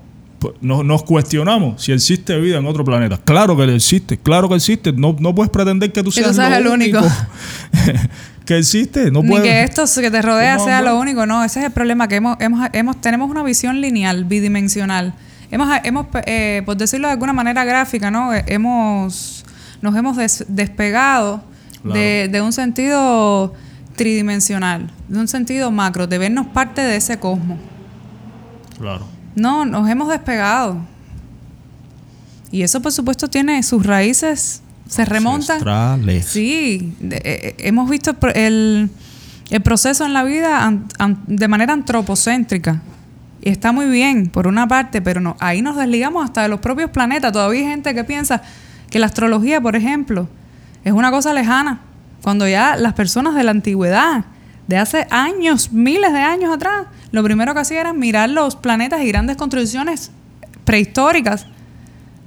pues, 0.52 0.84
nos, 0.84 1.02
cuestionamos 1.02 1.82
si 1.82 1.92
existe 1.92 2.36
vida 2.38 2.58
en 2.58 2.66
otro 2.66 2.84
planeta. 2.84 3.18
Claro 3.24 3.56
que 3.56 3.74
existe, 3.74 4.18
claro 4.18 4.48
que 4.48 4.56
existe. 4.56 4.92
No, 4.92 5.16
no 5.18 5.34
puedes 5.34 5.50
pretender 5.50 5.92
que 5.92 6.02
tú 6.02 6.12
seas, 6.12 6.38
el 6.38 6.66
único. 6.66 7.00
que 8.44 8.58
existe. 8.58 9.10
No 9.10 9.22
Ni 9.22 9.40
que 9.40 9.62
esto 9.62 9.84
que 10.00 10.10
te 10.10 10.22
rodea 10.22 10.58
sea 10.58 10.82
lo 10.82 10.98
único. 10.98 11.26
No, 11.26 11.42
ese 11.44 11.60
es 11.60 11.66
el 11.66 11.72
problema, 11.72 12.08
que 12.08 12.16
hemos, 12.16 12.36
hemos, 12.40 12.68
hemos, 12.72 13.00
tenemos 13.00 13.30
una 13.30 13.42
visión 13.42 13.80
lineal, 13.80 14.24
bidimensional. 14.24 15.14
Hemos, 15.50 15.68
hemos 15.84 16.06
eh, 16.26 16.62
por 16.64 16.76
decirlo 16.76 17.08
de 17.08 17.12
alguna 17.12 17.32
manera 17.32 17.64
gráfica, 17.64 18.10
¿no? 18.10 18.34
Eh, 18.34 18.44
hemos, 18.46 19.44
nos 19.80 19.96
hemos 19.96 20.16
despegado 20.48 21.42
de, 21.84 22.28
de 22.30 22.40
un 22.40 22.52
sentido 22.52 23.54
tridimensional, 23.94 24.90
de 25.08 25.18
un 25.18 25.28
sentido 25.28 25.70
macro, 25.70 26.06
de 26.06 26.18
vernos 26.18 26.46
parte 26.48 26.82
de 26.82 26.96
ese 26.96 27.18
cosmos. 27.18 27.58
Claro. 28.78 29.15
No, 29.36 29.64
nos 29.64 29.88
hemos 29.88 30.08
despegado. 30.08 30.78
Y 32.50 32.62
eso, 32.62 32.82
por 32.82 32.90
supuesto, 32.90 33.28
tiene 33.28 33.62
sus 33.62 33.86
raíces 33.86 34.62
se 34.88 35.04
remonta. 35.04 35.58
Sí, 36.22 36.94
eh, 37.02 37.20
eh, 37.24 37.54
hemos 37.58 37.90
visto 37.90 38.16
el, 38.34 38.90
proceso 39.64 40.04
en 40.04 40.12
la 40.12 40.22
vida 40.22 40.72
de 41.26 41.48
manera 41.48 41.72
antropocéntrica. 41.72 42.82
Y 43.42 43.50
está 43.50 43.72
muy 43.72 43.86
bien, 43.86 44.28
por 44.28 44.46
una 44.46 44.66
parte, 44.66 45.02
pero 45.02 45.20
no, 45.20 45.36
ahí 45.38 45.62
nos 45.62 45.76
desligamos 45.76 46.24
hasta 46.24 46.42
de 46.42 46.48
los 46.48 46.60
propios 46.60 46.90
planetas. 46.90 47.32
Todavía 47.32 47.60
hay 47.60 47.66
gente 47.66 47.94
que 47.94 48.04
piensa 48.04 48.42
que 48.90 48.98
la 48.98 49.06
astrología, 49.06 49.60
por 49.60 49.76
ejemplo, 49.76 50.28
es 50.84 50.92
una 50.92 51.10
cosa 51.10 51.32
lejana. 51.32 51.80
Cuando 52.22 52.48
ya 52.48 52.76
las 52.76 52.94
personas 52.94 53.34
de 53.34 53.44
la 53.44 53.52
antigüedad, 53.52 54.24
de 54.66 54.78
hace 54.78 55.06
años, 55.10 55.72
miles 55.72 56.12
de 56.12 56.20
años 56.20 56.52
atrás, 56.52 56.86
lo 57.12 57.22
primero 57.22 57.54
que 57.54 57.60
hacían 57.60 57.80
era 57.80 57.92
mirar 57.92 58.30
los 58.30 58.56
planetas 58.56 59.02
y 59.02 59.08
grandes 59.08 59.36
construcciones 59.36 60.10
prehistóricas. 60.64 61.46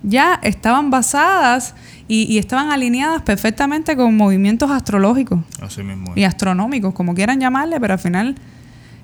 Ya 0.02 0.40
estaban 0.44 0.90
basadas 0.90 1.76
y, 2.08 2.38
estaban 2.38 2.72
alineadas 2.72 3.22
perfectamente 3.22 3.96
con 3.96 4.16
movimientos 4.16 4.72
astrológicos. 4.72 5.40
Así 5.62 5.84
mismo. 5.84 6.14
Y 6.16 6.24
astronómicos, 6.24 6.94
como 6.94 7.14
quieran 7.14 7.40
llamarle, 7.40 7.80
pero 7.80 7.94
al 7.94 8.00
final 8.00 8.36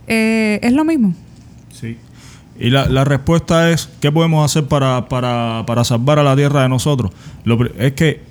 eh, 0.07 0.59
es 0.63 0.71
lo 0.71 0.85
mismo. 0.85 1.13
Sí. 1.71 1.97
Y 2.57 2.69
la, 2.69 2.87
la 2.87 3.03
respuesta 3.03 3.69
es, 3.69 3.89
¿qué 3.99 4.11
podemos 4.11 4.43
hacer 4.49 4.67
para, 4.67 5.09
para, 5.09 5.65
para 5.67 5.83
salvar 5.83 6.19
a 6.19 6.23
la 6.23 6.35
Tierra 6.35 6.63
de 6.63 6.69
nosotros? 6.69 7.11
Lo, 7.43 7.63
es 7.77 7.91
que 7.93 8.21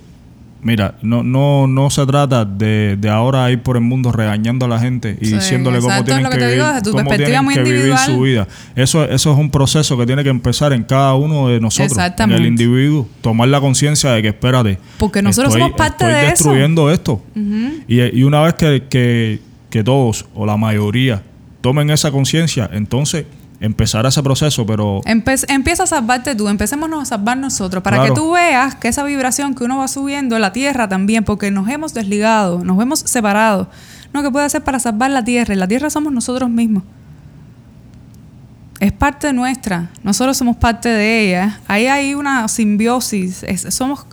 Mira, 0.64 0.94
no, 1.02 1.22
no, 1.22 1.66
no 1.66 1.90
se 1.90 2.06
trata 2.06 2.46
de, 2.46 2.96
de, 2.98 3.10
ahora 3.10 3.50
ir 3.50 3.62
por 3.62 3.76
el 3.76 3.82
mundo 3.82 4.10
regañando 4.12 4.64
a 4.64 4.68
la 4.68 4.78
gente 4.78 5.18
y 5.20 5.32
diciéndole 5.32 5.78
cómo 5.78 6.02
tienen, 6.04 6.30
que, 6.30 6.38
vivir, 6.38 6.62
cómo 6.90 7.10
tienen 7.10 7.48
que 7.50 7.62
vivir 7.62 7.98
su 7.98 8.22
vida. 8.22 8.48
Eso, 8.74 9.04
eso 9.04 9.32
es 9.32 9.38
un 9.38 9.50
proceso 9.50 9.98
que 9.98 10.06
tiene 10.06 10.24
que 10.24 10.30
empezar 10.30 10.72
en 10.72 10.82
cada 10.82 11.14
uno 11.16 11.48
de 11.48 11.60
nosotros, 11.60 11.98
en 12.18 12.32
el 12.32 12.46
individuo, 12.46 13.06
tomar 13.20 13.48
la 13.48 13.60
conciencia 13.60 14.12
de 14.12 14.22
que 14.22 14.28
espérate. 14.28 14.78
Porque 14.98 15.20
nosotros 15.20 15.52
somos 15.52 15.72
parte 15.72 16.06
estoy 16.06 16.22
de 16.22 16.30
destruyendo 16.30 16.90
esto. 16.90 17.22
y, 17.86 18.00
y, 18.00 18.22
una 18.22 18.40
vez 18.40 18.54
que, 18.54 18.84
que, 18.88 19.40
que 19.68 19.84
todos 19.84 20.24
o 20.34 20.46
la 20.46 20.56
mayoría 20.56 21.22
tomen 21.60 21.90
esa 21.90 22.10
conciencia, 22.10 22.70
entonces 22.72 23.26
empezar 23.64 24.04
ese 24.06 24.22
proceso, 24.22 24.66
pero... 24.66 25.00
empieza 25.04 25.82
a 25.82 25.86
salvarte 25.86 26.34
tú, 26.34 26.48
empecémonos 26.48 27.02
a 27.02 27.04
salvar 27.04 27.36
nosotros, 27.38 27.82
para 27.82 28.04
que 28.04 28.12
tú 28.12 28.32
veas 28.32 28.74
que 28.74 28.88
esa 28.88 29.02
vibración 29.04 29.54
que 29.54 29.64
uno 29.64 29.78
va 29.78 29.88
subiendo, 29.88 30.38
la 30.38 30.52
tierra 30.52 30.88
también, 30.88 31.24
porque 31.24 31.50
nos 31.50 31.68
hemos 31.68 31.94
desligado, 31.94 32.64
nos 32.64 32.80
hemos 32.80 33.00
separado. 33.00 33.68
No, 34.12 34.22
que 34.22 34.30
puede 34.30 34.46
hacer 34.46 34.62
para 34.62 34.78
salvar 34.78 35.10
la 35.10 35.24
tierra? 35.24 35.54
Y 35.54 35.56
la 35.56 35.66
tierra 35.66 35.90
somos 35.90 36.12
nosotros 36.12 36.48
mismos. 36.48 36.84
Es 38.80 38.92
parte 38.92 39.32
nuestra, 39.32 39.90
nosotros 40.02 40.36
somos 40.36 40.56
parte 40.56 40.88
de 40.88 41.28
ella. 41.28 41.60
Ahí 41.66 41.86
hay 41.86 42.14
una 42.14 42.46
simbiosis, 42.48 43.44
somos... 43.70 44.06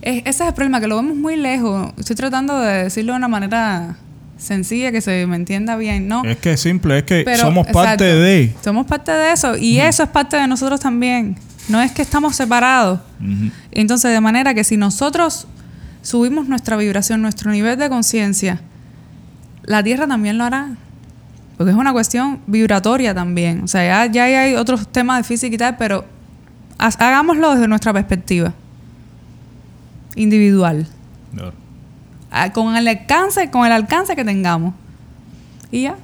ese 0.00 0.28
es 0.28 0.40
el 0.40 0.54
problema, 0.54 0.80
que 0.80 0.86
lo 0.86 0.96
vemos 0.96 1.16
muy 1.16 1.36
lejos. 1.36 1.92
Estoy 1.98 2.16
tratando 2.16 2.60
de 2.60 2.84
decirlo 2.84 3.12
de 3.12 3.18
una 3.18 3.28
manera 3.28 3.96
sencilla, 4.42 4.92
que 4.92 5.00
se 5.00 5.26
me 5.26 5.36
entienda 5.36 5.76
bien, 5.76 6.08
¿no? 6.08 6.24
Es 6.24 6.36
que 6.38 6.52
es 6.52 6.60
simple, 6.60 6.98
es 6.98 7.04
que 7.04 7.24
somos 7.36 7.66
parte 7.68 8.04
de. 8.04 8.52
Somos 8.62 8.86
parte 8.86 9.12
de 9.12 9.32
eso 9.32 9.56
y 9.56 9.78
eso 9.78 10.02
es 10.02 10.08
parte 10.08 10.36
de 10.36 10.46
nosotros 10.46 10.80
también. 10.80 11.36
No 11.68 11.80
es 11.80 11.92
que 11.92 12.02
estamos 12.02 12.36
separados. 12.36 13.00
Entonces, 13.70 14.12
de 14.12 14.20
manera 14.20 14.52
que 14.52 14.64
si 14.64 14.76
nosotros 14.76 15.46
subimos 16.02 16.48
nuestra 16.48 16.76
vibración, 16.76 17.22
nuestro 17.22 17.50
nivel 17.52 17.78
de 17.78 17.88
conciencia, 17.88 18.60
la 19.62 19.82
Tierra 19.82 20.06
también 20.06 20.38
lo 20.38 20.44
hará. 20.44 20.76
Porque 21.56 21.70
es 21.70 21.76
una 21.76 21.92
cuestión 21.92 22.40
vibratoria 22.46 23.14
también. 23.14 23.62
O 23.62 23.68
sea, 23.68 24.06
ya, 24.06 24.12
ya 24.12 24.40
hay 24.40 24.54
otros 24.56 24.88
temas 24.88 25.18
de 25.18 25.24
física 25.24 25.54
y 25.54 25.58
tal, 25.58 25.76
pero 25.76 26.04
hagámoslo 26.78 27.54
desde 27.54 27.68
nuestra 27.68 27.92
perspectiva 27.92 28.52
individual 30.16 30.88
con 32.52 32.76
el 32.76 32.88
alcance, 32.88 33.50
con 33.50 33.66
el 33.66 33.72
alcance 33.72 34.16
que 34.16 34.24
tengamos. 34.24 34.74
Y 35.70 35.82
ya. 35.82 35.96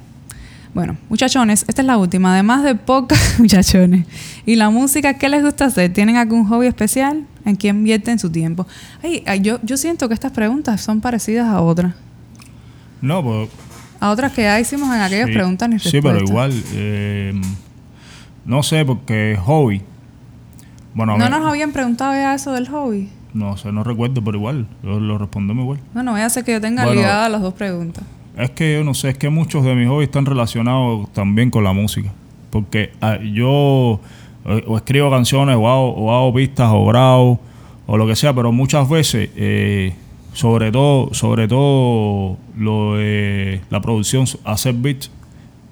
Bueno, 0.74 0.96
muchachones, 1.08 1.64
esta 1.66 1.82
es 1.82 1.86
la 1.86 1.96
última. 1.96 2.32
Además 2.34 2.62
de 2.62 2.74
podcast, 2.74 3.38
muchachones, 3.40 4.06
y 4.46 4.54
la 4.56 4.70
música, 4.70 5.14
¿qué 5.14 5.28
les 5.28 5.42
gusta 5.42 5.64
hacer? 5.66 5.92
¿Tienen 5.92 6.16
algún 6.16 6.46
hobby 6.46 6.66
especial? 6.66 7.24
¿En 7.44 7.56
qué 7.56 7.68
invierten 7.68 8.18
su 8.18 8.30
tiempo? 8.30 8.66
Ay, 9.02 9.22
ay, 9.26 9.40
yo, 9.40 9.58
yo 9.62 9.76
siento 9.76 10.06
que 10.08 10.14
estas 10.14 10.32
preguntas 10.32 10.80
son 10.80 11.00
parecidas 11.00 11.46
a 11.46 11.60
otras. 11.62 11.94
No, 13.00 13.22
pues. 13.22 13.48
A 14.00 14.10
otras 14.10 14.32
que 14.32 14.42
ya 14.42 14.60
hicimos 14.60 14.94
en 14.94 15.00
aquellas 15.00 15.26
sí, 15.28 15.32
preguntas 15.32 15.68
ni 15.68 15.78
Sí, 15.78 16.00
pero 16.00 16.20
igual. 16.20 16.52
eh, 16.74 17.32
no 18.44 18.62
sé, 18.62 18.84
porque 18.84 19.38
hobby. 19.42 19.82
Bueno, 20.94 21.14
a 21.14 21.18
¿No 21.18 21.24
ver, 21.24 21.32
nos 21.32 21.46
habían 21.48 21.72
preguntado 21.72 22.12
ya 22.12 22.34
eso 22.34 22.52
del 22.52 22.68
hobby? 22.68 23.08
No 23.34 23.56
sé, 23.56 23.72
no 23.72 23.84
recuerdo, 23.84 24.22
pero 24.22 24.36
igual. 24.38 24.66
Lo, 24.82 25.00
lo 25.00 25.18
respondemos 25.18 25.62
igual. 25.62 25.78
Bueno, 25.94 26.12
voy 26.12 26.20
a 26.20 26.26
hacer 26.26 26.44
que 26.44 26.52
yo 26.52 26.60
tenga 26.60 26.84
Bueno. 26.84 27.00
ligadas 27.00 27.30
las 27.30 27.42
dos 27.42 27.54
preguntas. 27.54 28.04
Es 28.36 28.50
que 28.50 28.74
yo 28.74 28.84
no 28.84 28.94
sé, 28.94 29.10
es 29.10 29.18
que 29.18 29.28
muchos 29.30 29.64
de 29.64 29.74
mis 29.74 29.88
hobbies 29.88 30.08
están 30.08 30.24
relacionados 30.26 31.12
también 31.12 31.50
con 31.50 31.64
la 31.64 31.72
música. 31.72 32.10
Porque 32.50 32.92
ah, 33.00 33.18
yo 33.20 34.00
eh, 34.46 34.64
o 34.66 34.76
escribo 34.76 35.10
canciones 35.10 35.56
o 35.56 35.68
hago, 35.68 35.94
o 35.94 36.14
hago 36.14 36.32
pistas 36.32 36.70
o 36.72 36.86
grabo 36.86 37.40
o 37.86 37.96
lo 37.96 38.06
que 38.06 38.14
sea, 38.16 38.32
pero 38.34 38.52
muchas 38.52 38.88
veces, 38.88 39.30
eh, 39.36 39.92
sobre 40.32 40.70
todo, 40.70 41.12
sobre 41.14 41.48
todo 41.48 42.36
lo 42.56 42.96
de 42.96 43.60
la 43.70 43.80
producción, 43.80 44.24
hacer 44.44 44.74
beats, 44.74 45.10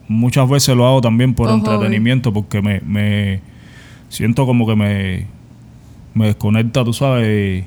muchas 0.09 0.49
veces 0.49 0.75
lo 0.77 0.87
hago 0.87 1.01
también 1.01 1.35
por 1.35 1.49
hobby. 1.49 1.59
entretenimiento 1.59 2.33
porque 2.33 2.63
me, 2.63 2.81
me 2.81 3.41
siento 4.09 4.45
como 4.47 4.67
que 4.67 4.75
me, 4.77 5.27
me 6.17 6.27
desconecta, 6.29 6.83
tú 6.83 6.95
sabes, 6.95 7.67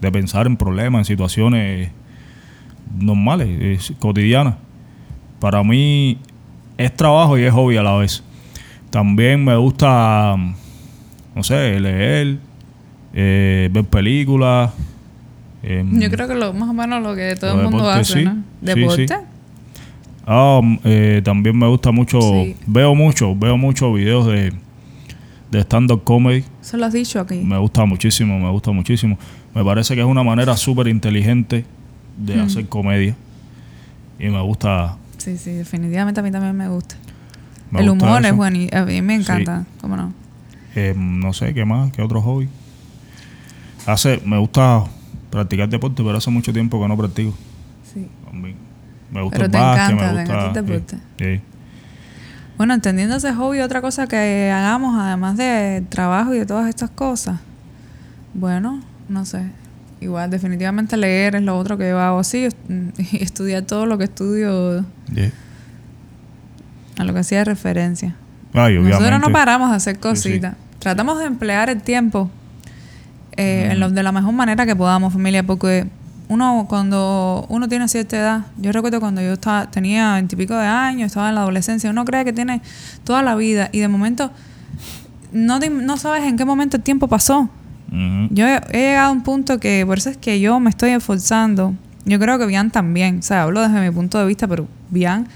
de, 0.00 0.10
pensar 0.10 0.46
en 0.46 0.56
problemas, 0.56 1.00
en 1.00 1.04
situaciones 1.04 1.90
normales, 2.98 3.48
es, 3.60 3.92
cotidianas. 3.98 4.54
Para 5.38 5.62
mí 5.62 6.18
es 6.78 6.96
trabajo 6.96 7.38
y 7.38 7.42
es 7.42 7.52
hobby 7.52 7.76
a 7.76 7.82
la 7.82 7.96
vez. 7.96 8.24
También 8.88 9.44
me 9.44 9.54
gusta, 9.56 10.34
no 11.34 11.42
sé, 11.42 11.78
leer, 11.78 12.38
eh, 13.12 13.68
ver 13.70 13.84
películas. 13.84 14.72
em, 15.62 16.00
Yo 16.00 16.10
creo 16.10 16.26
que 16.26 16.34
lo, 16.34 16.54
más 16.54 16.70
o 16.70 16.72
menos 16.72 17.02
lo 17.02 17.14
que 17.14 17.36
todo 17.36 17.50
el 17.50 17.64
mundo 17.64 17.84
deporte, 17.84 18.00
hace, 18.00 18.12
sí. 18.14 18.24
¿no? 18.24 18.42
¿Deporte? 18.62 19.08
sí. 19.08 19.14
Ah, 20.26 20.62
eh, 20.84 21.20
también 21.22 21.58
me 21.58 21.66
gusta 21.66 21.90
mucho, 21.90 22.18
veo 22.66 22.94
mucho, 22.94 23.36
veo 23.36 23.58
muchos 23.58 23.94
videos 23.94 24.26
de, 24.26 24.54
de 25.58 25.62
stand-up 25.64 26.02
comedy. 26.04 26.44
Eso 26.60 26.76
lo 26.76 26.86
has 26.86 26.92
dicho 26.92 27.20
aquí. 27.20 27.36
Me 27.36 27.58
gusta 27.58 27.84
muchísimo, 27.84 28.38
me 28.38 28.50
gusta 28.50 28.70
muchísimo. 28.72 29.18
Me 29.54 29.64
parece 29.64 29.94
que 29.94 30.00
es 30.00 30.06
una 30.06 30.22
manera 30.22 30.56
súper 30.56 30.88
inteligente 30.88 31.64
de 32.18 32.36
Hmm. 32.36 32.40
hacer 32.46 32.68
comedia. 32.68 33.14
Y 34.18 34.26
me 34.28 34.40
gusta. 34.42 34.96
Sí, 35.18 35.36
sí, 35.38 35.52
definitivamente 35.52 36.20
a 36.20 36.22
mí 36.22 36.30
también 36.30 36.56
me 36.56 36.68
gusta. 36.68 36.96
me 37.70 37.80
el 37.80 37.90
gusta 37.90 38.04
humor 38.06 38.24
es 38.26 38.36
bueno 38.36 38.56
y 38.58 38.68
a 38.72 38.84
mí 38.84 39.02
me 39.02 39.14
encanta. 39.16 39.64
¿Cómo 39.80 39.96
no? 39.96 40.12
Eh, 40.76 40.94
no 40.96 41.32
sé, 41.32 41.54
¿qué 41.54 41.64
más? 41.64 41.90
¿Qué 41.92 42.02
otro 42.02 42.20
hobby? 42.20 42.48
Hace, 43.86 44.20
me 44.24 44.38
gusta 44.38 44.84
practicar 45.30 45.68
deporte, 45.68 46.02
pero 46.04 46.18
hace 46.18 46.30
mucho 46.30 46.52
tiempo 46.52 46.80
que 46.80 46.88
no 46.88 46.96
practico. 46.96 47.34
Sí. 47.92 48.06
También. 48.24 48.56
Me 49.12 49.22
gusta 49.22 49.36
Pero 49.38 49.46
el 49.46 49.50
básquet, 49.52 49.96
me 49.96 50.76
gusta. 50.76 50.96
sí, 51.18 51.34
sí. 51.36 51.40
Bueno, 52.56 52.74
entendiendo 52.74 53.16
ese 53.16 53.32
hobby, 53.32 53.60
otra 53.60 53.80
cosa 53.80 54.06
que 54.06 54.50
hagamos, 54.54 54.96
además 55.00 55.36
de 55.36 55.84
trabajo 55.88 56.34
y 56.34 56.38
de 56.38 56.46
todas 56.46 56.68
estas 56.68 56.90
cosas, 56.90 57.40
bueno, 58.32 58.80
no 59.08 59.24
sé. 59.24 59.42
Igual, 60.00 60.30
definitivamente 60.30 60.96
leer 60.96 61.34
es 61.36 61.42
lo 61.42 61.56
otro 61.58 61.76
que 61.78 61.88
yo 61.88 61.98
hago 61.98 62.20
así, 62.20 62.48
estudiar 63.12 63.62
todo 63.62 63.86
lo 63.86 63.98
que 63.98 64.04
estudio, 64.04 64.84
Yeah. 65.12 65.30
a 66.98 67.04
lo 67.04 67.12
que 67.12 67.20
hacía 67.20 67.42
referencia. 67.44 68.14
Ay, 68.52 68.78
Nosotros 68.78 69.20
no 69.20 69.32
paramos 69.32 69.70
de 69.70 69.76
hacer 69.76 69.96
sí. 69.96 70.00
cositas. 70.00 70.54
Tratamos 70.78 71.18
de 71.18 71.24
emplear 71.24 71.70
el 71.70 71.82
tiempo 71.82 72.30
eh, 73.36 73.70
en 73.72 73.80
lo- 73.80 73.90
de 73.90 74.02
la 74.02 74.12
mejor 74.12 74.32
manera 74.32 74.64
que 74.66 74.76
podamos, 74.76 75.12
familia, 75.12 75.42
porque 75.42 75.86
uno 76.28 76.66
cuando 76.68 77.44
uno 77.48 77.68
tiene 77.68 77.86
cierta 77.88 78.16
edad, 78.16 78.40
yo 78.56 78.72
recuerdo 78.72 78.98
cuando 79.00 79.20
yo 79.20 79.34
estaba, 79.34 79.70
tenía 79.70 80.14
veintipico 80.14 80.54
de 80.56 80.66
años, 80.66 81.06
estaba 81.08 81.28
en 81.28 81.34
la 81.34 81.42
adolescencia, 81.42 81.90
uno 81.90 82.04
cree 82.04 82.24
que 82.24 82.32
tiene 82.32 82.62
toda 83.04 83.22
la 83.22 83.34
vida 83.34 83.68
y 83.72 83.80
de 83.80 83.88
momento 83.88 84.30
no, 85.32 85.60
te- 85.60 85.70
no 85.70 85.96
sabes 85.96 86.24
en 86.24 86.36
qué 86.36 86.44
momento 86.44 86.76
el 86.76 86.82
tiempo 86.82 87.08
pasó. 87.08 87.48
Yo 88.30 88.46
he, 88.48 88.60
he 88.72 88.78
llegado 88.90 89.08
a 89.10 89.12
un 89.12 89.22
punto 89.22 89.60
que 89.60 89.84
por 89.86 89.98
eso 89.98 90.10
es 90.10 90.16
que 90.16 90.40
yo 90.40 90.58
me 90.58 90.70
estoy 90.70 90.90
esforzando. 90.90 91.74
Yo 92.06 92.18
creo 92.18 92.38
que 92.38 92.46
Bian 92.46 92.70
también, 92.70 93.18
o 93.20 93.22
sea, 93.22 93.42
hablo 93.42 93.60
desde 93.60 93.80
mi 93.80 93.90
punto 93.94 94.18
de 94.18 94.26
vista, 94.26 94.48
pero 94.48 94.66
Bian 94.90 95.28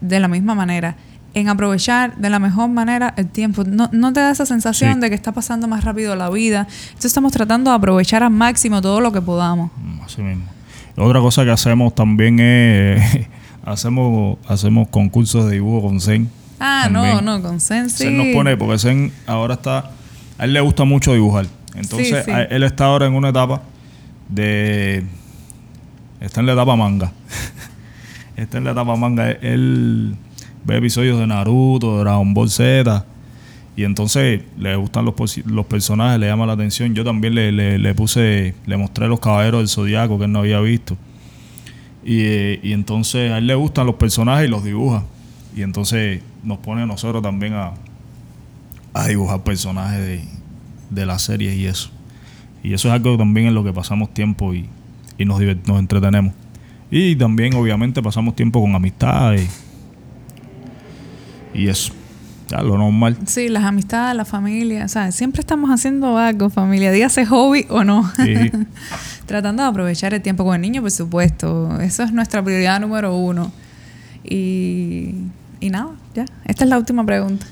de 0.00 0.18
la 0.20 0.28
misma 0.28 0.54
manera, 0.54 0.96
en 1.34 1.48
aprovechar 1.48 2.16
de 2.16 2.30
la 2.30 2.38
mejor 2.38 2.68
manera 2.70 3.12
el 3.16 3.26
tiempo. 3.28 3.64
No, 3.64 3.88
no 3.92 4.12
te 4.12 4.20
da 4.20 4.30
esa 4.30 4.46
sensación 4.46 4.94
Sí. 4.94 5.00
de 5.00 5.08
que 5.08 5.14
está 5.16 5.32
pasando 5.32 5.66
más 5.68 5.84
rápido 5.84 6.14
la 6.16 6.30
vida. 6.30 6.66
Entonces 6.88 7.06
estamos 7.06 7.32
tratando 7.32 7.70
de 7.70 7.76
aprovechar 7.76 8.22
al 8.22 8.30
máximo 8.30 8.80
todo 8.80 9.00
lo 9.00 9.12
que 9.12 9.20
podamos. 9.20 9.70
Mm, 9.76 10.00
Así 10.02 10.22
mismo. 10.22 10.44
Otra 10.96 11.20
cosa 11.20 11.44
que 11.44 11.50
hacemos 11.50 11.94
también 11.94 12.38
es 12.40 13.26
hacemos 13.64 14.38
hacemos 14.48 14.88
concursos 14.88 15.46
de 15.46 15.52
dibujo 15.54 15.88
con 15.88 16.00
Zen. 16.00 16.30
Ah, 16.60 16.88
no, 16.90 17.02
También. 17.02 17.24
no, 17.24 17.42
con 17.42 17.60
Sensi. 17.60 18.04
Zen 18.04 18.16
nos 18.16 18.28
pone, 18.28 18.56
porque 18.56 18.78
Zen 18.78 19.12
ahora 19.26 19.54
está, 19.54 19.90
a 20.38 20.44
él 20.44 20.52
le 20.52 20.60
gusta 20.60 20.84
mucho 20.84 21.12
dibujar. 21.12 21.46
Entonces, 21.74 22.24
Sí, 22.24 22.30
sí. 22.30 22.30
él 22.50 22.62
está 22.62 22.84
ahora 22.84 23.06
en 23.06 23.14
una 23.14 23.30
etapa 23.30 23.62
de, 24.28 25.04
está 26.20 26.40
en 26.40 26.46
la 26.46 26.52
etapa 26.52 26.76
manga. 26.76 27.10
está 28.36 28.58
en 28.58 28.64
la 28.64 28.70
etapa 28.70 28.94
manga. 28.96 29.30
Él 29.30 30.14
ve 30.64 30.76
episodios 30.78 31.18
de 31.18 31.26
Naruto, 31.26 31.94
de 31.96 32.00
Dragon 32.04 32.34
Ball 32.34 32.50
Z. 32.50 33.04
Y 33.76 33.82
entonces 33.84 34.42
le 34.56 34.76
gustan 34.76 35.04
los, 35.04 35.14
los 35.46 35.66
personajes, 35.66 36.20
le 36.20 36.26
llama 36.28 36.46
la 36.46 36.52
atención. 36.52 36.94
Yo 36.94 37.04
también 37.04 37.34
le, 37.34 37.50
le- 37.52 37.78
le 37.78 37.94
puse, 37.94 38.54
le 38.66 38.76
mostré 38.76 39.08
los 39.08 39.18
caballeros 39.20 39.60
del 39.60 39.68
zodiaco 39.68 40.18
que 40.18 40.26
él 40.26 40.32
no 40.32 40.40
había 40.40 40.60
visto. 40.60 40.96
Y, 42.04 42.22
y 42.66 42.72
entonces 42.72 43.32
a 43.32 43.38
él 43.38 43.46
le 43.46 43.54
gustan 43.54 43.86
los 43.86 43.96
personajes 43.96 44.46
y 44.46 44.50
los 44.50 44.62
dibuja. 44.62 45.04
Y 45.56 45.62
entonces 45.62 46.20
nos 46.42 46.58
pone 46.58 46.82
a 46.82 46.86
nosotros 46.86 47.22
también 47.22 47.54
a, 47.54 47.72
a 48.92 49.08
dibujar 49.08 49.42
personajes 49.42 49.98
de, 50.00 50.20
de 50.90 51.06
las 51.06 51.22
series 51.22 51.56
y 51.56 51.66
eso. 51.66 51.90
Y 52.62 52.74
eso 52.74 52.88
es 52.88 52.94
algo 52.94 53.16
también 53.18 53.48
en 53.48 53.54
lo 53.54 53.64
que 53.64 53.72
pasamos 53.72 54.14
tiempo 54.14 54.54
y, 54.54 54.68
y 55.18 55.24
nos, 55.24 55.40
nos 55.66 55.78
entretenemos. 55.80 56.32
Y 56.90 57.16
también, 57.16 57.54
obviamente, 57.54 58.02
pasamos 58.02 58.36
tiempo 58.36 58.60
con 58.60 58.74
amistades 58.74 59.48
y 61.54 61.68
eso. 61.68 61.92
Ya, 62.48 62.60
lo 62.60 62.76
normal. 62.76 63.16
Sí, 63.26 63.48
las 63.48 63.64
amistades, 63.64 64.14
la 64.16 64.24
familia, 64.24 64.84
o 64.84 64.88
sea, 64.88 65.10
siempre 65.12 65.40
estamos 65.40 65.70
haciendo 65.70 66.18
algo, 66.18 66.50
familia, 66.50 66.92
dígase 66.92 67.24
hobby 67.24 67.66
o 67.70 67.84
no. 67.84 68.10
Sí. 68.16 68.34
Tratando 69.26 69.62
de 69.62 69.68
aprovechar 69.70 70.12
el 70.12 70.20
tiempo 70.20 70.44
con 70.44 70.54
el 70.54 70.60
niño, 70.60 70.82
por 70.82 70.90
supuesto. 70.90 71.80
Eso 71.80 72.02
es 72.02 72.12
nuestra 72.12 72.42
prioridad 72.42 72.80
número 72.80 73.16
uno. 73.16 73.50
Y, 74.22 75.14
y 75.60 75.70
nada, 75.70 75.92
ya. 76.14 76.26
Esta 76.44 76.64
es 76.64 76.70
la 76.70 76.76
última 76.76 77.04
pregunta. 77.06 77.46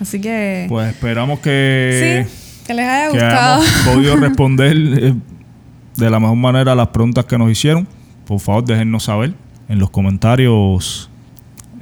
Así 0.00 0.20
que... 0.20 0.66
Pues 0.68 0.88
esperamos 0.88 1.40
que, 1.40 2.24
sí, 2.26 2.64
que 2.66 2.74
les 2.74 2.86
haya 2.86 3.10
que 3.10 3.18
gustado. 3.18 3.62
hayamos 3.62 3.82
podido 3.94 4.16
responder 4.16 4.76
eh, 4.76 5.14
de 5.96 6.10
la 6.10 6.18
mejor 6.18 6.36
manera 6.36 6.72
a 6.72 6.74
las 6.74 6.88
preguntas 6.88 7.26
que 7.26 7.36
nos 7.36 7.50
hicieron. 7.50 7.86
Por 8.26 8.40
favor, 8.40 8.64
déjennos 8.64 9.04
saber 9.04 9.34
en 9.68 9.78
los 9.78 9.90
comentarios 9.90 11.10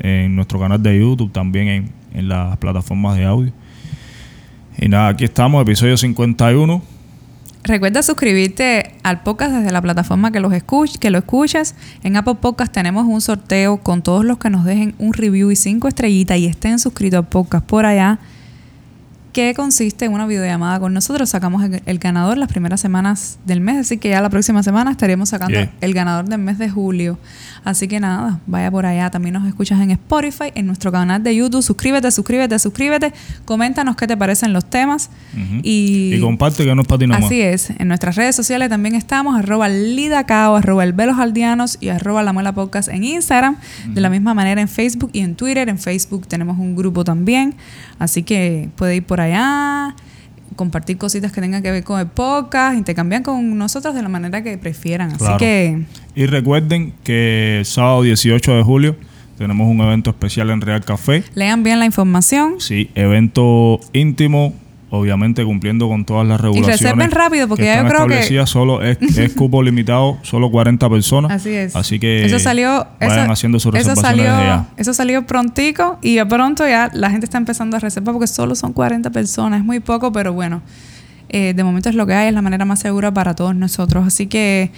en 0.00 0.34
nuestro 0.34 0.58
canal 0.58 0.82
de 0.82 0.98
YouTube, 0.98 1.32
también 1.32 1.68
en, 1.68 1.92
en 2.12 2.28
las 2.28 2.56
plataformas 2.58 3.16
de 3.16 3.24
audio. 3.24 3.52
Y 4.78 4.88
nada, 4.88 5.08
aquí 5.08 5.24
estamos, 5.24 5.62
episodio 5.62 5.96
51. 5.96 6.82
Recuerda 7.62 8.02
suscribirte 8.02 8.94
al 9.02 9.22
podcast 9.22 9.52
desde 9.52 9.70
la 9.70 9.82
plataforma 9.82 10.32
que, 10.32 10.40
los 10.40 10.52
escuch 10.54 10.96
que 10.96 11.10
lo 11.10 11.18
escuchas. 11.18 11.74
En 12.02 12.16
Apple 12.16 12.36
Podcast 12.36 12.72
tenemos 12.72 13.04
un 13.06 13.20
sorteo 13.20 13.78
con 13.78 14.02
todos 14.02 14.24
los 14.24 14.38
que 14.38 14.48
nos 14.48 14.64
dejen 14.64 14.94
un 14.98 15.12
review 15.12 15.50
y 15.50 15.56
cinco 15.56 15.86
estrellitas 15.86 16.38
y 16.38 16.46
estén 16.46 16.78
suscritos 16.78 17.18
al 17.18 17.28
podcast 17.28 17.66
por 17.66 17.84
allá. 17.84 18.18
Que 19.32 19.54
consiste 19.54 20.04
en 20.06 20.12
una 20.12 20.26
videollamada 20.26 20.80
con 20.80 20.92
nosotros. 20.92 21.30
Sacamos 21.30 21.62
el, 21.62 21.82
el 21.86 21.98
ganador 21.98 22.36
las 22.36 22.48
primeras 22.48 22.80
semanas 22.80 23.38
del 23.46 23.60
mes. 23.60 23.76
Así 23.78 23.96
que 23.98 24.08
ya 24.08 24.20
la 24.20 24.28
próxima 24.30 24.62
semana 24.62 24.90
estaremos 24.90 25.28
sacando 25.28 25.50
Yeah. 25.58 25.70
el 25.80 25.94
ganador 25.94 26.28
del 26.28 26.38
mes 26.40 26.58
de 26.58 26.68
julio. 26.70 27.18
Así 27.64 27.86
que 27.88 28.00
nada, 28.00 28.40
vaya 28.46 28.70
por 28.70 28.86
allá. 28.86 29.10
También 29.10 29.34
nos 29.34 29.46
escuchas 29.46 29.80
en 29.80 29.90
Spotify, 29.92 30.50
en 30.54 30.66
nuestro 30.66 30.90
canal 30.90 31.22
de 31.22 31.34
YouTube. 31.36 31.62
Suscríbete, 31.62 32.10
suscríbete, 32.10 32.58
suscríbete. 32.58 33.12
Coméntanos 33.44 33.96
qué 33.96 34.06
te 34.06 34.16
parecen 34.16 34.52
los 34.52 34.64
temas. 34.68 35.10
Y, 35.62 36.14
Y 36.14 36.20
comparte 36.20 36.64
que 36.64 36.74
no 36.74 36.82
es 36.82 36.88
para 36.88 36.98
ti 37.00 37.06
nomás. 37.06 37.24
Así 37.26 37.40
es. 37.40 37.70
En 37.78 37.88
nuestras 37.88 38.16
redes 38.16 38.34
sociales 38.34 38.68
también 38.68 38.94
estamos, 38.94 39.38
arroba 39.38 39.68
lidacao, 39.68 40.56
arroba 40.56 40.84
el 40.84 40.92
velos 40.92 41.18
aldeanos 41.18 41.76
y 41.80 41.88
arroba 41.88 42.22
la 42.22 42.32
muela 42.32 42.52
podcast 42.52 42.88
en 42.88 43.04
Instagram. 43.04 43.56
De 43.88 44.00
la 44.00 44.10
misma 44.10 44.34
manera 44.34 44.60
en 44.60 44.68
Facebook 44.68 45.10
y 45.12 45.20
en 45.20 45.34
Twitter. 45.34 45.68
En 45.68 45.78
Facebook 45.78 46.26
tenemos 46.26 46.58
un 46.58 46.74
grupo 46.74 47.04
también. 47.04 47.54
Así 47.98 48.22
que 48.22 48.70
puede 48.76 48.96
ir 48.96 49.04
por 49.04 49.19
allá, 49.20 49.94
compartir 50.56 50.98
cositas 50.98 51.32
que 51.32 51.40
tengan 51.40 51.62
que 51.62 51.70
ver 51.70 51.84
con 51.84 52.00
el 52.00 52.06
podcast, 52.06 52.76
intercambiar 52.76 53.22
con 53.22 53.56
nosotros 53.56 53.94
de 53.94 54.02
la 54.02 54.08
manera 54.08 54.42
que 54.42 54.58
prefieran. 54.58 55.12
Así 55.12 55.36
que 55.38 55.84
Y 56.14 56.26
recuerden 56.26 56.92
que 57.04 57.58
el 57.60 57.64
sábado 57.64 58.02
18 58.02 58.56
de 58.56 58.62
julio 58.62 58.96
tenemos 59.38 59.68
un 59.68 59.80
evento 59.80 60.10
especial 60.10 60.50
en 60.50 60.60
Real 60.60 60.84
Café. 60.84 61.24
Lean 61.34 61.62
bien 61.62 61.78
la 61.78 61.86
información. 61.86 62.56
Sí, 62.58 62.90
evento 62.94 63.80
íntimo, 63.94 64.52
obviamente 64.90 65.44
cumpliendo 65.44 65.88
con 65.88 66.04
todas 66.04 66.26
las 66.26 66.40
regulaciones. 66.40 66.80
Y 66.80 66.84
reserven 66.84 67.10
rápido 67.10 67.48
porque 67.48 67.64
ya 67.64 67.82
yo 67.82 67.88
creo 67.88 68.06
que 68.06 68.46
solo 68.46 68.82
es, 68.82 68.98
es, 69.18 69.34
cupo 69.34 69.62
limitado, 69.62 70.18
solo 70.22 70.50
40 70.50 70.90
personas. 70.90 71.30
Así 71.30 71.50
es. 71.50 71.74
Así 71.74 71.98
que 71.98 72.24
eso 72.24 72.38
salió, 72.38 72.86
vayan 73.00 73.24
eso, 73.24 73.32
haciendo 73.32 73.60
sus 73.60 73.74
eso 73.74 73.90
reservaciones 73.90 74.26
salió, 74.26 74.36
desde 74.36 74.46
ya. 74.46 74.68
Eso 74.76 74.94
salió 74.94 75.26
prontico 75.26 75.98
y 76.02 76.16
de 76.16 76.26
pronto 76.26 76.66
ya 76.66 76.90
la 76.92 77.10
gente 77.10 77.24
está 77.24 77.38
empezando 77.38 77.76
a 77.76 77.80
reservar 77.80 78.12
porque 78.12 78.26
solo 78.26 78.54
son 78.54 78.72
40 78.72 79.10
personas, 79.10 79.60
es 79.60 79.64
muy 79.64 79.80
poco, 79.80 80.12
pero 80.12 80.32
bueno, 80.32 80.62
eh, 81.28 81.54
de 81.54 81.64
momento 81.64 81.88
es 81.88 81.94
lo 81.94 82.06
que 82.06 82.14
hay, 82.14 82.28
es 82.28 82.34
la 82.34 82.42
manera 82.42 82.64
más 82.64 82.80
segura 82.80 83.12
para 83.14 83.34
todos 83.34 83.54
nosotros. 83.54 84.06
Así 84.06 84.26
que 84.26 84.72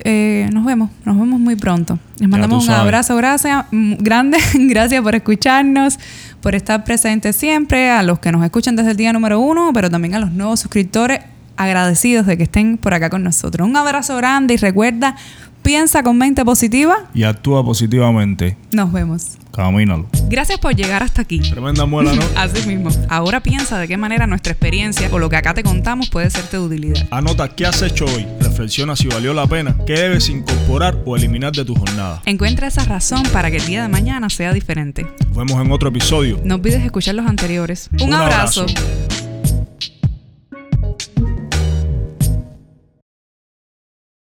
eh, 0.00 0.48
nos 0.52 0.64
vemos, 0.64 0.90
nos 1.04 1.18
vemos 1.18 1.38
muy 1.38 1.56
pronto. 1.56 1.98
Les 2.18 2.28
mandamos 2.28 2.66
un 2.66 2.74
abrazo 2.74 3.16
gracias, 3.16 3.66
mm, 3.70 3.94
grande, 3.98 4.38
gracias 4.54 5.02
por 5.02 5.14
escucharnos, 5.14 5.98
por 6.40 6.54
estar 6.54 6.84
presentes 6.84 7.36
siempre, 7.36 7.90
a 7.90 8.02
los 8.02 8.18
que 8.18 8.32
nos 8.32 8.44
escuchan 8.44 8.76
desde 8.76 8.92
el 8.92 8.96
día 8.96 9.12
número 9.12 9.40
uno, 9.40 9.70
pero 9.72 9.90
también 9.90 10.14
a 10.14 10.18
los 10.18 10.32
nuevos 10.32 10.60
suscriptores, 10.60 11.20
agradecidos 11.56 12.26
de 12.26 12.36
que 12.36 12.44
estén 12.44 12.78
por 12.78 12.94
acá 12.94 13.10
con 13.10 13.22
nosotros. 13.22 13.68
Un 13.68 13.76
abrazo 13.76 14.16
grande 14.16 14.54
y 14.54 14.56
recuerda, 14.56 15.16
piensa 15.62 16.02
con 16.02 16.18
mente 16.18 16.44
positiva. 16.44 16.96
Y 17.14 17.22
actúa 17.24 17.64
positivamente. 17.64 18.56
Nos 18.72 18.92
vemos. 18.92 19.38
Camínalo. 19.52 20.06
Gracias 20.30 20.58
por 20.58 20.74
llegar 20.74 21.02
hasta 21.02 21.20
aquí. 21.22 21.38
Tremenda 21.40 21.84
muela, 21.84 22.14
¿no? 22.14 22.22
Así 22.36 22.66
mismo. 22.66 22.88
Ahora 23.10 23.40
piensa 23.40 23.78
de 23.78 23.86
qué 23.86 23.98
manera 23.98 24.26
nuestra 24.26 24.52
experiencia 24.52 25.08
o 25.12 25.18
lo 25.18 25.28
que 25.28 25.36
acá 25.36 25.52
te 25.52 25.62
contamos 25.62 26.08
puede 26.08 26.30
serte 26.30 26.56
de 26.56 26.62
utilidad. 26.62 27.06
Anota 27.10 27.48
qué 27.48 27.66
has 27.66 27.82
hecho 27.82 28.06
hoy. 28.06 28.26
Reflexiona 28.40 28.96
si 28.96 29.08
valió 29.08 29.34
la 29.34 29.46
pena. 29.46 29.76
¿Qué 29.86 29.92
debes 29.92 30.28
incorporar 30.30 30.96
o 31.04 31.16
eliminar 31.16 31.52
de 31.52 31.64
tu 31.66 31.74
jornada? 31.74 32.22
Encuentra 32.24 32.66
esa 32.66 32.84
razón 32.84 33.24
para 33.32 33.50
que 33.50 33.58
el 33.58 33.66
día 33.66 33.82
de 33.82 33.88
mañana 33.88 34.30
sea 34.30 34.54
diferente. 34.54 35.06
Nos 35.28 35.36
vemos 35.36 35.60
en 35.64 35.70
otro 35.70 35.90
episodio. 35.90 36.40
No 36.44 36.54
olvides 36.54 36.82
escuchar 36.82 37.14
los 37.14 37.26
anteriores. 37.26 37.90
Un, 38.00 38.08
Un 38.08 38.14
abrazo. 38.14 38.62
abrazo. 38.62 39.31